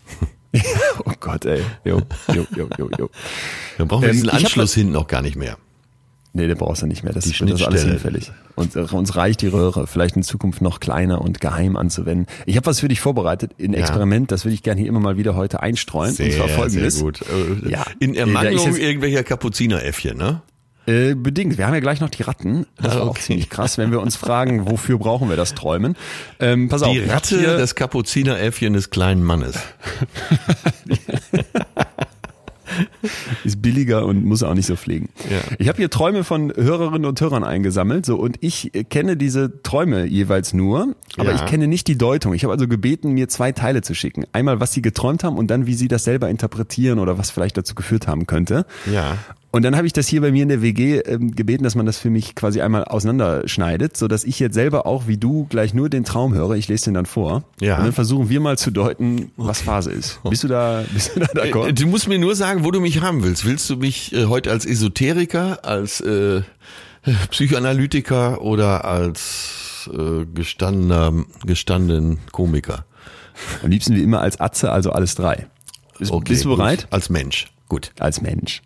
Oh 1.06 1.12
Gott, 1.18 1.46
ey. 1.46 1.64
Jo, 1.82 2.02
jo, 2.28 2.46
jo, 2.54 2.68
jo, 2.78 2.90
jo. 2.98 3.10
Dann 3.78 3.88
brauchen 3.88 4.02
wir 4.02 4.10
Ähm, 4.10 4.16
diesen 4.16 4.28
Anschluss 4.28 4.74
hinten 4.74 4.94
auch 4.96 5.06
gar 5.06 5.22
nicht 5.22 5.34
mehr. 5.34 5.56
Nee, 6.34 6.46
den 6.46 6.56
brauchst 6.56 6.80
du 6.80 6.86
nicht 6.86 7.02
mehr. 7.04 7.12
Das, 7.12 7.24
Die 7.24 7.38
wird 7.40 7.50
das 7.52 7.60
ist 7.60 7.66
alles 7.66 7.84
hinfällig. 7.84 8.32
Und 8.54 8.74
äh, 8.74 8.80
uns 8.80 9.16
reicht 9.16 9.42
die 9.42 9.48
Röhre, 9.48 9.86
vielleicht 9.86 10.16
in 10.16 10.22
Zukunft 10.22 10.62
noch 10.62 10.80
kleiner 10.80 11.20
und 11.20 11.40
geheim 11.40 11.76
anzuwenden. 11.76 12.26
Ich 12.46 12.56
habe 12.56 12.64
was 12.66 12.80
für 12.80 12.88
dich 12.88 13.00
vorbereitet, 13.00 13.52
ein 13.60 13.74
Experiment, 13.74 14.30
das 14.32 14.44
würde 14.46 14.54
ich 14.54 14.62
gerne 14.62 14.80
hier 14.80 14.88
immer 14.88 15.00
mal 15.00 15.18
wieder 15.18 15.34
heute 15.36 15.60
einstreuen. 15.60 16.16
und 16.18 16.32
zwar 16.32 16.48
folgendes. 16.48 16.94
sehr 16.94 17.02
gut. 17.04 17.20
Äh, 17.20 17.68
Ja. 17.70 17.84
In 17.98 18.12
ist 18.14 18.18
Ermangelung 18.20 18.66
jetzt- 18.66 18.78
irgendwelcher 18.78 19.24
Kapuzineräffchen, 19.24 20.16
ne? 20.16 20.40
Äh, 20.84 21.14
bedingt. 21.14 21.58
Wir 21.58 21.66
haben 21.68 21.74
ja 21.74 21.80
gleich 21.80 22.00
noch 22.00 22.10
die 22.10 22.24
Ratten. 22.24 22.66
Das 22.80 22.94
Ah, 22.94 22.96
war 22.96 23.02
auch 23.04 23.10
okay. 23.10 23.20
ziemlich 23.20 23.48
krass, 23.48 23.78
wenn 23.78 23.92
wir 23.92 24.00
uns 24.00 24.16
fragen, 24.16 24.68
wofür 24.68 24.98
brauchen 24.98 25.28
wir 25.28 25.36
das 25.36 25.54
Träumen? 25.54 25.94
Ähm, 26.40 26.68
pass 26.68 26.82
auf. 26.82 26.92
Die 26.92 26.98
ich 26.98 27.08
hab 27.08 27.16
Ratte, 27.18 27.40
das 27.40 27.76
Kapuzineräffchen 27.76 28.72
des 28.72 28.90
kleinen 28.90 29.22
Mannes. 29.22 29.54
ist 33.44 33.60
billiger 33.62 34.06
und 34.06 34.24
muss 34.24 34.42
auch 34.42 34.54
nicht 34.54 34.66
so 34.66 34.76
fliegen. 34.76 35.08
Ja. 35.30 35.38
Ich 35.58 35.68
habe 35.68 35.78
hier 35.78 35.90
Träume 35.90 36.24
von 36.24 36.52
Hörerinnen 36.54 37.04
und 37.06 37.20
Hörern 37.20 37.44
eingesammelt, 37.44 38.06
so 38.06 38.16
und 38.16 38.36
ich 38.40 38.74
äh, 38.74 38.84
kenne 38.84 39.16
diese 39.16 39.62
Träume 39.62 40.04
jeweils 40.04 40.52
nur, 40.52 40.94
aber 41.18 41.30
Ja. 41.30 41.36
ich 41.36 41.46
kenne 41.46 41.66
nicht 41.66 41.88
die 41.88 41.98
Deutung. 41.98 42.34
Ich 42.34 42.44
habe 42.44 42.52
also 42.52 42.68
gebeten, 42.68 43.12
mir 43.12 43.28
zwei 43.28 43.52
Teile 43.52 43.82
zu 43.82 43.94
schicken. 43.94 44.24
Einmal, 44.32 44.60
was 44.60 44.72
sie 44.72 44.82
geträumt 44.82 45.24
haben 45.24 45.36
und 45.36 45.50
dann, 45.50 45.66
wie 45.66 45.74
sie 45.74 45.88
das 45.88 46.04
selber 46.04 46.28
interpretieren 46.28 46.98
oder 46.98 47.18
was 47.18 47.30
vielleicht 47.30 47.56
dazu 47.56 47.74
geführt 47.74 48.06
haben 48.06 48.26
könnte. 48.26 48.66
Ja. 48.92 49.16
Und 49.52 49.62
dann 49.62 49.76
habe 49.76 49.86
ich 49.86 49.92
das 49.92 50.08
hier 50.08 50.22
bei 50.22 50.32
mir 50.32 50.44
in 50.44 50.48
der 50.48 50.62
WG 50.62 51.00
ähm, 51.00 51.36
gebeten, 51.36 51.62
dass 51.62 51.74
man 51.74 51.84
das 51.84 51.98
für 51.98 52.08
mich 52.08 52.34
quasi 52.34 52.62
einmal 52.62 52.84
auseinanderschneidet, 52.84 53.98
so 53.98 54.08
dass 54.08 54.24
ich 54.24 54.38
jetzt 54.40 54.54
selber 54.54 54.86
auch 54.86 55.06
wie 55.06 55.18
du 55.18 55.44
gleich 55.44 55.74
nur 55.74 55.90
den 55.90 56.04
Traum 56.04 56.32
höre. 56.32 56.52
Ich 56.52 56.68
lese 56.68 56.86
den 56.86 56.94
dann 56.94 57.04
vor. 57.04 57.44
Ja. 57.60 57.76
Und 57.76 57.84
dann 57.84 57.92
versuchen 57.92 58.30
wir 58.30 58.40
mal 58.40 58.56
zu 58.56 58.70
deuten, 58.70 59.30
was 59.36 59.60
Phase 59.60 59.92
ist. 59.92 60.20
Bist 60.24 60.42
du 60.42 60.48
da, 60.48 60.84
bist 60.92 61.14
du 61.14 61.20
da 61.20 61.26
Äh, 61.26 61.50
d'accord? 61.50 61.72
Du 61.72 61.86
musst 61.86 62.08
mir 62.08 62.18
nur 62.18 62.34
sagen, 62.34 62.64
wo 62.64 62.70
du 62.70 62.80
mich 62.80 63.02
haben 63.02 63.22
willst. 63.22 63.44
Willst 63.44 63.68
du 63.68 63.76
mich 63.76 64.14
äh, 64.14 64.24
heute 64.24 64.50
als 64.50 64.64
Esoteriker, 64.64 65.62
als 65.66 66.00
äh, 66.00 66.40
Psychoanalytiker 67.30 68.40
oder 68.40 68.86
als 68.86 69.90
äh, 69.92 70.24
gestandener, 70.32 71.12
gestandenen 71.44 72.20
Komiker? 72.32 72.86
Am 73.62 73.70
liebsten 73.70 73.96
wie 73.96 74.02
immer 74.02 74.22
als 74.22 74.40
Atze, 74.40 74.72
also 74.72 74.92
alles 74.92 75.14
drei. 75.14 75.46
Bist, 75.98 76.12
bist 76.24 76.44
du 76.46 76.48
gut. 76.48 76.56
bereit? 76.58 76.86
Als 76.88 77.10
Mensch. 77.10 77.52
Gut. 77.68 77.92
Als 77.98 78.20
Mensch. 78.20 78.62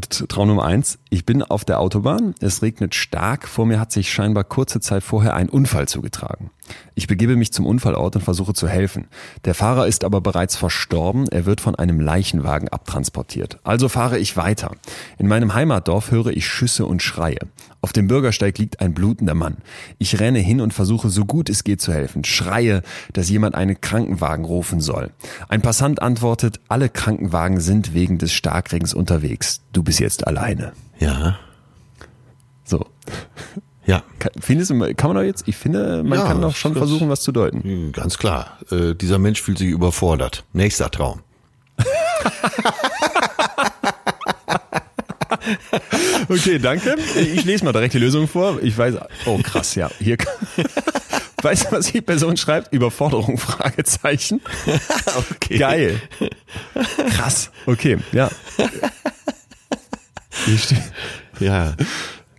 Traum 0.00 0.48
Nummer 0.48 0.64
eins. 0.64 0.98
Ich 1.14 1.24
bin 1.24 1.44
auf 1.44 1.64
der 1.64 1.78
Autobahn. 1.78 2.34
Es 2.40 2.60
regnet 2.60 2.96
stark. 2.96 3.46
Vor 3.46 3.66
mir 3.66 3.78
hat 3.78 3.92
sich 3.92 4.12
scheinbar 4.12 4.42
kurze 4.42 4.80
Zeit 4.80 5.04
vorher 5.04 5.34
ein 5.34 5.48
Unfall 5.48 5.86
zugetragen. 5.86 6.50
Ich 6.96 7.06
begebe 7.06 7.36
mich 7.36 7.52
zum 7.52 7.66
Unfallort 7.66 8.16
und 8.16 8.22
versuche 8.22 8.52
zu 8.52 8.66
helfen. 8.66 9.06
Der 9.44 9.54
Fahrer 9.54 9.86
ist 9.86 10.02
aber 10.02 10.20
bereits 10.20 10.56
verstorben. 10.56 11.28
Er 11.28 11.46
wird 11.46 11.60
von 11.60 11.76
einem 11.76 12.00
Leichenwagen 12.00 12.68
abtransportiert. 12.68 13.60
Also 13.62 13.88
fahre 13.88 14.18
ich 14.18 14.36
weiter. 14.36 14.72
In 15.16 15.28
meinem 15.28 15.54
Heimatdorf 15.54 16.10
höre 16.10 16.28
ich 16.28 16.48
Schüsse 16.48 16.84
und 16.84 17.00
Schreie. 17.00 17.38
Auf 17.80 17.92
dem 17.92 18.08
Bürgersteig 18.08 18.58
liegt 18.58 18.80
ein 18.80 18.92
blutender 18.92 19.34
Mann. 19.34 19.58
Ich 19.98 20.18
renne 20.18 20.40
hin 20.40 20.60
und 20.60 20.74
versuche 20.74 21.10
so 21.10 21.26
gut 21.26 21.48
es 21.48 21.62
geht 21.62 21.80
zu 21.80 21.92
helfen. 21.92 22.24
Schreie, 22.24 22.82
dass 23.12 23.30
jemand 23.30 23.54
einen 23.54 23.80
Krankenwagen 23.80 24.44
rufen 24.44 24.80
soll. 24.80 25.10
Ein 25.48 25.62
Passant 25.62 26.02
antwortet, 26.02 26.58
alle 26.66 26.88
Krankenwagen 26.88 27.60
sind 27.60 27.94
wegen 27.94 28.18
des 28.18 28.32
Starkregens 28.32 28.94
unterwegs. 28.94 29.60
Du 29.72 29.84
bist 29.84 30.00
jetzt 30.00 30.26
alleine. 30.26 30.72
Ja. 31.04 31.38
So. 32.64 32.86
Ja. 33.84 34.02
Kann, 34.18 34.32
findest 34.40 34.70
du, 34.70 34.94
kann 34.94 35.08
man 35.10 35.16
doch 35.16 35.22
jetzt, 35.22 35.46
ich 35.46 35.56
finde, 35.56 36.02
man 36.02 36.18
Ja, 36.18 36.26
kann 36.26 36.40
doch 36.40 36.56
schon 36.56 36.74
versuchen, 36.74 37.10
was 37.10 37.20
zu 37.20 37.30
deuten. 37.32 37.62
Hm, 37.62 37.92
Ganz 37.92 38.16
klar. 38.16 38.58
Äh, 38.70 38.94
dieser 38.94 39.18
Mensch 39.18 39.42
fühlt 39.42 39.58
sich 39.58 39.68
überfordert. 39.68 40.44
Nächster 40.52 40.90
Traum. 40.90 41.20
Okay, 46.28 46.58
danke. 46.58 46.96
Ich 47.16 47.44
lese 47.44 47.64
mal 47.64 47.72
direkt 47.72 47.92
die 47.92 47.98
Lösung 47.98 48.28
vor. 48.28 48.58
Ich 48.62 48.76
weiß, 48.78 48.94
oh 49.26 49.38
krass, 49.42 49.74
ja. 49.74 49.90
Hier, 49.98 50.16
weißt 51.42 51.66
du, 51.66 51.72
was 51.72 51.92
die 51.92 52.00
Person 52.00 52.36
schreibt? 52.38 52.72
Überforderung, 52.72 53.36
Fragezeichen. 53.38 54.40
Okay. 55.30 55.58
Geil. 55.58 56.00
Krass. 57.10 57.50
Okay, 57.66 57.98
ja. 58.12 58.30
Ja. 61.40 61.74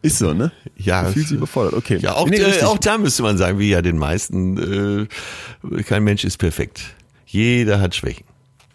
Ist 0.02 0.20
so, 0.20 0.34
ne? 0.34 0.52
Ja, 0.78 1.08
es- 1.08 1.16
dich 1.16 1.32
überfordert. 1.32 1.74
Okay. 1.74 1.98
Ja, 1.98 2.14
auch, 2.14 2.30
Nee, 2.30 2.38
äh, 2.38 2.64
auch 2.64 2.78
da 2.78 2.98
müsste 2.98 3.24
man 3.24 3.38
sagen, 3.38 3.58
wie 3.60 3.70
ja 3.70 3.82
den 3.82 3.98
meisten, 3.98 5.08
äh, 5.78 5.84
kein 5.84 6.04
Mensch 6.04 6.24
ist 6.24 6.38
perfekt. 6.38 6.82
Jeder 7.26 7.80
hat 7.82 7.96
Schwächen. 7.96 8.26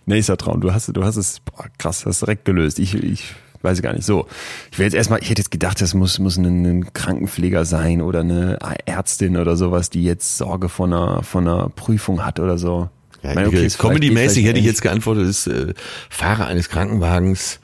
Nächster 0.06 0.36
Traum. 0.36 0.60
Du 0.60 0.72
hast, 0.72 0.88
du 0.94 1.04
hast 1.04 1.16
es, 1.16 1.38
boah, 1.40 1.66
krass, 1.78 2.04
hast 2.04 2.22
direkt 2.22 2.44
gelöst. 2.44 2.80
Ich, 2.80 2.94
ich 2.94 3.34
weiß 3.62 3.80
gar 3.80 3.92
nicht. 3.92 4.04
So. 4.04 4.26
Ich 4.72 4.78
will 4.78 4.86
jetzt 4.86 4.94
erstmal, 4.94 5.20
ich 5.22 5.30
hätte 5.30 5.40
jetzt 5.40 5.52
gedacht, 5.52 5.80
das 5.80 5.94
muss, 5.94 6.18
muss 6.18 6.36
ein, 6.36 6.64
ein 6.64 6.92
Krankenpfleger 6.92 7.64
sein 7.64 8.02
oder 8.02 8.20
eine 8.20 8.58
Ärztin 8.86 9.36
oder 9.36 9.56
sowas, 9.56 9.88
die 9.88 10.02
jetzt 10.02 10.36
Sorge 10.36 10.68
von 10.68 10.92
einer, 10.92 11.22
von 11.22 11.46
einer 11.46 11.68
Prüfung 11.68 12.24
hat 12.24 12.40
oder 12.40 12.58
so. 12.58 12.88
Ja, 13.22 13.30
Ich 13.30 13.34
meine, 13.36 13.48
okay, 13.48 13.68
Comedy-mäßig 13.78 14.44
hätte 14.46 14.58
ich 14.58 14.64
jetzt 14.64 14.82
geantwortet, 14.82 15.28
ist 15.28 15.46
äh, 15.46 15.74
Fahrer 16.08 16.46
eines 16.48 16.70
Krankenwagens, 16.70 17.59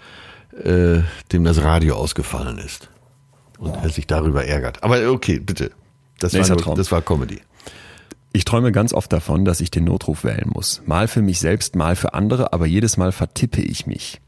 äh, 0.63 1.03
dem 1.33 1.45
das 1.45 1.63
Radio 1.63 1.97
ausgefallen 1.97 2.59
ist. 2.59 2.89
Und 3.59 3.75
er 3.83 3.89
sich 3.89 4.07
darüber 4.07 4.45
ärgert. 4.45 4.83
Aber 4.83 5.11
okay, 5.11 5.39
bitte. 5.39 5.71
Das 6.19 6.35
war, 6.35 6.47
nur, 6.47 6.57
Traum. 6.59 6.77
das 6.77 6.93
war 6.93 7.01
Comedy. 7.03 7.41
Ich 8.33 8.45
träume 8.45 8.71
ganz 8.73 8.93
oft 8.93 9.11
davon, 9.13 9.45
dass 9.47 9.61
ich 9.61 9.71
den 9.71 9.85
Notruf 9.85 10.25
wählen 10.25 10.51
muss. 10.53 10.83
Mal 10.85 11.09
für 11.09 11.23
mich 11.23 11.41
selbst, 11.41 11.75
mal 11.75 11.97
für 11.97 12.13
andere, 12.13 12.53
aber 12.53 12.67
jedes 12.67 12.97
Mal 12.99 13.13
vertippe 13.13 13.63
ich 13.63 13.87
mich. 13.87 14.21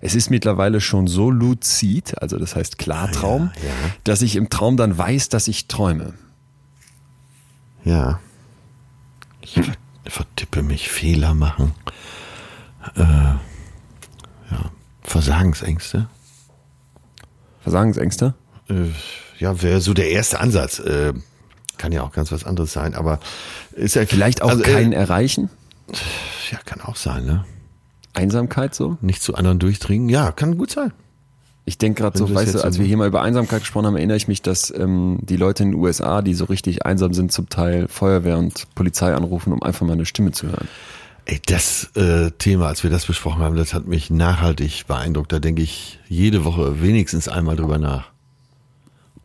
Es 0.00 0.14
ist 0.14 0.30
mittlerweile 0.30 0.80
schon 0.80 1.08
so 1.08 1.30
luzid, 1.30 2.20
also 2.22 2.38
das 2.38 2.54
heißt 2.56 2.78
Klartraum, 2.78 3.50
Ja, 3.56 3.68
ja. 3.68 3.74
dass 4.04 4.22
ich 4.22 4.36
im 4.36 4.48
Traum 4.48 4.76
dann 4.76 4.96
weiß, 4.96 5.28
dass 5.28 5.48
ich 5.48 5.66
träume. 5.66 6.14
Ja. 7.84 8.20
Ich 9.42 9.54
ver- 9.54 9.72
vertippe 10.06 10.62
mich, 10.62 10.88
Fehler 10.88 11.34
machen. 11.34 11.74
Äh. 12.94 13.34
Versagensängste. 15.08 16.06
Versagensängste? 17.60 18.34
Äh, 18.68 18.74
ja, 19.38 19.62
wäre 19.62 19.80
so 19.80 19.94
der 19.94 20.10
erste 20.10 20.40
Ansatz. 20.40 20.78
Äh, 20.78 21.12
kann 21.76 21.92
ja 21.92 22.02
auch 22.02 22.12
ganz 22.12 22.32
was 22.32 22.44
anderes 22.44 22.72
sein, 22.72 22.94
aber 22.94 23.20
ist 23.72 23.94
ja 23.94 24.04
Vielleicht 24.06 24.42
auch 24.42 24.50
also, 24.50 24.62
kein 24.62 24.92
Äh, 24.92 24.96
Erreichen? 24.96 25.48
ja, 26.50 26.58
kann 26.64 26.80
auch 26.80 26.96
sein, 26.96 27.24
ne? 27.24 27.44
Einsamkeit 28.14 28.74
so? 28.74 28.98
Nicht 29.00 29.22
zu 29.22 29.34
anderen 29.34 29.58
durchdringen. 29.58 30.08
Ja, 30.08 30.32
kann 30.32 30.58
gut 30.58 30.70
sein. 30.70 30.92
Ich 31.64 31.78
denke 31.78 32.02
gerade 32.02 32.18
so, 32.18 32.34
weißt 32.34 32.54
du, 32.54 32.64
als 32.64 32.78
wir 32.78 32.86
hier 32.86 32.96
mal 32.96 33.06
über 33.06 33.20
Einsamkeit 33.20 33.60
gesprochen 33.60 33.86
haben, 33.86 33.96
erinnere 33.96 34.16
ich 34.16 34.26
mich, 34.26 34.40
dass 34.40 34.72
ähm, 34.74 35.18
die 35.20 35.36
Leute 35.36 35.62
in 35.62 35.72
den 35.72 35.78
USA, 35.80 36.22
die 36.22 36.32
so 36.34 36.46
richtig 36.46 36.86
einsam 36.86 37.12
sind, 37.12 37.30
zum 37.30 37.48
Teil 37.50 37.88
Feuerwehr 37.88 38.38
und 38.38 38.74
Polizei 38.74 39.14
anrufen, 39.14 39.52
um 39.52 39.62
einfach 39.62 39.86
mal 39.86 39.92
eine 39.92 40.06
Stimme 40.06 40.32
zu 40.32 40.46
hören. 40.46 40.66
Ey, 41.30 41.38
das 41.44 41.90
äh, 41.94 42.30
Thema, 42.38 42.68
als 42.68 42.82
wir 42.82 42.88
das 42.90 43.04
besprochen 43.04 43.42
haben, 43.42 43.54
das 43.54 43.74
hat 43.74 43.86
mich 43.86 44.08
nachhaltig 44.08 44.86
beeindruckt. 44.86 45.30
Da 45.30 45.38
denke 45.40 45.60
ich 45.60 45.98
jede 46.08 46.42
Woche 46.46 46.80
wenigstens 46.80 47.28
einmal 47.28 47.54
drüber 47.54 47.76
nach. 47.76 48.08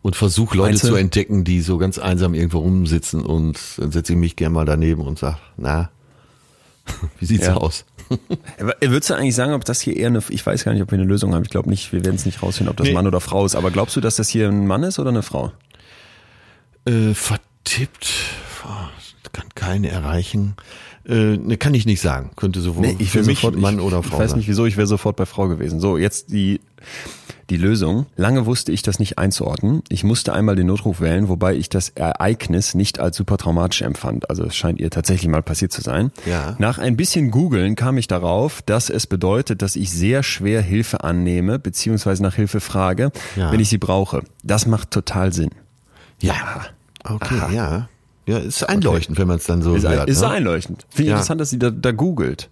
Und 0.01 0.17
versuche 0.17 0.57
Leute 0.57 0.79
du? 0.79 0.87
zu 0.87 0.95
entdecken, 0.95 1.45
die 1.45 1.61
so 1.61 1.77
ganz 1.77 1.97
einsam 1.97 2.33
irgendwo 2.33 2.59
rumsitzen 2.59 3.25
und 3.25 3.57
dann 3.77 3.93
setze 3.93 4.11
ich 4.13 4.19
mich 4.19 4.35
gerne 4.35 4.53
mal 4.53 4.65
daneben 4.65 5.01
und 5.01 5.17
sag, 5.17 5.37
na, 5.55 5.91
wie 7.19 7.25
sieht's 7.25 7.45
Ja. 7.47 7.55
aus? 7.55 7.85
Aber 8.59 8.75
Würdest 8.81 9.09
du 9.09 9.13
eigentlich 9.13 9.35
sagen, 9.35 9.53
ob 9.53 9.63
das 9.63 9.79
hier 9.79 9.95
eher 9.95 10.07
eine, 10.07 10.21
ich 10.27 10.45
weiß 10.45 10.65
gar 10.65 10.73
nicht, 10.73 10.81
ob 10.83 10.91
wir 10.91 10.97
eine 10.99 11.07
Lösung 11.07 11.33
haben. 11.33 11.43
Ich 11.43 11.49
glaube 11.51 11.69
nicht, 11.69 11.93
wir 11.93 12.03
werden 12.03 12.15
es 12.17 12.25
nicht 12.25 12.43
rausfinden, 12.43 12.69
ob 12.69 12.75
das 12.75 12.87
Nee. 12.87 12.93
Mann 12.93 13.07
oder 13.07 13.21
Frau 13.21 13.45
ist. 13.45 13.55
Aber 13.55 13.71
glaubst 13.71 13.95
du, 13.95 14.01
dass 14.01 14.17
das 14.17 14.27
hier 14.27 14.49
ein 14.49 14.67
Mann 14.67 14.83
ist 14.83 14.99
oder 14.99 15.07
eine 15.09 15.23
Frau? 15.23 15.53
Äh, 16.83 17.13
vertippt, 17.13 18.13
Boah, 18.61 18.89
kann 19.31 19.47
keine 19.55 19.87
erreichen. 19.87 20.55
Äh, 21.05 21.37
ne, 21.37 21.57
kann 21.57 21.73
ich 21.73 21.85
nicht 21.85 21.99
sagen. 22.01 22.31
Könnte 22.35 22.61
sowohl 22.61 22.85
für 22.97 23.13
wär 23.15 23.25
mich 23.25 23.39
sofort- 23.39 23.57
Mann 23.59 23.75
ich, 23.79 23.81
oder 23.81 24.01
Frau 24.03 24.15
Ich 24.15 24.19
weiß 24.23 24.29
sein. 24.31 24.39
nicht 24.39 24.47
wieso, 24.47 24.65
ich 24.65 24.77
wäre 24.77 24.87
sofort 24.87 25.15
bei 25.17 25.25
Frau 25.25 25.47
gewesen. 25.49 25.79
So, 25.81 25.97
jetzt 25.97 26.31
die, 26.31 26.61
die 27.49 27.57
Lösung. 27.57 28.05
Lange 28.15 28.45
wusste 28.45 28.71
ich 28.71 28.83
das 28.83 28.99
nicht 28.99 29.17
einzuordnen. 29.17 29.81
Ich 29.89 30.05
musste 30.05 30.31
einmal 30.33 30.55
den 30.55 30.67
Notruf 30.67 31.01
wählen, 31.01 31.27
wobei 31.27 31.55
ich 31.55 31.67
das 31.67 31.89
Ereignis 31.89 32.73
nicht 32.73 32.99
als 33.01 33.17
super 33.17 33.37
traumatisch 33.37 33.81
empfand. 33.81 34.29
Also 34.29 34.45
es 34.45 34.55
scheint 34.55 34.79
ihr 34.79 34.89
tatsächlich 34.91 35.29
mal 35.29 35.43
passiert 35.43 35.73
zu 35.73 35.81
sein. 35.81 36.11
Ja. 36.25 36.55
Nach 36.57 36.77
ein 36.79 36.95
bisschen 36.95 37.31
googeln 37.31 37.75
kam 37.75 37.97
ich 37.97 38.07
darauf, 38.07 38.61
dass 38.61 38.89
es 38.89 39.05
bedeutet, 39.05 39.61
dass 39.61 39.75
ich 39.75 39.91
sehr 39.91 40.23
schwer 40.23 40.61
Hilfe 40.61 41.03
annehme, 41.03 41.59
beziehungsweise 41.59 42.23
nach 42.23 42.35
Hilfe 42.35 42.61
frage, 42.61 43.11
Ja. 43.35 43.51
wenn 43.51 43.59
ich 43.59 43.67
sie 43.67 43.77
brauche. 43.77 44.23
Das 44.41 44.65
macht 44.67 44.91
total 44.91 45.33
Sinn. 45.33 45.49
Ja. 46.21 46.61
Okay, 47.03 47.53
ja. 47.53 47.89
Ja, 48.25 48.37
ist 48.37 48.63
einleuchtend, 48.67 49.17
wenn 49.17 49.27
man 49.27 49.37
es 49.37 49.45
dann 49.45 49.61
so 49.61 49.75
Ist, 49.75 49.87
hört. 49.87 50.09
ist 50.09 50.21
ne? 50.21 50.29
einleuchtend. 50.29 50.85
Finde 50.89 51.03
ich 51.03 51.07
Ja. 51.09 51.15
interessant, 51.15 51.41
dass 51.41 51.49
sie 51.49 51.59
da, 51.59 51.69
da 51.71 51.91
googelt. 51.91 52.49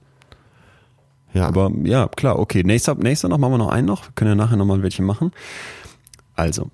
Ja. 1.34 1.48
Aber 1.48 1.72
ja, 1.84 2.08
klar, 2.10 2.40
okay. 2.40 2.64
Nächster, 2.64 2.96
nächster 2.96 3.30
noch, 3.30 3.38
machen 3.38 3.54
wir 3.54 3.58
noch 3.58 3.70
einen 3.70 3.88
noch. 3.88 4.04
Wir 4.06 4.12
können 4.16 4.32
ja 4.32 4.36
nachher 4.36 4.58
nochmal 4.58 4.84
welche 4.84 5.02
machen. 5.02 5.32
Also, 6.36 6.68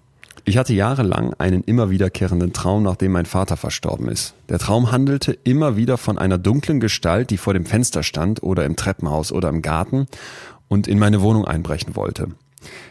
ich 0.46 0.58
hatte 0.58 0.74
jahrelang 0.74 1.34
einen 1.38 1.62
immer 1.64 1.90
wiederkehrenden 1.92 2.54
Traum, 2.54 2.82
nachdem 2.84 3.12
mein 3.12 3.26
Vater 3.28 3.56
verstorben 3.58 4.08
ist. 4.08 4.34
Der 4.50 4.58
Traum 4.58 4.92
handelte 4.92 5.32
immer 5.44 5.76
wieder 5.78 5.98
von 5.98 6.18
einer 6.18 6.38
dunklen 6.40 6.80
Gestalt, 6.80 7.30
die 7.30 7.38
vor 7.38 7.54
dem 7.54 7.66
Fenster 7.66 8.02
stand 8.02 8.42
oder 8.42 8.66
im 8.66 8.76
Treppenhaus 8.76 9.32
oder 9.32 9.50
im 9.50 9.62
Garten 9.62 10.08
und 10.70 10.88
in 10.88 10.98
meine 10.98 11.22
Wohnung 11.22 11.46
einbrechen 11.46 11.96
wollte. 11.96 12.30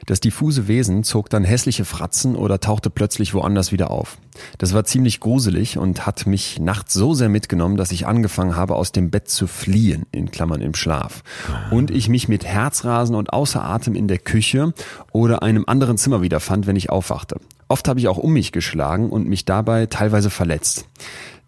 Das 0.07 0.21
diffuse 0.21 0.69
Wesen 0.69 1.03
zog 1.03 1.31
dann 1.31 1.45
hässliche 1.45 1.85
Fratzen 1.85 2.37
oder 2.37 2.61
tauchte 2.61 2.91
plötzlich 2.91 3.35
woanders 3.35 3.73
wieder 3.73 3.91
auf. 3.91 4.19
Das 4.59 4.75
war 4.75 4.85
ziemlich 4.85 5.21
gruselig 5.21 5.79
und 5.79 6.07
hat 6.07 6.27
mich 6.27 6.59
nachts 6.61 6.95
so 6.95 7.15
sehr 7.15 7.29
mitgenommen, 7.29 7.77
dass 7.77 7.91
ich 7.91 8.07
angefangen 8.07 8.57
habe, 8.57 8.77
aus 8.77 8.93
dem 8.93 9.11
Bett 9.11 9.29
zu 9.29 9.47
fliehen, 9.47 10.07
in 10.13 10.31
Klammern 10.31 10.61
im 10.61 10.75
Schlaf. 10.75 11.23
Und 11.71 11.91
ich 11.91 12.09
mich 12.09 12.29
mit 12.29 12.45
Herzrasen 12.45 13.15
und 13.17 13.33
außer 13.33 13.65
Atem 13.65 13.95
in 13.95 14.09
der 14.09 14.19
Küche 14.19 14.73
oder 15.13 15.43
einem 15.43 15.65
anderen 15.67 15.99
Zimmer 15.99 16.23
wiederfand, 16.23 16.67
wenn 16.67 16.77
ich 16.77 16.91
aufwachte. 16.91 17.41
Oft 17.69 17.89
habe 17.89 17.99
ich 17.99 18.09
auch 18.09 18.19
um 18.19 18.33
mich 18.33 18.53
geschlagen 18.53 19.11
und 19.11 19.27
mich 19.29 19.45
dabei 19.45 19.87
teilweise 19.87 20.31
verletzt. 20.31 20.87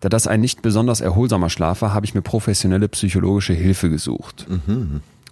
Da 0.00 0.08
das 0.08 0.26
ein 0.26 0.40
nicht 0.40 0.62
besonders 0.62 1.00
erholsamer 1.00 1.50
Schlaf 1.50 1.82
war, 1.82 1.92
habe 1.92 2.06
ich 2.06 2.14
mir 2.14 2.22
professionelle 2.22 2.88
psychologische 2.88 3.52
Hilfe 3.52 3.90
gesucht. 3.90 4.46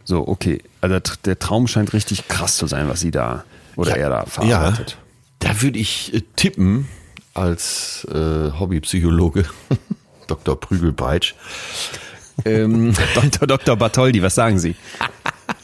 So, 0.06 0.26
okay. 0.26 0.62
Also 0.80 0.98
der- 1.24 1.38
Traum 1.38 1.66
scheint 1.66 1.92
richtig 1.92 2.28
krass 2.28 2.56
zu 2.56 2.66
sein, 2.66 2.88
was 2.88 3.00
sie 3.00 3.10
da 3.10 3.44
oder 3.76 3.96
er 3.96 4.08
da 4.08 4.20
ja, 4.20 4.26
verarbeitet. 4.26 4.96
da 5.40 5.60
würde 5.60 5.78
ich 5.78 6.14
äh, 6.14 6.22
tippen, 6.36 6.88
als 7.34 8.06
äh, 8.10 8.50
Hobbypsychologe, 8.58 9.44
Dr. 10.28 10.58
Prügelpeitsch, 10.58 11.34
ähm, 12.44 12.94
Dr. 13.14 13.46
Dr. 13.46 13.76
Bartholdi, 13.76 14.22
was 14.22 14.34
sagen 14.34 14.58
Sie? 14.58 14.74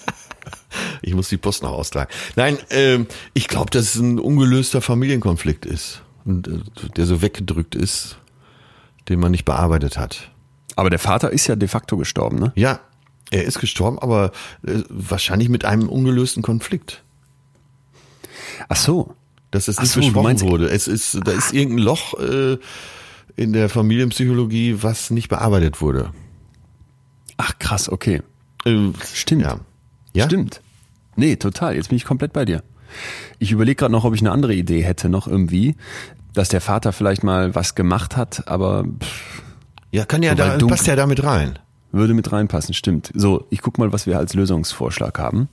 ich 1.02 1.14
muss 1.14 1.28
die 1.28 1.36
Post 1.38 1.62
noch 1.62 1.72
austragen. 1.72 2.10
Nein, 2.36 2.58
ähm, 2.70 3.06
ich 3.34 3.48
glaube, 3.48 3.70
dass 3.70 3.94
es 3.94 3.96
ein 3.96 4.18
ungelöster 4.18 4.80
Familienkonflikt 4.82 5.64
ist, 5.64 6.02
und, 6.24 6.48
äh, 6.48 6.60
der 6.96 7.06
so 7.06 7.22
weggedrückt 7.22 7.74
ist, 7.74 8.18
den 9.08 9.20
man 9.20 9.30
nicht 9.30 9.44
bearbeitet 9.44 9.98
hat. 9.98 10.30
Aber 10.76 10.90
der 10.90 10.98
Vater 10.98 11.30
ist 11.30 11.46
ja 11.46 11.56
de 11.56 11.68
facto 11.68 11.96
gestorben, 11.96 12.38
ne? 12.38 12.52
Ja, 12.54 12.80
er 13.32 13.44
ist 13.44 13.58
gestorben, 13.60 13.98
aber 13.98 14.30
äh, 14.66 14.82
wahrscheinlich 14.88 15.48
mit 15.48 15.64
einem 15.64 15.88
ungelösten 15.88 16.42
Konflikt. 16.42 17.02
Ach 18.68 18.76
so. 18.76 19.14
dass 19.50 19.68
es 19.68 19.78
Ach 19.78 19.82
nicht 19.82 19.92
so, 19.92 20.00
besprochen 20.00 20.40
wurde. 20.42 20.68
Es 20.68 20.86
ist, 20.88 21.18
da 21.24 21.32
ist 21.32 21.52
irgendein 21.52 21.84
Loch 21.84 22.18
äh, 22.20 22.58
in 23.36 23.52
der 23.52 23.68
Familienpsychologie, 23.68 24.82
was 24.82 25.10
nicht 25.10 25.28
bearbeitet 25.28 25.80
wurde. 25.80 26.10
Ach 27.36 27.58
krass, 27.58 27.88
okay. 27.90 28.22
Äh, 28.64 28.90
Stimmt. 29.12 29.42
Ja. 29.42 29.58
ja? 30.14 30.24
Stimmt. 30.26 30.60
Nee, 31.16 31.36
total. 31.36 31.74
Jetzt 31.76 31.88
bin 31.88 31.96
ich 31.96 32.04
komplett 32.04 32.32
bei 32.32 32.44
dir. 32.44 32.62
Ich 33.38 33.50
überlege 33.52 33.76
gerade 33.76 33.92
noch, 33.92 34.04
ob 34.04 34.14
ich 34.14 34.20
eine 34.20 34.30
andere 34.32 34.54
Idee 34.54 34.82
hätte, 34.82 35.08
noch 35.08 35.26
irgendwie, 35.26 35.76
dass 36.34 36.48
der 36.50 36.60
Vater 36.60 36.92
vielleicht 36.92 37.24
mal 37.24 37.54
was 37.54 37.74
gemacht 37.74 38.16
hat, 38.16 38.48
aber 38.48 38.84
pff, 38.84 39.42
Ja, 39.90 40.04
kann 40.04 40.22
ja 40.22 40.32
Wobei 40.32 40.44
da, 40.44 40.56
dunkel- 40.58 40.68
passt 40.76 40.86
ja 40.86 40.96
damit 40.96 41.22
rein. 41.24 41.58
Würde 41.92 42.14
mit 42.14 42.32
reinpassen. 42.32 42.74
Stimmt. 42.74 43.10
So, 43.14 43.46
ich 43.50 43.60
guck 43.60 43.78
mal, 43.78 43.92
was 43.92 44.06
wir 44.06 44.18
als 44.18 44.34
Lösungsvorschlag 44.34 45.18
haben. 45.18 45.48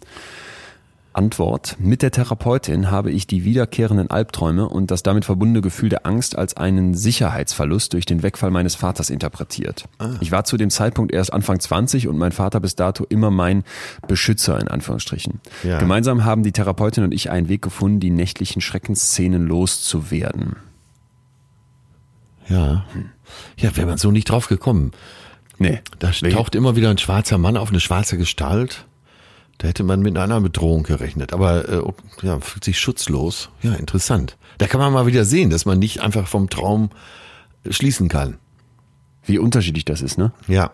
Antwort. 1.11 1.75
Mit 1.79 2.01
der 2.01 2.11
Therapeutin 2.11 2.91
habe 2.91 3.11
ich 3.11 3.25
die 3.25 3.43
wiederkehrenden 3.43 4.09
Albträume 4.11 4.69
und 4.69 4.91
das 4.91 5.03
damit 5.03 5.25
verbundene 5.25 5.61
Gefühl 5.61 5.89
der 5.89 6.05
Angst 6.05 6.37
als 6.37 6.55
einen 6.55 6.93
Sicherheitsverlust 6.93 7.93
durch 7.93 8.05
den 8.05 8.21
Wegfall 8.21 8.51
meines 8.51 8.75
Vaters 8.75 9.09
interpretiert. 9.09 9.85
Ich 10.21 10.31
war 10.31 10.45
zu 10.45 10.55
dem 10.55 10.69
Zeitpunkt 10.69 11.11
erst 11.11 11.33
Anfang 11.33 11.59
20 11.59 12.07
und 12.07 12.17
mein 12.17 12.31
Vater 12.31 12.59
bis 12.59 12.75
dato 12.75 13.05
immer 13.09 13.31
mein 13.31 13.63
Beschützer 14.07 14.59
in 14.61 14.67
Anführungsstrichen. 14.67 15.41
Ja. 15.63 15.79
Gemeinsam 15.79 16.25
haben 16.25 16.43
die 16.43 16.51
Therapeutin 16.51 17.03
und 17.03 17.13
ich 17.13 17.31
einen 17.31 17.49
Weg 17.49 17.63
gefunden, 17.63 17.99
die 17.99 18.11
nächtlichen 18.11 18.61
Schreckensszenen 18.61 19.47
loszuwerden. 19.47 20.57
Ja. 22.47 22.85
Ja, 23.57 23.75
wäre 23.75 23.87
man 23.87 23.97
so 23.97 24.11
nicht 24.11 24.29
drauf 24.29 24.47
gekommen. 24.47 24.91
Nee. 25.59 25.81
Da 25.99 26.11
taucht 26.11 26.55
immer 26.55 26.75
wieder 26.75 26.89
ein 26.89 26.97
schwarzer 26.97 27.37
Mann 27.37 27.57
auf 27.57 27.69
eine 27.69 27.79
schwarze 27.79 28.17
Gestalt. 28.17 28.85
Da 29.59 29.67
hätte 29.67 29.83
man 29.83 29.99
mit 29.99 30.17
einer 30.17 30.39
Bedrohung 30.39 30.83
gerechnet. 30.83 31.33
Aber 31.33 31.67
äh, 31.67 31.81
ja, 32.25 32.39
fühlt 32.39 32.63
sich 32.63 32.79
schutzlos. 32.79 33.49
Ja, 33.61 33.73
interessant. 33.73 34.37
Da 34.57 34.67
kann 34.67 34.79
man 34.79 34.93
mal 34.93 35.05
wieder 35.05 35.25
sehen, 35.25 35.49
dass 35.49 35.65
man 35.65 35.77
nicht 35.79 35.99
einfach 35.99 36.27
vom 36.27 36.49
Traum 36.49 36.89
äh, 37.65 37.73
schließen 37.73 38.07
kann. 38.07 38.37
Wie 39.25 39.37
unterschiedlich 39.37 39.83
das 39.83 40.01
ist, 40.01 40.17
ne? 40.17 40.31
Ja. 40.47 40.71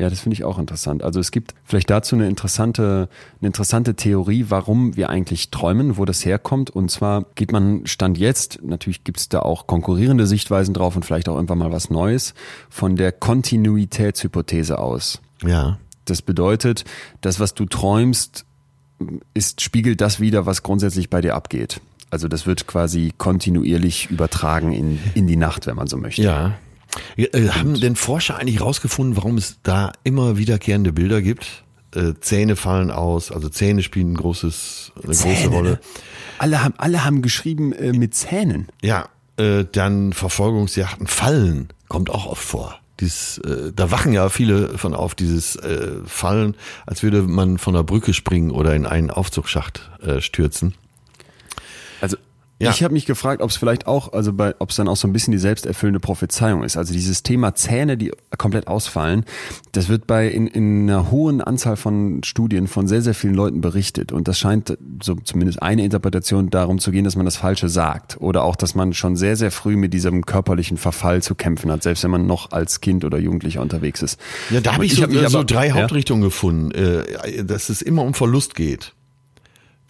Ja, 0.00 0.08
das 0.08 0.20
finde 0.20 0.32
ich 0.32 0.44
auch 0.44 0.58
interessant. 0.58 1.02
Also 1.02 1.20
es 1.20 1.30
gibt 1.30 1.54
vielleicht 1.62 1.90
dazu 1.90 2.16
eine 2.16 2.26
interessante, 2.26 3.10
eine 3.38 3.48
interessante 3.48 3.94
Theorie, 3.94 4.46
warum 4.48 4.96
wir 4.96 5.10
eigentlich 5.10 5.50
träumen, 5.50 5.98
wo 5.98 6.06
das 6.06 6.24
herkommt. 6.24 6.70
Und 6.70 6.90
zwar 6.90 7.26
geht 7.34 7.52
man 7.52 7.86
Stand 7.86 8.16
jetzt, 8.16 8.60
natürlich 8.62 9.04
gibt 9.04 9.20
es 9.20 9.28
da 9.28 9.40
auch 9.40 9.66
konkurrierende 9.66 10.26
Sichtweisen 10.26 10.72
drauf 10.72 10.96
und 10.96 11.04
vielleicht 11.04 11.28
auch 11.28 11.34
irgendwann 11.34 11.58
mal 11.58 11.70
was 11.70 11.90
Neues, 11.90 12.32
von 12.70 12.96
der 12.96 13.12
Kontinuitätshypothese 13.12 14.78
aus. 14.78 15.20
Ja. 15.44 15.78
Das 16.06 16.22
bedeutet, 16.22 16.84
das, 17.20 17.38
was 17.38 17.52
du 17.52 17.66
träumst, 17.66 18.46
ist, 19.34 19.60
spiegelt 19.60 20.00
das 20.00 20.18
wieder, 20.18 20.46
was 20.46 20.62
grundsätzlich 20.62 21.10
bei 21.10 21.20
dir 21.20 21.34
abgeht. 21.34 21.82
Also 22.08 22.26
das 22.26 22.46
wird 22.46 22.66
quasi 22.66 23.12
kontinuierlich 23.18 24.10
übertragen 24.10 24.72
in, 24.72 24.98
in 25.12 25.26
die 25.26 25.36
Nacht, 25.36 25.66
wenn 25.66 25.76
man 25.76 25.88
so 25.88 25.98
möchte. 25.98 26.22
Ja. 26.22 26.54
Ja 27.16 27.26
äh, 27.32 27.48
haben 27.50 27.78
denn 27.80 27.96
Forscher 27.96 28.36
eigentlich 28.36 28.60
rausgefunden, 28.60 29.16
warum 29.16 29.36
es 29.36 29.58
da 29.62 29.92
immer 30.04 30.36
wiederkehrende 30.36 30.92
Bilder 30.92 31.22
gibt? 31.22 31.64
Äh, 31.94 32.14
Zähne 32.20 32.56
fallen 32.56 32.90
aus, 32.90 33.32
also 33.32 33.48
Zähne 33.48 33.82
spielen 33.82 34.12
ein 34.12 34.16
großes, 34.16 34.92
eine 34.96 35.06
große 35.06 35.22
Zähne, 35.22 35.54
Rolle. 35.54 35.70
ne? 35.70 35.80
Alle 36.38 36.62
haben, 36.62 36.74
alle 36.78 37.04
haben 37.04 37.22
geschrieben 37.22 37.72
äh, 37.72 37.92
mit 37.92 38.14
Zähnen. 38.14 38.68
Ja, 38.82 39.08
äh, 39.36 39.64
dann 39.70 40.12
Verfolgungsjachten, 40.12 41.06
Fallen 41.06 41.68
kommt 41.88 42.10
auch 42.10 42.26
oft 42.26 42.42
vor. 42.42 42.78
Dieses, 43.00 43.38
äh, 43.38 43.72
da 43.74 43.90
wachen 43.90 44.12
ja 44.12 44.28
viele 44.28 44.78
von 44.78 44.94
auf, 44.94 45.14
dieses 45.14 45.56
äh, 45.56 45.96
Fallen, 46.06 46.54
als 46.86 47.02
würde 47.02 47.22
man 47.22 47.58
von 47.58 47.74
der 47.74 47.82
Brücke 47.82 48.14
springen 48.14 48.50
oder 48.50 48.74
in 48.74 48.86
einen 48.86 49.10
Aufzugsschacht 49.10 49.90
äh, 50.02 50.20
stürzen. 50.20 50.74
Also 52.00 52.16
Ja. 52.62 52.70
ich 52.70 52.82
habe 52.82 52.92
mich 52.92 53.06
gefragt, 53.06 53.40
ob 53.40 53.48
es 53.50 53.56
vielleicht 53.56 53.86
auch, 53.86 54.12
also 54.12 54.32
bei, 54.34 54.54
ob 54.58 54.70
es 54.70 54.76
dann 54.76 54.86
auch 54.86 54.96
so 54.96 55.08
ein 55.08 55.12
bisschen 55.14 55.32
die 55.32 55.38
selbsterfüllende 55.38 55.98
Prophezeiung 55.98 56.62
ist. 56.62 56.76
Also 56.76 56.92
dieses 56.92 57.22
Thema 57.22 57.54
Zähne, 57.54 57.96
die 57.96 58.12
komplett 58.36 58.66
ausfallen, 58.66 59.24
das 59.72 59.88
wird 59.88 60.06
bei 60.06 60.28
in, 60.28 60.46
in 60.46 60.82
einer 60.90 61.10
hohen 61.10 61.40
Anzahl 61.40 61.76
von 61.76 62.22
Studien 62.22 62.66
von 62.66 62.86
sehr, 62.86 63.00
sehr 63.00 63.14
vielen 63.14 63.34
Leuten 63.34 63.60
berichtet. 63.62 64.12
Und 64.12 64.28
das 64.28 64.38
scheint 64.38 64.76
so 65.02 65.14
zumindest 65.14 65.62
eine 65.62 65.84
Interpretation 65.84 66.50
darum 66.50 66.78
zu 66.78 66.90
gehen, 66.90 67.04
dass 67.04 67.16
man 67.16 67.24
das 67.24 67.36
Falsche 67.36 67.68
sagt. 67.70 68.20
Oder 68.20 68.44
auch, 68.44 68.56
dass 68.56 68.74
man 68.74 68.92
schon 68.92 69.16
sehr, 69.16 69.36
sehr 69.36 69.50
früh 69.50 69.76
mit 69.76 69.94
diesem 69.94 70.26
körperlichen 70.26 70.76
Verfall 70.76 71.22
zu 71.22 71.34
kämpfen 71.34 71.70
hat, 71.72 71.82
selbst 71.82 72.04
wenn 72.04 72.10
man 72.10 72.26
noch 72.26 72.52
als 72.52 72.80
Kind 72.82 73.04
oder 73.06 73.18
Jugendlicher 73.18 73.62
unterwegs 73.62 74.02
ist. 74.02 74.20
Ja, 74.50 74.60
da 74.60 74.74
habe 74.74 74.84
ich, 74.84 74.94
so, 74.96 75.02
hab 75.02 75.10
mich 75.10 75.26
so 75.28 75.38
aber- 75.38 75.46
drei 75.46 75.68
Ja? 75.68 75.74
Hauptrichtungen 75.76 76.22
gefunden, 76.22 76.72
äh, 76.72 77.42
dass 77.44 77.70
es 77.70 77.80
immer 77.80 78.02
um 78.02 78.12
Verlust 78.12 78.54
geht. 78.54 78.92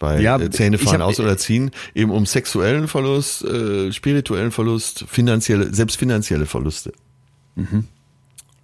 Bei 0.01 0.19
Ja, 0.19 0.39
äh, 0.39 0.49
Zähne 0.49 0.79
fallen 0.79 1.03
aus 1.03 1.19
oder 1.19 1.37
ziehen, 1.37 1.69
eben 1.93 2.09
um 2.09 2.25
sexuellen 2.25 2.87
Verlust, 2.87 3.45
äh, 3.45 3.91
spirituellen 3.91 4.49
Verlust, 4.49 5.05
finanzielle, 5.07 5.71
selbst 5.75 5.95
finanzielle 5.97 6.47
Verluste. 6.47 6.91
Mhm. 7.55 7.85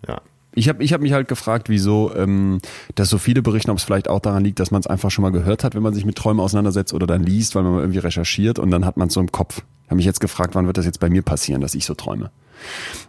Ja. 0.08 0.20
Ich 0.56 0.68
habe 0.68 0.84
ich 0.84 0.94
hab 0.94 1.02
mich 1.02 1.14
halt 1.14 1.28
gefragt, 1.28 1.70
wieso 1.70 2.12
ähm, 2.16 2.58
dass 2.96 3.10
so 3.10 3.20
viele 3.20 3.44
berichten, 3.44 3.70
ob 3.70 3.78
es 3.78 3.84
vielleicht 3.84 4.10
auch 4.10 4.20
daran 4.20 4.44
liegt, 4.44 4.60
dass 4.60 4.72
man 4.72 4.80
es 4.80 4.88
einfach 4.88 5.12
schon 5.12 5.22
mal 5.22 5.30
gehört 5.30 5.64
hat, 5.64 5.76
wenn 5.76 5.84
man 5.84 5.94
sich 5.94 6.06
mit 6.06 6.16
Träumen 6.16 6.40
auseinandersetzt 6.40 6.96
oder 6.96 7.06
dann 7.06 7.22
liest, 7.22 7.54
weil 7.54 7.62
man 7.62 7.78
irgendwie 7.78 8.00
recherchiert 8.00 8.58
und 8.58 8.72
dann 8.72 8.84
hat 8.84 8.98
man 8.98 9.10
es 9.10 9.14
so 9.14 9.20
im 9.20 9.32
Kopf. 9.32 9.62
Ich 9.84 9.90
habe 9.90 9.98
mich 9.98 10.06
jetzt 10.06 10.20
gefragt, 10.20 10.56
wann 10.56 10.66
wird 10.66 10.80
das 10.80 10.86
jetzt 10.86 11.00
bei 11.00 11.12
mir 11.12 11.22
passieren, 11.22 11.62
dass 11.62 11.76
ich 11.76 11.86
so 11.86 11.94
träume. 11.94 12.32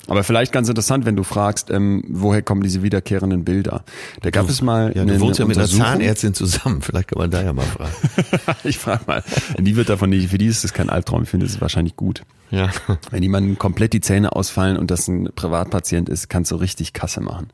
Aber 0.09 0.25
vielleicht 0.25 0.53
ganz 0.53 0.69
interessant, 0.69 1.05
wenn 1.05 1.17
du 1.17 1.23
fragst, 1.23 1.71
ähm, 1.71 2.03
woher 2.09 2.43
kommen 2.43 2.63
diese 2.63 2.83
wiederkehrenden 2.83 3.45
Bilder? 3.45 3.85
Da 4.23 4.31
gab 4.31 4.47
du, 4.47 4.53
es 4.53 4.63
mal 4.63 4.93
ja, 4.97 5.05
du 5.05 5.21
wohnst 5.21 5.39
ja 5.39 5.45
mit 5.45 5.59
einer 5.59 5.69
Zahnärztin 5.69 6.33
zusammen. 6.33 6.81
Vielleicht 6.81 7.09
kann 7.09 7.19
man 7.19 7.31
da 7.31 7.43
ja 7.43 7.53
mal 7.53 7.67
fragen. 7.67 7.93
ich 8.65 8.79
frage 8.79 9.03
mal. 9.07 9.23
Die 9.59 9.77
wird 9.77 9.91
davon 9.91 10.11
nicht, 10.11 10.31
für 10.31 10.39
die 10.39 10.47
ist 10.47 10.65
das 10.65 10.73
kein 10.73 10.89
Albtraum. 10.89 11.25
Ich 11.25 11.29
finde, 11.29 11.45
es 11.45 11.53
ist 11.53 11.61
wahrscheinlich 11.61 11.97
gut. 11.97 12.23
Ja. 12.51 12.71
Wenn 13.11 13.23
jemandem 13.23 13.59
komplett 13.59 13.93
die 13.93 14.01
Zähne 14.01 14.35
ausfallen 14.35 14.79
und 14.79 14.91
das 14.91 15.07
ein 15.09 15.29
Privatpatient 15.35 16.09
ist, 16.09 16.29
kannst 16.29 16.51
du 16.51 16.57
richtig 16.57 16.95
Kasse 16.95 17.21
machen. 17.21 17.49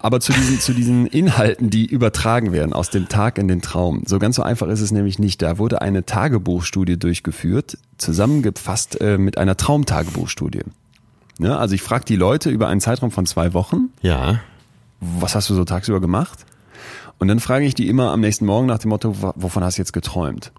Aber 0.00 0.18
zu 0.20 0.32
diesen, 0.32 0.58
zu 0.58 0.72
diesen 0.72 1.06
Inhalten, 1.06 1.70
die 1.70 1.86
übertragen 1.86 2.50
werden 2.50 2.72
aus 2.72 2.90
dem 2.90 3.08
Tag 3.08 3.38
in 3.38 3.46
den 3.46 3.62
Traum. 3.62 4.02
So 4.06 4.18
ganz 4.18 4.36
so 4.36 4.42
einfach 4.42 4.66
ist 4.68 4.80
es 4.80 4.90
nämlich 4.90 5.20
nicht. 5.20 5.42
Da 5.42 5.58
wurde 5.58 5.80
eine 5.82 6.04
Tagebuchstudie 6.04 6.98
durchgeführt, 6.98 7.78
zusammengefasst 7.98 9.00
äh, 9.00 9.18
mit 9.18 9.38
einer 9.38 9.56
Traumtagebuchstudie. 9.56 10.62
Ja, 11.38 11.58
also 11.58 11.74
ich 11.74 11.82
frage 11.82 12.04
die 12.04 12.16
Leute 12.16 12.50
über 12.50 12.68
einen 12.68 12.80
Zeitraum 12.80 13.10
von 13.10 13.26
zwei 13.26 13.54
Wochen. 13.54 13.90
Ja. 14.00 14.40
Was 15.00 15.34
hast 15.34 15.50
du 15.50 15.54
so 15.54 15.64
tagsüber 15.64 16.00
gemacht? 16.00 16.46
Und 17.18 17.28
dann 17.28 17.40
frage 17.40 17.64
ich 17.64 17.74
die 17.74 17.88
immer 17.88 18.10
am 18.10 18.20
nächsten 18.20 18.44
Morgen 18.44 18.66
nach 18.66 18.78
dem 18.78 18.90
Motto, 18.90 19.14
wovon 19.36 19.64
hast 19.64 19.78
du 19.78 19.82
jetzt 19.82 19.94
geträumt? 19.94 20.52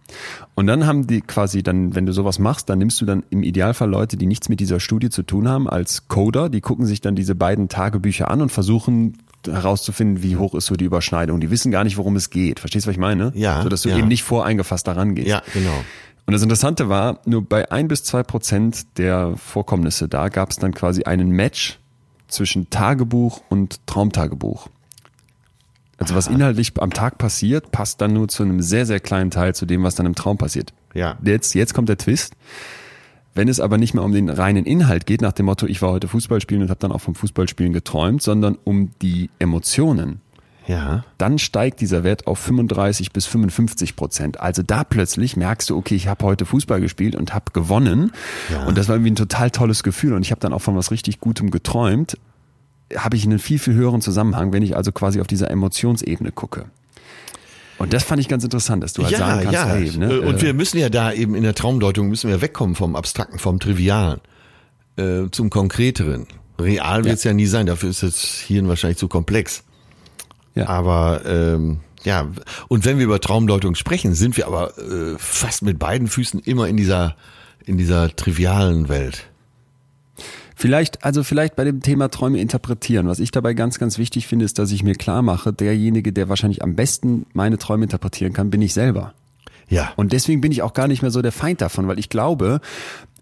Und 0.56 0.66
dann 0.66 0.88
haben 0.88 1.06
die 1.06 1.22
quasi 1.22 1.62
dann, 1.62 1.94
wenn 1.94 2.08
du 2.08 2.14
sowas 2.14 2.40
machst, 2.40 2.70
dann 2.70 2.80
nimmst 2.80 3.00
du 3.00 3.06
dann 3.06 3.24
im 3.30 3.44
Idealfall 3.44 3.90
Leute, 3.90 4.18
die 4.18 4.26
nichts 4.26 4.50
mit 4.50 4.60
dieser 4.60 4.80
Studie 4.80 5.10
zu 5.10 5.22
tun 5.22 5.48
haben, 5.48 5.70
als 5.70 6.08
Coder, 6.08 6.50
die 6.50 6.62
gucken 6.62 6.88
sich 6.88 7.00
dann 7.00 7.16
diese 7.16 7.36
beiden 7.36 7.70
Tagebücher 7.70 8.32
an 8.32 8.42
und 8.42 8.52
versuchen 8.52 9.18
herauszufinden, 9.46 10.24
wie 10.24 10.36
hoch 10.36 10.56
ist 10.56 10.66
so 10.66 10.76
die 10.76 10.86
Überschneidung. 10.86 11.40
Die 11.40 11.52
wissen 11.52 11.72
gar 11.72 11.84
nicht, 11.84 11.98
worum 11.98 12.16
es 12.16 12.32
geht. 12.32 12.60
Verstehst 12.60 12.86
du, 12.86 12.90
was 12.90 12.96
ich 12.96 13.00
meine? 13.00 13.32
Ja. 13.36 13.62
So 13.62 13.70
dass 13.70 13.84
du 13.84 13.90
ja. 13.90 13.98
eben 13.98 14.08
nicht 14.08 14.24
voreingefasst 14.24 14.88
daran 14.88 15.14
gehst. 15.14 15.28
Ja, 15.28 15.44
genau. 15.54 15.84
Und 16.28 16.34
das 16.34 16.44
Interessante 16.44 16.90
war, 16.90 17.22
nur 17.26 17.42
bei 17.42 17.72
ein 17.72 17.88
bis 17.88 18.04
zwei 18.04 18.22
Prozent 18.22 18.98
der 18.98 19.36
Vorkommnisse 19.38 20.10
da 20.10 20.28
gab 20.28 20.52
es 20.52 20.58
dann 20.58 20.74
quasi 20.74 21.04
einen 21.04 21.30
Match 21.30 21.80
zwischen 22.28 22.70
Tagebuch 22.70 23.42
und 23.48 23.80
Traumtagebuch. 23.88 24.68
Also 25.98 26.16
was 26.16 26.28
inhaltlich 26.28 26.74
am 26.80 26.92
Tag 26.92 27.18
passiert, 27.18 27.72
passt 27.72 28.02
dann 28.02 28.14
nur 28.14 28.28
zu 28.28 28.44
einem 28.44 28.62
sehr, 28.62 28.86
sehr 28.86 29.00
kleinen 29.00 29.32
Teil 29.32 29.56
zu 29.56 29.66
dem, 29.66 29.84
was 29.84 29.96
dann 29.96 30.06
im 30.06 30.16
Traum 30.16 30.38
passiert. 30.38 30.74
Ja. 30.94 31.18
Jetzt, 31.24 31.56
jetzt 31.56 31.74
kommt 31.74 31.88
der 31.88 31.98
Twist. 31.98 32.34
Wenn 33.34 33.48
es 33.48 33.62
aber 33.62 33.78
nicht 33.78 33.94
mehr 33.94 34.04
um 34.04 34.12
den 34.12 34.30
reinen 34.30 34.66
Inhalt 34.66 35.06
geht, 35.06 35.22
nach 35.22 35.32
dem 35.32 35.46
Motto, 35.46 35.66
ich 35.66 35.82
war 35.82 35.92
heute 35.92 36.10
Fußball 36.10 36.42
spielen 36.42 36.62
und 36.62 36.70
habe 36.70 36.80
dann 36.80 36.92
auch 36.92 37.02
vom 37.02 37.16
Fußballspielen 37.16 37.72
geträumt, 37.72 38.22
sondern 38.22 38.58
um 38.66 38.92
die 39.02 39.30
Emotionen, 39.40 40.20
Ja. 40.68 41.06
dann 41.18 41.40
steigt 41.40 41.80
dieser 41.80 42.04
Wert 42.04 42.28
auf 42.28 42.40
35 42.40 43.14
bis 43.14 43.26
55 43.26 43.96
Prozent. 43.96 44.40
Also 44.40 44.64
da 44.64 44.84
plötzlich 44.84 45.38
merkst 45.38 45.70
du, 45.70 45.78
okay, 45.78 45.96
ich 45.96 46.08
habe 46.08 46.26
heute 46.26 46.46
Fußball 46.46 46.82
gespielt 46.82 47.16
und 47.16 47.34
habe 47.34 47.52
gewonnen. 47.54 48.12
Ja. 48.52 48.66
Und 48.66 48.78
das 48.78 48.90
war 48.90 48.96
irgendwie 48.96 49.12
ein 49.12 49.16
total 49.16 49.50
tolles 49.50 49.84
Gefühl. 49.84 50.14
Und 50.14 50.24
ich 50.24 50.32
habe 50.32 50.42
dann 50.42 50.52
auch 50.52 50.62
von 50.62 50.76
was 50.76 50.92
richtig 50.92 51.22
Gutem 51.22 51.52
geträumt. 51.52 52.18
Habe 52.96 53.16
ich 53.16 53.24
einen 53.24 53.40
viel, 53.40 53.60
viel 53.60 53.76
höheren 53.76 54.02
Zusammenhang, 54.02 54.52
wenn 54.52 54.62
ich 54.62 54.76
also 54.76 54.92
quasi 54.92 55.22
auf 55.22 55.28
dieser 55.28 55.50
Emotionsebene 55.50 56.32
gucke. 56.32 56.66
Und 57.78 57.94
das 57.94 58.04
fand 58.04 58.20
ich 58.20 58.28
ganz 58.28 58.44
interessant, 58.44 58.84
dass 58.84 58.94
du 58.94 59.04
halt 59.04 59.14
ja, 59.14 59.20
sagen 59.20 59.42
kannst, 59.44 59.54
ja. 59.54 59.68
hey, 59.68 59.98
ne, 59.98 60.22
und 60.22 60.38
äh, 60.38 60.42
wir 60.42 60.54
müssen 60.54 60.80
ja 60.80 60.90
da 60.90 61.14
eben 61.14 61.36
in 61.36 61.44
der 61.44 61.54
Traumdeutung 61.54 62.10
müssen 62.10 62.30
wir 62.30 62.42
wegkommen 62.42 62.76
vom 62.76 62.96
Abstrakten, 62.96 63.40
vom 63.40 63.60
Trivialen, 63.60 64.20
äh, 64.98 65.30
zum 65.32 65.50
Konkreteren. 65.50 66.28
Real 66.60 67.06
wird 67.06 67.18
es 67.18 67.24
ja. 67.24 67.34
nie 67.34 67.46
sein, 67.46 67.68
dafür 67.68 67.90
ist 67.90 68.02
das 68.02 68.20
Hirn 68.48 68.68
wahrscheinlich 68.68 68.98
zu 68.98 69.08
komplex. 69.08 69.64
Ja. 70.58 70.68
Aber 70.68 71.22
ähm, 71.26 71.80
ja, 72.04 72.28
und 72.68 72.86
wenn 72.86 72.98
wir 72.98 73.06
über 73.06 73.20
Traumdeutung 73.20 73.76
sprechen, 73.76 74.14
sind 74.14 74.38
wir 74.38 74.48
aber 74.48 74.78
äh, 74.78 75.16
fast 75.18 75.62
mit 75.64 75.80
beiden 75.80 76.08
Füßen 76.08 76.40
immer 76.42 76.68
in 76.68 76.78
dieser 76.78 77.16
in 77.66 77.78
dieser 77.78 78.16
trivialen 78.16 78.90
Welt. 78.90 79.28
Vielleicht, 80.56 81.04
also 81.04 81.24
vielleicht 81.24 81.56
bei 81.56 81.64
dem 81.66 81.82
Thema 81.82 82.10
Träume 82.10 82.40
interpretieren. 82.40 83.08
Was 83.08 83.20
ich 83.20 83.30
dabei 83.30 83.54
ganz, 83.54 83.78
ganz 83.78 84.00
wichtig 84.00 84.26
finde, 84.26 84.44
ist, 84.46 84.58
dass 84.58 84.72
ich 84.72 84.82
mir 84.82 84.96
klar 84.96 85.22
mache, 85.22 85.54
derjenige, 85.54 86.12
der 86.12 86.30
wahrscheinlich 86.30 86.64
am 86.64 86.76
besten 86.76 87.28
meine 87.34 87.60
Träume 87.60 87.84
interpretieren 87.84 88.34
kann, 88.34 88.50
bin 88.50 88.64
ich 88.64 88.74
selber. 88.74 89.14
Ja. 89.70 89.92
Und 89.98 90.14
deswegen 90.14 90.42
bin 90.42 90.52
ich 90.52 90.64
auch 90.64 90.74
gar 90.74 90.88
nicht 90.88 91.04
mehr 91.04 91.12
so 91.12 91.22
der 91.22 91.32
Feind 91.32 91.62
davon, 91.62 91.88
weil 91.88 92.00
ich 92.00 92.10
glaube, 92.10 92.60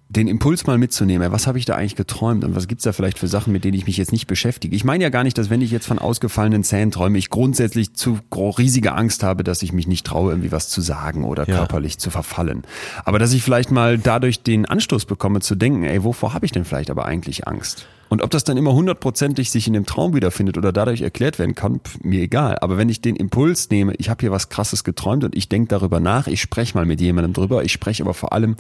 den 0.08 0.28
Impuls 0.28 0.68
mal 0.68 0.78
mitzunehmen, 0.78 1.32
was 1.32 1.48
habe 1.48 1.58
ich 1.58 1.66
da 1.66 1.76
eigentlich 1.76 1.96
geträumt 1.96 2.44
und 2.44 2.56
was 2.56 2.68
gibt's 2.68 2.84
da 2.84 2.94
vielleicht 2.94 3.18
für 3.18 3.28
Sachen, 3.28 3.52
mit 3.52 3.64
denen 3.64 3.74
ich 3.74 3.88
mich 3.88 3.98
jetzt 3.98 4.12
nicht 4.12 4.28
beschäftige. 4.28 4.76
Ich 4.76 4.84
meine 4.84 5.04
ja 5.04 5.10
gar 5.10 5.24
nicht, 5.24 5.38
dass 5.38 5.50
wenn 5.50 5.62
ich 5.62 5.72
jetzt 5.72 5.88
von 5.88 5.98
ausgefallenen 5.98 6.64
Zähnen 6.64 6.92
träume, 6.92 7.18
ich 7.18 7.32
grundsätzlich 7.32 7.94
zu 7.96 8.20
riesige 8.32 8.94
Angst 8.94 9.24
habe, 9.24 9.44
dass 9.44 9.64
ich 9.64 9.74
mich 9.74 9.88
nicht 9.88 10.06
traue, 10.06 10.32
irgendwie 10.32 10.52
was 10.52 10.70
zu 10.70 10.82
sagen 10.82 11.24
oder 11.24 11.48
Ja. 11.48 11.56
körperlich 11.58 11.98
zu 11.98 12.12
verfallen. 12.12 12.64
Aber 13.04 13.18
dass 13.18 13.34
ich 13.34 13.42
vielleicht 13.42 13.72
mal 13.72 13.98
dadurch 13.98 14.44
den 14.44 14.66
Anstoß 14.66 15.06
bekomme 15.06 15.40
zu 15.42 15.56
denken, 15.56 15.84
ey, 15.84 16.04
wovor 16.04 16.34
habe 16.36 16.46
ich 16.46 16.52
denn 16.52 16.66
vielleicht 16.66 16.92
aber 16.92 17.06
eigentlich 17.06 17.48
Angst? 17.48 17.88
Und 18.08 18.22
ob 18.22 18.30
das 18.30 18.44
dann 18.44 18.56
immer 18.58 18.74
hundertprozentig 18.74 19.50
sich 19.50 19.66
in 19.66 19.74
dem 19.74 19.88
Traum 19.88 20.14
wiederfindet 20.14 20.60
oder 20.60 20.72
dadurch 20.72 21.02
erklärt 21.02 21.40
werden 21.40 21.56
kann, 21.56 21.80
pf, 21.80 21.98
mir 22.04 22.22
egal. 22.22 22.60
Aber 22.62 22.78
wenn 22.78 22.88
ich 22.90 23.02
den 23.02 23.16
Impuls 23.16 23.72
nehme, 23.72 23.96
ich 23.96 24.10
habe 24.12 24.22
hier 24.22 24.32
was 24.32 24.50
Krasses 24.50 24.84
geträumt 24.84 25.24
und 25.24 25.36
ich 25.36 25.50
denke 25.50 25.70
darüber 25.70 26.00
nach, 26.00 26.28
ich 26.28 26.40
spreche 26.40 26.78
mal 26.78 26.86
mit 26.86 27.02
jemandem 27.02 27.34
drüber, 27.34 27.64
ich 27.64 27.72
spreche 27.72 28.04
aber 28.04 28.14
vor 28.14 28.32
allem 28.32 28.56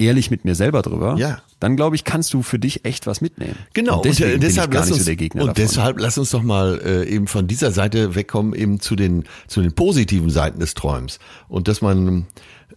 ehrlich 0.00 0.30
mit 0.30 0.44
mir 0.44 0.54
selber 0.54 0.82
drüber, 0.82 1.16
Ja. 1.18 1.38
dann 1.60 1.76
glaube 1.76 1.94
ich, 1.96 2.04
kannst 2.04 2.32
du 2.34 2.42
für 2.42 2.58
dich 2.58 2.84
echt 2.84 3.06
was 3.06 3.20
mitnehmen. 3.20 3.54
Genau, 3.74 3.96
Und 3.98 4.06
deswegen 4.06 4.24
und, 4.30 4.36
äh, 4.36 4.38
bin 4.38 4.48
deshalb 4.48 4.68
ich 4.68 4.72
gar 4.72 4.80
lass 4.80 4.90
nicht 4.90 4.98
uns, 4.98 5.06
so 5.06 5.12
und 5.40 5.48
davon. 5.48 5.54
deshalb 5.56 6.00
lass 6.00 6.18
uns 6.18 6.30
doch 6.30 6.42
mal 6.42 6.80
äh, 6.84 7.04
eben 7.08 7.26
von 7.26 7.46
dieser 7.46 7.70
Seite 7.72 8.14
wegkommen, 8.14 8.54
eben 8.54 8.80
zu 8.80 8.96
den 8.96 9.24
zu 9.46 9.60
den 9.62 9.72
positiven 9.72 10.30
Seiten 10.30 10.58
des 10.60 10.74
Träums 10.74 11.18
und 11.48 11.68
dass 11.68 11.82
man 11.82 12.26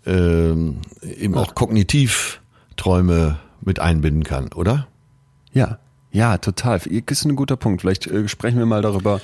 ähm, 0.05 0.77
eben 1.01 1.35
auch 1.35 1.55
kognitiv 1.55 2.41
Träume 2.75 3.39
mit 3.61 3.79
einbinden 3.79 4.23
kann, 4.23 4.51
oder? 4.53 4.87
Ja, 5.53 5.79
ja, 6.11 6.37
total. 6.37 6.77
Das 6.79 6.89
ist 7.19 7.25
ein 7.25 7.35
guter 7.35 7.55
Punkt. 7.55 7.81
Vielleicht 7.81 8.05
äh, 8.05 8.27
sprechen 8.27 8.59
wir 8.59 8.67
mal 8.67 8.83
darüber, 8.83 9.19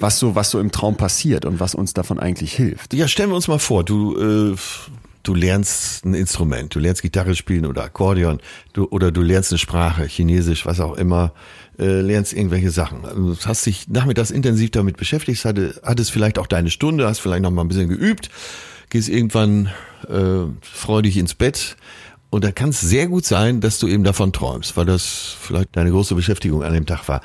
was 0.00 0.18
so, 0.18 0.34
was 0.34 0.50
so 0.50 0.58
im 0.58 0.70
Traum 0.72 0.96
passiert 0.96 1.44
und 1.44 1.60
was 1.60 1.74
uns 1.74 1.92
davon 1.92 2.18
eigentlich 2.18 2.54
hilft. 2.54 2.94
Ja, 2.94 3.08
stellen 3.08 3.28
wir 3.30 3.36
uns 3.36 3.46
mal 3.46 3.58
vor, 3.58 3.84
du 3.84 4.16
äh, 4.52 4.56
du 5.24 5.34
lernst 5.34 6.04
ein 6.04 6.14
Instrument, 6.14 6.74
du 6.74 6.78
lernst 6.78 7.02
Gitarre 7.02 7.34
spielen 7.34 7.66
oder 7.66 7.82
Akkordeon, 7.82 8.40
du, 8.72 8.84
oder 8.84 9.10
du 9.10 9.22
lernst 9.22 9.50
eine 9.50 9.58
Sprache, 9.58 10.04
Chinesisch, 10.04 10.64
was 10.66 10.78
auch 10.78 10.96
immer, 10.96 11.32
äh, 11.78 12.00
lernst 12.00 12.32
irgendwelche 12.32 12.70
Sachen. 12.70 13.04
Also, 13.04 13.34
Du 13.34 13.44
hast 13.46 13.66
dich 13.66 13.88
nachmittags 13.88 14.30
intensiv 14.30 14.70
damit 14.70 14.96
beschäftigt, 14.96 15.44
hatte, 15.44 15.80
hattest 15.82 16.12
vielleicht 16.12 16.38
auch 16.38 16.46
deine 16.46 16.70
Stunde, 16.70 17.08
hast 17.08 17.18
vielleicht 17.18 17.42
noch 17.42 17.50
mal 17.50 17.62
ein 17.62 17.68
bisschen 17.68 17.88
geübt, 17.88 18.30
gehst 18.90 19.08
irgendwann 19.08 19.70
äh, 20.08 20.46
freudig 20.62 21.16
ins 21.16 21.34
Bett 21.34 21.76
und 22.30 22.44
da 22.44 22.52
kann 22.52 22.70
es 22.70 22.80
sehr 22.80 23.06
gut 23.06 23.24
sein, 23.24 23.60
dass 23.60 23.78
du 23.78 23.88
eben 23.88 24.04
davon 24.04 24.32
träumst, 24.32 24.76
weil 24.76 24.86
das 24.86 25.36
vielleicht 25.40 25.76
deine 25.76 25.90
große 25.90 26.14
Beschäftigung 26.14 26.62
an 26.62 26.74
dem 26.74 26.86
Tag 26.86 27.08
war. 27.08 27.22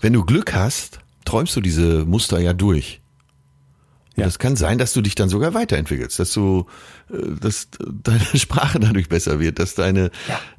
Wenn 0.00 0.12
du 0.12 0.24
Glück 0.24 0.54
hast, 0.54 1.00
träumst 1.24 1.54
du 1.54 1.60
diese 1.60 2.04
Muster 2.04 2.40
ja 2.40 2.52
durch. 2.52 3.00
Ja. 4.20 4.26
das 4.26 4.38
kann 4.38 4.56
sein, 4.56 4.78
dass 4.78 4.92
du 4.92 5.00
dich 5.00 5.14
dann 5.14 5.28
sogar 5.28 5.54
weiterentwickelst, 5.54 6.18
dass 6.18 6.32
du, 6.32 6.66
äh, 7.10 7.16
dass 7.40 7.68
deine 7.78 8.20
Sprache 8.34 8.80
dadurch 8.80 9.08
besser 9.08 9.40
wird, 9.40 9.58
dass 9.58 9.74
deine 9.74 10.10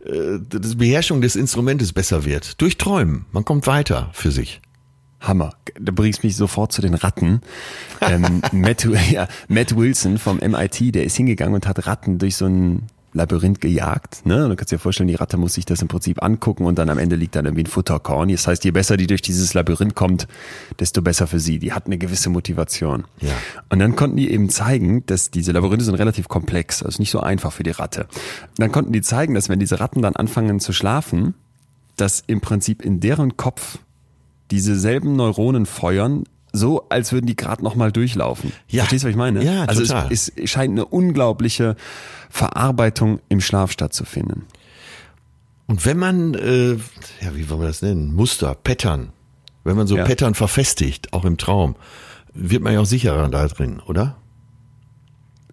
äh, 0.05 0.39
das 0.47 0.77
Beherrschung 0.77 1.21
des 1.21 1.35
Instrumentes 1.35 1.93
besser 1.93 2.25
wird. 2.25 2.61
Durch 2.61 2.77
Träumen. 2.77 3.25
Man 3.31 3.45
kommt 3.45 3.67
weiter 3.67 4.09
für 4.13 4.31
sich. 4.31 4.61
Hammer. 5.19 5.53
Da 5.79 5.91
bringst 5.91 6.23
mich 6.23 6.35
sofort 6.35 6.71
zu 6.71 6.81
den 6.81 6.93
Ratten. 6.93 7.41
ähm, 8.01 8.41
Matt, 8.51 8.87
ja, 9.11 9.27
Matt 9.47 9.75
Wilson 9.75 10.17
vom 10.17 10.37
MIT, 10.37 10.95
der 10.95 11.03
ist 11.03 11.17
hingegangen 11.17 11.55
und 11.55 11.67
hat 11.67 11.85
Ratten 11.87 12.19
durch 12.19 12.37
so 12.37 12.45
ein 12.45 12.87
Labyrinth 13.13 13.59
gejagt. 13.61 14.25
Ne? 14.25 14.43
Und 14.43 14.51
du 14.51 14.55
kannst 14.55 14.71
dir 14.71 14.79
vorstellen, 14.79 15.07
die 15.07 15.15
Ratte 15.15 15.37
muss 15.37 15.53
sich 15.53 15.65
das 15.65 15.81
im 15.81 15.87
Prinzip 15.87 16.21
angucken 16.21 16.65
und 16.65 16.77
dann 16.77 16.89
am 16.89 16.97
Ende 16.97 17.15
liegt 17.15 17.35
dann 17.35 17.45
irgendwie 17.45 17.63
ein 17.63 17.67
Futterkorn. 17.67 18.29
Das 18.29 18.47
heißt, 18.47 18.63
je 18.63 18.71
besser 18.71 18.97
die 18.97 19.07
durch 19.07 19.21
dieses 19.21 19.53
Labyrinth 19.53 19.95
kommt, 19.95 20.27
desto 20.79 21.01
besser 21.01 21.27
für 21.27 21.39
sie. 21.39 21.59
Die 21.59 21.73
hat 21.73 21.87
eine 21.87 21.97
gewisse 21.97 22.29
Motivation. 22.29 23.05
Ja. 23.19 23.33
Und 23.69 23.79
dann 23.79 23.95
konnten 23.95 24.17
die 24.17 24.31
eben 24.31 24.49
zeigen, 24.49 25.05
dass 25.05 25.31
diese 25.31 25.51
Labyrinthe 25.51 25.85
sind 25.85 25.95
relativ 25.95 26.27
komplex, 26.27 26.83
also 26.83 27.01
nicht 27.01 27.11
so 27.11 27.19
einfach 27.19 27.51
für 27.51 27.63
die 27.63 27.71
Ratte. 27.71 28.07
Dann 28.57 28.71
konnten 28.71 28.93
die 28.93 29.01
zeigen, 29.01 29.33
dass 29.33 29.49
wenn 29.49 29.59
diese 29.59 29.79
Ratten 29.79 30.01
dann 30.01 30.15
anfangen 30.15 30.59
zu 30.59 30.73
schlafen, 30.73 31.33
dass 31.95 32.23
im 32.27 32.41
Prinzip 32.41 32.83
in 32.83 32.99
deren 32.99 33.37
Kopf 33.37 33.79
diese 34.51 34.79
selben 34.79 35.15
Neuronen 35.15 35.65
feuern, 35.65 36.23
so 36.51 36.87
als 36.89 37.11
würden 37.11 37.27
die 37.27 37.35
gerade 37.35 37.63
noch 37.63 37.75
mal 37.75 37.91
durchlaufen. 37.91 38.51
Ja. 38.67 38.83
Verstehst 38.83 39.03
du, 39.03 39.07
was 39.07 39.11
ich 39.11 39.17
meine? 39.17 39.43
Ja, 39.43 39.65
also 39.65 39.81
total. 39.81 40.11
Es, 40.11 40.29
es 40.29 40.49
scheint 40.49 40.71
eine 40.71 40.85
unglaubliche 40.85 41.75
Verarbeitung 42.29 43.19
im 43.29 43.41
Schlaf 43.41 43.71
stattzufinden. 43.71 44.45
Und 45.67 45.85
wenn 45.85 45.97
man, 45.97 46.33
äh, 46.33 46.73
ja, 47.21 47.35
wie 47.35 47.49
wollen 47.49 47.61
wir 47.61 47.67
das 47.67 47.81
nennen? 47.81 48.13
Muster, 48.13 48.55
Pattern. 48.55 49.09
Wenn 49.63 49.75
man 49.75 49.87
so 49.87 49.97
Ja. 49.97 50.05
Pattern 50.05 50.33
verfestigt, 50.33 51.13
auch 51.13 51.25
im 51.25 51.37
Traum, 51.37 51.75
wird 52.33 52.63
man 52.63 52.73
ja 52.73 52.79
auch 52.79 52.85
sicherer 52.85 53.27
da 53.29 53.47
drin, 53.47 53.79
oder? 53.85 54.15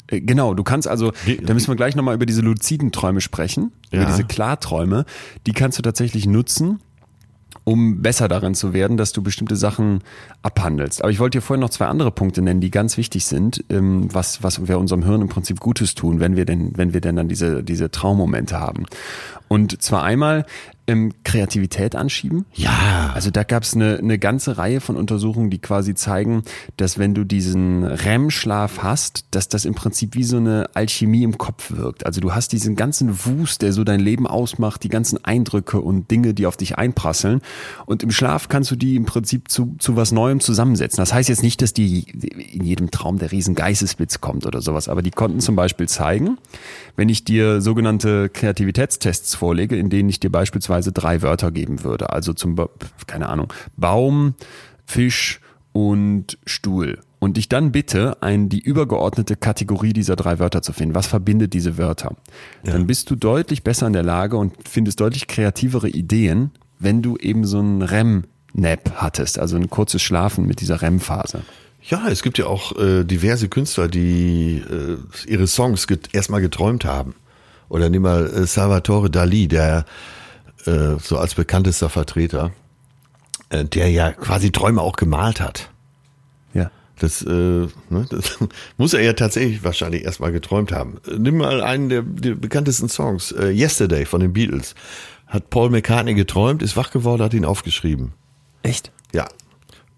Äh, 0.09 0.21
Genau, 0.21 0.55
du 0.55 0.63
kannst 0.63 0.87
also, 0.89 1.13
da 1.43 1.53
müssen 1.55 1.69
wir 1.69 1.77
gleich 1.77 1.97
nochmal 1.97 2.15
über 2.15 2.27
diese 2.27 2.41
luziden 2.43 2.93
Träume 2.93 3.21
sprechen, 3.21 3.73
über 3.91 4.03
Ja. 4.03 4.09
diese 4.09 4.25
Klarträume. 4.25 5.05
Die 5.47 5.53
kannst 5.53 5.79
du 5.79 5.83
tatsächlich 5.83 6.27
nutzen, 6.27 6.81
um 7.69 8.01
besser 8.01 8.29
darin 8.29 8.55
zu 8.55 8.73
werden, 8.73 8.97
dass 8.97 9.13
du 9.13 9.25
bestimmte 9.25 9.57
Sachen 9.57 10.05
abhandelst. 10.43 11.03
Aber 11.03 11.11
ich 11.11 11.19
wollte 11.19 11.39
dir 11.39 11.43
vorhin 11.43 11.61
noch 11.61 11.71
zwei 11.71 11.87
andere 11.87 12.13
Punkte 12.13 12.41
nennen, 12.41 12.61
die 12.61 12.71
ganz 12.71 12.97
wichtig 12.97 13.27
sind, 13.27 13.65
ähm, 13.71 14.09
was, 14.15 14.45
was 14.45 14.69
wir 14.69 14.79
unserem 14.79 15.03
Hirn 15.03 15.21
im 15.21 15.29
Prinzip 15.29 15.59
Gutes 15.59 15.97
tun, 15.97 16.21
wenn 16.21 16.37
wir 16.37 16.45
denn, 16.45 16.73
wenn 16.77 16.95
wir 16.95 17.01
denn 17.01 17.17
dann 17.17 17.29
diese, 17.29 17.65
diese 17.65 17.91
Traummomente 17.91 18.61
haben. 18.61 18.87
Und 19.49 19.83
zwar 19.83 20.05
einmal 20.05 20.47
ähm, 20.87 21.13
Kreativität 21.25 21.97
anschieben. 21.97 22.47
Ja. 22.55 23.11
Also 23.15 23.31
da 23.31 23.43
gab 23.43 23.65
es 23.65 23.75
eine, 23.75 23.99
eine 23.99 24.19
ganze 24.19 24.59
Reihe 24.59 24.81
von 24.81 24.97
Untersuchungen, 24.97 25.51
die 25.51 25.59
quasi 25.59 25.95
zeigen, 25.95 26.43
dass 26.77 26.99
wenn 26.99 27.15
du 27.15 27.25
diesen 27.25 27.85
REM-Schlaf 27.85 28.83
hast, 28.83 29.25
dass 29.31 29.49
das 29.49 29.65
im 29.65 29.75
Prinzip 29.75 30.15
wie 30.15 30.25
so 30.25 30.37
eine 30.37 30.71
Alchemie 30.75 31.25
im 31.25 31.39
Kopf 31.39 31.73
wirkt. 31.73 32.07
Also 32.07 32.21
du 32.21 32.35
hast 32.35 32.53
diesen 32.53 32.77
ganzen 32.77 33.25
Wust, 33.27 33.63
der 33.63 33.73
so 33.73 33.85
dein 33.85 34.01
Leben 34.01 34.27
ausmacht, 34.27 34.83
die 34.83 34.89
ganzen 34.89 35.25
Eindrücke 35.25 35.81
und 35.81 36.11
Dinge, 36.11 36.35
die 36.35 36.47
auf 36.47 36.57
dich 36.57 36.79
einprasseln. 36.79 37.41
Und 37.87 38.03
im 38.03 38.11
Schlaf 38.11 38.49
kannst 38.49 38.71
du 38.71 38.77
die 38.77 38.97
im 38.97 39.07
Prinzip 39.07 39.51
zu, 39.51 39.75
zu 39.79 39.97
was 39.97 40.13
Neuem 40.13 40.41
zusammensetzen. 40.41 40.99
Das 40.99 41.13
heißt 41.13 41.29
jetzt 41.29 41.43
nicht, 41.43 41.63
dass 41.63 41.73
die 41.73 42.01
in 42.53 42.65
jedem 42.65 42.91
Traum 42.91 43.19
der 43.19 43.33
riesen 43.33 43.55
Geistesblitz 43.55 44.21
kommt 44.21 44.47
oder 44.47 44.61
sowas, 44.63 44.89
aber 44.89 45.03
die 45.03 45.11
konnten 45.11 45.41
zum 45.41 45.57
Beispiel 45.57 45.89
zeigen, 45.89 46.39
wenn 46.97 47.09
ich 47.09 47.25
dir 47.25 47.61
sogenannte 47.61 48.29
Kreativitätstests 48.29 49.35
vorlege, 49.35 49.77
in 49.77 49.91
denen 49.91 50.09
ich 50.09 50.21
dir 50.21 50.31
beispielsweise 50.31 50.93
drei 50.93 51.23
Wörter 51.23 51.51
geben 51.51 51.85
würde. 51.85 52.11
Also 52.11 52.33
zum, 52.33 52.57
keine 53.07 53.29
Ahnung, 53.29 53.53
Baum, 53.77 54.35
Fisch 54.87 55.41
und 55.73 56.39
Stuhl. 56.47 56.99
Und 57.19 57.39
dich 57.39 57.49
dann 57.49 57.73
bitte, 57.73 58.23
ein, 58.23 58.49
die 58.49 58.61
übergeordnete 58.61 59.37
Kategorie 59.37 59.93
dieser 59.93 60.17
drei 60.17 60.39
Wörter 60.39 60.63
zu 60.63 60.73
finden. 60.73 60.95
Was 60.95 61.07
verbindet 61.07 61.55
diese 61.55 61.79
Wörter? 61.79 62.15
Ja. 62.63 62.73
Dann 62.73 62.87
bist 62.87 63.11
du 63.11 63.17
deutlich 63.17 63.63
besser 63.63 63.87
in 63.87 63.93
der 63.93 64.03
Lage 64.03 64.37
und 64.37 64.55
findest 64.69 65.01
deutlich 65.01 65.27
kreativere 65.27 65.89
Ideen, 65.89 66.51
wenn 66.79 67.03
du 67.03 67.17
eben 67.17 67.45
so 67.45 67.59
einen 67.59 67.83
REM-Nap 67.83 68.93
hattest, 68.97 69.39
also 69.39 69.57
ein 69.57 69.71
kurzes 69.71 70.03
Schlafen 70.03 70.47
mit 70.47 70.61
dieser 70.61 70.83
REM-Phase. 70.83 71.43
Ja, 71.89 72.09
es 72.09 72.23
gibt 72.23 72.39
ja 72.39 72.47
auch 72.47 72.77
äh, 72.77 73.05
diverse 73.05 73.49
Künstler, 73.49 73.87
die 73.87 74.59
äh, 74.69 74.99
ihre 75.31 75.47
Songs 75.47 75.87
get 75.87 76.13
erstmal 76.13 76.41
geträumt 76.41 76.85
haben. 76.85 77.15
Oder 77.69 77.91
nimm 77.91 78.03
mal 78.03 78.27
äh, 78.27 78.47
Salvatore 78.47 79.09
Dali, 79.09 79.47
der 79.47 79.85
äh, 80.65 80.97
so 81.01 81.17
als 81.19 81.37
bekanntester 81.37 81.89
Vertreter, 81.89 82.51
äh, 83.51 83.65
der 83.65 83.89
ja 83.91 84.11
quasi 84.11 84.51
Träume 84.51 84.83
auch 84.83 84.97
gemalt 84.97 85.41
hat. 85.41 85.71
Ja. 86.55 86.73
Das, 86.99 87.23
äh, 87.23 87.29
ne, 87.29 87.69
das 88.11 88.39
muss 88.79 88.93
er 88.93 89.03
ja 89.03 89.13
tatsächlich 89.13 89.63
wahrscheinlich 89.63 90.05
erstmal 90.05 90.33
geträumt 90.33 90.73
haben. 90.73 90.99
Nimm 91.17 91.37
mal 91.37 91.61
einen 91.63 91.89
der, 91.89 92.03
der 92.03 92.35
bekanntesten 92.35 92.89
Songs, 92.89 93.33
Yesterday 93.33 94.07
von 94.07 94.21
den 94.21 94.33
Beatles. 94.33 94.75
Hat 95.29 95.51
Paul 95.51 95.71
McCartney 95.71 96.15
geträumt, 96.15 96.63
ist 96.63 96.77
wach 96.77 96.91
geworden, 96.91 97.23
hat 97.23 97.35
ihn 97.35 97.45
aufgeschrieben. 97.45 98.13
Echt? 98.63 98.91
Ja. 99.13 99.29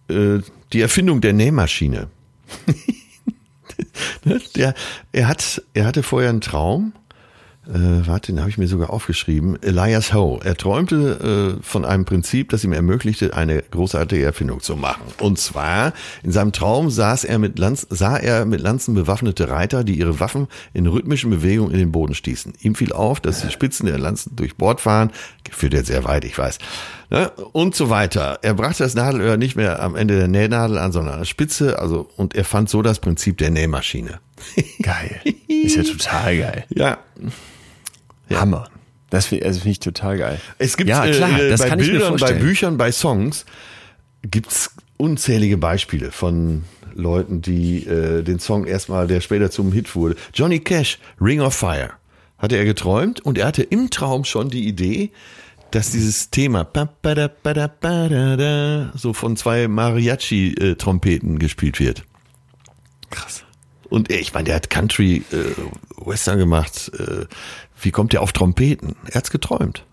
Äh, 0.09 0.41
die 0.73 0.81
Erfindung 0.81 1.21
der 1.21 1.33
Nähmaschine. 1.33 2.09
der, 4.57 4.75
er, 5.13 5.29
hat, 5.29 5.63
er 5.75 5.87
hatte 5.87 6.03
vorher 6.03 6.31
einen 6.31 6.41
Traum. 6.41 6.93
Äh, 7.69 8.07
warte, 8.07 8.33
den 8.33 8.41
habe 8.41 8.49
ich 8.49 8.57
mir 8.57 8.67
sogar 8.67 8.91
aufgeschrieben. 8.91 9.63
Elias 9.63 10.15
Howe. 10.15 10.41
Er 10.43 10.57
träumte 10.57 11.59
äh, 11.59 11.63
von 11.63 11.85
einem 11.85 12.05
Prinzip, 12.05 12.49
das 12.49 12.65
ihm 12.65 12.73
ermöglichte, 12.73 13.35
eine 13.35 13.63
großartige 13.63 14.25
Erfindung 14.25 14.61
zu 14.61 14.77
machen. 14.77 15.03
Und 15.21 15.39
zwar 15.39 15.93
in 16.23 16.33
seinem 16.33 16.53
Traum 16.53 16.91
saß 16.91 17.25
er 17.25 17.39
mit 17.39 17.59
Lanz, 17.59 17.87
sah 17.91 18.17
er 18.17 18.47
mit 18.47 18.61
Lanzen 18.61 18.95
bewaffnete 18.95 19.51
Reiter, 19.51 19.85
die 19.85 19.99
ihre 19.99 20.19
Waffen 20.19 20.49
in 20.73 20.87
rhythmischen 20.87 21.31
Bewegungen 21.31 21.73
in 21.73 21.79
den 21.79 21.93
Boden 21.93 22.15
stießen. 22.15 22.55
Ihm 22.61 22.75
fiel 22.75 22.93
auf, 22.93 23.21
dass 23.21 23.43
die 23.43 23.51
Spitzen 23.51 23.87
der 23.87 23.99
Lanzen 23.99 24.35
durch 24.35 24.57
Bord 24.57 24.81
fahren. 24.81 25.11
Führt 25.51 25.75
jetzt 25.75 25.89
sehr 25.89 26.05
weit, 26.05 26.25
ich 26.25 26.39
weiß 26.39 26.59
ne, 27.11 27.31
und 27.53 27.75
so 27.75 27.91
weiter. 27.91 28.39
Er 28.43 28.55
brachte 28.55 28.83
das 28.83 28.95
Nadelöhr 28.95 29.37
nicht 29.37 29.57
mehr 29.57 29.83
am 29.83 29.97
Ende 29.97 30.17
der 30.17 30.29
Nähnadel 30.29 30.79
an, 30.79 30.93
sondern 30.93 31.15
an 31.15 31.21
der 31.21 31.27
Spitze, 31.27 31.79
also, 31.79 32.09
und 32.17 32.35
er 32.35 32.45
fand 32.45 32.69
so 32.69 32.83
das 32.83 32.99
Prinzip 33.01 33.39
der 33.39 33.51
Nähmaschine. 33.51 34.21
Geil. 34.83 35.21
Ist 35.49 35.77
ja 35.77 35.83
total 35.83 36.37
geil. 36.37 36.65
Ja. 36.71 36.99
Ja. 38.29 38.41
Hammer. 38.41 38.69
Das 39.11 39.27
finde 39.27 39.47
also 39.47 39.61
find 39.61 39.73
ich 39.73 39.81
total 39.81 40.19
geil. 40.19 40.41
Es 40.59 40.77
gibt 40.77 40.91
ja, 40.91 41.07
klar, 41.09 41.41
äh, 41.41 41.57
bei 41.57 41.77
Bildern, 41.77 42.17
bei 42.17 42.33
Büchern, 42.35 42.77
bei 42.77 42.93
Songs 42.93 43.47
gibt's 44.23 44.71
unzählige 44.97 45.57
Beispiele 45.57 46.11
von 46.11 46.65
Leuten, 46.95 47.41
die 47.41 47.87
äh, 47.87 48.23
den 48.23 48.39
Song 48.39 48.67
erstmal, 48.67 49.07
der 49.07 49.21
später 49.21 49.51
zum 49.51 49.73
Hit 49.73 49.95
wurde. 49.95 50.17
Johnny 50.35 50.59
Cash, 50.59 50.99
Ring 51.21 51.41
of 51.41 51.55
Fire, 51.55 51.91
hatte 52.37 52.57
er 52.57 52.65
geträumt 52.65 53.21
und 53.21 53.39
er 53.39 53.47
hatte 53.47 53.63
im 53.63 53.91
Traum 53.91 54.25
schon 54.25 54.51
die 54.51 54.67
Idee, 54.67 55.11
dass 55.71 55.91
dieses 55.91 56.31
Thema 56.31 56.65
so 58.95 59.13
von 59.13 59.37
zwei 59.37 59.69
Mariachi-Trompeten 59.69 61.39
gespielt 61.39 61.79
wird. 61.79 62.05
Krass. 63.11 63.45
Und 63.91 64.11
ich 64.11 64.35
meine, 64.35 64.45
der 64.45 64.57
hat 64.57 64.71
Country 64.71 65.25
äh, 65.33 66.07
Western 66.07 66.39
gemacht. 66.39 66.91
Äh, 66.99 67.27
wie 67.81 67.91
kommt 67.91 68.13
der 68.13 68.23
auf 68.23 68.33
Trompeten? 68.33 68.97
Er 69.07 69.17
hat's 69.17 69.31
geträumt. 69.31 69.85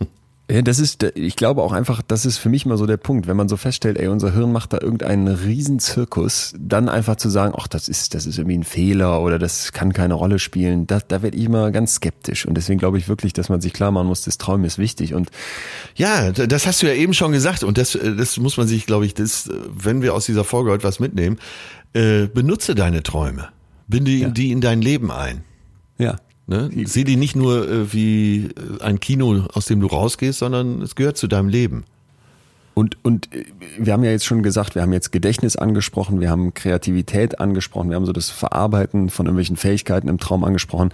Ja, 0.50 0.62
das 0.62 0.78
ist, 0.78 1.02
ich 1.14 1.36
glaube 1.36 1.62
auch 1.62 1.72
einfach, 1.72 2.00
das 2.00 2.24
ist 2.24 2.38
für 2.38 2.48
mich 2.48 2.64
mal 2.64 2.78
so 2.78 2.86
der 2.86 2.96
Punkt, 2.96 3.26
wenn 3.26 3.36
man 3.36 3.50
so 3.50 3.58
feststellt, 3.58 3.98
ey, 3.98 4.08
unser 4.08 4.32
Hirn 4.32 4.50
macht 4.50 4.72
da 4.72 4.78
irgendeinen 4.80 5.28
Riesenzirkus, 5.28 6.54
dann 6.58 6.88
einfach 6.88 7.16
zu 7.16 7.28
sagen, 7.28 7.52
ach, 7.54 7.68
das 7.68 7.86
ist, 7.86 8.14
das 8.14 8.24
ist 8.24 8.38
irgendwie 8.38 8.56
ein 8.56 8.64
Fehler 8.64 9.20
oder 9.20 9.38
das 9.38 9.72
kann 9.72 9.92
keine 9.92 10.14
Rolle 10.14 10.38
spielen, 10.38 10.86
da, 10.86 11.00
da 11.06 11.20
werde 11.20 11.36
ich 11.36 11.44
immer 11.44 11.70
ganz 11.70 11.96
skeptisch. 11.96 12.46
Und 12.46 12.54
deswegen 12.54 12.78
glaube 12.78 12.96
ich 12.96 13.08
wirklich, 13.08 13.34
dass 13.34 13.50
man 13.50 13.60
sich 13.60 13.74
klar 13.74 13.90
machen 13.90 14.06
muss, 14.06 14.22
das 14.22 14.38
Träumen 14.38 14.64
ist 14.64 14.78
wichtig. 14.78 15.12
Und 15.12 15.28
ja, 15.96 16.32
das 16.32 16.66
hast 16.66 16.80
du 16.80 16.86
ja 16.86 16.94
eben 16.94 17.12
schon 17.12 17.32
gesagt. 17.32 17.62
Und 17.62 17.76
das, 17.76 17.98
das 18.02 18.38
muss 18.38 18.56
man 18.56 18.66
sich, 18.66 18.86
glaube 18.86 19.04
ich, 19.04 19.12
das, 19.12 19.50
wenn 19.68 20.00
wir 20.00 20.14
aus 20.14 20.24
dieser 20.24 20.44
Folge 20.44 20.70
heute 20.70 20.84
was 20.84 20.98
mitnehmen, 20.98 21.36
äh, 21.92 22.26
benutze 22.26 22.74
deine 22.74 23.02
Träume. 23.02 23.50
Binde 23.86 24.10
ja. 24.12 24.28
die 24.30 24.50
in 24.50 24.62
dein 24.62 24.80
Leben 24.80 25.10
ein. 25.10 25.44
Ja. 25.98 26.16
Ne? 26.48 26.70
Sieh 26.86 27.04
die 27.04 27.16
nicht 27.16 27.36
nur 27.36 27.68
äh, 27.68 27.92
wie 27.92 28.46
äh, 28.46 28.82
ein 28.82 29.00
Kino, 29.00 29.46
aus 29.52 29.66
dem 29.66 29.80
du 29.80 29.86
rausgehst, 29.86 30.38
sondern 30.38 30.80
es 30.80 30.94
gehört 30.94 31.18
zu 31.18 31.28
deinem 31.28 31.48
Leben. 31.48 31.84
Und, 32.72 32.96
und 33.04 33.34
äh, 33.34 33.44
wir 33.76 33.92
haben 33.92 34.02
ja 34.02 34.10
jetzt 34.10 34.24
schon 34.24 34.42
gesagt, 34.42 34.74
wir 34.74 34.80
haben 34.80 34.94
jetzt 34.94 35.12
Gedächtnis 35.12 35.56
angesprochen, 35.56 36.20
wir 36.20 36.30
haben 36.30 36.54
Kreativität 36.54 37.38
angesprochen, 37.38 37.90
wir 37.90 37.96
haben 37.96 38.06
so 38.06 38.14
das 38.14 38.30
Verarbeiten 38.30 39.10
von 39.10 39.26
irgendwelchen 39.26 39.56
Fähigkeiten 39.56 40.08
im 40.08 40.18
Traum 40.18 40.42
angesprochen. 40.42 40.90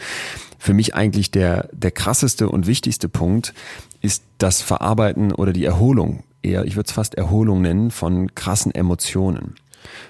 Für 0.59 0.75
mich 0.75 0.97
eigentlich 0.97 1.31
der, 1.31 1.69
der 1.71 1.93
krasseste 1.93 2.49
und 2.49 2.67
wichtigste 2.67 3.09
Punkt 3.09 3.55
ist 4.03 4.25
das 4.39 4.61
Verarbeiten 4.61 5.31
oder 5.33 5.53
die 5.53 5.65
Erholung, 5.65 6.25
eher, 6.43 6.65
ich 6.65 6.75
würde 6.75 6.89
es 6.89 6.93
fast 6.93 7.15
Erholung 7.15 7.63
nennen, 7.63 7.93
von 7.93 8.35
krassen 8.35 8.75
Emotionen. 8.75 9.55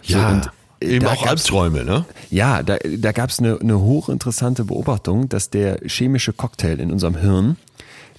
Ja. 0.05 0.31
So, 0.31 0.35
und 0.37 0.51
Eben 0.85 1.07
auch 1.07 1.27
Albträume, 1.27 1.85
ne? 1.85 2.05
Ja, 2.31 2.63
da, 2.63 2.77
da 2.77 3.13
gab 3.13 3.31
es 3.31 3.39
eine, 3.39 3.61
eine 3.61 3.81
hochinteressante 3.81 4.65
Beobachtung, 4.65 5.29
dass 5.29 5.51
der 5.51 5.79
chemische 5.87 6.33
Cocktail 6.33 6.81
in 6.81 6.91
unserem 6.91 7.17
Hirn, 7.17 7.57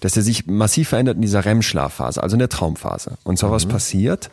dass 0.02 0.18
er 0.18 0.24
sich 0.24 0.48
massiv 0.48 0.90
verändert 0.90 1.16
in 1.16 1.22
dieser 1.22 1.46
REM-Schlafphase, 1.46 2.22
also 2.22 2.36
in 2.36 2.40
der 2.40 2.50
Traumphase. 2.50 3.18
Und 3.24 3.38
zwar 3.38 3.50
mhm. 3.50 3.56
was 3.56 3.66
passiert, 3.66 4.30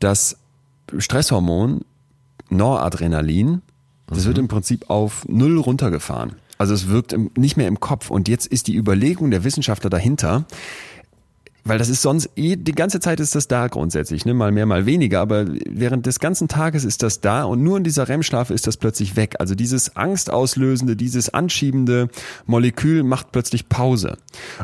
das 0.00 0.36
Stresshormon 0.96 1.82
Noradrenalin, 2.50 3.62
das 4.06 4.20
mhm. 4.20 4.24
wird 4.26 4.38
im 4.38 4.48
Prinzip 4.48 4.90
auf 4.90 5.24
null 5.28 5.58
runtergefahren. 5.58 6.36
Also 6.58 6.74
es 6.74 6.88
wirkt 6.88 7.16
nicht 7.36 7.56
mehr 7.56 7.66
im 7.66 7.80
Kopf. 7.80 8.10
Und 8.10 8.28
jetzt 8.28 8.46
ist 8.46 8.68
die 8.68 8.76
Überlegung 8.76 9.30
der 9.30 9.42
Wissenschaftler 9.42 9.90
dahinter, 9.90 10.44
weil 11.64 11.78
das 11.78 11.88
ist 11.88 12.02
sonst 12.02 12.30
eh, 12.36 12.56
die 12.56 12.74
ganze 12.74 13.00
Zeit 13.00 13.20
ist 13.20 13.34
das 13.34 13.48
da 13.48 13.68
grundsätzlich, 13.68 14.24
ne? 14.24 14.34
mal 14.34 14.52
mehr, 14.52 14.66
mal 14.66 14.86
weniger, 14.86 15.20
aber 15.20 15.46
während 15.68 16.06
des 16.06 16.18
ganzen 16.18 16.48
Tages 16.48 16.84
ist 16.84 17.02
das 17.02 17.20
da 17.20 17.44
und 17.44 17.62
nur 17.62 17.76
in 17.76 17.84
dieser 17.84 18.08
REM-Schlaf 18.08 18.50
ist 18.50 18.66
das 18.66 18.76
plötzlich 18.76 19.16
weg. 19.16 19.36
Also 19.38 19.54
dieses 19.54 19.96
angstauslösende, 19.96 20.96
dieses 20.96 21.32
anschiebende 21.32 22.08
Molekül 22.46 23.02
macht 23.02 23.32
plötzlich 23.32 23.68
Pause. 23.68 24.16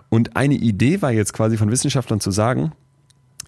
Und 0.08 0.36
eine 0.36 0.54
Idee 0.54 1.02
war 1.02 1.12
jetzt 1.12 1.32
quasi 1.32 1.56
von 1.56 1.70
Wissenschaftlern 1.70 2.20
zu 2.20 2.30
sagen, 2.30 2.72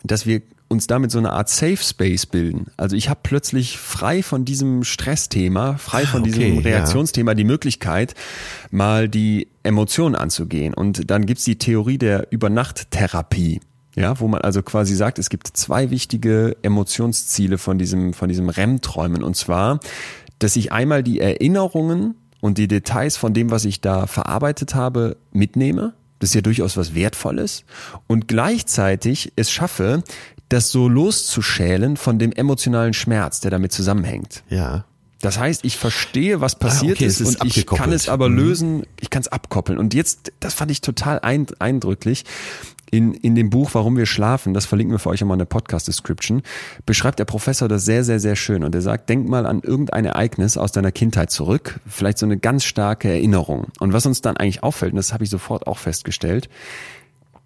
dass 0.05 0.27
wir 0.27 0.43
uns 0.71 0.87
damit 0.87 1.11
so 1.11 1.19
eine 1.19 1.33
Art 1.33 1.49
Safe 1.49 1.77
Space 1.77 2.27
bilden. 2.27 2.67
Also 2.77 2.95
ich 2.95 3.09
habe 3.09 3.21
plötzlich 3.25 3.77
frei 3.77 4.23
von 4.23 4.45
diesem 4.45 4.85
Stressthema, 4.85 5.77
frei 5.79 6.07
von 6.07 6.21
okay, 6.21 6.31
diesem 6.31 6.59
Reaktionsthema 6.59 7.33
ja. 7.33 7.35
die 7.35 7.45
Möglichkeit, 7.45 8.15
mal 8.71 9.09
die 9.09 9.49
Emotionen 9.65 10.15
anzugehen. 10.15 10.73
Und 10.73 11.11
dann 11.11 11.27
gibt's 11.27 11.45
die 11.45 11.59
Theorie 11.59 11.99
der 11.99 12.29
Übernachttherapie. 12.31 13.61
Ja, 13.97 14.21
wo 14.21 14.29
man 14.29 14.43
also 14.43 14.63
quasi 14.63 14.95
sagt, 14.95 15.19
es 15.19 15.31
gibt 15.31 15.49
zwei 15.49 15.91
wichtige 15.91 16.57
Emotionsziele 16.63 17.59
von 17.59 17.77
diesem, 17.77 18.15
von 18.15 18.29
diesem 18.29 18.49
REM-Träumen. 18.49 19.25
Und 19.25 19.37
zwar, 19.37 19.81
dass 20.39 20.55
ich 20.55 20.71
einmal 20.71 21.03
die 21.03 21.19
Erinnerungen 21.19 22.15
und 22.41 22.59
die 22.59 22.69
Details 22.69 23.17
von 23.17 23.35
dem, 23.35 23.51
was 23.51 23.65
ich 23.65 23.81
da 23.81 24.07
verarbeitet 24.07 24.77
habe, 24.77 25.17
mitnehme. 25.33 25.95
Das 26.21 26.31
ist 26.31 26.35
ja 26.35 26.41
durchaus 26.43 26.77
was 26.77 26.95
Wertvolles. 26.95 27.65
Und 28.07 28.29
gleichzeitig 28.29 29.33
es 29.37 29.51
schaffe, 29.51 30.05
das 30.49 30.71
so 30.71 30.89
loszuschälen 30.89 31.97
von 31.97 32.19
dem 32.19 32.33
emotionalen 32.33 32.93
Schmerz, 32.93 33.41
der 33.41 33.51
damit 33.51 33.73
zusammenhängt. 33.73 34.45
Ja. 34.49 34.85
Das 35.21 35.39
heißt, 35.39 35.65
ich 35.65 35.77
verstehe, 35.77 36.41
was 36.41 36.59
passiert 36.59 36.93
ah, 36.93 37.01
okay, 37.01 37.07
ist, 37.07 37.21
ist 37.21 37.41
und 37.41 37.57
ich 37.57 37.67
kann 37.67 37.93
es 37.93 38.09
aber 38.09 38.29
mhm. 38.29 38.37
lösen, 38.37 38.87
ich 39.01 39.11
kann 39.11 39.21
es 39.21 39.29
abkoppeln. 39.29 39.79
Und 39.79 39.93
jetzt, 39.93 40.33
das 40.41 40.55
fand 40.55 40.71
ich 40.71 40.81
total 40.81 41.21
eindrücklich. 41.21 42.25
In, 42.91 43.15
in 43.15 43.35
dem 43.35 43.51
Buch 43.51 43.71
Warum 43.73 43.97
wir 43.97 44.07
schlafen, 44.07 44.55
das 44.55 44.67
verlinken 44.67 44.95
wir 44.95 44.99
für 44.99 45.11
euch 45.11 45.21
einmal 45.21 45.37
in 45.37 45.41
der 45.41 45.47
Podcast-Description, 45.47 46.43
beschreibt 46.87 47.19
der 47.19 47.25
Professor 47.25 47.69
das 47.69 47.85
sehr, 47.85 48.05
sehr, 48.05 48.21
sehr 48.21 48.37
schön. 48.37 48.65
Und 48.65 48.75
er 48.75 48.83
sagt, 48.83 49.09
denk 49.09 49.29
mal 49.29 49.47
an 49.47 49.61
irgendein 49.61 50.05
Ereignis 50.05 50.57
aus 50.57 50.73
deiner 50.73 50.93
Kindheit 50.93 51.31
zurück, 51.31 51.81
vielleicht 51.87 52.19
so 52.19 52.27
eine 52.27 52.39
ganz 52.39 52.65
starke 52.65 53.09
Erinnerung. 53.09 53.69
Und 53.79 53.93
was 53.93 54.07
uns 54.07 54.21
dann 54.23 54.37
eigentlich 54.37 54.63
auffällt, 54.63 54.93
und 54.93 54.97
das 54.97 55.13
habe 55.13 55.25
ich 55.25 55.31
sofort 55.31 55.67
auch 55.67 55.79
festgestellt, 55.79 56.49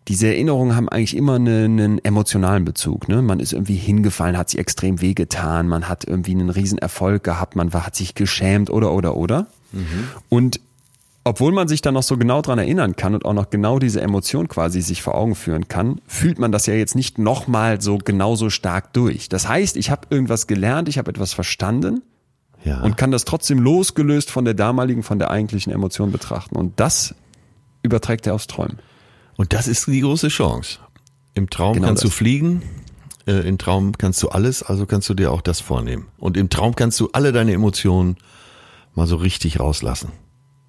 diese 0.08 0.26
Erinnerungen 0.26 0.76
haben 0.76 0.88
eigentlich 0.88 1.16
immer 1.16 1.36
einen, 1.36 1.80
einen 1.80 2.04
emotionalen 2.04 2.64
Bezug. 2.64 3.08
Ne? 3.08 3.22
Man 3.22 3.40
ist 3.40 3.52
irgendwie 3.52 3.76
hingefallen, 3.76 4.36
hat 4.36 4.50
sich 4.50 4.60
extrem 4.60 5.00
wehgetan, 5.00 5.66
man 5.66 5.88
hat 5.88 6.04
irgendwie 6.04 6.32
einen 6.32 6.50
riesen 6.50 6.78
Erfolg 6.78 7.24
gehabt, 7.24 7.56
man 7.56 7.72
war, 7.72 7.86
hat 7.86 7.96
sich 7.96 8.14
geschämt 8.14 8.68
oder 8.70 8.92
oder 8.92 9.16
oder. 9.16 9.46
Mhm. 9.72 10.08
Und 10.28 10.60
obwohl 11.24 11.52
man 11.52 11.68
sich 11.68 11.80
dann 11.80 11.94
noch 11.94 12.02
so 12.02 12.18
genau 12.18 12.42
dran 12.42 12.58
erinnern 12.58 12.96
kann 12.96 13.14
und 13.14 13.24
auch 13.24 13.32
noch 13.32 13.48
genau 13.48 13.78
diese 13.78 14.02
Emotion 14.02 14.46
quasi 14.46 14.82
sich 14.82 15.00
vor 15.00 15.14
Augen 15.14 15.34
führen 15.34 15.68
kann, 15.68 16.00
fühlt 16.06 16.38
man 16.38 16.52
das 16.52 16.66
ja 16.66 16.74
jetzt 16.74 16.94
nicht 16.94 17.18
nochmal 17.18 17.80
so 17.80 17.96
genauso 17.96 18.50
stark 18.50 18.92
durch. 18.92 19.30
Das 19.30 19.48
heißt, 19.48 19.78
ich 19.78 19.90
habe 19.90 20.06
irgendwas 20.10 20.46
gelernt, 20.46 20.88
ich 20.88 20.98
habe 20.98 21.10
etwas 21.10 21.32
verstanden 21.32 22.02
ja. 22.62 22.82
und 22.82 22.98
kann 22.98 23.10
das 23.10 23.24
trotzdem 23.24 23.58
losgelöst 23.58 24.30
von 24.30 24.44
der 24.44 24.52
damaligen, 24.52 25.02
von 25.02 25.18
der 25.18 25.30
eigentlichen 25.30 25.72
Emotion 25.72 26.12
betrachten. 26.12 26.56
Und 26.56 26.78
das 26.78 27.14
überträgt 27.82 28.26
er 28.26 28.34
aufs 28.34 28.46
Träumen. 28.46 28.78
Und 29.36 29.54
das 29.54 29.66
ist 29.66 29.86
die 29.86 30.00
große 30.00 30.28
Chance. 30.28 30.78
Im 31.32 31.48
Traum 31.48 31.74
genau 31.74 31.88
kannst 31.88 32.04
das. 32.04 32.10
du 32.10 32.16
fliegen, 32.16 32.62
äh, 33.26 33.48
im 33.48 33.56
Traum 33.56 33.96
kannst 33.96 34.22
du 34.22 34.28
alles, 34.28 34.62
also 34.62 34.84
kannst 34.84 35.08
du 35.08 35.14
dir 35.14 35.32
auch 35.32 35.40
das 35.40 35.60
vornehmen. 35.60 36.06
Und 36.18 36.36
im 36.36 36.50
Traum 36.50 36.76
kannst 36.76 37.00
du 37.00 37.08
alle 37.12 37.32
deine 37.32 37.52
Emotionen 37.52 38.16
mal 38.94 39.06
so 39.06 39.16
richtig 39.16 39.58
rauslassen. 39.58 40.12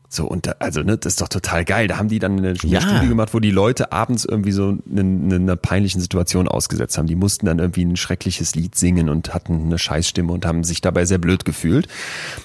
So, 0.10 0.26
und 0.26 0.48
da, 0.48 0.56
also, 0.60 0.82
ne, 0.82 0.98
das 0.98 1.14
ist 1.14 1.22
doch 1.22 1.27
total 1.27 1.65
geil. 1.65 1.88
Da 1.88 1.98
haben 1.98 2.10
die 2.10 2.19
dann 2.19 2.38
eine, 2.38 2.49
eine 2.49 2.57
ja. 2.64 2.82
Studie 2.82 3.07
gemacht, 3.07 3.34
wo 3.34 3.40
die 3.40 3.52
Leute 3.52 3.91
abends 3.91 4.26
irgendwie 4.26 4.52
so 4.52 4.77
eine, 4.90 5.02
eine, 5.02 5.36
eine 5.36 5.57
peinlichen 5.57 5.99
Situation 5.99 6.48
ausgesetzt 6.48 6.98
haben. 6.98 7.07
Die 7.07 7.15
mussten 7.15 7.45
dann 7.45 7.60
irgendwie 7.60 7.84
ein 7.84 7.98
schreckliches 7.98 8.56
Lied 8.56 8.76
singen 8.76 9.10
und 9.10 9.34
hatten 9.34 9.65
eine 9.65 9.77
Scheißstimme 9.77 10.32
und 10.32 10.45
haben 10.45 10.64
sich 10.64 10.82
dabei 10.82 11.06
sehr 11.06 11.18
blöd 11.18 11.45
gefühlt. 11.45 11.88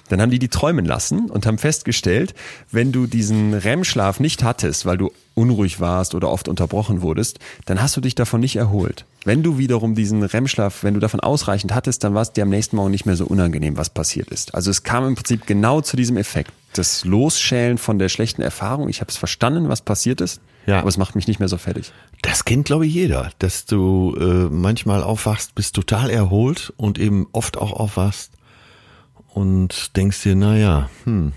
Dann 0.09 0.21
haben 0.21 0.31
die 0.31 0.39
die 0.39 0.49
träumen 0.49 0.85
lassen 0.85 1.31
und 1.31 1.47
haben 1.47 1.59
festgestellt, 1.59 2.35
wenn 2.71 2.93
du 2.93 3.07
diesen 3.07 3.55
REM-Schlaf 3.55 4.21
nicht 4.21 4.43
hattest, 4.43 4.87
weil 4.87 4.99
du 4.99 5.13
unruhig 5.35 5.81
warst 5.81 6.15
oder 6.15 6.31
oft 6.31 6.49
unterbrochen 6.49 7.03
wurdest, 7.03 7.39
dann 7.67 7.81
hast 7.81 7.97
du 7.97 8.01
dich 8.01 8.15
davon 8.15 8.41
nicht 8.41 8.57
erholt. 8.57 9.05
Wenn 9.25 9.43
du 9.43 9.59
wiederum 9.59 9.95
diesen 9.95 10.23
REM-Schlaf, 10.23 10.83
wenn 10.83 10.95
du 10.95 11.01
davon 11.01 11.21
ausreichend 11.21 11.75
hattest, 11.75 12.05
dann 12.05 12.15
war 12.15 12.23
es 12.23 12.33
dir 12.33 12.43
am 12.43 12.49
nächsten 12.49 12.77
Morgen 12.77 12.91
nicht 12.91 13.05
mehr 13.05 13.17
so 13.17 13.27
unangenehm, 13.27 13.77
was 13.77 13.91
passiert 13.91 14.29
ist. 14.31 14.55
Also 14.55 14.71
es 14.71 14.83
kam 14.83 15.07
im 15.07 15.15
Prinzip 15.15 15.47
genau 15.47 15.83
zu 15.83 15.97
diesem 15.97 16.17
Effekt. 16.17 16.53
Das 16.73 17.05
Losschälen 17.05 17.77
von 17.77 17.99
der 17.99 18.09
schlechten 18.09 18.41
Erfahrung. 18.41 18.89
Ich 18.89 19.01
habe 19.01 19.11
es 19.11 19.17
verstanden, 19.17 19.69
was 19.69 19.83
passiert 19.83 20.23
ist, 20.23 20.41
ja. 20.67 20.79
aber 20.79 20.89
es 20.89 20.97
macht 20.97 21.17
mich 21.17 21.27
nicht 21.27 21.39
mehr 21.39 21.49
so 21.49 21.59
fertig. 21.59 21.93
Das 22.23 22.45
kennt, 22.47 22.65
glaube 22.65 22.87
ich, 22.87 22.95
jeder, 22.95 23.31
dass 23.39 23.67
du 23.67 24.17
äh, 24.19 24.49
manchmal 24.51 25.03
aufwachst, 25.03 25.55
bist 25.55 25.75
total 25.75 26.09
erholt 26.09 26.73
und 26.77 26.99
eben 26.99 27.27
oft 27.33 27.59
auch 27.59 27.73
aufwachst 27.73 28.33
und 29.29 29.97
denkst 29.97 30.23
dir, 30.23 30.35
naja, 30.35 30.89
hm, 31.05 31.33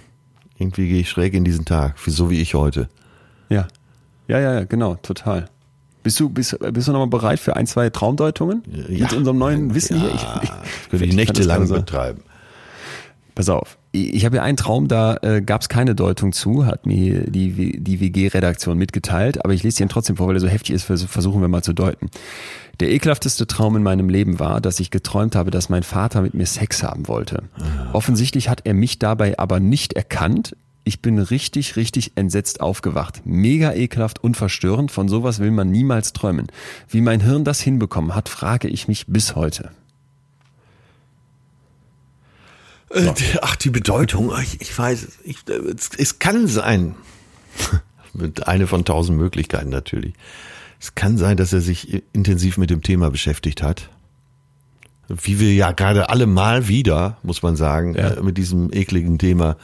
irgendwie 0.57 0.87
gehe 0.87 1.01
ich 1.01 1.09
schräg 1.09 1.33
in 1.33 1.43
diesen 1.43 1.65
Tag, 1.65 1.99
so 2.05 2.29
wie 2.29 2.39
ich 2.39 2.53
heute. 2.53 2.87
Ja. 3.49 3.67
Ja, 4.27 4.39
ja, 4.39 4.53
ja, 4.53 4.63
genau, 4.63 4.95
total. 4.95 5.49
Bist 6.03 6.19
du, 6.19 6.29
bist, 6.29 6.57
bist 6.73 6.87
du 6.87 6.91
nochmal 6.91 7.07
bereit 7.07 7.39
für 7.39 7.55
ein, 7.55 7.65
zwei 7.65 7.89
Traumdeutungen? 7.89 8.63
Ja. 8.89 9.05
Mit 9.05 9.13
unserem 9.13 9.37
neuen 9.37 9.73
Wissen 9.73 9.97
ja, 9.97 10.03
hier? 10.03 10.13
Ich, 10.13 10.43
ich, 10.43 10.89
könnte 10.89 11.05
ich 11.05 11.15
Nächte 11.15 11.43
lang 11.43 11.67
betreiben. 11.67 12.21
Pass 13.35 13.49
auf. 13.49 13.77
Ich 13.91 14.25
habe 14.25 14.37
ja 14.37 14.43
einen 14.43 14.57
Traum, 14.57 14.87
da 14.87 15.17
äh, 15.21 15.41
gab 15.41 15.61
es 15.61 15.69
keine 15.69 15.95
Deutung 15.95 16.33
zu, 16.33 16.65
hat 16.65 16.85
mir 16.85 17.29
die, 17.29 17.79
die 17.79 17.99
WG-Redaktion 17.99 18.77
mitgeteilt, 18.77 19.43
aber 19.43 19.53
ich 19.53 19.63
lese 19.63 19.81
ihn 19.81 19.89
trotzdem 19.89 20.17
vor, 20.17 20.27
weil 20.27 20.35
er 20.35 20.39
so 20.39 20.47
heftig 20.47 20.75
ist, 20.75 20.83
versuchen 20.83 21.41
wir 21.41 21.47
mal 21.47 21.63
zu 21.63 21.73
deuten. 21.73 22.09
Der 22.79 22.91
ekelhafteste 22.91 23.45
Traum 23.45 23.75
in 23.75 23.83
meinem 23.83 24.09
Leben 24.09 24.39
war, 24.39 24.61
dass 24.61 24.79
ich 24.79 24.91
geträumt 24.91 25.35
habe, 25.35 25.51
dass 25.51 25.69
mein 25.69 25.83
Vater 25.83 26.21
mit 26.21 26.33
mir 26.33 26.45
Sex 26.45 26.83
haben 26.83 27.07
wollte. 27.07 27.43
Ah. 27.57 27.93
Offensichtlich 27.93 28.49
hat 28.49 28.61
er 28.65 28.73
mich 28.73 28.97
dabei 28.99 29.37
aber 29.37 29.59
nicht 29.59 29.93
erkannt 29.93 30.55
ich 30.83 31.01
bin 31.01 31.17
richtig, 31.17 31.75
richtig 31.75 32.13
entsetzt 32.15 32.59
aufgewacht. 32.59 33.25
Mega 33.25 33.73
ekelhaft 33.73 34.23
und 34.23 34.35
verstörend. 34.35 34.91
Von 34.91 35.07
sowas 35.07 35.39
will 35.39 35.51
man 35.51 35.71
niemals 35.71 36.11
träumen. 36.13 36.47
Wie 36.89 37.01
mein 37.01 37.21
Hirn 37.21 37.45
das 37.45 37.61
hinbekommen 37.61 38.15
hat, 38.15 38.27
frage 38.27 38.67
ich 38.67 38.87
mich 38.87 39.07
bis 39.07 39.35
heute. 39.35 39.71
Äh, 42.89 43.03
so. 43.03 43.13
Ach, 43.41 43.55
die 43.55 43.69
Bedeutung, 43.69 44.31
ich, 44.41 44.59
ich 44.61 44.77
weiß, 44.77 45.19
ich, 45.23 45.37
es, 45.47 45.91
es 45.97 46.19
kann 46.19 46.47
sein, 46.47 46.95
mit 48.13 48.47
eine 48.47 48.67
von 48.67 48.83
tausend 48.83 49.17
Möglichkeiten 49.17 49.69
natürlich. 49.69 50.13
Es 50.81 50.95
kann 50.95 51.17
sein, 51.17 51.37
dass 51.37 51.53
er 51.53 51.61
sich 51.61 52.03
intensiv 52.11 52.57
mit 52.57 52.69
dem 52.69 52.81
Thema 52.81 53.09
beschäftigt 53.09 53.63
hat. 53.63 53.89
Wie 55.07 55.39
wir 55.39 55.53
ja 55.53 55.71
gerade 55.71 56.09
alle 56.09 56.25
mal 56.25 56.67
wieder, 56.67 57.17
muss 57.23 57.41
man 57.41 57.55
sagen, 57.55 57.95
ja. 57.95 58.09
Äh, 58.09 58.21
mit 58.21 58.37
diesem 58.37 58.71
ekligen 58.73 59.17
Thema 59.17 59.55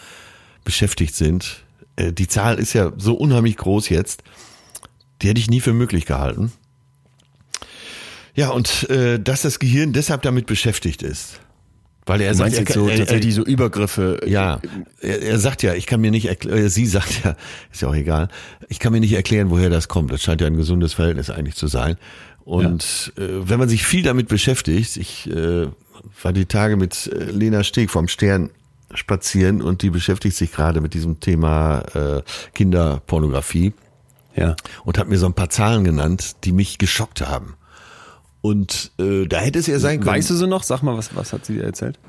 beschäftigt 0.64 1.16
sind. 1.16 1.64
Äh, 1.96 2.14
die 2.14 2.28
Zahl 2.28 2.60
ist 2.60 2.74
ja 2.74 2.92
so 2.98 3.14
unheimlich 3.16 3.58
groß 3.58 3.90
jetzt. 3.90 4.24
Die 5.22 5.28
hätte 5.28 5.40
ich 5.40 5.50
nie 5.50 5.60
für 5.60 5.74
möglich 5.74 6.06
gehalten. 6.06 6.52
Ja, 8.36 8.50
und 8.50 8.90
äh, 8.90 9.20
dass 9.20 9.42
das 9.42 9.60
Gehirn 9.60 9.92
deshalb 9.92 10.22
damit 10.22 10.46
beschäftigt 10.46 11.04
ist. 11.04 11.42
Weil 12.06 12.22
er 12.22 12.34
sagt, 12.34 12.58
jetzt 12.58 12.74
so, 12.74 12.88
er, 12.88 12.98
tatsächlich 12.98 13.36
so 13.36 13.44
Übergriffe. 13.44 14.22
Ja, 14.26 14.62
er, 15.00 15.22
er 15.22 15.40
sagt 15.40 15.62
ja, 15.62 15.76
ich 15.76 15.86
kann 15.86 16.02
mir 16.02 16.10
nicht 16.10 16.26
erklären, 16.26 16.58
äh, 16.58 16.70
sie 16.70 16.88
sagt 16.88 17.24
ja, 17.24 17.36
ist 17.72 17.82
ja 17.82 17.88
auch 17.88 17.96
egal, 17.96 18.30
ich 18.68 18.80
kann 18.80 18.94
mir 18.94 19.00
nicht 19.00 19.14
erklären, 19.14 19.50
woher 19.50 19.70
das 19.70 19.90
kommt. 19.90 20.12
Das 20.12 20.24
scheint 20.24 20.42
ja 20.42 20.48
ein 20.48 20.58
gesundes 20.58 20.94
Verhältnis 20.94 21.30
eigentlich 21.30 21.56
zu 21.56 21.68
sein. 21.68 21.98
Und 22.46 23.14
ja. 23.16 23.26
äh, 23.26 23.50
wenn 23.50 23.60
man 23.60 23.70
sich 23.70 23.84
viel 23.84 24.02
damit 24.02 24.28
beschäftigt, 24.28 24.98
ich 24.98 25.30
äh, 25.30 25.68
war 26.24 26.34
die 26.34 26.46
Tage 26.46 26.78
mit 26.78 27.08
äh, 27.08 27.26
Lena 27.26 27.64
Steg 27.64 27.92
vom 27.92 28.08
Stern 28.08 28.50
spazieren 28.94 29.62
und 29.62 29.82
die 29.82 29.90
beschäftigt 29.90 30.36
sich 30.36 30.52
gerade 30.52 30.82
mit 30.82 30.94
diesem 30.94 31.20
Thema 31.20 31.80
äh, 31.94 32.22
Kinderpornografie. 32.54 33.74
Ja. 34.36 34.56
Und 34.86 34.98
hat 34.98 35.08
mir 35.08 35.18
so 35.18 35.26
ein 35.26 35.34
paar 35.34 35.50
Zahlen 35.50 35.84
genannt, 35.84 36.46
die 36.46 36.52
mich 36.52 36.78
geschockt 36.78 37.22
haben. 37.22 37.56
Und 38.42 38.92
äh, 39.00 39.26
da 39.26 39.40
hätte 39.40 39.60
es 39.60 39.68
ja 39.68 39.80
sein 39.80 40.00
können. 40.00 40.16
Weißt 40.16 40.30
du 40.30 40.36
so 40.36 40.46
noch? 40.46 40.64
Sag 40.64 40.82
mal, 40.82 40.96
was, 40.98 41.16
was 41.16 41.34
hat 41.34 41.46
sie 41.46 41.56
dir 41.56 41.64
erzählt? 41.64 42.00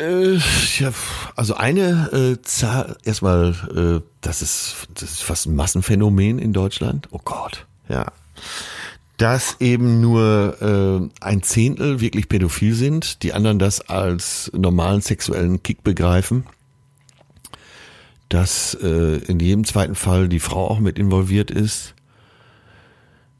Äh, 0.00 0.38
ja, 0.78 0.92
also 1.36 1.54
eine 1.54 2.10
äh, 2.12 2.42
Zahl, 2.42 2.96
erstmal, 3.04 3.54
äh, 3.74 4.04
das 4.20 4.42
ist, 4.42 4.88
das 4.94 5.10
ist 5.10 5.22
fast 5.22 5.46
ein 5.46 5.54
Massenphänomen 5.54 6.38
in 6.38 6.52
Deutschland. 6.52 7.08
Oh 7.10 7.20
Gott, 7.24 7.66
ja 7.88 8.06
dass 9.18 9.56
eben 9.60 10.00
nur 10.00 10.62
äh, 10.62 11.24
ein 11.24 11.42
Zehntel 11.42 12.00
wirklich 12.00 12.28
pädophil 12.28 12.74
sind, 12.74 13.22
die 13.24 13.32
anderen 13.34 13.58
das 13.58 13.80
als 13.88 14.50
normalen 14.56 15.00
sexuellen 15.00 15.62
Kick 15.62 15.82
begreifen, 15.82 16.44
dass 18.28 18.74
äh, 18.80 19.16
in 19.26 19.40
jedem 19.40 19.64
zweiten 19.64 19.96
Fall 19.96 20.28
die 20.28 20.38
Frau 20.38 20.68
auch 20.68 20.78
mit 20.78 21.00
involviert 21.00 21.50
ist. 21.50 21.94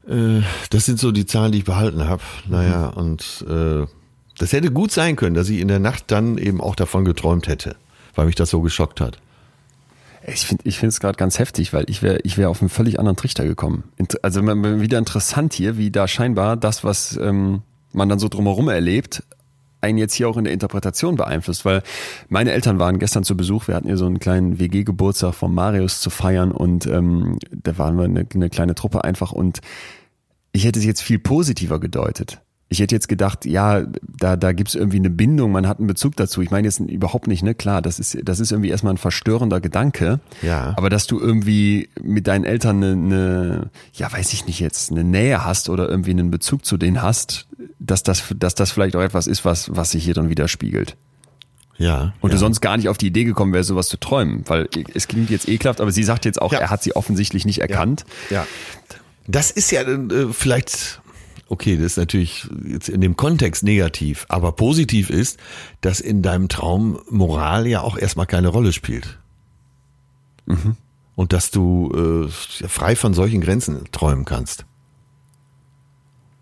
Äh, 0.05 0.41
das 0.69 0.85
sind 0.85 0.99
so 0.99 1.13
die 1.13 1.25
Zahlen, 1.25 1.53
die 1.53 1.59
ich 1.59 1.65
behalten 1.65 2.05
habe. 2.05 2.23
Naja, 2.49 2.91
mhm. 2.91 3.01
und 3.01 3.45
äh, 3.49 3.87
das 4.37 4.51
hätte 4.51 4.71
gut 4.71 4.91
sein 4.91 5.15
können, 5.15 5.35
dass 5.35 5.49
ich 5.49 5.59
in 5.59 5.69
der 5.69 5.79
Nacht 5.79 6.05
dann 6.07 6.37
eben 6.37 6.59
auch 6.59 6.75
davon 6.75 7.05
geträumt 7.05 7.47
hätte, 7.47 7.77
weil 8.15 8.25
mich 8.25 8.35
das 8.35 8.49
so 8.49 8.61
geschockt 8.61 8.99
hat. 8.99 9.19
Ich 10.27 10.45
finde 10.45 10.63
ich 10.65 10.77
finde 10.77 10.89
es 10.89 10.99
gerade 10.99 11.17
ganz 11.17 11.39
heftig, 11.39 11.73
weil 11.73 11.85
ich 11.87 12.01
wäre 12.01 12.19
ich 12.23 12.37
wäre 12.37 12.49
auf 12.49 12.61
einen 12.61 12.69
völlig 12.69 12.99
anderen 12.99 13.15
Trichter 13.15 13.45
gekommen. 13.45 13.83
Also 14.21 14.45
wieder 14.45 14.97
interessant 14.97 15.53
hier, 15.53 15.77
wie 15.77 15.91
da 15.91 16.07
scheinbar 16.07 16.57
das, 16.57 16.83
was 16.83 17.17
ähm, 17.17 17.61
man 17.93 18.09
dann 18.09 18.19
so 18.19 18.27
drumherum 18.27 18.69
erlebt, 18.69 19.23
einen 19.81 19.97
jetzt 19.97 20.13
hier 20.13 20.27
auch 20.27 20.37
in 20.37 20.43
der 20.43 20.53
Interpretation 20.53 21.15
beeinflusst, 21.15 21.65
weil 21.65 21.83
meine 22.27 22.51
Eltern 22.51 22.79
waren 22.79 22.99
gestern 22.99 23.23
zu 23.23 23.37
Besuch, 23.37 23.67
wir 23.67 23.75
hatten 23.75 23.87
hier 23.87 23.97
so 23.97 24.05
einen 24.05 24.19
kleinen 24.19 24.59
WG-Geburtstag 24.59 25.33
von 25.33 25.53
Marius 25.53 26.01
zu 26.01 26.09
feiern 26.09 26.51
und 26.51 26.85
ähm, 26.85 27.39
da 27.51 27.77
waren 27.77 27.97
wir 27.97 28.03
eine, 28.03 28.25
eine 28.33 28.49
kleine 28.49 28.75
Truppe 28.75 29.03
einfach 29.03 29.31
und 29.31 29.59
ich 30.51 30.65
hätte 30.65 30.79
es 30.79 30.85
jetzt 30.85 31.01
viel 31.01 31.19
positiver 31.19 31.79
gedeutet. 31.79 32.41
Ich 32.71 32.79
hätte 32.79 32.93
jetzt 32.93 33.09
gedacht, 33.09 33.45
ja, 33.45 33.83
da, 34.01 34.35
da 34.35 34.51
gibt's 34.51 34.75
irgendwie 34.75 34.97
eine 34.97 35.09
Bindung, 35.09 35.51
man 35.51 35.67
hat 35.67 35.79
einen 35.79 35.87
Bezug 35.87 36.15
dazu. 36.15 36.41
Ich 36.41 36.51
meine 36.51 36.67
jetzt 36.67 36.79
überhaupt 36.79 37.27
nicht, 37.27 37.41
ne? 37.41 37.55
Klar, 37.55 37.81
das 37.81 37.99
ist, 37.99 38.19
das 38.23 38.39
ist 38.39 38.51
irgendwie 38.51 38.69
erstmal 38.69 38.93
ein 38.93 38.97
verstörender 38.97 39.59
Gedanke. 39.59 40.19
Ja. 40.43 40.75
Aber 40.77 40.91
dass 40.91 41.07
du 41.07 41.19
irgendwie 41.19 41.89
mit 42.01 42.27
deinen 42.27 42.45
Eltern 42.45 42.83
eine, 42.83 42.91
eine, 42.91 43.69
ja, 43.93 44.11
weiß 44.11 44.33
ich 44.33 44.45
nicht 44.45 44.59
jetzt, 44.59 44.91
eine 44.91 45.03
Nähe 45.03 45.43
hast 45.43 45.69
oder 45.69 45.89
irgendwie 45.89 46.11
einen 46.11 46.29
Bezug 46.29 46.63
zu 46.63 46.77
denen 46.77 47.01
hast, 47.01 47.47
dass 47.79 48.03
das, 48.03 48.23
dass 48.37 48.53
das 48.53 48.71
vielleicht 48.71 48.95
auch 48.95 49.01
etwas 49.01 49.25
ist, 49.25 49.45
was, 49.45 49.75
was 49.75 49.91
sich 49.91 50.05
hier 50.05 50.13
dann 50.13 50.29
widerspiegelt. 50.29 50.95
Ja. 51.79 52.13
Und 52.19 52.29
ja. 52.29 52.35
du 52.35 52.37
sonst 52.37 52.61
gar 52.61 52.77
nicht 52.77 52.89
auf 52.89 52.97
die 52.97 53.07
Idee 53.07 53.23
gekommen 53.23 53.53
wärst, 53.53 53.69
sowas 53.69 53.87
zu 53.87 53.97
träumen, 53.97 54.43
weil 54.47 54.69
es 54.93 55.07
klingt 55.07 55.31
jetzt 55.31 55.47
ekelhaft, 55.47 55.81
aber 55.81 55.91
sie 55.91 56.03
sagt 56.03 56.25
jetzt 56.25 56.39
auch, 56.39 56.53
ja. 56.53 56.59
er 56.59 56.69
hat 56.69 56.83
sie 56.83 56.95
offensichtlich 56.95 57.45
nicht 57.45 57.61
erkannt. 57.61 58.05
Ja. 58.29 58.41
ja. 58.41 58.47
Das 59.27 59.49
ist 59.49 59.71
ja 59.71 59.81
äh, 59.81 60.27
vielleicht 60.31 61.01
okay, 61.49 61.75
das 61.75 61.85
ist 61.85 61.97
natürlich 61.97 62.47
jetzt 62.65 62.89
in 62.89 63.01
dem 63.01 63.17
Kontext 63.17 63.63
negativ, 63.63 64.25
aber 64.29 64.51
positiv 64.51 65.09
ist, 65.09 65.39
dass 65.81 65.99
in 65.99 66.21
deinem 66.21 66.47
Traum 66.47 66.99
Moral 67.09 67.67
ja 67.67 67.81
auch 67.81 67.97
erstmal 67.97 68.25
keine 68.25 68.49
Rolle 68.49 68.71
spielt. 68.71 69.17
Mhm. 70.45 70.77
Und 71.15 71.33
dass 71.33 71.51
du 71.51 72.27
äh, 72.27 72.67
frei 72.67 72.95
von 72.95 73.13
solchen 73.13 73.41
Grenzen 73.41 73.83
träumen 73.91 74.25
kannst. 74.25 74.65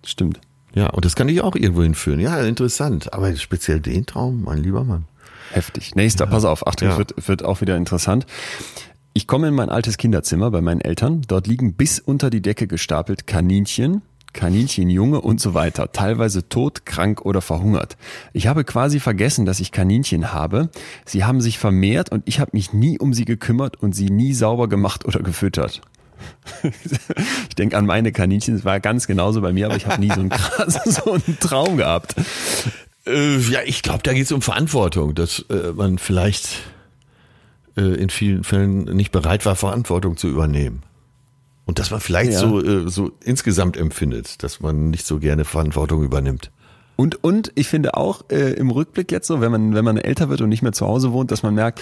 Stimmt. 0.03 0.39
Ja, 0.75 0.91
und 0.91 1.03
das 1.05 1.15
kann 1.15 1.27
ich 1.29 1.41
auch 1.41 1.55
irgendwo 1.55 1.81
hinführen. 1.81 2.19
Ja, 2.19 2.39
interessant. 2.41 3.13
Aber 3.13 3.35
speziell 3.35 3.79
den 3.79 4.05
Traum, 4.05 4.43
mein 4.43 4.59
lieber 4.59 4.83
Mann. 4.83 5.05
Heftig. 5.51 5.95
Nächster, 5.95 6.25
ja. 6.25 6.31
pass 6.31 6.45
auf, 6.45 6.67
Achtung, 6.67 6.89
ja. 6.89 6.97
wird, 6.97 7.27
wird 7.27 7.43
auch 7.43 7.61
wieder 7.61 7.75
interessant. 7.75 8.27
Ich 9.13 9.25
komme 9.25 9.47
in 9.47 9.55
mein 9.55 9.69
altes 9.69 9.97
Kinderzimmer 9.97 10.51
bei 10.51 10.61
meinen 10.61 10.81
Eltern. 10.81 11.23
Dort 11.27 11.47
liegen 11.47 11.73
bis 11.73 11.99
unter 11.99 12.29
die 12.29 12.41
Decke 12.41 12.67
gestapelt 12.67 13.25
Kaninchen, 13.25 14.03
Kaninchenjunge 14.37 15.19
und 15.19 15.41
so 15.41 15.55
weiter, 15.55 15.91
teilweise 15.91 16.47
tot, 16.47 16.85
krank 16.85 17.25
oder 17.25 17.41
verhungert. 17.41 17.97
Ich 18.33 18.45
habe 18.45 18.63
quasi 18.63 18.99
vergessen, 18.99 19.47
dass 19.47 19.59
ich 19.59 19.71
Kaninchen 19.71 20.31
habe. 20.31 20.69
Sie 21.05 21.25
haben 21.25 21.41
sich 21.41 21.57
vermehrt 21.57 22.11
und 22.11 22.21
ich 22.25 22.39
habe 22.39 22.51
mich 22.53 22.71
nie 22.71 22.99
um 22.99 23.13
sie 23.13 23.25
gekümmert 23.25 23.81
und 23.81 23.95
sie 23.95 24.11
nie 24.11 24.33
sauber 24.33 24.69
gemacht 24.69 25.05
oder 25.05 25.21
gefüttert. 25.21 25.81
ich 27.49 27.55
denke 27.55 27.75
an 27.77 27.87
meine 27.87 28.11
Kaninchen, 28.11 28.55
es 28.55 28.63
war 28.63 28.79
ganz 28.79 29.07
genauso 29.07 29.41
bei 29.41 29.53
mir, 29.53 29.65
aber 29.65 29.75
ich 29.75 29.87
habe 29.87 29.99
nie 29.99 30.09
so 30.09 30.19
einen 30.19 30.29
krassen 30.29 30.91
so 30.91 31.13
einen 31.13 31.39
Traum 31.39 31.77
gehabt. 31.77 32.15
Äh, 33.07 33.39
ja, 33.39 33.61
ich 33.65 33.81
glaube, 33.81 34.03
da 34.03 34.13
geht 34.13 34.25
es 34.25 34.31
um 34.31 34.43
Verantwortung, 34.43 35.15
dass 35.15 35.45
äh, 35.49 35.73
man 35.73 35.97
vielleicht 35.97 36.59
äh, 37.75 37.81
in 37.81 38.11
vielen 38.11 38.43
Fällen 38.43 38.83
nicht 38.83 39.11
bereit 39.11 39.47
war, 39.47 39.55
Verantwortung 39.55 40.15
zu 40.15 40.27
übernehmen. 40.27 40.83
Und 41.67 41.79
dass 41.79 41.91
man 41.91 41.99
vielleicht 41.99 42.31
ja. 42.31 42.39
so, 42.39 42.63
äh, 42.63 42.89
so 42.89 43.11
insgesamt 43.23 43.77
empfindet, 43.77 44.41
dass 44.41 44.61
man 44.61 44.89
nicht 44.89 45.05
so 45.05 45.19
gerne 45.19 45.45
Verantwortung 45.45 46.01
übernimmt. 46.01 46.49
Und, 46.95 47.23
und 47.23 47.51
ich 47.53 47.67
finde 47.67 47.95
auch 47.95 48.23
äh, 48.31 48.53
im 48.53 48.71
Rückblick 48.71 49.11
jetzt 49.11 49.27
so, 49.27 49.39
wenn 49.41 49.51
man, 49.51 49.75
wenn 49.75 49.85
man 49.85 49.97
älter 49.97 50.29
wird 50.29 50.41
und 50.41 50.49
nicht 50.49 50.63
mehr 50.63 50.71
zu 50.71 50.87
Hause 50.87 51.11
wohnt, 51.11 51.29
dass 51.29 51.43
man 51.43 51.53
merkt, 51.53 51.81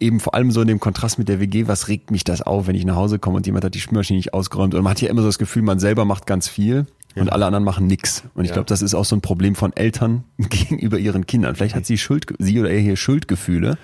eben 0.00 0.18
vor 0.18 0.34
allem 0.34 0.50
so 0.50 0.62
in 0.62 0.68
dem 0.68 0.80
Kontrast 0.80 1.18
mit 1.18 1.28
der 1.28 1.40
WG, 1.40 1.66
was 1.66 1.88
regt 1.88 2.10
mich 2.10 2.24
das 2.24 2.40
auf, 2.40 2.66
wenn 2.66 2.74
ich 2.74 2.86
nach 2.86 2.96
Hause 2.96 3.18
komme 3.18 3.36
und 3.36 3.46
jemand 3.46 3.64
hat 3.64 3.74
die 3.74 3.80
Spülmaschine 3.80 4.16
nicht 4.16 4.32
ausgeräumt 4.32 4.74
und 4.74 4.82
man 4.82 4.92
hat 4.92 5.02
ja 5.02 5.10
immer 5.10 5.20
so 5.20 5.28
das 5.28 5.38
Gefühl, 5.38 5.62
man 5.62 5.78
selber 5.78 6.06
macht 6.06 6.26
ganz 6.26 6.48
viel 6.48 6.86
ja. 7.14 7.22
und 7.22 7.30
alle 7.30 7.44
anderen 7.44 7.64
machen 7.64 7.86
nix. 7.86 8.22
Und 8.34 8.44
ich 8.44 8.50
ja. 8.50 8.54
glaube, 8.54 8.66
das 8.66 8.80
ist 8.80 8.94
auch 8.94 9.04
so 9.04 9.14
ein 9.14 9.20
Problem 9.20 9.54
von 9.54 9.76
Eltern 9.76 10.24
gegenüber 10.38 10.98
ihren 10.98 11.26
Kindern. 11.26 11.54
Vielleicht 11.54 11.74
hat 11.74 11.84
sie 11.84 11.98
Schuld, 11.98 12.26
sie 12.38 12.58
oder 12.58 12.70
er 12.70 12.80
hier 12.80 12.96
Schuldgefühle, 12.96 13.76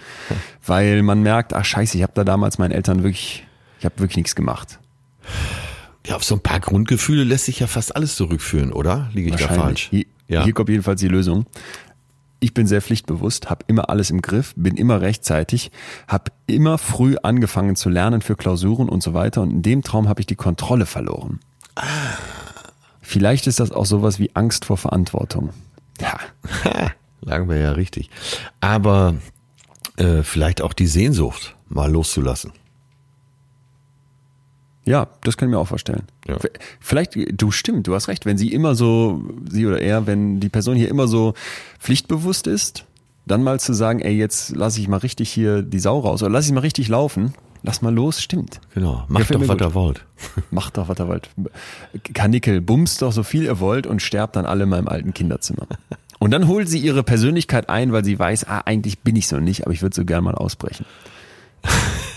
weil 0.64 1.02
man 1.02 1.22
merkt, 1.22 1.52
ach 1.52 1.64
scheiße, 1.64 1.98
ich 1.98 2.02
habe 2.02 2.12
da 2.14 2.24
damals 2.24 2.58
meinen 2.58 2.72
Eltern 2.72 3.02
wirklich, 3.02 3.46
ich 3.78 3.84
habe 3.84 3.98
wirklich 3.98 4.16
nichts 4.16 4.34
gemacht. 4.34 4.78
Ja, 6.06 6.16
auf 6.16 6.24
so 6.24 6.36
ein 6.36 6.40
paar 6.40 6.60
Grundgefühle 6.60 7.24
lässt 7.24 7.46
sich 7.46 7.60
ja 7.60 7.66
fast 7.66 7.96
alles 7.96 8.14
zurückführen, 8.14 8.72
oder? 8.72 9.10
Liege 9.12 9.30
ich 9.30 9.36
da 9.36 9.48
falsch? 9.48 9.88
Hier, 9.90 10.04
ja. 10.28 10.44
hier 10.44 10.52
kommt 10.52 10.68
jedenfalls 10.68 11.00
die 11.00 11.08
Lösung 11.08 11.46
ich 12.40 12.54
bin 12.54 12.66
sehr 12.66 12.82
pflichtbewusst, 12.82 13.50
habe 13.50 13.64
immer 13.66 13.90
alles 13.90 14.10
im 14.10 14.22
Griff, 14.22 14.52
bin 14.56 14.76
immer 14.76 15.00
rechtzeitig, 15.00 15.70
habe 16.06 16.32
immer 16.46 16.78
früh 16.78 17.16
angefangen 17.22 17.76
zu 17.76 17.88
lernen 17.88 18.20
für 18.20 18.36
Klausuren 18.36 18.88
und 18.88 19.02
so 19.02 19.14
weiter 19.14 19.42
und 19.42 19.50
in 19.50 19.62
dem 19.62 19.82
Traum 19.82 20.08
habe 20.08 20.20
ich 20.20 20.26
die 20.26 20.36
Kontrolle 20.36 20.86
verloren. 20.86 21.40
Ah. 21.74 21.84
Vielleicht 23.00 23.46
ist 23.46 23.60
das 23.60 23.72
auch 23.72 23.86
sowas 23.86 24.18
wie 24.18 24.30
Angst 24.34 24.64
vor 24.64 24.76
Verantwortung. 24.76 25.50
Ja. 26.00 26.18
Lagen 27.20 27.48
wir 27.48 27.56
ja 27.56 27.72
richtig. 27.72 28.10
Aber 28.60 29.14
äh, 29.96 30.22
vielleicht 30.22 30.60
auch 30.60 30.72
die 30.72 30.86
Sehnsucht 30.86 31.56
mal 31.68 31.90
loszulassen. 31.90 32.52
Ja, 34.86 35.08
das 35.24 35.36
kann 35.36 35.48
ich 35.48 35.54
mir 35.54 35.58
auch 35.58 35.66
vorstellen. 35.66 36.04
Ja. 36.28 36.38
Vielleicht, 36.80 37.16
du 37.16 37.50
stimmt, 37.50 37.88
du 37.88 37.94
hast 37.94 38.06
recht, 38.06 38.24
wenn 38.24 38.38
sie 38.38 38.52
immer 38.52 38.76
so, 38.76 39.20
sie 39.50 39.66
oder 39.66 39.80
er, 39.80 40.06
wenn 40.06 40.38
die 40.38 40.48
Person 40.48 40.76
hier 40.76 40.88
immer 40.88 41.08
so 41.08 41.34
pflichtbewusst 41.80 42.46
ist, 42.46 42.84
dann 43.26 43.42
mal 43.42 43.58
zu 43.58 43.74
sagen, 43.74 43.98
ey, 43.98 44.14
jetzt 44.14 44.54
lass 44.54 44.78
ich 44.78 44.86
mal 44.86 44.98
richtig 44.98 45.28
hier 45.30 45.62
die 45.62 45.80
Sau 45.80 45.98
raus 45.98 46.22
oder 46.22 46.30
lass 46.30 46.46
ich 46.46 46.52
mal 46.52 46.60
richtig 46.60 46.86
laufen, 46.86 47.34
lass 47.64 47.82
mal 47.82 47.92
los, 47.92 48.22
stimmt. 48.22 48.60
Genau, 48.74 49.04
macht 49.08 49.34
doch, 49.34 49.48
was 49.48 49.60
ihr 49.60 49.74
wollt. 49.74 50.04
Macht 50.52 50.78
doch, 50.78 50.88
was 50.88 50.98
ihr 51.00 51.08
wollt. 51.08 51.30
Kanickel, 52.14 52.60
bumst 52.60 53.02
doch 53.02 53.10
so 53.10 53.24
viel 53.24 53.42
ihr 53.42 53.58
wollt 53.58 53.88
und 53.88 54.00
sterbt 54.00 54.36
dann 54.36 54.46
alle 54.46 54.64
in 54.64 54.70
meinem 54.70 54.86
alten 54.86 55.12
Kinderzimmer. 55.12 55.66
Und 56.20 56.30
dann 56.30 56.46
holt 56.46 56.68
sie 56.68 56.78
ihre 56.78 57.02
Persönlichkeit 57.02 57.68
ein, 57.68 57.92
weil 57.92 58.04
sie 58.04 58.18
weiß, 58.18 58.46
ah, 58.48 58.62
eigentlich 58.64 59.00
bin 59.00 59.16
ich 59.16 59.26
so 59.26 59.40
nicht, 59.40 59.64
aber 59.64 59.72
ich 59.72 59.82
würde 59.82 59.96
so 59.96 60.04
gern 60.04 60.22
mal 60.22 60.36
ausbrechen. 60.36 60.86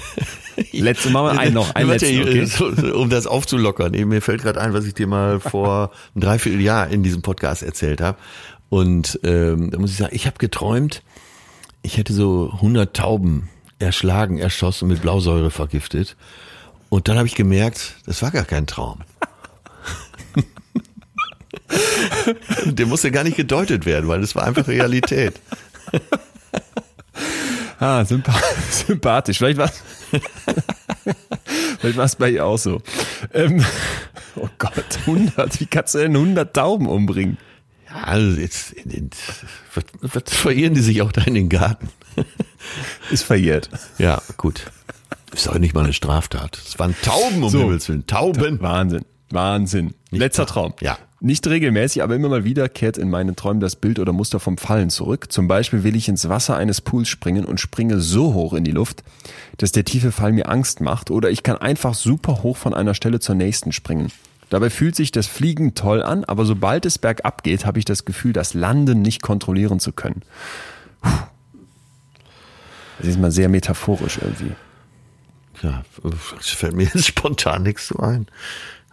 Letzte 0.71 1.09
Mal 1.09 1.37
ein 1.37 1.53
noch, 1.53 1.75
ein 1.75 1.87
letztes, 1.87 2.61
okay. 2.61 2.91
um 2.91 3.09
das 3.09 3.27
aufzulockern. 3.27 3.93
Eben, 3.93 4.09
mir 4.09 4.21
fällt 4.21 4.41
gerade 4.41 4.59
ein, 4.61 4.73
was 4.73 4.85
ich 4.85 4.93
dir 4.93 5.07
mal 5.07 5.39
vor 5.39 5.91
einem 6.15 6.21
Dreivierteljahr 6.21 6.89
in 6.89 7.03
diesem 7.03 7.21
Podcast 7.21 7.63
erzählt 7.63 8.01
habe. 8.01 8.17
Und 8.69 9.19
ähm, 9.23 9.71
da 9.71 9.79
muss 9.79 9.91
ich 9.91 9.97
sagen, 9.97 10.15
ich 10.15 10.25
habe 10.27 10.37
geträumt, 10.37 11.03
ich 11.81 11.97
hätte 11.97 12.13
so 12.13 12.51
100 12.55 12.95
Tauben 12.95 13.49
erschlagen, 13.79 14.37
erschossen, 14.37 14.87
mit 14.87 15.01
Blausäure 15.01 15.51
vergiftet. 15.51 16.15
Und 16.89 17.07
dann 17.07 17.17
habe 17.17 17.27
ich 17.27 17.35
gemerkt, 17.35 17.95
das 18.05 18.21
war 18.21 18.31
gar 18.31 18.45
kein 18.45 18.67
Traum. 18.67 18.99
Der 22.65 22.85
musste 22.85 23.11
gar 23.11 23.23
nicht 23.23 23.37
gedeutet 23.37 23.85
werden, 23.85 24.07
weil 24.07 24.21
das 24.21 24.35
war 24.35 24.43
einfach 24.43 24.67
Realität. 24.67 25.39
Ah, 27.79 28.03
sympathisch. 28.69 29.37
Vielleicht 29.37 29.57
war 29.57 29.71
Vielleicht 31.79 31.97
war 31.97 32.05
es 32.05 32.15
bei 32.15 32.31
ihr 32.31 32.45
auch 32.45 32.57
so. 32.57 32.81
Ähm, 33.33 33.63
oh 34.35 34.49
Gott, 34.57 34.99
100. 35.05 35.59
Wie 35.59 35.65
kannst 35.65 35.95
du 35.95 35.99
denn 35.99 36.15
100 36.15 36.53
Tauben 36.53 36.87
umbringen? 36.87 37.37
Ja, 37.87 38.03
also 38.03 38.39
jetzt, 38.39 38.73
in 38.73 38.89
den, 38.89 39.09
was, 39.73 39.83
was 40.01 40.23
verirren 40.33 40.73
die 40.73 40.81
sich 40.81 41.01
auch 41.01 41.11
da 41.11 41.21
in 41.21 41.33
den 41.33 41.49
Garten? 41.49 41.89
Ist 43.09 43.23
verjährt. 43.23 43.69
Ja, 43.97 44.21
gut. 44.37 44.65
Ist 45.33 45.47
doch 45.47 45.57
nicht 45.57 45.73
mal 45.73 45.83
eine 45.83 45.93
Straftat. 45.93 46.57
Es 46.57 46.77
waren 46.79 46.95
Tauben 47.01 47.43
um 47.43 47.49
so, 47.49 47.59
Himmels 47.59 47.87
Willen. 47.87 48.05
Tauben. 48.07 48.61
Wahnsinn. 48.61 49.05
Wahnsinn. 49.31 49.93
Nicht 50.11 50.19
Letzter 50.19 50.45
Traum. 50.45 50.73
Ja. 50.81 50.97
Nicht 51.21 51.45
regelmäßig, 51.47 52.01
aber 52.01 52.15
immer 52.15 52.29
mal 52.29 52.45
wieder 52.45 52.69
kehrt 52.69 52.97
in 52.97 53.09
meinen 53.09 53.35
Träumen 53.35 53.59
das 53.59 53.75
Bild 53.75 53.99
oder 53.99 54.13
Muster 54.13 54.39
vom 54.39 54.57
Fallen 54.57 54.89
zurück. 54.89 55.31
Zum 55.31 55.49
Beispiel 55.49 55.83
will 55.83 55.95
ich 55.95 56.07
ins 56.07 56.29
Wasser 56.29 56.55
eines 56.55 56.79
Pools 56.79 57.09
springen 57.09 57.43
und 57.43 57.59
springe 57.59 57.99
so 57.99 58.33
hoch 58.33 58.53
in 58.53 58.63
die 58.63 58.71
Luft, 58.71 59.03
dass 59.57 59.73
der 59.73 59.83
tiefe 59.83 60.13
Fall 60.13 60.31
mir 60.31 60.47
Angst 60.47 60.79
macht 60.79 61.11
oder 61.11 61.29
ich 61.29 61.43
kann 61.43 61.57
einfach 61.57 61.93
super 61.93 62.41
hoch 62.41 62.55
von 62.55 62.73
einer 62.73 62.93
Stelle 62.93 63.19
zur 63.19 63.35
nächsten 63.35 63.73
springen. 63.73 64.11
Dabei 64.49 64.69
fühlt 64.69 64.95
sich 64.95 65.11
das 65.11 65.27
Fliegen 65.27 65.75
toll 65.75 66.01
an, 66.01 66.23
aber 66.23 66.45
sobald 66.45 66.85
es 66.85 66.97
bergab 66.97 67.43
geht, 67.43 67.65
habe 67.65 67.79
ich 67.79 67.85
das 67.85 68.05
Gefühl, 68.05 68.31
das 68.31 68.53
Landen 68.53 69.01
nicht 69.01 69.21
kontrollieren 69.21 69.79
zu 69.79 69.91
können. 69.91 70.23
Puh. 71.01 71.09
Das 72.99 73.07
ist 73.07 73.19
mal 73.19 73.31
sehr 73.31 73.49
metaphorisch 73.49 74.19
irgendwie. 74.21 74.53
Ja, 75.61 75.83
es 76.39 76.49
fällt 76.49 76.75
mir 76.75 76.83
jetzt 76.83 77.07
spontan 77.07 77.63
nichts 77.63 77.87
so 77.87 77.99
ein. 77.99 78.27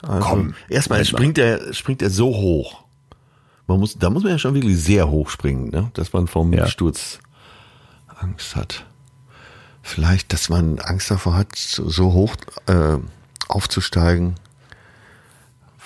Also, 0.03 0.29
Komm. 0.29 0.55
Erstmal 0.69 1.05
springt 1.05 1.39
er, 1.39 1.73
springt 1.73 2.03
er 2.03 2.11
so 2.11 2.29
hoch. 2.29 2.85
Man 3.67 3.81
muss, 3.81 3.99
da 3.99 4.11
muss 4.11 4.23
man 4.23 4.33
ja 4.33 4.39
schon 4.39 4.55
wirklich 4.55 4.79
sehr 4.79 5.11
hoch 5.11 5.29
springen, 5.29 5.71
ne? 5.71 5.91
dass 5.95 6.13
man 6.13 6.29
vom 6.29 6.53
ja. 6.53 6.69
Sturz 6.69 7.19
Angst 8.07 8.55
hat. 8.57 8.87
Vielleicht, 9.83 10.33
dass 10.33 10.49
man 10.49 10.79
Angst 10.81 11.11
davor 11.11 11.35
hat, 11.37 11.55
so 11.57 12.13
hoch 12.13 12.35
äh, 12.67 12.99
aufzusteigen, 13.49 14.35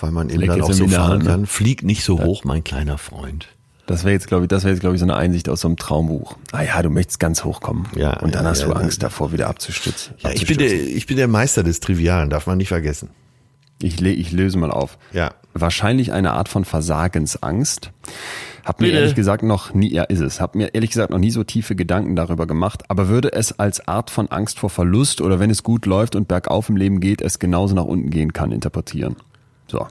weil 0.00 0.10
man 0.10 0.30
eben 0.30 0.46
dann 0.46 0.62
auch 0.62 0.72
so 0.72 0.88
fahren 0.88 1.24
kann. 1.24 1.46
Flieg 1.46 1.82
nicht 1.82 2.04
so 2.04 2.18
ja. 2.18 2.24
hoch, 2.24 2.44
mein 2.44 2.64
kleiner 2.64 2.98
Freund. 2.98 3.48
Das 3.86 4.04
wäre 4.04 4.12
jetzt, 4.12 4.28
glaube 4.28 4.44
ich, 4.44 4.48
das 4.48 4.62
wäre 4.62 4.72
jetzt, 4.72 4.80
glaube 4.80 4.94
ich, 4.94 5.00
so 5.00 5.04
eine 5.04 5.16
Einsicht 5.16 5.48
aus 5.48 5.62
so 5.62 5.68
einem 5.68 5.76
Traumbuch. 5.76 6.36
Ah 6.52 6.62
ja, 6.62 6.80
du 6.80 6.90
möchtest 6.90 7.18
ganz 7.18 7.44
hoch 7.44 7.60
kommen. 7.60 7.88
Ja. 7.96 8.20
Und 8.20 8.34
dann 8.34 8.44
ja, 8.44 8.50
hast 8.50 8.60
ja, 8.60 8.68
du 8.68 8.72
Angst 8.74 9.02
davor, 9.02 9.32
wieder 9.32 9.48
abzustützen. 9.48 10.14
Ja, 10.18 10.30
ich 10.30 10.46
bin 10.46 10.58
der, 10.58 10.72
ich 10.72 11.06
bin 11.06 11.16
der 11.16 11.28
Meister 11.28 11.62
des 11.62 11.80
Trivialen, 11.80 12.30
darf 12.30 12.46
man 12.46 12.56
nicht 12.58 12.68
vergessen. 12.68 13.10
Ich, 13.82 14.00
ich 14.02 14.32
löse 14.32 14.58
mal 14.58 14.70
auf. 14.70 14.98
Ja. 15.12 15.32
Wahrscheinlich 15.54 16.12
eine 16.12 16.32
Art 16.32 16.48
von 16.48 16.64
Versagensangst. 16.64 17.90
Hab 18.64 18.80
mir 18.80 18.88
Bitte. 18.88 18.98
ehrlich 18.98 19.14
gesagt 19.14 19.42
noch 19.42 19.72
nie, 19.72 19.90
ja 19.92 20.04
ist 20.04 20.20
es, 20.20 20.40
hab 20.40 20.54
mir 20.54 20.74
ehrlich 20.74 20.90
gesagt 20.90 21.10
noch 21.10 21.18
nie 21.18 21.30
so 21.30 21.44
tiefe 21.44 21.74
Gedanken 21.74 22.14
darüber 22.14 22.46
gemacht, 22.46 22.82
aber 22.88 23.08
würde 23.08 23.32
es 23.32 23.58
als 23.58 23.88
Art 23.88 24.10
von 24.10 24.28
Angst 24.28 24.58
vor 24.58 24.70
Verlust 24.70 25.22
oder 25.22 25.40
wenn 25.40 25.50
es 25.50 25.62
gut 25.62 25.86
läuft 25.86 26.14
und 26.14 26.28
bergauf 26.28 26.68
im 26.68 26.76
Leben 26.76 27.00
geht, 27.00 27.22
es 27.22 27.38
genauso 27.38 27.74
nach 27.74 27.84
unten 27.84 28.10
gehen 28.10 28.32
kann, 28.32 28.52
interpretieren. 28.52 29.16
So. 29.66 29.86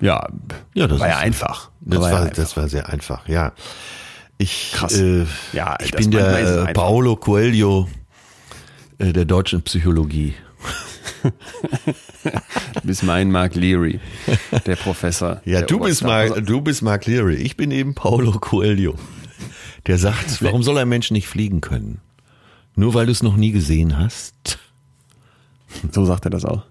Ja, 0.00 0.26
ja 0.72 0.86
das 0.86 1.00
war 1.00 1.08
ja 1.08 1.18
einfach. 1.18 1.70
Das 1.80 2.00
war, 2.00 2.10
war, 2.10 2.12
ja 2.12 2.18
einfach. 2.22 2.34
das 2.34 2.56
war 2.56 2.68
sehr 2.68 2.88
einfach, 2.88 3.28
ja. 3.28 3.52
Ich, 4.38 4.72
Krass. 4.72 4.98
Äh, 4.98 5.26
ja, 5.52 5.76
ich 5.80 5.92
bin 5.92 6.10
der 6.10 6.68
äh, 6.68 6.72
Paolo 6.72 7.16
Coelho 7.16 7.88
äh, 8.98 9.12
der 9.12 9.26
deutschen 9.26 9.62
Psychologie. 9.62 10.34
du 12.74 12.80
bist 12.82 13.02
mein 13.02 13.30
Mark 13.30 13.54
Leary, 13.54 14.00
der 14.66 14.76
Professor. 14.76 15.40
Ja, 15.44 15.60
der 15.60 15.66
du 15.66 15.80
bist, 15.80 16.02
Mark, 16.02 16.44
du 16.44 16.60
bist 16.60 16.82
Mark 16.82 17.06
Leary. 17.06 17.36
Ich 17.36 17.56
bin 17.56 17.70
eben 17.70 17.94
Paulo 17.94 18.32
Coelho. 18.32 18.94
Der 19.86 19.98
sagt, 19.98 20.42
warum 20.42 20.62
soll 20.62 20.78
ein 20.78 20.88
Mensch 20.88 21.10
nicht 21.10 21.28
fliegen 21.28 21.60
können? 21.60 22.00
Nur 22.76 22.94
weil 22.94 23.06
du 23.06 23.12
es 23.12 23.22
noch 23.22 23.36
nie 23.36 23.52
gesehen 23.52 23.98
hast? 23.98 24.58
So 25.92 26.04
sagt 26.04 26.24
er 26.26 26.30
das 26.30 26.44
auch. 26.44 26.64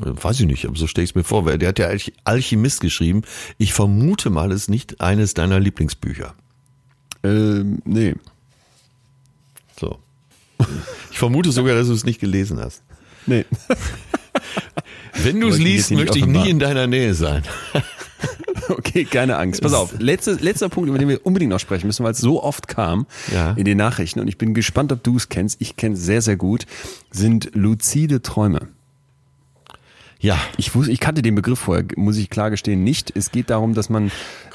Weiß 0.00 0.38
ich 0.38 0.46
nicht, 0.46 0.64
aber 0.64 0.76
so 0.76 0.86
stelle 0.86 1.04
ich 1.04 1.10
es 1.10 1.14
mir 1.16 1.24
vor. 1.24 1.44
Der 1.58 1.68
hat 1.68 1.78
ja 1.78 1.88
Alchemist 2.24 2.80
geschrieben. 2.80 3.22
Ich 3.56 3.72
vermute 3.72 4.30
mal, 4.30 4.52
es 4.52 4.62
ist 4.62 4.70
nicht 4.70 5.00
eines 5.00 5.34
deiner 5.34 5.58
Lieblingsbücher. 5.58 6.34
Ähm, 7.24 7.82
nee. 7.84 8.14
So. 9.78 9.98
Ich 11.10 11.18
vermute 11.18 11.50
sogar, 11.50 11.74
dass 11.74 11.88
du 11.88 11.92
es 11.92 12.04
nicht 12.04 12.20
gelesen 12.20 12.60
hast. 12.60 12.82
Nee. 13.28 13.44
Wenn 15.22 15.40
du 15.40 15.48
es 15.48 15.58
liest, 15.58 15.90
möchte 15.90 16.18
ich 16.18 16.26
nie 16.26 16.48
in 16.48 16.58
deiner 16.58 16.86
Nähe 16.86 17.14
sein. 17.14 17.42
Okay, 18.70 19.06
keine 19.06 19.38
Angst. 19.38 19.62
Pass 19.62 19.72
auf, 19.72 19.98
letzter, 19.98 20.34
letzter 20.34 20.68
Punkt, 20.68 20.90
über 20.90 20.98
den 20.98 21.08
wir 21.08 21.24
unbedingt 21.24 21.50
noch 21.50 21.58
sprechen 21.60 21.86
müssen, 21.86 22.04
weil 22.04 22.12
es 22.12 22.18
so 22.18 22.42
oft 22.42 22.68
kam 22.68 23.06
Ja. 23.32 23.52
in 23.52 23.64
den 23.64 23.78
Nachrichten 23.78 24.20
und 24.20 24.28
ich 24.28 24.36
bin 24.36 24.52
gespannt, 24.52 24.92
ob 24.92 25.02
du 25.02 25.16
es 25.16 25.30
kennst. 25.30 25.62
Ich 25.62 25.76
kenne 25.76 25.94
es 25.94 26.02
sehr, 26.02 26.20
sehr 26.20 26.36
gut, 26.36 26.66
sind 27.10 27.50
luzide 27.54 28.20
Träume. 28.20 28.68
Ja. 30.20 30.38
Ich, 30.58 30.74
wusste, 30.74 30.92
ich 30.92 31.00
kannte 31.00 31.22
den 31.22 31.34
Begriff 31.34 31.60
vorher, 31.60 31.86
muss 31.96 32.18
ich 32.18 32.28
klar 32.28 32.50
gestehen, 32.50 32.84
nicht. 32.84 33.10
Es 33.16 33.30
geht 33.32 33.48
darum, 33.48 33.72
dass 33.72 33.88
man 33.88 34.10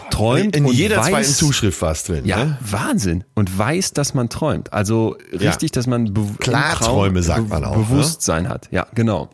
träumt 0.10 0.56
In 0.56 0.66
und 0.66 0.74
jeder 0.74 0.98
weiß, 0.98 1.08
zweiten 1.10 1.34
Zuschrift 1.34 1.82
war 1.82 1.92
es 1.92 2.04
drin. 2.04 2.26
Ja, 2.26 2.46
Ne? 2.46 2.58
Wahnsinn. 2.62 3.24
Und 3.34 3.58
weiß, 3.58 3.94
dass 3.94 4.14
man 4.14 4.30
träumt. 4.30 4.72
Also 4.74 5.18
richtig, 5.32 5.72
dass 5.72 5.88
man 5.88 6.14
be 6.14 6.26
Klarträume 6.40 7.22
Traum 7.22 7.24
sagt 7.24 7.50
man 7.50 7.66
auch, 7.66 7.78
ne? 7.78 7.84
Bewusstsein 7.84 8.50
hat. 8.50 8.68
Ja, 8.72 8.88
genau. 8.94 9.30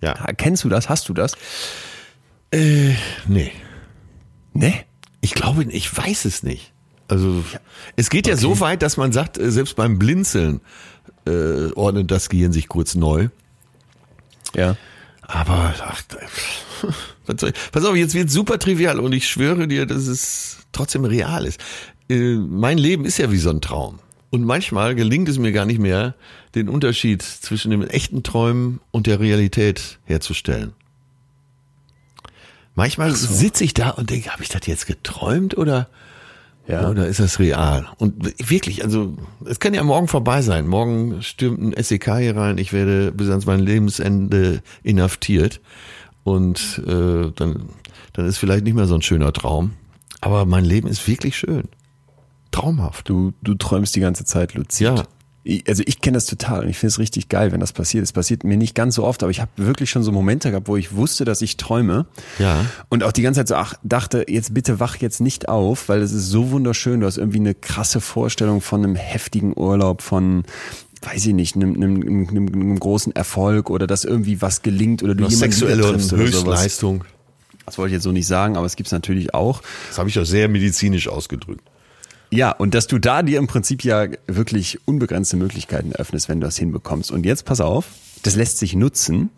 Ja. 0.00 0.14
Kennst 0.36 0.64
du 0.64 0.68
das? 0.68 0.88
Hast 0.88 1.08
du 1.08 1.14
das? 1.14 1.32
Äh, 2.50 2.94
nee. 3.26 3.52
Nee. 4.52 4.74
Ich 5.20 5.34
glaube, 5.34 5.64
ich 5.64 5.96
weiß 5.96 6.24
es 6.24 6.42
nicht. 6.42 6.72
Also 7.08 7.42
es 7.96 8.10
geht 8.10 8.26
ja 8.26 8.36
so 8.36 8.60
weit, 8.60 8.82
dass 8.82 8.96
man 8.96 9.12
sagt, 9.12 9.38
äh, 9.38 9.50
selbst 9.50 9.76
beim 9.76 9.98
Blinzeln 9.98 10.60
äh, 11.26 11.72
ordnet 11.72 12.10
das 12.10 12.28
Gehirn 12.28 12.52
sich 12.52 12.68
kurz 12.68 12.94
neu. 12.94 13.28
Ja. 14.54 14.76
Aber 15.28 15.74
ach, 15.78 16.02
pass 17.72 17.84
auf, 17.84 17.94
jetzt 17.94 18.14
wird 18.14 18.30
super 18.30 18.58
trivial 18.58 18.98
und 18.98 19.12
ich 19.12 19.28
schwöre 19.28 19.68
dir, 19.68 19.84
dass 19.84 20.06
es 20.06 20.60
trotzdem 20.72 21.04
real 21.04 21.44
ist. 21.44 21.60
Äh, 22.08 22.36
mein 22.36 22.78
Leben 22.78 23.04
ist 23.04 23.18
ja 23.18 23.30
wie 23.30 23.36
so 23.36 23.50
ein 23.50 23.60
Traum. 23.60 23.98
Und 24.30 24.44
manchmal 24.44 24.94
gelingt 24.94 25.28
es 25.28 25.38
mir 25.38 25.52
gar 25.52 25.66
nicht 25.66 25.80
mehr, 25.80 26.14
den 26.54 26.68
Unterschied 26.70 27.22
zwischen 27.22 27.70
dem 27.70 27.82
echten 27.82 28.22
Träumen 28.22 28.80
und 28.90 29.06
der 29.06 29.20
Realität 29.20 29.98
herzustellen. 30.04 30.72
Manchmal 32.74 33.14
sitze 33.14 33.64
ich 33.64 33.74
da 33.74 33.90
und 33.90 34.08
denke, 34.08 34.30
habe 34.30 34.42
ich 34.42 34.48
das 34.48 34.66
jetzt 34.66 34.86
geträumt 34.86 35.58
oder, 35.58 35.88
Ja. 36.68 36.88
oder 36.88 37.06
ist 37.06 37.18
das 37.18 37.38
real? 37.38 37.86
Und 37.96 38.34
wirklich, 38.50 38.84
also 38.84 39.16
es 39.46 39.58
kann 39.58 39.72
ja 39.72 39.82
morgen 39.82 40.06
vorbei 40.06 40.42
sein. 40.42 40.66
Morgen 40.66 41.22
stürmt 41.22 41.60
ein 41.60 41.82
SEK 41.82 42.16
hier 42.18 42.36
rein. 42.36 42.58
Ich 42.58 42.72
werde 42.72 43.10
bis 43.10 43.30
ans 43.30 43.46
mein 43.46 43.60
Lebensende 43.60 44.62
inhaftiert. 44.82 45.60
Und 46.24 46.82
äh, 46.86 47.32
dann, 47.34 47.70
dann 48.12 48.26
ist 48.26 48.36
vielleicht 48.36 48.64
nicht 48.64 48.74
mehr 48.74 48.86
so 48.86 48.94
ein 48.94 49.02
schöner 49.02 49.32
Traum. 49.32 49.72
Aber 50.20 50.44
mein 50.44 50.64
Leben 50.64 50.88
ist 50.88 51.06
wirklich 51.08 51.36
schön. 51.36 51.68
Traumhaft. 52.50 53.08
Du, 53.08 53.32
du 53.42 53.54
träumst 53.54 53.96
die 53.96 54.00
ganze 54.00 54.24
Zeit 54.24 54.54
luzid. 54.54 54.86
Ja. 54.86 55.04
Also 55.66 55.82
ich 55.86 56.00
kenne 56.02 56.16
das 56.16 56.26
total 56.26 56.64
und 56.64 56.68
ich 56.68 56.78
finde 56.78 56.92
es 56.92 56.98
richtig 56.98 57.30
geil, 57.30 57.52
wenn 57.52 57.60
das 57.60 57.72
passiert. 57.72 58.04
Es 58.04 58.12
passiert 58.12 58.44
mir 58.44 58.58
nicht 58.58 58.74
ganz 58.74 58.96
so 58.96 59.04
oft, 59.04 59.22
aber 59.22 59.30
ich 59.30 59.40
habe 59.40 59.50
wirklich 59.56 59.88
schon 59.88 60.02
so 60.02 60.12
Momente 60.12 60.50
gehabt, 60.50 60.68
wo 60.68 60.76
ich 60.76 60.94
wusste, 60.94 61.24
dass 61.24 61.40
ich 61.40 61.56
träume. 61.56 62.04
Ja. 62.38 62.66
Und 62.90 63.02
auch 63.02 63.12
die 63.12 63.22
ganze 63.22 63.40
Zeit 63.40 63.48
so, 63.48 63.54
ach, 63.54 63.74
dachte, 63.82 64.26
jetzt 64.28 64.52
bitte 64.52 64.78
wach 64.78 64.96
jetzt 64.96 65.20
nicht 65.20 65.48
auf, 65.48 65.88
weil 65.88 66.02
es 66.02 66.12
ist 66.12 66.28
so 66.28 66.50
wunderschön. 66.50 67.00
Du 67.00 67.06
hast 67.06 67.16
irgendwie 67.16 67.38
eine 67.38 67.54
krasse 67.54 68.02
Vorstellung 68.02 68.60
von 68.60 68.84
einem 68.84 68.94
heftigen 68.94 69.54
Urlaub, 69.56 70.02
von 70.02 70.44
weiß 71.00 71.26
ich 71.26 71.34
nicht, 71.34 71.56
einem, 71.56 71.74
einem, 71.74 72.28
einem, 72.28 72.46
einem 72.48 72.78
großen 72.78 73.14
Erfolg 73.14 73.70
oder 73.70 73.86
dass 73.86 74.04
irgendwie 74.04 74.42
was 74.42 74.62
gelingt 74.62 75.02
oder 75.02 75.14
du 75.14 75.20
jemanden 75.20 75.38
sexuelle 75.38 75.82
triffst 75.82 76.12
oder 76.12 76.26
sowas. 76.26 76.34
Höchstleistung. 76.34 77.04
Das 77.64 77.78
wollte 77.78 77.90
ich 77.90 77.94
jetzt 77.94 78.04
so 78.04 78.12
nicht 78.12 78.26
sagen, 78.26 78.56
aber 78.56 78.66
es 78.66 78.76
gibt's 78.76 78.92
natürlich 78.92 79.34
auch. 79.34 79.62
Das 79.88 79.98
habe 79.98 80.08
ich 80.08 80.14
doch 80.14 80.24
sehr 80.24 80.48
medizinisch 80.48 81.08
ausgedrückt. 81.08 81.62
Ja, 82.30 82.50
und 82.52 82.74
dass 82.74 82.86
du 82.86 82.98
da 82.98 83.22
dir 83.22 83.38
im 83.38 83.46
Prinzip 83.46 83.84
ja 83.84 84.06
wirklich 84.26 84.80
unbegrenzte 84.86 85.36
Möglichkeiten 85.36 85.92
öffnest, 85.92 86.28
wenn 86.28 86.40
du 86.40 86.46
das 86.46 86.56
hinbekommst. 86.58 87.10
Und 87.10 87.24
jetzt 87.24 87.44
pass 87.44 87.60
auf, 87.60 87.86
das 88.22 88.36
lässt 88.36 88.58
sich 88.58 88.74
nutzen. 88.74 89.30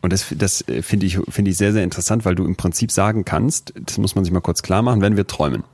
Und 0.00 0.12
das, 0.12 0.26
das 0.36 0.62
äh, 0.68 0.82
finde 0.82 1.06
ich, 1.06 1.18
finde 1.28 1.50
ich 1.50 1.56
sehr, 1.56 1.72
sehr 1.72 1.82
interessant, 1.82 2.24
weil 2.24 2.36
du 2.36 2.44
im 2.44 2.54
Prinzip 2.54 2.92
sagen 2.92 3.24
kannst, 3.24 3.72
das 3.84 3.98
muss 3.98 4.14
man 4.14 4.24
sich 4.24 4.32
mal 4.32 4.38
kurz 4.40 4.62
klar 4.62 4.80
machen, 4.80 5.00
wenn 5.00 5.16
wir 5.16 5.26
träumen, 5.26 5.64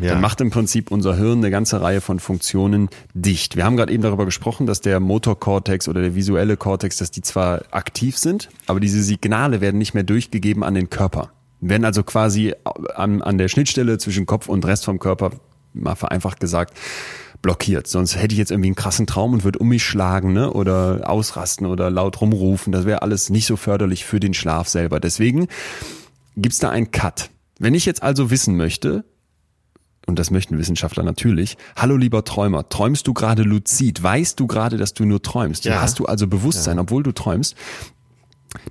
Ja. 0.00 0.12
dann 0.12 0.22
macht 0.22 0.40
im 0.40 0.48
Prinzip 0.48 0.90
unser 0.90 1.14
Hirn 1.16 1.38
eine 1.40 1.50
ganze 1.50 1.82
Reihe 1.82 2.00
von 2.00 2.18
Funktionen 2.18 2.88
dicht. 3.12 3.54
Wir 3.54 3.66
haben 3.66 3.76
gerade 3.76 3.92
eben 3.92 4.02
darüber 4.02 4.24
gesprochen, 4.24 4.66
dass 4.66 4.80
der 4.80 4.98
Motorkortex 4.98 5.88
oder 5.88 6.00
der 6.00 6.14
visuelle 6.14 6.56
Kortex, 6.56 6.96
dass 6.96 7.10
die 7.10 7.20
zwar 7.20 7.64
aktiv 7.70 8.16
sind, 8.16 8.48
aber 8.66 8.80
diese 8.80 9.02
Signale 9.02 9.60
werden 9.60 9.76
nicht 9.76 9.92
mehr 9.92 10.04
durchgegeben 10.04 10.64
an 10.64 10.72
den 10.72 10.88
Körper. 10.88 11.28
Werden 11.60 11.84
also 11.84 12.02
quasi 12.02 12.54
an, 12.94 13.20
an 13.20 13.36
der 13.36 13.48
Schnittstelle 13.48 13.98
zwischen 13.98 14.24
Kopf 14.24 14.48
und 14.48 14.64
Rest 14.64 14.86
vom 14.86 14.98
Körper, 14.98 15.32
mal 15.76 15.94
vereinfacht 15.94 16.40
gesagt, 16.40 16.74
blockiert. 17.42 17.86
Sonst 17.86 18.16
hätte 18.16 18.32
ich 18.32 18.38
jetzt 18.38 18.50
irgendwie 18.50 18.68
einen 18.68 18.76
krassen 18.76 19.06
Traum 19.06 19.32
und 19.32 19.44
würde 19.44 19.58
um 19.58 19.68
mich 19.68 19.84
schlagen, 19.84 20.32
ne? 20.32 20.52
Oder 20.52 21.08
ausrasten 21.08 21.66
oder 21.66 21.90
laut 21.90 22.20
rumrufen. 22.20 22.72
Das 22.72 22.86
wäre 22.86 23.02
alles 23.02 23.30
nicht 23.30 23.46
so 23.46 23.56
förderlich 23.56 24.04
für 24.04 24.20
den 24.20 24.34
Schlaf 24.34 24.68
selber. 24.68 25.00
Deswegen 25.00 25.46
gibt's 26.36 26.58
da 26.58 26.70
einen 26.70 26.90
Cut. 26.90 27.30
Wenn 27.58 27.74
ich 27.74 27.86
jetzt 27.86 28.02
also 28.02 28.30
wissen 28.30 28.56
möchte, 28.56 29.04
und 30.06 30.18
das 30.18 30.30
möchten 30.30 30.58
Wissenschaftler 30.58 31.02
natürlich, 31.02 31.56
hallo 31.74 31.96
lieber 31.96 32.24
Träumer, 32.24 32.68
träumst 32.68 33.06
du 33.06 33.14
gerade 33.14 33.42
luzid? 33.42 34.02
Weißt 34.02 34.38
du 34.38 34.46
gerade, 34.46 34.76
dass 34.76 34.94
du 34.94 35.04
nur 35.04 35.20
träumst? 35.20 35.64
Ja. 35.64 35.80
Hast 35.80 35.98
du 35.98 36.06
also 36.06 36.26
Bewusstsein, 36.26 36.78
obwohl 36.78 37.02
du 37.02 37.12
träumst? 37.12 37.56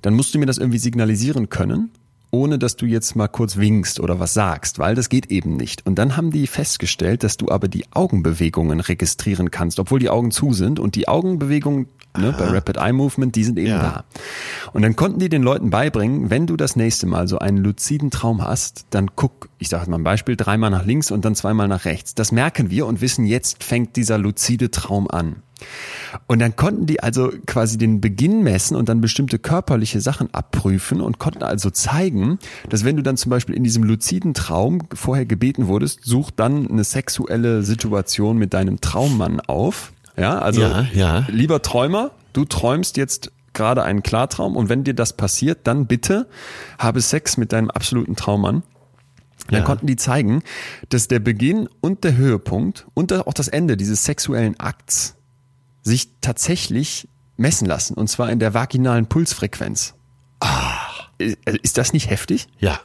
Dann 0.02 0.14
musst 0.14 0.34
du 0.34 0.38
mir 0.38 0.46
das 0.46 0.58
irgendwie 0.58 0.78
signalisieren 0.78 1.48
können, 1.48 1.90
ohne 2.30 2.58
dass 2.58 2.76
du 2.76 2.86
jetzt 2.86 3.16
mal 3.16 3.28
kurz 3.28 3.56
winkst 3.56 4.00
oder 4.00 4.20
was 4.20 4.34
sagst, 4.34 4.78
weil 4.78 4.94
das 4.94 5.08
geht 5.08 5.26
eben 5.30 5.56
nicht. 5.56 5.86
Und 5.86 5.96
dann 5.98 6.16
haben 6.16 6.30
die 6.30 6.46
festgestellt, 6.46 7.22
dass 7.22 7.36
du 7.36 7.48
aber 7.50 7.68
die 7.68 7.84
Augenbewegungen 7.92 8.80
registrieren 8.80 9.50
kannst, 9.50 9.78
obwohl 9.78 9.98
die 9.98 10.10
Augen 10.10 10.30
zu 10.30 10.52
sind 10.52 10.78
und 10.78 10.94
die 10.94 11.08
Augenbewegungen 11.08 11.88
ne, 12.18 12.34
bei 12.36 12.46
Rapid 12.46 12.76
Eye 12.76 12.92
Movement, 12.92 13.34
die 13.34 13.44
sind 13.44 13.58
eben 13.58 13.68
Ja. 13.68 13.78
da. 13.82 14.04
Und 14.72 14.82
dann 14.82 14.96
konnten 14.96 15.18
die 15.18 15.28
den 15.28 15.42
Leuten 15.42 15.70
beibringen, 15.70 16.30
wenn 16.30 16.46
du 16.46 16.56
das 16.56 16.76
nächste 16.76 17.06
Mal 17.06 17.28
so 17.28 17.38
einen 17.38 17.58
luziden 17.58 18.10
Traum 18.10 18.42
hast, 18.42 18.86
dann 18.90 19.10
guck, 19.16 19.48
ich 19.58 19.68
sage 19.68 19.90
mal 19.90 19.98
ein 19.98 20.04
Beispiel, 20.04 20.36
dreimal 20.36 20.70
nach 20.70 20.84
links 20.84 21.10
und 21.10 21.24
dann 21.24 21.34
zweimal 21.34 21.68
nach 21.68 21.84
rechts. 21.84 22.14
Das 22.14 22.32
merken 22.32 22.70
wir 22.70 22.86
und 22.86 23.00
wissen, 23.00 23.26
jetzt 23.26 23.62
fängt 23.64 23.96
dieser 23.96 24.18
luzide 24.18 24.70
Traum 24.70 25.08
an. 25.10 25.36
Und 26.26 26.40
dann 26.40 26.54
konnten 26.54 26.84
die 26.86 27.02
also 27.02 27.32
quasi 27.46 27.78
den 27.78 28.00
Beginn 28.02 28.42
messen 28.42 28.76
und 28.76 28.88
dann 28.90 29.00
bestimmte 29.00 29.38
körperliche 29.38 30.02
Sachen 30.02 30.32
abprüfen 30.34 31.00
und 31.00 31.18
konnten 31.18 31.42
also 31.42 31.70
zeigen, 31.70 32.38
dass 32.68 32.84
wenn 32.84 32.96
du 32.96 33.02
dann 33.02 33.16
zum 33.16 33.30
Beispiel 33.30 33.54
in 33.54 33.64
diesem 33.64 33.82
luziden 33.82 34.34
Traum 34.34 34.82
vorher 34.92 35.24
gebeten 35.24 35.66
wurdest, 35.66 36.00
such 36.04 36.30
dann 36.30 36.68
eine 36.70 36.84
sexuelle 36.84 37.62
Situation 37.62 38.36
mit 38.36 38.52
deinem 38.52 38.80
Traummann 38.82 39.40
auf. 39.40 39.92
Ja, 40.16 40.38
also 40.38 40.60
Ja, 40.62 40.86
ja. 40.94 41.24
lieber 41.28 41.62
Träumer, 41.62 42.10
du 42.32 42.44
träumst 42.44 42.96
jetzt 42.96 43.32
gerade 43.52 43.82
einen 43.82 44.02
Klartraum 44.02 44.56
und 44.56 44.68
wenn 44.68 44.84
dir 44.84 44.94
das 44.94 45.14
passiert, 45.14 45.66
dann 45.66 45.86
bitte 45.86 46.28
habe 46.78 47.00
Sex 47.00 47.36
mit 47.36 47.52
deinem 47.52 47.70
absoluten 47.70 48.16
Traummann. 48.16 48.62
Dann 49.48 49.60
Ja. 49.60 49.64
konnten 49.64 49.86
die 49.86 49.96
zeigen, 49.96 50.42
dass 50.88 51.08
der 51.08 51.20
Beginn 51.20 51.68
und 51.80 52.04
der 52.04 52.16
Höhepunkt 52.16 52.86
und 52.94 53.12
auch 53.12 53.32
das 53.34 53.48
Ende 53.48 53.76
dieses 53.76 54.04
sexuellen 54.04 54.58
Akts 54.58 55.14
sich 55.82 56.08
tatsächlich 56.20 57.08
messen 57.36 57.66
lassen. 57.66 57.94
Und 57.94 58.08
zwar 58.08 58.30
in 58.30 58.38
der 58.40 58.54
vaginalen 58.54 59.06
Pulsfrequenz. 59.06 59.94
Ah. 60.40 60.72
Ist 61.18 61.78
das 61.78 61.92
nicht 61.92 62.10
heftig? 62.10 62.48
Ja. 62.58 62.78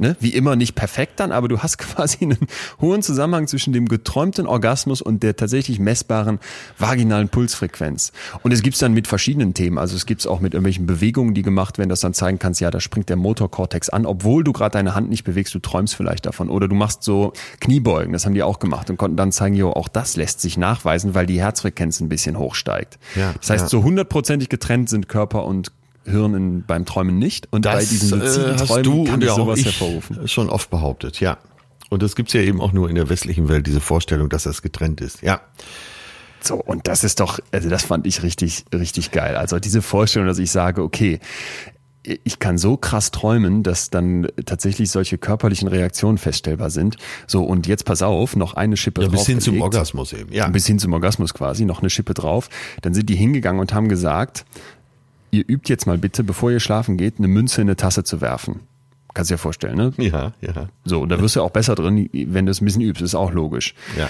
Ne? 0.00 0.16
Wie 0.18 0.30
immer 0.30 0.56
nicht 0.56 0.74
perfekt 0.74 1.20
dann, 1.20 1.30
aber 1.30 1.46
du 1.48 1.58
hast 1.58 1.76
quasi 1.78 2.24
einen 2.24 2.38
hohen 2.80 3.02
Zusammenhang 3.02 3.46
zwischen 3.46 3.74
dem 3.74 3.86
geträumten 3.86 4.46
Orgasmus 4.46 5.02
und 5.02 5.22
der 5.22 5.36
tatsächlich 5.36 5.78
messbaren 5.78 6.38
vaginalen 6.78 7.28
Pulsfrequenz. 7.28 8.12
Und 8.42 8.52
es 8.52 8.62
gibt's 8.62 8.78
dann 8.78 8.94
mit 8.94 9.06
verschiedenen 9.06 9.52
Themen. 9.52 9.76
Also 9.76 9.96
es 9.96 10.06
gibt's 10.06 10.26
auch 10.26 10.40
mit 10.40 10.54
irgendwelchen 10.54 10.86
Bewegungen, 10.86 11.34
die 11.34 11.42
gemacht 11.42 11.76
werden, 11.76 11.90
dass 11.90 12.00
dann 12.00 12.14
zeigen 12.14 12.38
kannst, 12.38 12.62
ja, 12.62 12.70
da 12.70 12.80
springt 12.80 13.10
der 13.10 13.16
Motorkortex 13.16 13.90
an, 13.90 14.06
obwohl 14.06 14.42
du 14.42 14.54
gerade 14.54 14.72
deine 14.72 14.94
Hand 14.94 15.10
nicht 15.10 15.24
bewegst, 15.24 15.54
du 15.54 15.58
träumst 15.58 15.94
vielleicht 15.94 16.24
davon. 16.24 16.48
Oder 16.48 16.66
du 16.66 16.74
machst 16.74 17.02
so 17.02 17.34
Kniebeugen, 17.60 18.14
das 18.14 18.24
haben 18.24 18.34
die 18.34 18.42
auch 18.42 18.58
gemacht 18.58 18.88
und 18.88 18.96
konnten 18.96 19.18
dann 19.18 19.32
zeigen, 19.32 19.54
jo, 19.54 19.70
auch 19.70 19.88
das 19.88 20.16
lässt 20.16 20.40
sich 20.40 20.56
nachweisen, 20.56 21.14
weil 21.14 21.26
die 21.26 21.40
Herzfrequenz 21.40 22.00
ein 22.00 22.08
bisschen 22.08 22.38
hochsteigt. 22.38 22.98
Ja, 23.16 23.34
das 23.38 23.50
heißt, 23.50 23.64
ja. 23.64 23.68
so 23.68 23.82
hundertprozentig 23.82 24.48
getrennt 24.48 24.88
sind 24.88 25.08
Körper 25.10 25.44
und 25.44 25.72
Hirn 26.04 26.34
in, 26.34 26.64
beim 26.66 26.84
Träumen 26.84 27.18
nicht. 27.18 27.48
Und 27.50 27.62
bei 27.62 27.84
diesen 27.84 28.20
luziden 28.20 28.54
äh, 28.54 28.56
Träumen 28.56 28.82
du 28.82 29.04
kann 29.04 29.22
ich 29.22 29.30
sowas 29.30 29.64
hervorrufen. 29.64 30.28
schon 30.28 30.48
oft 30.48 30.70
behauptet, 30.70 31.20
ja. 31.20 31.38
Und 31.90 32.02
das 32.02 32.14
gibt's 32.14 32.32
ja 32.32 32.40
eben 32.40 32.60
auch 32.60 32.72
nur 32.72 32.88
in 32.88 32.94
der 32.94 33.08
westlichen 33.08 33.48
Welt, 33.48 33.66
diese 33.66 33.80
Vorstellung, 33.80 34.28
dass 34.28 34.44
das 34.44 34.62
getrennt 34.62 35.00
ist. 35.00 35.22
Ja. 35.22 35.40
So, 36.40 36.54
und 36.54 36.88
das 36.88 37.04
ist 37.04 37.20
doch, 37.20 37.38
also 37.52 37.68
das 37.68 37.84
fand 37.84 38.06
ich 38.06 38.22
richtig, 38.22 38.64
richtig 38.72 39.10
geil. 39.10 39.36
Also 39.36 39.58
diese 39.58 39.82
Vorstellung, 39.82 40.26
dass 40.26 40.38
ich 40.38 40.50
sage, 40.50 40.82
okay, 40.82 41.20
ich 42.02 42.38
kann 42.38 42.56
so 42.56 42.78
krass 42.78 43.10
träumen, 43.10 43.62
dass 43.62 43.90
dann 43.90 44.26
tatsächlich 44.46 44.90
solche 44.90 45.18
körperlichen 45.18 45.68
Reaktionen 45.68 46.16
feststellbar 46.16 46.70
sind. 46.70 46.96
So, 47.26 47.44
und 47.44 47.66
jetzt 47.66 47.84
pass 47.84 48.00
auf, 48.00 48.36
noch 48.36 48.54
eine 48.54 48.78
Schippe 48.78 49.02
ja 49.02 49.08
bis 49.08 49.26
hin 49.26 49.40
zum. 49.40 49.60
Orgasmus 49.60 50.14
eben. 50.14 50.32
Ja. 50.32 50.48
Bis 50.48 50.66
hin 50.66 50.78
zum 50.78 50.94
Orgasmus 50.94 51.34
quasi, 51.34 51.66
noch 51.66 51.80
eine 51.80 51.90
Schippe 51.90 52.14
drauf. 52.14 52.48
Dann 52.80 52.94
sind 52.94 53.10
die 53.10 53.16
hingegangen 53.16 53.60
und 53.60 53.74
haben 53.74 53.88
gesagt, 53.88 54.46
ihr 55.30 55.44
übt 55.48 55.68
jetzt 55.68 55.86
mal 55.86 55.98
bitte, 55.98 56.24
bevor 56.24 56.50
ihr 56.50 56.60
schlafen 56.60 56.96
geht, 56.96 57.18
eine 57.18 57.28
Münze 57.28 57.60
in 57.60 57.68
eine 57.68 57.76
Tasse 57.76 58.04
zu 58.04 58.20
werfen. 58.20 58.60
Kannst 59.12 59.30
dir 59.30 59.34
ja 59.34 59.38
vorstellen, 59.38 59.76
ne? 59.76 59.92
Ja, 59.98 60.32
ja. 60.40 60.68
So, 60.84 61.00
und 61.00 61.08
da 61.08 61.20
wirst 61.20 61.36
du 61.36 61.42
auch 61.42 61.50
besser 61.50 61.74
drin, 61.74 62.08
wenn 62.12 62.46
du 62.46 62.52
es 62.52 62.60
ein 62.60 62.64
bisschen 62.64 62.82
übst, 62.82 63.02
ist 63.02 63.14
auch 63.14 63.32
logisch. 63.32 63.74
Ja. 63.98 64.08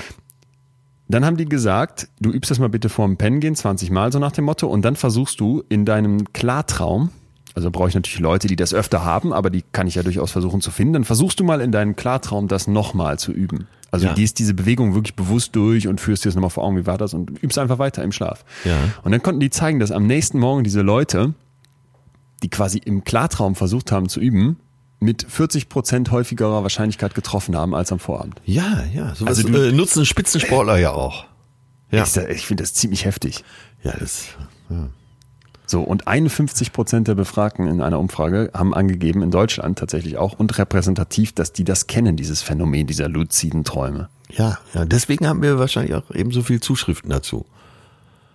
Dann 1.09 1.25
haben 1.25 1.37
die 1.37 1.47
gesagt, 1.47 2.09
du 2.21 2.31
übst 2.31 2.51
das 2.51 2.59
mal 2.59 2.69
bitte 2.69 2.89
vorm 2.89 3.17
Pennen 3.17 3.41
gehen, 3.41 3.57
20 3.57 3.91
Mal 3.91 4.13
so 4.13 4.19
nach 4.19 4.33
dem 4.33 4.45
Motto, 4.45 4.69
und 4.69 4.83
dann 4.83 4.97
versuchst 4.97 5.41
du 5.41 5.65
in 5.69 5.85
deinem 5.85 6.33
Klartraum 6.33 7.11
Also 7.55 7.71
brauche 7.71 7.89
ich 7.89 7.95
natürlich 7.95 8.21
Leute, 8.21 8.47
die 8.47 8.57
das 8.57 8.75
öfter 8.75 9.05
haben, 9.05 9.33
aber 9.33 9.51
die 9.51 9.65
kann 9.73 9.87
ich 9.87 9.97
ja 9.97 10.03
durchaus 10.03 10.31
versuchen 10.31 10.61
zu 10.61 10.71
finden. 10.71 10.95
Dann 10.95 11.05
versuchst 11.05 11.41
du 11.41 11.45
mal 11.45 11.61
in 11.61 11.73
deinem 11.73 11.97
Klartraum 11.97 12.49
das 12.49 12.67
nochmal 12.67 13.19
zu 13.19 13.33
üben. 13.33 13.67
Also 13.91 14.07
Ja. 14.07 14.15
gehst 14.15 14.39
diese 14.39 14.55
Bewegung 14.55 14.95
wirklich 14.95 15.17
bewusst 15.17 15.57
durch 15.57 15.89
und 15.89 16.01
führst 16.01 16.25
dir 16.25 16.29
das 16.29 16.37
nochmal 16.37 16.51
vor 16.51 16.65
Augen, 16.65 16.77
wie 16.77 16.87
war 16.87 16.97
das 16.99 17.13
und 17.15 17.43
übst 17.43 17.59
einfach 17.59 17.79
weiter 17.79 18.05
im 18.05 18.13
Schlaf. 18.13 18.45
Ja. 18.65 18.77
Und 19.03 19.13
dann 19.13 19.23
konnten 19.23 19.41
die 19.41 19.51
zeigen, 19.51 19.81
dass 19.81 19.91
am 19.91 20.07
nächsten 20.07 20.39
Morgen 20.39 20.63
diese 20.65 20.83
Leute, 20.83 21.35
die 22.43 22.49
quasi 22.49 22.79
im 22.79 23.03
Klartraum 23.05 23.55
versucht 23.57 23.91
haben 23.93 24.09
zu 24.09 24.21
üben, 24.21 24.59
mit 25.01 25.27
40 25.29 25.69
Prozent 25.69 26.11
häufigerer 26.11 26.63
Wahrscheinlichkeit 26.63 27.15
getroffen 27.15 27.57
haben 27.57 27.75
als 27.75 27.91
am 27.91 27.99
Vorabend. 27.99 28.41
Ja, 28.45 28.85
ja. 28.95 29.15
Sowas 29.15 29.39
Also 29.39 29.49
du- 29.49 29.69
äh, 29.69 29.73
nutzen 29.73 30.05
Spitzensportler 30.07 30.79
ja 30.79 30.93
auch. 30.93 31.25
Ja. 31.91 32.05
Ich, 32.05 32.17
ich 32.17 32.47
finde 32.47 32.63
das 32.63 32.75
ziemlich 32.75 33.05
heftig. 33.07 33.43
Ja, 33.83 33.93
das. 33.99 34.27
So, 35.71 35.83
und 35.83 36.09
51 36.09 36.73
Prozent 36.73 37.07
der 37.07 37.15
Befragten 37.15 37.69
in 37.69 37.81
einer 37.81 38.01
Umfrage 38.01 38.51
haben 38.53 38.75
angegeben, 38.75 39.23
in 39.23 39.31
Deutschland 39.31 39.79
tatsächlich 39.79 40.19
auch 40.19 40.37
und 40.37 40.59
repräsentativ, 40.59 41.33
dass 41.33 41.53
die 41.53 41.63
das 41.63 41.87
kennen, 41.87 42.17
dieses 42.17 42.43
Phänomen 42.43 42.89
dieser 42.89 43.09
luziden 43.09 43.63
Träume. 43.63 44.09
Ja, 44.31 44.59
ja. 44.75 44.85
Deswegen 44.85 45.29
haben 45.29 45.43
wir 45.43 45.61
wahrscheinlich 45.61 45.95
auch 45.95 46.11
eben 46.13 46.33
so 46.33 46.43
viel 46.43 46.59
Zuschriften 46.61 47.09
dazu. 47.09 47.47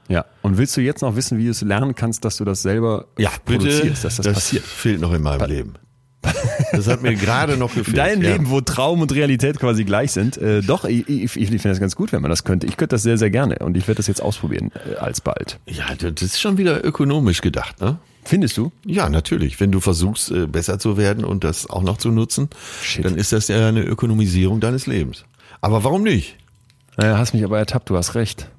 Ja. 0.07 0.23
Und 0.43 0.57
willst 0.57 0.77
du 0.77 0.81
jetzt 0.81 1.01
noch 1.01 1.17
wissen, 1.17 1.37
wie 1.37 1.43
du 1.43 1.51
es 1.51 1.61
lernen 1.61 1.93
kannst, 1.93 2.23
dass 2.23 2.37
du 2.37 2.45
das 2.45 2.61
selber 2.61 3.07
produzierst, 3.43 4.05
dass 4.05 4.15
das, 4.15 4.27
passiert? 4.27 4.63
fehlt 4.63 5.01
noch 5.01 5.11
in 5.11 5.21
meinem 5.21 5.49
Leben. 5.49 5.73
Das 6.71 6.87
hat 6.87 7.01
mir 7.01 7.15
gerade 7.15 7.57
noch 7.57 7.73
gefehlt. 7.73 7.97
Dein 7.97 8.21
ja. 8.21 8.31
Leben, 8.31 8.49
wo 8.49 8.61
Traum 8.61 9.01
und 9.01 9.13
Realität 9.13 9.59
quasi 9.59 9.85
gleich 9.85 10.11
sind. 10.11 10.37
Äh, 10.37 10.61
doch, 10.61 10.85
ich, 10.85 11.07
ich, 11.07 11.35
ich 11.35 11.47
finde 11.47 11.69
das 11.69 11.79
ganz 11.79 11.95
gut, 11.95 12.11
wenn 12.11 12.21
man 12.21 12.29
das 12.29 12.43
könnte. 12.43 12.67
Ich 12.67 12.77
könnte 12.77 12.95
das 12.95 13.03
sehr, 13.03 13.17
sehr 13.17 13.29
gerne 13.29 13.57
und 13.59 13.77
ich 13.77 13.87
werde 13.87 13.97
das 13.97 14.07
jetzt 14.07 14.21
ausprobieren, 14.21 14.71
äh, 14.73 14.95
alsbald. 14.95 15.59
Ja, 15.65 15.93
das 15.95 16.21
ist 16.21 16.39
schon 16.39 16.57
wieder 16.57 16.83
ökonomisch 16.83 17.41
gedacht, 17.41 17.79
ne? 17.81 17.97
Findest 18.27 18.57
du? 18.57 18.71
Ja, 18.83 19.07
natürlich. 19.09 19.59
Wenn 19.59 19.71
du 19.71 19.79
versuchst, 19.79 20.31
äh, 20.31 20.47
besser 20.47 20.79
zu 20.79 20.97
werden 20.97 21.23
und 21.23 21.43
das 21.43 21.69
auch 21.69 21.83
noch 21.83 21.97
zu 21.97 22.09
nutzen, 22.09 22.49
Shit. 22.81 23.05
dann 23.05 23.15
ist 23.15 23.31
das 23.31 23.47
ja 23.49 23.67
eine 23.67 23.83
Ökonomisierung 23.83 24.59
deines 24.59 24.87
Lebens. 24.87 25.25
Aber 25.61 25.83
warum 25.83 26.01
nicht? 26.01 26.35
Naja, 26.97 27.17
hast 27.19 27.33
mich 27.33 27.43
aber 27.43 27.59
ertappt, 27.59 27.89
du 27.89 27.97
hast 27.97 28.15
recht. 28.15 28.49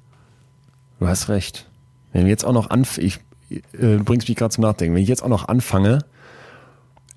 Du 0.99 1.07
hast 1.07 1.27
recht. 1.27 1.67
Wenn 2.13 2.23
wir 2.23 2.29
jetzt 2.29 2.45
auch 2.45 2.53
noch 2.53 2.69
anf 2.69 2.97
ich 2.97 3.19
äh, 3.49 3.97
bringst 3.97 4.27
mich 4.27 4.37
gerade 4.37 4.53
zum 4.53 4.63
Nachdenken, 4.63 4.95
wenn 4.95 5.03
ich 5.03 5.09
jetzt 5.09 5.23
auch 5.23 5.29
noch 5.29 5.47
anfange, 5.47 5.99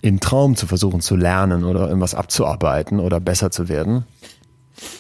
im 0.03 0.21
Traum 0.21 0.57
zu 0.57 0.67
versuchen 0.67 1.01
zu 1.01 1.17
lernen 1.17 1.65
oder 1.65 1.87
irgendwas 1.89 2.15
abzuarbeiten 2.15 3.01
oder 3.01 3.21
besser 3.21 3.51
zu 3.51 3.69
werden, 3.69 4.05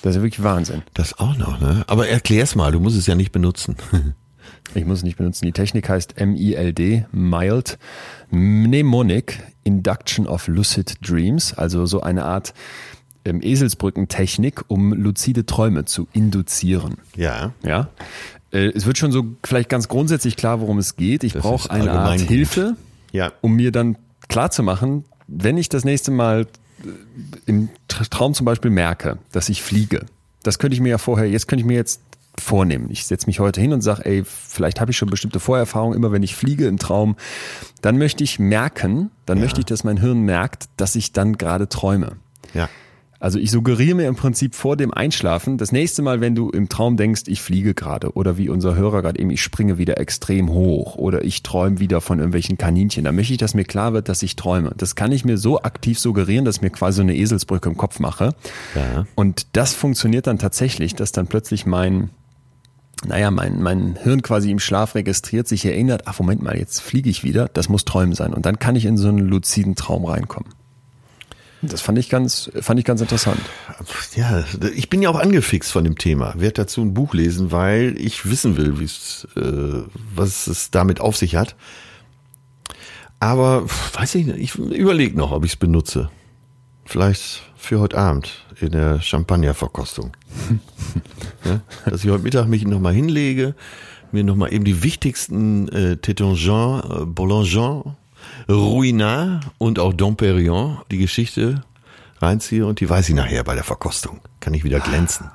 das 0.02 0.10
ist 0.10 0.16
ja 0.16 0.22
wirklich 0.22 0.42
Wahnsinn. 0.42 0.82
Das 0.94 1.18
auch 1.18 1.36
noch, 1.36 1.58
ne? 1.60 1.84
Aber 1.86 2.08
erklär's 2.08 2.54
mal, 2.54 2.70
du 2.72 2.80
musst 2.80 2.96
es 2.98 3.06
ja 3.06 3.14
nicht 3.14 3.32
benutzen. 3.32 3.76
Ich 4.74 4.84
muss 4.84 4.98
es 4.98 5.04
nicht 5.04 5.16
benutzen. 5.16 5.46
Die 5.46 5.52
Technik 5.52 5.88
heißt 5.88 6.14
MILD, 6.24 7.06
Mild 7.12 7.78
Mnemonic 8.30 9.42
Induction 9.64 10.26
of 10.28 10.46
Lucid 10.48 10.96
Dreams, 11.02 11.54
also 11.54 11.86
so 11.86 12.00
eine 12.02 12.24
Art 12.24 12.54
ähm, 13.24 13.40
Eselsbrückentechnik, 13.42 14.62
um 14.68 14.92
luzide 14.92 15.44
Träume 15.44 15.84
zu 15.86 16.06
induzieren. 16.12 16.98
ja. 17.16 17.52
Ja. 17.64 17.88
Äh, 18.52 18.70
Es 18.74 18.86
wird 18.86 18.96
schon 18.98 19.12
so 19.12 19.24
vielleicht 19.44 19.68
ganz 19.68 19.88
grundsätzlich 19.88 20.36
klar, 20.36 20.60
worum 20.60 20.78
es 20.78 20.94
geht. 20.96 21.24
Ich 21.24 21.34
brauche 21.34 21.70
eine 21.70 21.90
Art. 21.92 22.20
Hilfe, 22.20 22.76
Ja. 23.12 23.32
um 23.40 23.54
mir 23.56 23.72
dann 23.72 23.96
klar 24.30 24.50
zu 24.50 24.62
machen, 24.62 25.04
wenn 25.26 25.58
ich 25.58 25.68
das 25.68 25.84
nächste 25.84 26.10
Mal 26.10 26.46
äh, 26.82 26.88
im 27.46 27.68
Tra- 27.88 28.08
Traum 28.08 28.32
zum 28.32 28.46
Beispiel 28.46 28.70
merke, 28.70 29.18
dass 29.32 29.48
ich 29.50 29.62
fliege. 29.62 30.06
Das 30.42 30.58
könnte 30.58 30.74
ich 30.74 30.80
mir 30.80 30.88
ja 30.88 30.98
vorher, 30.98 31.28
jetzt 31.28 31.46
könnte 31.48 31.60
ich 31.60 31.66
mir 31.66 31.76
jetzt 31.76 32.00
vornehmen. 32.38 32.88
Ich 32.90 33.06
setze 33.06 33.26
mich 33.26 33.38
heute 33.40 33.60
hin 33.60 33.74
und 33.74 33.82
sage, 33.82 34.06
ey, 34.06 34.24
vielleicht 34.24 34.80
habe 34.80 34.92
ich 34.92 34.96
schon 34.96 35.10
bestimmte 35.10 35.40
Vorerfahrungen, 35.40 35.94
immer 35.94 36.10
wenn 36.12 36.22
ich 36.22 36.34
fliege 36.34 36.66
im 36.66 36.78
Traum, 36.78 37.16
dann 37.82 37.98
möchte 37.98 38.24
ich 38.24 38.38
merken, 38.38 39.10
dann 39.26 39.40
möchte 39.40 39.60
ich, 39.60 39.66
dass 39.66 39.84
mein 39.84 39.98
Hirn 39.98 40.22
merkt, 40.22 40.70
dass 40.78 40.96
ich 40.96 41.12
dann 41.12 41.36
gerade 41.36 41.68
träume. 41.68 42.12
Ja. 42.54 42.70
Also 43.20 43.38
ich 43.38 43.50
suggeriere 43.50 43.94
mir 43.94 44.08
im 44.08 44.16
Prinzip 44.16 44.54
vor 44.54 44.78
dem 44.78 44.92
Einschlafen, 44.92 45.58
das 45.58 45.72
nächste 45.72 46.00
Mal, 46.00 46.22
wenn 46.22 46.34
du 46.34 46.48
im 46.48 46.70
Traum 46.70 46.96
denkst, 46.96 47.24
ich 47.26 47.42
fliege 47.42 47.74
gerade 47.74 48.14
oder 48.14 48.38
wie 48.38 48.48
unser 48.48 48.74
Hörer 48.74 49.02
gerade 49.02 49.20
eben, 49.20 49.30
ich 49.30 49.42
springe 49.42 49.76
wieder 49.76 49.98
extrem 49.98 50.48
hoch 50.48 50.96
oder 50.96 51.22
ich 51.22 51.42
träume 51.42 51.80
wieder 51.80 52.00
von 52.00 52.18
irgendwelchen 52.18 52.56
Kaninchen, 52.56 53.04
dann 53.04 53.14
möchte 53.14 53.34
ich, 53.34 53.38
dass 53.38 53.52
mir 53.52 53.64
klar 53.64 53.92
wird, 53.92 54.08
dass 54.08 54.22
ich 54.22 54.36
träume. 54.36 54.72
Das 54.74 54.94
kann 54.94 55.12
ich 55.12 55.26
mir 55.26 55.36
so 55.36 55.60
aktiv 55.60 55.98
suggerieren, 55.98 56.46
dass 56.46 56.56
ich 56.56 56.62
mir 56.62 56.70
quasi 56.70 56.96
so 56.96 57.02
eine 57.02 57.14
Eselsbrücke 57.14 57.68
im 57.68 57.76
Kopf 57.76 57.98
mache. 57.98 58.34
Ja. 58.74 59.06
Und 59.16 59.48
das 59.52 59.74
funktioniert 59.74 60.26
dann 60.26 60.38
tatsächlich, 60.38 60.94
dass 60.94 61.12
dann 61.12 61.26
plötzlich 61.26 61.66
mein, 61.66 62.08
naja, 63.06 63.30
mein, 63.30 63.60
mein 63.62 63.98
Hirn 64.02 64.22
quasi 64.22 64.50
im 64.50 64.60
Schlaf 64.60 64.94
registriert, 64.94 65.46
sich 65.46 65.66
erinnert, 65.66 66.04
ach 66.06 66.18
Moment 66.20 66.42
mal, 66.42 66.56
jetzt 66.56 66.80
fliege 66.80 67.10
ich 67.10 67.22
wieder, 67.22 67.50
das 67.52 67.68
muss 67.68 67.84
Träumen 67.84 68.14
sein. 68.14 68.32
Und 68.32 68.46
dann 68.46 68.58
kann 68.58 68.76
ich 68.76 68.86
in 68.86 68.96
so 68.96 69.08
einen 69.08 69.18
luziden 69.18 69.74
Traum 69.74 70.06
reinkommen. 70.06 70.50
Das 71.62 71.82
fand 71.82 71.98
ich 71.98 72.08
ganz, 72.08 72.50
fand 72.60 72.80
ich 72.80 72.86
ganz 72.86 73.00
interessant. 73.00 73.40
Ja, 74.16 74.44
ich 74.74 74.88
bin 74.88 75.02
ja 75.02 75.10
auch 75.10 75.18
angefixt 75.18 75.70
von 75.70 75.84
dem 75.84 75.98
Thema. 75.98 76.34
Werde 76.38 76.54
dazu 76.54 76.80
ein 76.80 76.94
Buch 76.94 77.12
lesen, 77.12 77.52
weil 77.52 77.96
ich 77.98 78.28
wissen 78.30 78.56
will, 78.56 78.80
wie 78.80 78.84
es, 78.84 79.28
äh, 79.36 79.82
was 80.14 80.46
es 80.46 80.70
damit 80.70 81.00
auf 81.00 81.16
sich 81.16 81.36
hat. 81.36 81.56
Aber 83.18 83.66
weiß 83.92 84.14
ich 84.14 84.26
nicht, 84.26 84.38
ich 84.38 84.54
überlege 84.54 85.16
noch, 85.16 85.32
ob 85.32 85.44
ich 85.44 85.52
es 85.52 85.56
benutze. 85.56 86.10
Vielleicht 86.86 87.42
für 87.56 87.78
heute 87.78 87.98
Abend 87.98 88.46
in 88.60 88.72
der 88.72 89.00
Champagnerverkostung. 89.02 90.16
ja, 91.44 91.60
dass 91.84 92.02
ich 92.02 92.10
heute 92.10 92.22
Mittag 92.22 92.48
mich 92.48 92.64
nochmal 92.64 92.94
hinlege, 92.94 93.54
mir 94.12 94.24
nochmal 94.24 94.52
eben 94.52 94.64
die 94.64 94.82
wichtigsten 94.82 95.68
äh, 95.68 95.96
Tétangent, 96.00 97.02
äh, 97.02 97.04
Boulanger, 97.04 97.96
Ruinart 98.48 99.46
und 99.58 99.78
auch 99.78 99.92
Domperion, 99.92 100.78
die 100.90 100.98
Geschichte 100.98 101.62
reinziehe 102.20 102.66
und 102.66 102.80
die 102.80 102.88
weiß 102.88 103.08
ich 103.08 103.14
nachher 103.14 103.44
bei 103.44 103.54
der 103.54 103.64
Verkostung. 103.64 104.20
Kann 104.40 104.54
ich 104.54 104.64
wieder 104.64 104.80
glänzen. 104.80 105.30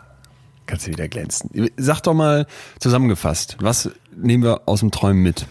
Kannst 0.65 0.87
du 0.87 0.91
wieder 0.91 1.07
glänzen. 1.07 1.69
Sag 1.77 2.01
doch 2.01 2.13
mal 2.13 2.47
zusammengefasst, 2.79 3.57
was 3.59 3.89
nehmen 4.15 4.43
wir 4.43 4.61
aus 4.67 4.79
dem 4.79 4.91
Träumen 4.91 5.21
mit? 5.21 5.45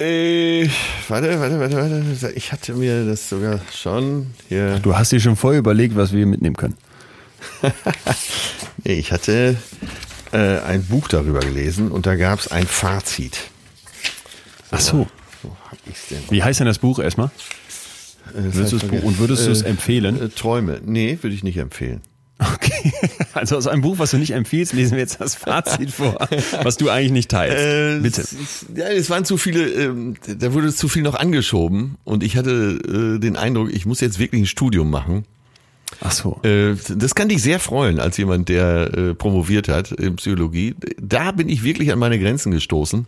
Äh, 0.00 0.68
warte, 1.08 1.38
warte, 1.38 1.60
warte, 1.60 1.76
warte. 1.76 2.32
Ich 2.32 2.50
hatte 2.50 2.74
mir 2.74 3.06
das 3.06 3.28
sogar 3.28 3.60
schon 3.72 4.34
hier. 4.48 4.80
Du 4.80 4.96
hast 4.96 5.12
dir 5.12 5.20
schon 5.20 5.36
vorher 5.36 5.60
überlegt, 5.60 5.94
was 5.94 6.12
wir 6.12 6.26
mitnehmen 6.26 6.56
können. 6.56 6.76
Ich 8.86 9.12
hatte 9.12 9.56
äh, 10.32 10.58
ein 10.58 10.84
Buch 10.84 11.08
darüber 11.08 11.40
gelesen 11.40 11.90
und 11.90 12.04
da 12.04 12.16
gab 12.16 12.38
es 12.38 12.48
ein 12.48 12.66
Fazit. 12.66 13.38
Ach 14.70 14.80
so. 14.80 15.06
Wo 15.44 15.56
hab 15.70 15.78
ich's 15.88 16.08
denn? 16.08 16.18
Wie 16.30 16.42
heißt 16.42 16.60
denn 16.60 16.66
das 16.66 16.78
Buch 16.78 16.98
erstmal? 16.98 17.28
Äh, 17.28 18.42
das 18.46 18.54
Würdest 18.54 18.72
ich 18.72 18.82
Buch- 18.88 19.02
und 19.02 19.18
würdest 19.18 19.46
du 19.46 19.50
es 19.50 19.58
vergessen. 19.58 19.76
empfehlen? 19.78 20.20
Äh, 20.22 20.28
Träume. 20.30 20.80
Nee, 20.84 21.18
würde 21.22 21.34
ich 21.34 21.44
nicht 21.44 21.58
empfehlen. 21.58 22.00
Okay. 22.38 22.92
Also 23.34 23.56
aus 23.56 23.66
einem 23.66 23.82
Buch, 23.82 23.98
was 23.98 24.12
du 24.12 24.18
nicht 24.18 24.30
empfiehlst, 24.30 24.72
lesen 24.74 24.92
wir 24.92 25.00
jetzt 25.00 25.20
das 25.20 25.34
Fazit 25.34 25.90
vor, 25.90 26.16
was 26.62 26.76
du 26.76 26.88
eigentlich 26.88 27.10
nicht 27.10 27.30
teilst. 27.32 27.56
Äh, 27.58 27.98
Bitte. 28.00 28.20
es 28.20 28.64
Ja, 28.74 28.86
es 28.86 29.10
waren 29.10 29.24
zu 29.24 29.36
viele, 29.36 29.68
ähm, 29.68 30.14
da 30.38 30.52
wurde 30.52 30.72
zu 30.72 30.88
viel 30.88 31.02
noch 31.02 31.16
angeschoben 31.16 31.96
und 32.04 32.22
ich 32.22 32.36
hatte 32.36 32.78
äh, 33.16 33.18
den 33.18 33.36
Eindruck, 33.36 33.72
ich 33.72 33.86
muss 33.86 34.00
jetzt 34.00 34.20
wirklich 34.20 34.42
ein 34.42 34.46
Studium 34.46 34.88
machen. 34.88 35.24
Ach 36.00 36.12
so. 36.12 36.40
Äh, 36.44 36.76
das 36.96 37.16
kann 37.16 37.28
dich 37.28 37.42
sehr 37.42 37.58
freuen 37.58 37.98
als 37.98 38.16
jemand, 38.18 38.48
der 38.48 38.96
äh, 38.96 39.14
promoviert 39.14 39.68
hat 39.68 39.90
in 39.90 40.14
Psychologie. 40.16 40.76
Da 41.00 41.32
bin 41.32 41.48
ich 41.48 41.64
wirklich 41.64 41.92
an 41.92 41.98
meine 41.98 42.18
Grenzen 42.20 42.52
gestoßen 42.52 43.06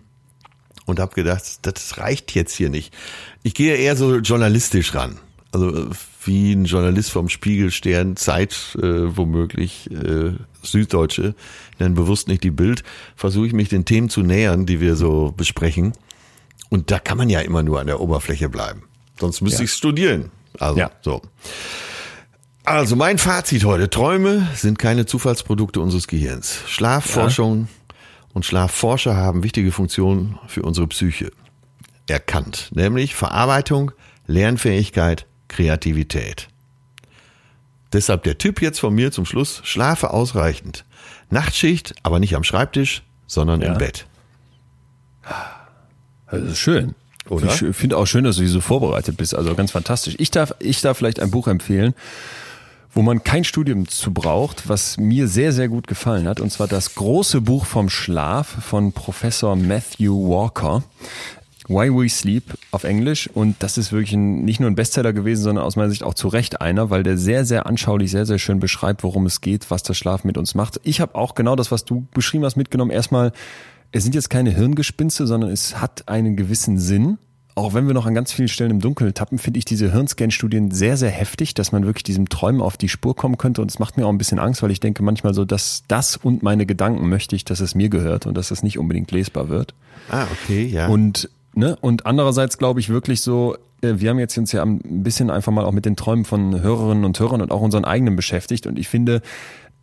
und 0.87 0.99
habe 1.01 1.15
gedacht, 1.15 1.43
das 1.63 1.99
reicht 1.99 2.35
jetzt 2.35 2.55
hier 2.55 2.71
nicht. 2.71 2.95
Ich 3.43 3.55
gehe 3.55 3.77
eher 3.77 3.97
so 3.97 4.17
journalistisch 4.17 4.95
ran. 4.95 5.19
Also 5.53 5.75
äh, 5.77 5.87
wie 6.25 6.53
ein 6.53 6.65
Journalist 6.65 7.11
vom 7.11 7.29
Spiegel, 7.29 7.71
Stern, 7.71 8.17
Zeit, 8.17 8.77
äh, 8.83 9.17
womöglich 9.17 9.89
äh, 9.93 10.33
Süddeutsche, 10.63 11.35
dann 11.79 11.95
bewusst 11.95 12.27
nicht 12.27 12.43
die 12.43 12.51
Bild, 12.51 12.83
versuche 13.15 13.47
ich 13.47 13.53
mich 13.53 13.69
den 13.69 13.85
Themen 13.85 14.09
zu 14.09 14.23
nähern, 14.23 14.67
die 14.67 14.81
wir 14.81 14.97
so 14.97 15.33
besprechen. 15.37 15.93
Und 16.69 16.91
da 16.91 16.99
kann 16.99 17.17
man 17.19 17.29
ja 17.31 17.41
immer 17.41 17.63
nur 17.63 17.79
an 17.81 17.87
der 17.87 18.01
Oberfläche 18.01 18.49
bleiben. 18.49 18.83
Sonst 19.21 19.41
müsste 19.41 19.59
Ja. 19.61 19.65
ich 19.65 19.73
studieren. 19.73 20.31
Also 20.59 20.81
Ja. 20.81 20.91
so. 21.03 21.23
Also 22.65 22.97
mein 22.97 23.19
Fazit 23.19 23.65
heute. 23.65 23.89
Träume 23.89 24.49
sind 24.57 24.79
keine 24.81 25.07
Zufallsprodukte 25.07 25.81
unseres 25.81 26.09
Gehirns. 26.09 26.59
Schlafforschung 26.67 27.69
und 28.37 28.45
Schlafforscher 28.45 29.17
haben 29.17 29.43
wichtige 29.43 29.73
Funktionen 29.73 30.39
für 30.47 30.61
unsere 30.61 30.87
Psyche 30.89 31.33
erkannt. 32.07 32.69
Nämlich 32.71 33.15
Verarbeitung, 33.15 33.93
Lernfähigkeit, 34.27 35.25
Kreativität. 35.49 36.49
Deshalb 37.95 38.25
der 38.25 38.37
Tipp 38.37 38.61
jetzt 38.61 38.79
von 38.79 38.95
mir 38.95 39.11
zum 39.11 39.25
Schluss. 39.25 39.63
Schlafe 39.65 40.11
ausreichend. 40.11 40.85
Nachtschicht, 41.31 41.95
aber 42.03 42.19
nicht 42.19 42.37
am 42.37 42.45
Schreibtisch, 42.45 43.05
sondern 43.27 43.63
Ja. 43.63 43.73
im 43.73 43.79
Bett. 43.79 44.07
Das 46.31 46.43
ist 46.43 46.59
schön. 46.59 46.95
Oder? 47.31 47.47
Ich 47.49 47.75
finde 47.75 47.97
auch 47.97 48.05
schön, 48.07 48.25
dass 48.25 48.37
du 48.37 48.43
hier 48.43 48.51
so 48.51 48.61
vorbereitet 48.61 49.17
bist. 49.17 49.35
Also 49.35 49.55
ganz 49.55 49.71
fantastisch. 49.71 50.15
Ich 50.19 50.31
darf, 50.31 50.53
ich 50.59 50.83
darf 50.83 50.99
vielleicht 50.99 51.21
ein 51.21 51.31
Buch 51.31 51.49
empfehlen, 51.49 51.95
wo 52.93 53.03
man 53.03 53.23
kein 53.25 53.45
Studium 53.45 53.89
zu 53.89 54.13
braucht, 54.13 54.69
was 54.69 54.97
mir 54.99 55.29
sehr, 55.29 55.53
sehr 55.53 55.69
gut 55.69 55.87
gefallen 55.87 56.27
hat. 56.27 56.41
Und 56.41 56.51
zwar 56.51 56.69
das 56.69 56.95
große 56.95 57.41
Buch 57.41 57.67
vom 57.67 57.89
Schlaf 57.89 58.47
von 58.47 58.93
Professor 58.93 59.57
Matthew 59.57 60.29
Walker. 60.29 60.83
Why 61.69 61.91
We 61.93 62.09
Sleep 62.09 62.57
auf 62.71 62.85
Englisch 62.85 63.29
und 63.29 63.57
das 63.59 63.77
ist 63.77 63.91
wirklich 63.91 64.13
ein, 64.13 64.45
nicht 64.45 64.61
nur 64.61 64.71
ein 64.71 64.77
Bestseller 64.77 65.13
gewesen, 65.13 65.43
sondern 65.43 65.65
aus 65.65 65.75
meiner 65.75 65.91
Sicht 65.91 66.05
auch 66.05 66.15
zu 66.15 66.29
Recht 66.29 66.61
einer, 66.61 66.91
weil 66.91 67.03
der 67.03 67.19
sehr, 67.19 67.45
sehr 67.45 67.67
anschaulich, 67.67 68.13
sehr, 68.13 68.25
sehr 68.25 68.39
schön 68.39 68.61
beschreibt, 68.61 69.03
worum 69.03 69.27
es 69.27 69.41
geht, 69.41 69.69
was 69.71 69.83
das 69.83 69.99
Schlaf 69.99 70.23
mit 70.23 70.39
uns 70.39 70.55
macht. 70.55 70.81
Ich 70.85 71.01
habe 71.01 71.17
auch 71.17 71.35
genau 71.35 71.57
das, 71.57 71.73
was 71.73 71.85
du 71.85 72.07
beschrieben 72.15 72.45
hast, 72.45 72.57
mitgenommen. 72.57 72.93
Erstmal, 72.93 73.33
es 73.91 74.05
sind 74.05 74.15
jetzt 74.15 74.31
keine 74.31 74.51
Hirngespinste, 74.51 75.27
sondern 75.27 75.51
es 75.51 75.81
hat 75.81 76.09
einen 76.09 76.37
gewissen 76.37 76.79
Sinn 76.79 77.19
auch 77.57 77.73
wenn 77.73 77.87
wir 77.87 77.95
noch 77.95 78.05
an 78.05 78.15
ganz 78.15 78.33
vielen 78.33 78.49
Stellen 78.49 78.70
im 78.70 78.81
Dunkeln 78.81 79.15
tappen, 79.15 79.39
finde 79.39 79.59
ich 79.59 79.65
diese 79.65 79.91
Hirnscan-Studien 79.91 80.70
sehr, 80.70 80.99
sehr 80.99 81.09
heftig, 81.11 81.55
dass 81.55 81.73
man 81.73 81.87
wirklich 81.87 82.05
diesem 82.05 82.28
Träumen 82.28 82.61
auf 82.61 82.77
die 82.77 82.91
Spur 82.91 83.16
kommen 83.16 83.39
könnte. 83.39 83.62
Und 83.62 83.70
es 83.70 83.78
macht 83.78 83.97
mir 83.97 84.05
auch 84.05 84.11
ein 84.11 84.19
bisschen 84.19 84.39
Angst, 84.39 84.62
weil 84.62 84.70
ich 84.70 84.78
denke 84.78 85.03
manchmal 85.03 85.33
so, 85.33 85.47
dass 85.47 85.83
das 85.89 86.19
und 86.19 86.43
meine 86.43 86.66
Gedanken 86.66 87.09
möchte 87.09 87.35
ich, 87.35 87.47
dass 87.47 87.61
es 87.61 87.74
mir 87.74 87.89
gehört 87.89 88.27
und 88.27 88.37
dass 88.37 88.51
es 88.51 88.62
nicht 88.62 88.78
unbedingt 88.78 89.11
lesbar 89.11 89.49
wird. 89.49 89.73
Ah, 90.11 90.27
okay, 90.33 90.66
ja. 90.66 90.89
Und, 90.89 91.31
ne, 91.55 91.78
und 91.81 92.05
andererseits 92.05 92.59
glaube 92.59 92.81
ich 92.81 92.91
wirklich 92.91 93.23
so, 93.23 93.57
äh, 93.81 93.95
wir 93.97 94.11
haben 94.11 94.19
jetzt 94.19 94.37
uns 94.37 94.53
ja 94.53 94.62
ein 94.62 94.81
bisschen 95.03 95.31
einfach 95.31 95.51
mal 95.51 95.65
auch 95.65 95.73
mit 95.73 95.87
den 95.87 95.97
Träumen 95.97 96.27
von 96.27 96.61
Hörerinnen 96.61 97.07
und 97.07 97.19
Hörern 97.19 97.41
und 97.41 97.53
auch 97.53 97.62
unseren 97.62 97.87
eigenen 97.87 98.16
beschäftigt. 98.16 98.66
Und 98.66 98.78
ich 98.78 98.89
finde, 98.89 99.23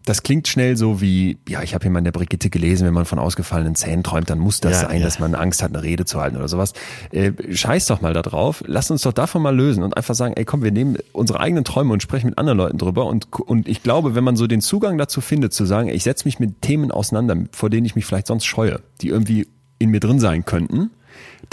das 0.06 0.24
klingt 0.24 0.48
schnell 0.48 0.76
so 0.76 1.02
wie, 1.02 1.38
ja, 1.48 1.62
ich 1.64 1.74
habe 1.74 1.84
hier 1.84 1.92
mal 1.92 2.00
in 2.00 2.06
der 2.06 2.12
Brigitte 2.12 2.50
gelesen, 2.50 2.86
wenn 2.86 2.94
man 2.94 3.06
von 3.06 3.20
ausgefallenen 3.20 3.76
Zähnen 3.76 4.04
träumt, 4.04 4.30
dann 4.30 4.40
muss 4.40 4.60
das 4.60 4.82
ja, 4.82 4.88
sein, 4.88 5.00
ja. 5.00 5.06
dass 5.06 5.20
man 5.20 5.34
Angst 5.36 5.64
hat, 5.64 5.74
eine 5.74 5.84
Rede 5.84 6.06
zu 6.06 6.20
halten 6.20 6.36
oder 6.38 6.48
sowas. 6.48 6.74
Äh, 7.12 7.32
scheiß 7.52 7.88
doch 7.88 8.02
mal 8.02 8.14
da 8.14 8.22
drauf, 8.22 8.64
lass 8.68 8.92
uns 8.92 9.04
doch 9.04 9.14
davon 9.14 9.42
mal 9.42 9.56
lösen 9.56 9.84
und 9.84 9.96
einfach 9.96 10.16
sagen, 10.16 10.34
ey 10.36 10.46
komm, 10.46 10.64
wir 10.64 10.72
nehmen 10.72 10.98
unsere 11.14 11.40
eigenen 11.40 11.64
Träume 11.64 11.94
und 11.94 12.04
sprechen 12.04 12.28
mit 12.28 12.38
anderen 12.38 12.58
Leuten 12.58 12.78
drüber. 12.78 13.06
Und, 13.06 13.32
und 13.34 13.68
ich 13.68 13.82
glaube, 13.82 14.16
wenn 14.16 14.24
man 14.24 14.36
so 14.36 14.48
den 14.48 14.62
Zugang 14.62 14.98
dazu 14.98 15.22
findet, 15.22 15.54
zu 15.54 15.66
sagen, 15.66 15.88
ich 15.88 16.04
setze 16.04 16.26
mich 16.26 16.40
mit 16.40 16.62
Themen 16.62 16.92
auseinander, 16.92 17.38
vor 17.52 17.70
denen 17.70 17.86
ich 17.86 17.96
mich 17.96 18.06
vielleicht 18.06 18.28
sonst 18.28 18.46
scheue, 18.46 18.82
die 19.02 19.08
irgendwie 19.08 19.48
in 19.80 19.90
mir 19.90 20.00
drin 20.00 20.20
sein 20.20 20.46
könnten, 20.46 20.92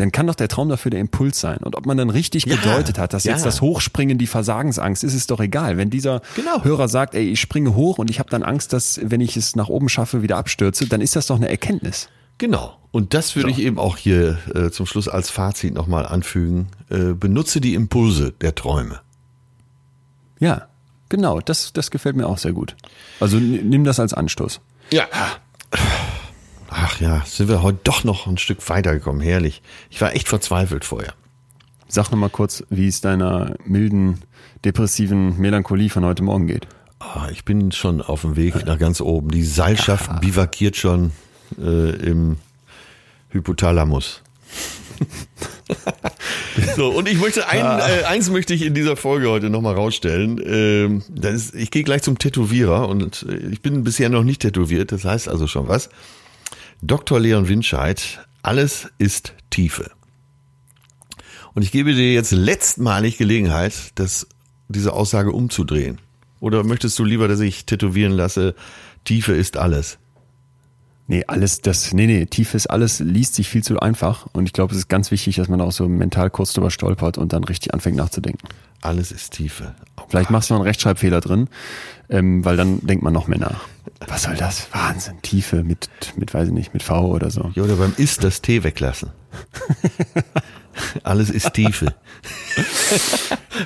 dann 0.01 0.13
kann 0.13 0.27
doch 0.27 0.35
der 0.35 0.49
Traum 0.49 0.69
dafür 0.69 0.91
der 0.91 1.01
Impuls 1.01 1.41
sein. 1.41 1.59
Und 1.59 1.77
ob 1.77 1.87
man 1.87 1.97
dann 1.97 2.11
richtig 2.11 2.47
ja, 2.47 2.57
gedeutet 2.57 2.99
hat, 2.99 3.13
dass 3.13 3.25
ja. 3.25 3.33
jetzt 3.33 3.45
das 3.45 3.61
Hochspringen 3.61 4.17
die 4.17 4.27
Versagensangst 4.27 5.05
ist, 5.05 5.15
ist 5.15 5.31
doch 5.31 5.41
egal. 5.41 5.77
Wenn 5.77 5.91
dieser 5.91 6.23
genau. 6.35 6.65
Hörer 6.65 6.89
sagt, 6.89 7.15
ey, 7.15 7.29
ich 7.29 7.41
springe 7.41 7.75
hoch 7.75 7.99
und 7.99 8.09
ich 8.11 8.19
habe 8.19 8.31
dann 8.31 8.43
Angst, 8.43 8.73
dass 8.73 9.01
wenn 9.03 9.21
ich 9.21 9.37
es 9.37 9.57
nach 9.57 9.69
oben 9.69 9.89
schaffe, 9.89 10.23
wieder 10.23 10.39
abstürze, 10.39 10.87
dann 10.87 11.01
ist 11.01 11.17
das 11.17 11.27
doch 11.27 11.37
eine 11.37 11.49
Erkenntnis. 11.49 12.09
Genau. 12.39 12.77
Und 12.93 13.13
das 13.13 13.37
würde 13.37 13.51
so. 13.51 13.59
ich 13.59 13.63
eben 13.63 13.79
auch 13.79 13.97
hier 13.97 14.39
äh, 14.55 14.71
zum 14.71 14.87
Schluss 14.87 15.09
als 15.09 15.29
Fazit 15.29 15.75
nochmal 15.75 16.07
anfügen. 16.07 16.69
Äh, 16.89 17.13
benutze 17.13 17.61
die 17.61 17.75
Impulse 17.75 18.33
der 18.41 18.55
Träume. 18.55 19.01
Ja, 20.39 20.69
genau. 21.11 21.41
Das, 21.41 21.75
das 21.75 21.91
gefällt 21.91 22.17
mir 22.17 22.27
auch 22.27 22.39
sehr 22.39 22.53
gut. 22.53 22.75
Also 23.21 23.37
nimm 23.37 23.85
das 23.85 24.01
als 24.01 24.15
Anstoß. 24.15 24.61
Ja. 24.91 25.07
Ach 26.71 27.01
ja, 27.01 27.23
sind 27.27 27.49
wir 27.49 27.63
heute 27.63 27.81
doch 27.83 28.05
noch 28.05 28.29
ein 28.29 28.39
Stück 28.39 28.67
weitergekommen. 28.69 29.21
Herrlich. 29.21 29.61
Ich 29.91 30.01
war 30.01 30.15
echt 30.15 30.29
verzweifelt 30.29 30.85
vorher. 30.85 31.15
Sag 31.89 32.11
noch 32.13 32.19
mal 32.19 32.31
kurz, 32.31 32.63
wie 32.71 32.87
es 32.87 33.01
deiner 33.01 33.57
milden, 33.65 34.23
depressiven 34.65 35.37
Melancholie 35.39 35.91
von 35.91 36.05
heute 36.05 36.23
Morgen 36.23 36.47
geht. 36.47 36.69
Oh, 37.01 37.29
ich 37.33 37.45
bin 37.45 37.73
schon 37.73 38.01
auf 38.01 38.21
dem 38.21 38.37
Weg 38.37 38.65
nach 38.67 38.79
ganz 38.79 39.01
oben. 39.01 39.31
Die 39.33 39.43
Seilschaft 39.43 40.07
ja. 40.07 40.19
bivakiert 40.19 40.77
schon 40.77 41.11
äh, 41.59 41.91
im 41.97 42.37
Hypothalamus. 43.31 44.23
so, 46.77 46.91
und 46.91 47.09
ich 47.09 47.19
möchte 47.19 47.49
ein, 47.49 47.65
ah. 47.65 47.89
äh, 47.89 48.05
eins 48.05 48.31
möchte 48.31 48.55
ich 48.55 48.63
in 48.63 48.75
dieser 48.75 48.97
Folge 48.97 49.29
heute 49.29 49.51
nochmal 49.51 49.75
rausstellen. 49.75 50.41
Ähm, 50.45 51.03
das 51.09 51.35
ist, 51.35 51.55
ich 51.57 51.73
gehe 51.73 51.83
gleich 51.83 52.03
zum 52.03 52.19
Tätowierer 52.19 52.89
und 52.89 53.27
äh, 53.29 53.37
ich 53.51 53.61
bin 53.61 53.83
bisher 53.83 54.09
noch 54.09 54.23
nicht 54.23 54.43
tätowiert, 54.43 54.93
das 54.93 55.05
heißt 55.05 55.29
also 55.29 55.49
schon 55.49 55.67
was. 55.67 55.89
Dr. 56.83 57.21
Leon 57.21 57.49
Winscheid, 57.49 58.27
alles 58.43 58.89
ist 58.97 59.35
Tiefe. 59.51 59.91
Und 61.53 61.63
ich 61.63 61.73
gebe 61.73 61.95
dir 61.95 62.13
jetzt 62.15 62.33
letztmalig 62.33 63.19
Gelegenheit, 63.19 63.75
das, 63.97 64.27
diese 64.69 64.93
Aussage 64.95 65.33
umzudrehen. 65.33 65.99
Oder 66.41 66.65
möchtest 66.65 66.99
du 66.99 67.05
lieber, 67.05 67.29
dass 67.29 67.41
ich 67.41 67.67
tätowieren 67.67 68.13
lasse, 68.13 68.55
Tiefe 69.05 69.33
ist 69.33 69.59
alles? 69.59 69.99
Nee, 71.07 71.25
alles, 71.27 71.61
das, 71.61 71.93
nee, 71.93 72.07
nee, 72.07 72.25
Tiefe 72.27 72.57
ist 72.57 72.69
alles, 72.69 73.01
liest 73.01 73.35
sich 73.35 73.49
viel 73.49 73.65
zu 73.65 73.79
einfach. 73.81 74.27
Und 74.33 74.47
ich 74.47 74.53
glaube, 74.53 74.73
es 74.73 74.79
ist 74.79 74.89
ganz 74.89 75.11
wichtig, 75.11 75.37
dass 75.37 75.49
man 75.49 75.61
auch 75.61 75.73
so 75.73 75.89
mental 75.89 76.31
kurz 76.31 76.55
drüber 76.55 76.71
stolpert 76.71 77.19
und 77.19 77.33
dann 77.33 77.45
richtig 77.45 77.75
anfängt 77.75 77.97
nachzudenken. 77.97 78.49
Alles 78.83 79.13
ist 79.13 79.33
Tiefe. 79.33 79.75
Oh, 79.99 80.03
Vielleicht 80.09 80.31
machst 80.31 80.51
du 80.51 80.55
noch 80.55 80.61
einen 80.61 80.69
Rechtschreibfehler 80.69 81.21
drin, 81.21 81.49
ähm, 82.09 82.45
weil 82.45 82.57
dann 82.57 82.85
denkt 82.87 83.05
man 83.05 83.13
noch 83.13 83.29
mehr 83.29 83.39
nach. 83.39 83.61
Was 84.07 84.23
soll 84.23 84.37
das? 84.37 84.69
Wahnsinn. 84.73 85.21
Tiefe 85.23 85.63
mit, 85.63 85.91
mit, 86.17 86.33
weiß 86.33 86.49
ich 86.49 86.55
nicht, 86.55 86.73
mit 86.73 86.83
V 86.83 87.09
oder 87.09 87.31
so. 87.31 87.51
Ja, 87.55 87.65
oder 87.65 87.77
beim 87.77 87.93
Ist 87.97 88.25
das 88.25 88.41
T 88.41 88.65
weglassen. 88.65 89.11
Alles 91.03 91.31
ist 91.31 91.53
Tiefe. 91.53 91.95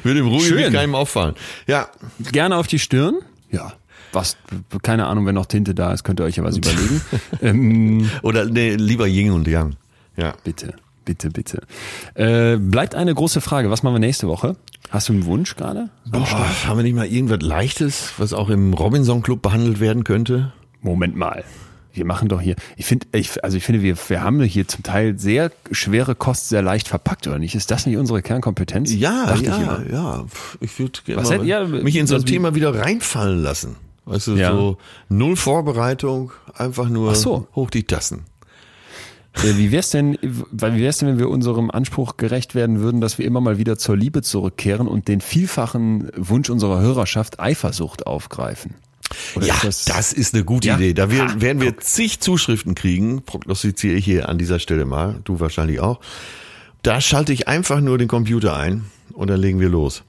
Würde 0.02 0.20
im 0.20 0.26
Ruhe 0.26 0.70
keinem 0.72 0.94
auffallen. 0.94 1.34
Ja. 1.66 1.88
Gerne 2.32 2.56
auf 2.56 2.66
die 2.66 2.78
Stirn. 2.78 3.20
Ja. 3.50 3.74
Was, 4.12 4.36
keine 4.82 5.06
Ahnung, 5.06 5.26
wenn 5.26 5.34
noch 5.34 5.46
Tinte 5.46 5.74
da 5.74 5.92
ist, 5.92 6.04
könnt 6.04 6.20
ihr 6.20 6.24
euch 6.24 6.36
ja 6.36 6.44
was 6.44 6.56
überlegen. 6.56 7.00
ähm, 7.42 8.10
oder 8.22 8.46
nee, 8.46 8.74
lieber 8.74 9.06
Yin 9.06 9.32
und 9.32 9.46
Yang. 9.46 9.76
Ja. 10.16 10.34
Bitte. 10.44 10.74
Bitte, 11.04 11.30
bitte. 11.30 11.62
Äh, 12.14 12.56
bleibt 12.56 12.94
eine 12.94 13.14
große 13.14 13.40
Frage. 13.40 13.70
Was 13.70 13.82
machen 13.82 13.94
wir 13.94 14.00
nächste 14.00 14.28
Woche? 14.28 14.56
Hast 14.90 15.08
du 15.08 15.12
einen 15.12 15.26
Wunsch 15.26 15.56
gerade? 15.56 15.90
haben 16.12 16.78
wir 16.78 16.82
nicht 16.82 16.94
mal 16.94 17.06
irgendwas 17.06 17.40
Leichtes, 17.42 18.12
was 18.16 18.32
auch 18.32 18.48
im 18.48 18.72
Robinson 18.74 19.22
Club 19.22 19.42
behandelt 19.42 19.80
werden 19.80 20.04
könnte? 20.04 20.52
Moment 20.80 21.16
mal. 21.16 21.44
Wir 21.92 22.04
machen 22.04 22.28
doch 22.28 22.40
hier, 22.40 22.56
ich 22.76 22.86
finde, 22.86 23.06
ich, 23.12 23.44
also 23.44 23.56
ich 23.56 23.62
finde, 23.62 23.80
wir, 23.82 23.96
wir 24.08 24.22
haben 24.22 24.42
hier 24.42 24.66
zum 24.66 24.82
Teil 24.82 25.16
sehr 25.16 25.52
schwere 25.70 26.16
Kost 26.16 26.48
sehr 26.48 26.60
leicht 26.60 26.88
verpackt, 26.88 27.28
oder 27.28 27.38
nicht? 27.38 27.54
Ist 27.54 27.70
das 27.70 27.86
nicht 27.86 27.96
unsere 27.96 28.20
Kernkompetenz? 28.20 28.92
Ja, 28.92 29.26
Dachte 29.26 29.44
ja, 29.44 29.82
ich 29.86 29.92
ja. 29.92 30.24
Ich 30.60 30.78
würde 30.78 31.44
ja, 31.44 31.64
mich 31.64 31.94
in 31.94 32.08
so 32.08 32.16
ein 32.16 32.24
Thema 32.24 32.56
wieder 32.56 32.74
reinfallen 32.74 33.40
lassen. 33.40 33.76
Weißt 34.06 34.26
du, 34.26 34.34
ja. 34.34 34.50
so 34.50 34.76
null 35.08 35.36
Vorbereitung, 35.36 36.32
einfach 36.54 36.88
nur 36.88 37.14
so. 37.14 37.46
hoch 37.54 37.70
die 37.70 37.84
Tassen. 37.84 38.24
Äh, 39.42 39.56
wie 39.56 39.72
wär's 39.72 39.90
denn, 39.90 40.16
wie 40.22 40.82
wär's 40.82 40.98
denn, 40.98 41.08
wenn 41.08 41.18
wir 41.18 41.28
unserem 41.28 41.70
Anspruch 41.70 42.16
gerecht 42.16 42.54
werden 42.54 42.80
würden, 42.80 43.00
dass 43.00 43.18
wir 43.18 43.26
immer 43.26 43.40
mal 43.40 43.58
wieder 43.58 43.76
zur 43.76 43.96
Liebe 43.96 44.22
zurückkehren 44.22 44.86
und 44.86 45.08
den 45.08 45.20
vielfachen 45.20 46.10
Wunsch 46.16 46.50
unserer 46.50 46.80
Hörerschaft 46.80 47.40
Eifersucht 47.40 48.06
aufgreifen? 48.06 48.74
Oder 49.34 49.46
ja, 49.46 49.54
ist 49.54 49.64
das, 49.64 49.84
das, 49.84 50.12
ist 50.12 50.34
eine 50.34 50.44
gute 50.44 50.68
ja? 50.68 50.76
Idee. 50.76 50.94
Da 50.94 51.10
wir, 51.10 51.40
werden 51.40 51.60
wir 51.60 51.76
zig 51.78 52.20
Zuschriften 52.20 52.74
kriegen, 52.74 53.22
prognostiziere 53.22 53.94
ich 53.94 54.04
hier 54.04 54.28
an 54.28 54.38
dieser 54.38 54.58
Stelle 54.58 54.84
mal, 54.84 55.20
du 55.24 55.40
wahrscheinlich 55.40 55.80
auch. 55.80 56.00
Da 56.82 57.00
schalte 57.00 57.32
ich 57.32 57.48
einfach 57.48 57.80
nur 57.80 57.98
den 57.98 58.08
Computer 58.08 58.56
ein 58.56 58.84
und 59.12 59.28
dann 59.28 59.40
legen 59.40 59.60
wir 59.60 59.68
los. 59.68 60.02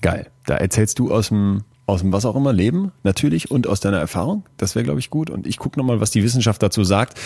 Geil. 0.00 0.30
Da 0.46 0.56
erzählst 0.56 0.98
du 0.98 1.12
aus 1.12 1.28
dem 1.28 1.62
aus 1.90 2.00
dem 2.00 2.12
was 2.12 2.24
auch 2.24 2.36
immer 2.36 2.52
Leben, 2.52 2.92
natürlich, 3.02 3.50
und 3.50 3.66
aus 3.66 3.80
deiner 3.80 3.98
Erfahrung. 3.98 4.44
Das 4.56 4.74
wäre, 4.74 4.84
glaube 4.84 5.00
ich, 5.00 5.10
gut. 5.10 5.30
Und 5.30 5.46
ich 5.46 5.58
gucke 5.58 5.78
nochmal, 5.78 6.00
was 6.00 6.10
die 6.10 6.22
Wissenschaft 6.22 6.62
dazu 6.62 6.84
sagt. 6.84 7.18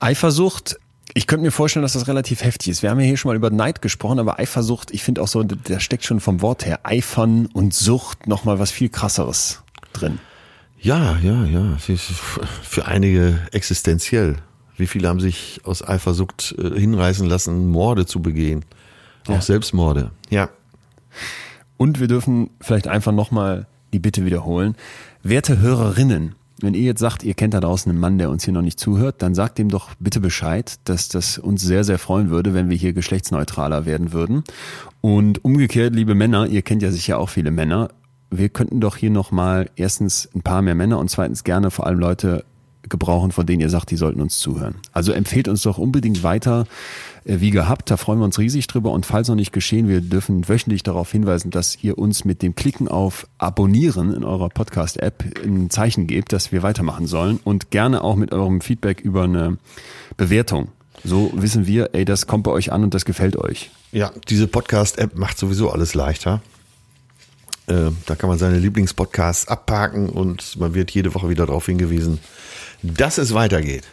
Eifersucht, 0.00 0.78
ich 1.14 1.26
könnte 1.26 1.44
mir 1.44 1.50
vorstellen, 1.50 1.82
dass 1.82 1.94
das 1.94 2.08
relativ 2.08 2.42
heftig 2.42 2.68
ist. 2.68 2.82
Wir 2.82 2.90
haben 2.90 3.00
ja 3.00 3.06
hier 3.06 3.16
schon 3.16 3.30
mal 3.30 3.36
über 3.36 3.50
Neid 3.50 3.82
gesprochen, 3.82 4.18
aber 4.18 4.38
Eifersucht, 4.38 4.90
ich 4.90 5.02
finde 5.02 5.22
auch 5.22 5.28
so, 5.28 5.42
da 5.42 5.80
steckt 5.80 6.04
schon 6.04 6.20
vom 6.20 6.42
Wort 6.42 6.66
her 6.66 6.80
Eifern 6.84 7.46
und 7.46 7.74
Sucht 7.74 8.26
nochmal 8.26 8.58
was 8.58 8.70
viel 8.70 8.88
krasseres 8.88 9.62
drin. 9.92 10.18
Ja, 10.80 11.18
ja, 11.22 11.44
ja. 11.44 11.76
Für 12.62 12.86
einige 12.86 13.40
existenziell. 13.52 14.36
Wie 14.76 14.86
viele 14.86 15.08
haben 15.08 15.18
sich 15.18 15.60
aus 15.64 15.86
Eifersucht 15.86 16.54
äh, 16.56 16.78
hinreißen 16.78 17.26
lassen, 17.26 17.66
Morde 17.66 18.06
zu 18.06 18.22
begehen? 18.22 18.64
Auch 19.26 19.34
ja. 19.34 19.40
Selbstmorde. 19.40 20.12
Ja. 20.30 20.50
Und 21.76 22.00
wir 22.00 22.06
dürfen 22.06 22.50
vielleicht 22.60 22.86
einfach 22.86 23.12
nochmal 23.12 23.66
die 23.92 23.98
Bitte 23.98 24.24
wiederholen. 24.24 24.74
Werte 25.22 25.58
Hörerinnen, 25.58 26.34
wenn 26.60 26.74
ihr 26.74 26.82
jetzt 26.82 27.00
sagt, 27.00 27.22
ihr 27.22 27.34
kennt 27.34 27.54
da 27.54 27.60
draußen 27.60 27.90
einen 27.90 28.00
Mann, 28.00 28.18
der 28.18 28.30
uns 28.30 28.44
hier 28.44 28.52
noch 28.52 28.62
nicht 28.62 28.80
zuhört, 28.80 29.22
dann 29.22 29.34
sagt 29.34 29.58
ihm 29.58 29.68
doch 29.68 29.90
bitte 30.00 30.20
Bescheid, 30.20 30.76
dass 30.84 31.08
das 31.08 31.38
uns 31.38 31.62
sehr, 31.62 31.84
sehr 31.84 31.98
freuen 31.98 32.30
würde, 32.30 32.52
wenn 32.52 32.68
wir 32.68 32.76
hier 32.76 32.92
geschlechtsneutraler 32.92 33.86
werden 33.86 34.12
würden. 34.12 34.42
Und 35.00 35.44
umgekehrt, 35.44 35.94
liebe 35.94 36.14
Männer, 36.14 36.46
ihr 36.46 36.62
kennt 36.62 36.82
ja 36.82 36.90
sicher 36.90 37.18
auch 37.18 37.28
viele 37.28 37.50
Männer, 37.50 37.90
wir 38.30 38.48
könnten 38.48 38.80
doch 38.80 38.96
hier 38.96 39.10
nochmal 39.10 39.70
erstens 39.76 40.28
ein 40.34 40.42
paar 40.42 40.62
mehr 40.62 40.74
Männer 40.74 40.98
und 40.98 41.10
zweitens 41.10 41.44
gerne 41.44 41.70
vor 41.70 41.86
allem 41.86 41.98
Leute 41.98 42.44
gebrauchen, 42.88 43.32
von 43.32 43.46
denen 43.46 43.60
ihr 43.60 43.70
sagt, 43.70 43.90
die 43.90 43.96
sollten 43.96 44.20
uns 44.20 44.38
zuhören. 44.38 44.76
Also 44.92 45.12
empfehlt 45.12 45.48
uns 45.48 45.62
doch 45.62 45.78
unbedingt 45.78 46.22
weiter 46.22 46.66
äh, 47.24 47.40
wie 47.40 47.50
gehabt. 47.50 47.90
Da 47.90 47.96
freuen 47.96 48.18
wir 48.20 48.24
uns 48.24 48.38
riesig 48.38 48.66
drüber. 48.66 48.90
Und 48.92 49.06
falls 49.06 49.28
noch 49.28 49.34
nicht 49.34 49.52
geschehen, 49.52 49.88
wir 49.88 50.00
dürfen 50.00 50.48
wöchentlich 50.48 50.82
darauf 50.82 51.12
hinweisen, 51.12 51.50
dass 51.50 51.82
ihr 51.82 51.98
uns 51.98 52.24
mit 52.24 52.42
dem 52.42 52.54
Klicken 52.54 52.88
auf 52.88 53.26
Abonnieren 53.38 54.12
in 54.14 54.24
eurer 54.24 54.48
Podcast-App 54.48 55.24
ein 55.44 55.70
Zeichen 55.70 56.06
gebt, 56.06 56.32
dass 56.32 56.52
wir 56.52 56.62
weitermachen 56.62 57.06
sollen. 57.06 57.40
Und 57.44 57.70
gerne 57.70 58.02
auch 58.02 58.16
mit 58.16 58.32
eurem 58.32 58.60
Feedback 58.60 59.00
über 59.00 59.24
eine 59.24 59.58
Bewertung. 60.16 60.68
So 61.04 61.30
wissen 61.34 61.66
wir, 61.66 61.90
ey, 61.92 62.04
das 62.04 62.26
kommt 62.26 62.44
bei 62.44 62.50
euch 62.50 62.72
an 62.72 62.82
und 62.82 62.94
das 62.94 63.04
gefällt 63.04 63.36
euch. 63.36 63.70
Ja, 63.92 64.10
diese 64.28 64.48
Podcast-App 64.48 65.16
macht 65.16 65.38
sowieso 65.38 65.70
alles 65.70 65.94
leichter. 65.94 66.42
Äh, 67.68 67.90
da 68.06 68.14
kann 68.16 68.28
man 68.28 68.38
seine 68.38 68.58
Lieblingspodcasts 68.58 69.48
abparken 69.48 70.08
und 70.08 70.58
man 70.58 70.74
wird 70.74 70.90
jede 70.90 71.14
Woche 71.14 71.28
wieder 71.28 71.46
darauf 71.46 71.66
hingewiesen, 71.66 72.18
dass 72.82 73.18
es 73.18 73.34
weitergeht. 73.34 73.84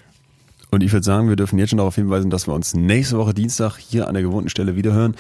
Und 0.76 0.84
ich 0.84 0.92
würde 0.92 1.06
sagen, 1.06 1.30
wir 1.30 1.38
dürfen 1.38 1.58
jetzt 1.58 1.70
schon 1.70 1.78
darauf 1.78 1.96
hinweisen, 1.96 2.30
dass 2.30 2.48
wir 2.48 2.54
uns 2.54 2.74
nächste 2.74 3.18
Woche 3.18 3.34
Dienstag 3.34 3.78
hier 3.78 4.10
an 4.10 4.14
der 4.14 4.24
gewohnten 4.24 4.50
Stelle 4.50 4.76
wiederhören. 4.76 5.16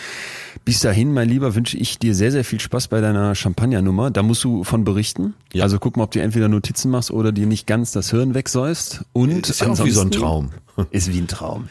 Bis 0.66 0.82
dahin, 0.82 1.14
mein 1.14 1.30
Lieber, 1.30 1.56
wünsche 1.56 1.78
ich 1.78 1.98
dir 1.98 2.14
sehr, 2.14 2.32
sehr 2.32 2.44
viel 2.44 2.60
Spaß 2.60 2.90
bei 2.90 3.00
deiner 3.00 3.36
Champagnernummer. 3.36 4.12
Da 4.12 4.22
musst 4.22 4.44
du 4.44 4.66
von 4.66 4.84
berichten. 4.84 5.34
Ja. 5.54 5.64
Also 5.64 5.80
guck 5.80 5.96
mal, 5.96 6.04
ob 6.04 6.12
du 6.12 6.20
entweder 6.22 6.50
Notizen 6.50 6.92
machst 6.92 7.10
oder 7.10 7.32
dir 7.32 7.46
nicht 7.46 7.68
ganz 7.68 7.94
das 7.94 8.10
Hirn 8.12 8.34
wegsäust. 8.34 9.06
Und 9.14 9.50
ist 9.50 9.62
ja 9.62 9.70
auch 9.70 9.86
wie 9.86 9.92
so 9.92 10.02
ein 10.02 10.12
Traum. 10.12 10.50
Ist 10.92 11.14
wie 11.14 11.20
ein 11.20 11.28
Traum. 11.28 11.70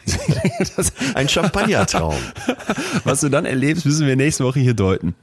ein 1.13 1.29
Champagnertraum. 1.29 2.15
Was 3.03 3.19
du 3.19 3.29
dann 3.29 3.45
erlebst, 3.45 3.85
müssen 3.85 4.07
wir 4.07 4.15
nächste 4.15 4.45
Woche 4.45 4.59
hier 4.59 4.73
deuten. 4.73 5.13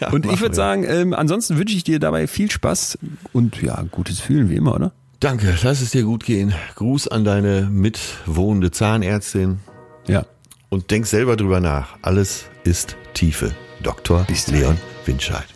Ja, 0.00 0.10
und 0.10 0.26
ich 0.26 0.40
würde 0.40 0.56
sagen, 0.56 0.82
ähm, 0.82 1.14
ansonsten 1.14 1.56
wünsche 1.56 1.76
ich 1.76 1.84
dir 1.84 2.00
dabei 2.00 2.26
viel 2.26 2.50
Spaß 2.50 2.98
und 3.32 3.62
ja, 3.62 3.80
gutes 3.92 4.18
Fühlen 4.18 4.50
wie 4.50 4.56
immer, 4.56 4.74
oder? 4.74 4.92
Danke, 5.20 5.58
lass 5.64 5.80
es 5.80 5.90
dir 5.90 6.04
gut 6.04 6.24
gehen. 6.24 6.54
Gruß 6.76 7.08
an 7.08 7.24
deine 7.24 7.62
mitwohnende 7.62 8.70
Zahnärztin. 8.70 9.58
Ja. 10.06 10.24
Und 10.68 10.92
denk 10.92 11.06
selber 11.06 11.36
drüber 11.36 11.60
nach. 11.60 11.98
Alles 12.02 12.44
ist 12.62 12.96
Tiefe. 13.14 13.50
Dr. 13.82 14.24
Bis 14.28 14.46
Leon 14.46 14.78
Winscheid. 15.06 15.46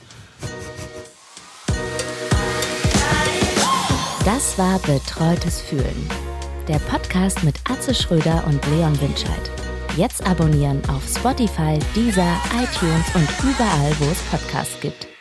Das 4.24 4.58
war 4.58 4.80
Betreutes 4.80 5.60
Fühlen. 5.60 6.08
Der 6.66 6.78
Podcast 6.78 7.44
mit 7.44 7.54
Atze 7.68 7.94
Schröder 7.94 8.44
und 8.46 8.64
Leon 8.68 9.00
Winscheid. 9.00 9.50
Jetzt 9.96 10.26
abonnieren 10.26 10.80
auf 10.88 11.02
Spotify, 11.06 11.78
Deezer, 11.94 12.36
iTunes 12.54 13.14
und 13.14 13.28
überall, 13.44 13.92
wo 14.00 14.06
es 14.10 14.22
Podcasts 14.30 14.80
gibt. 14.80 15.11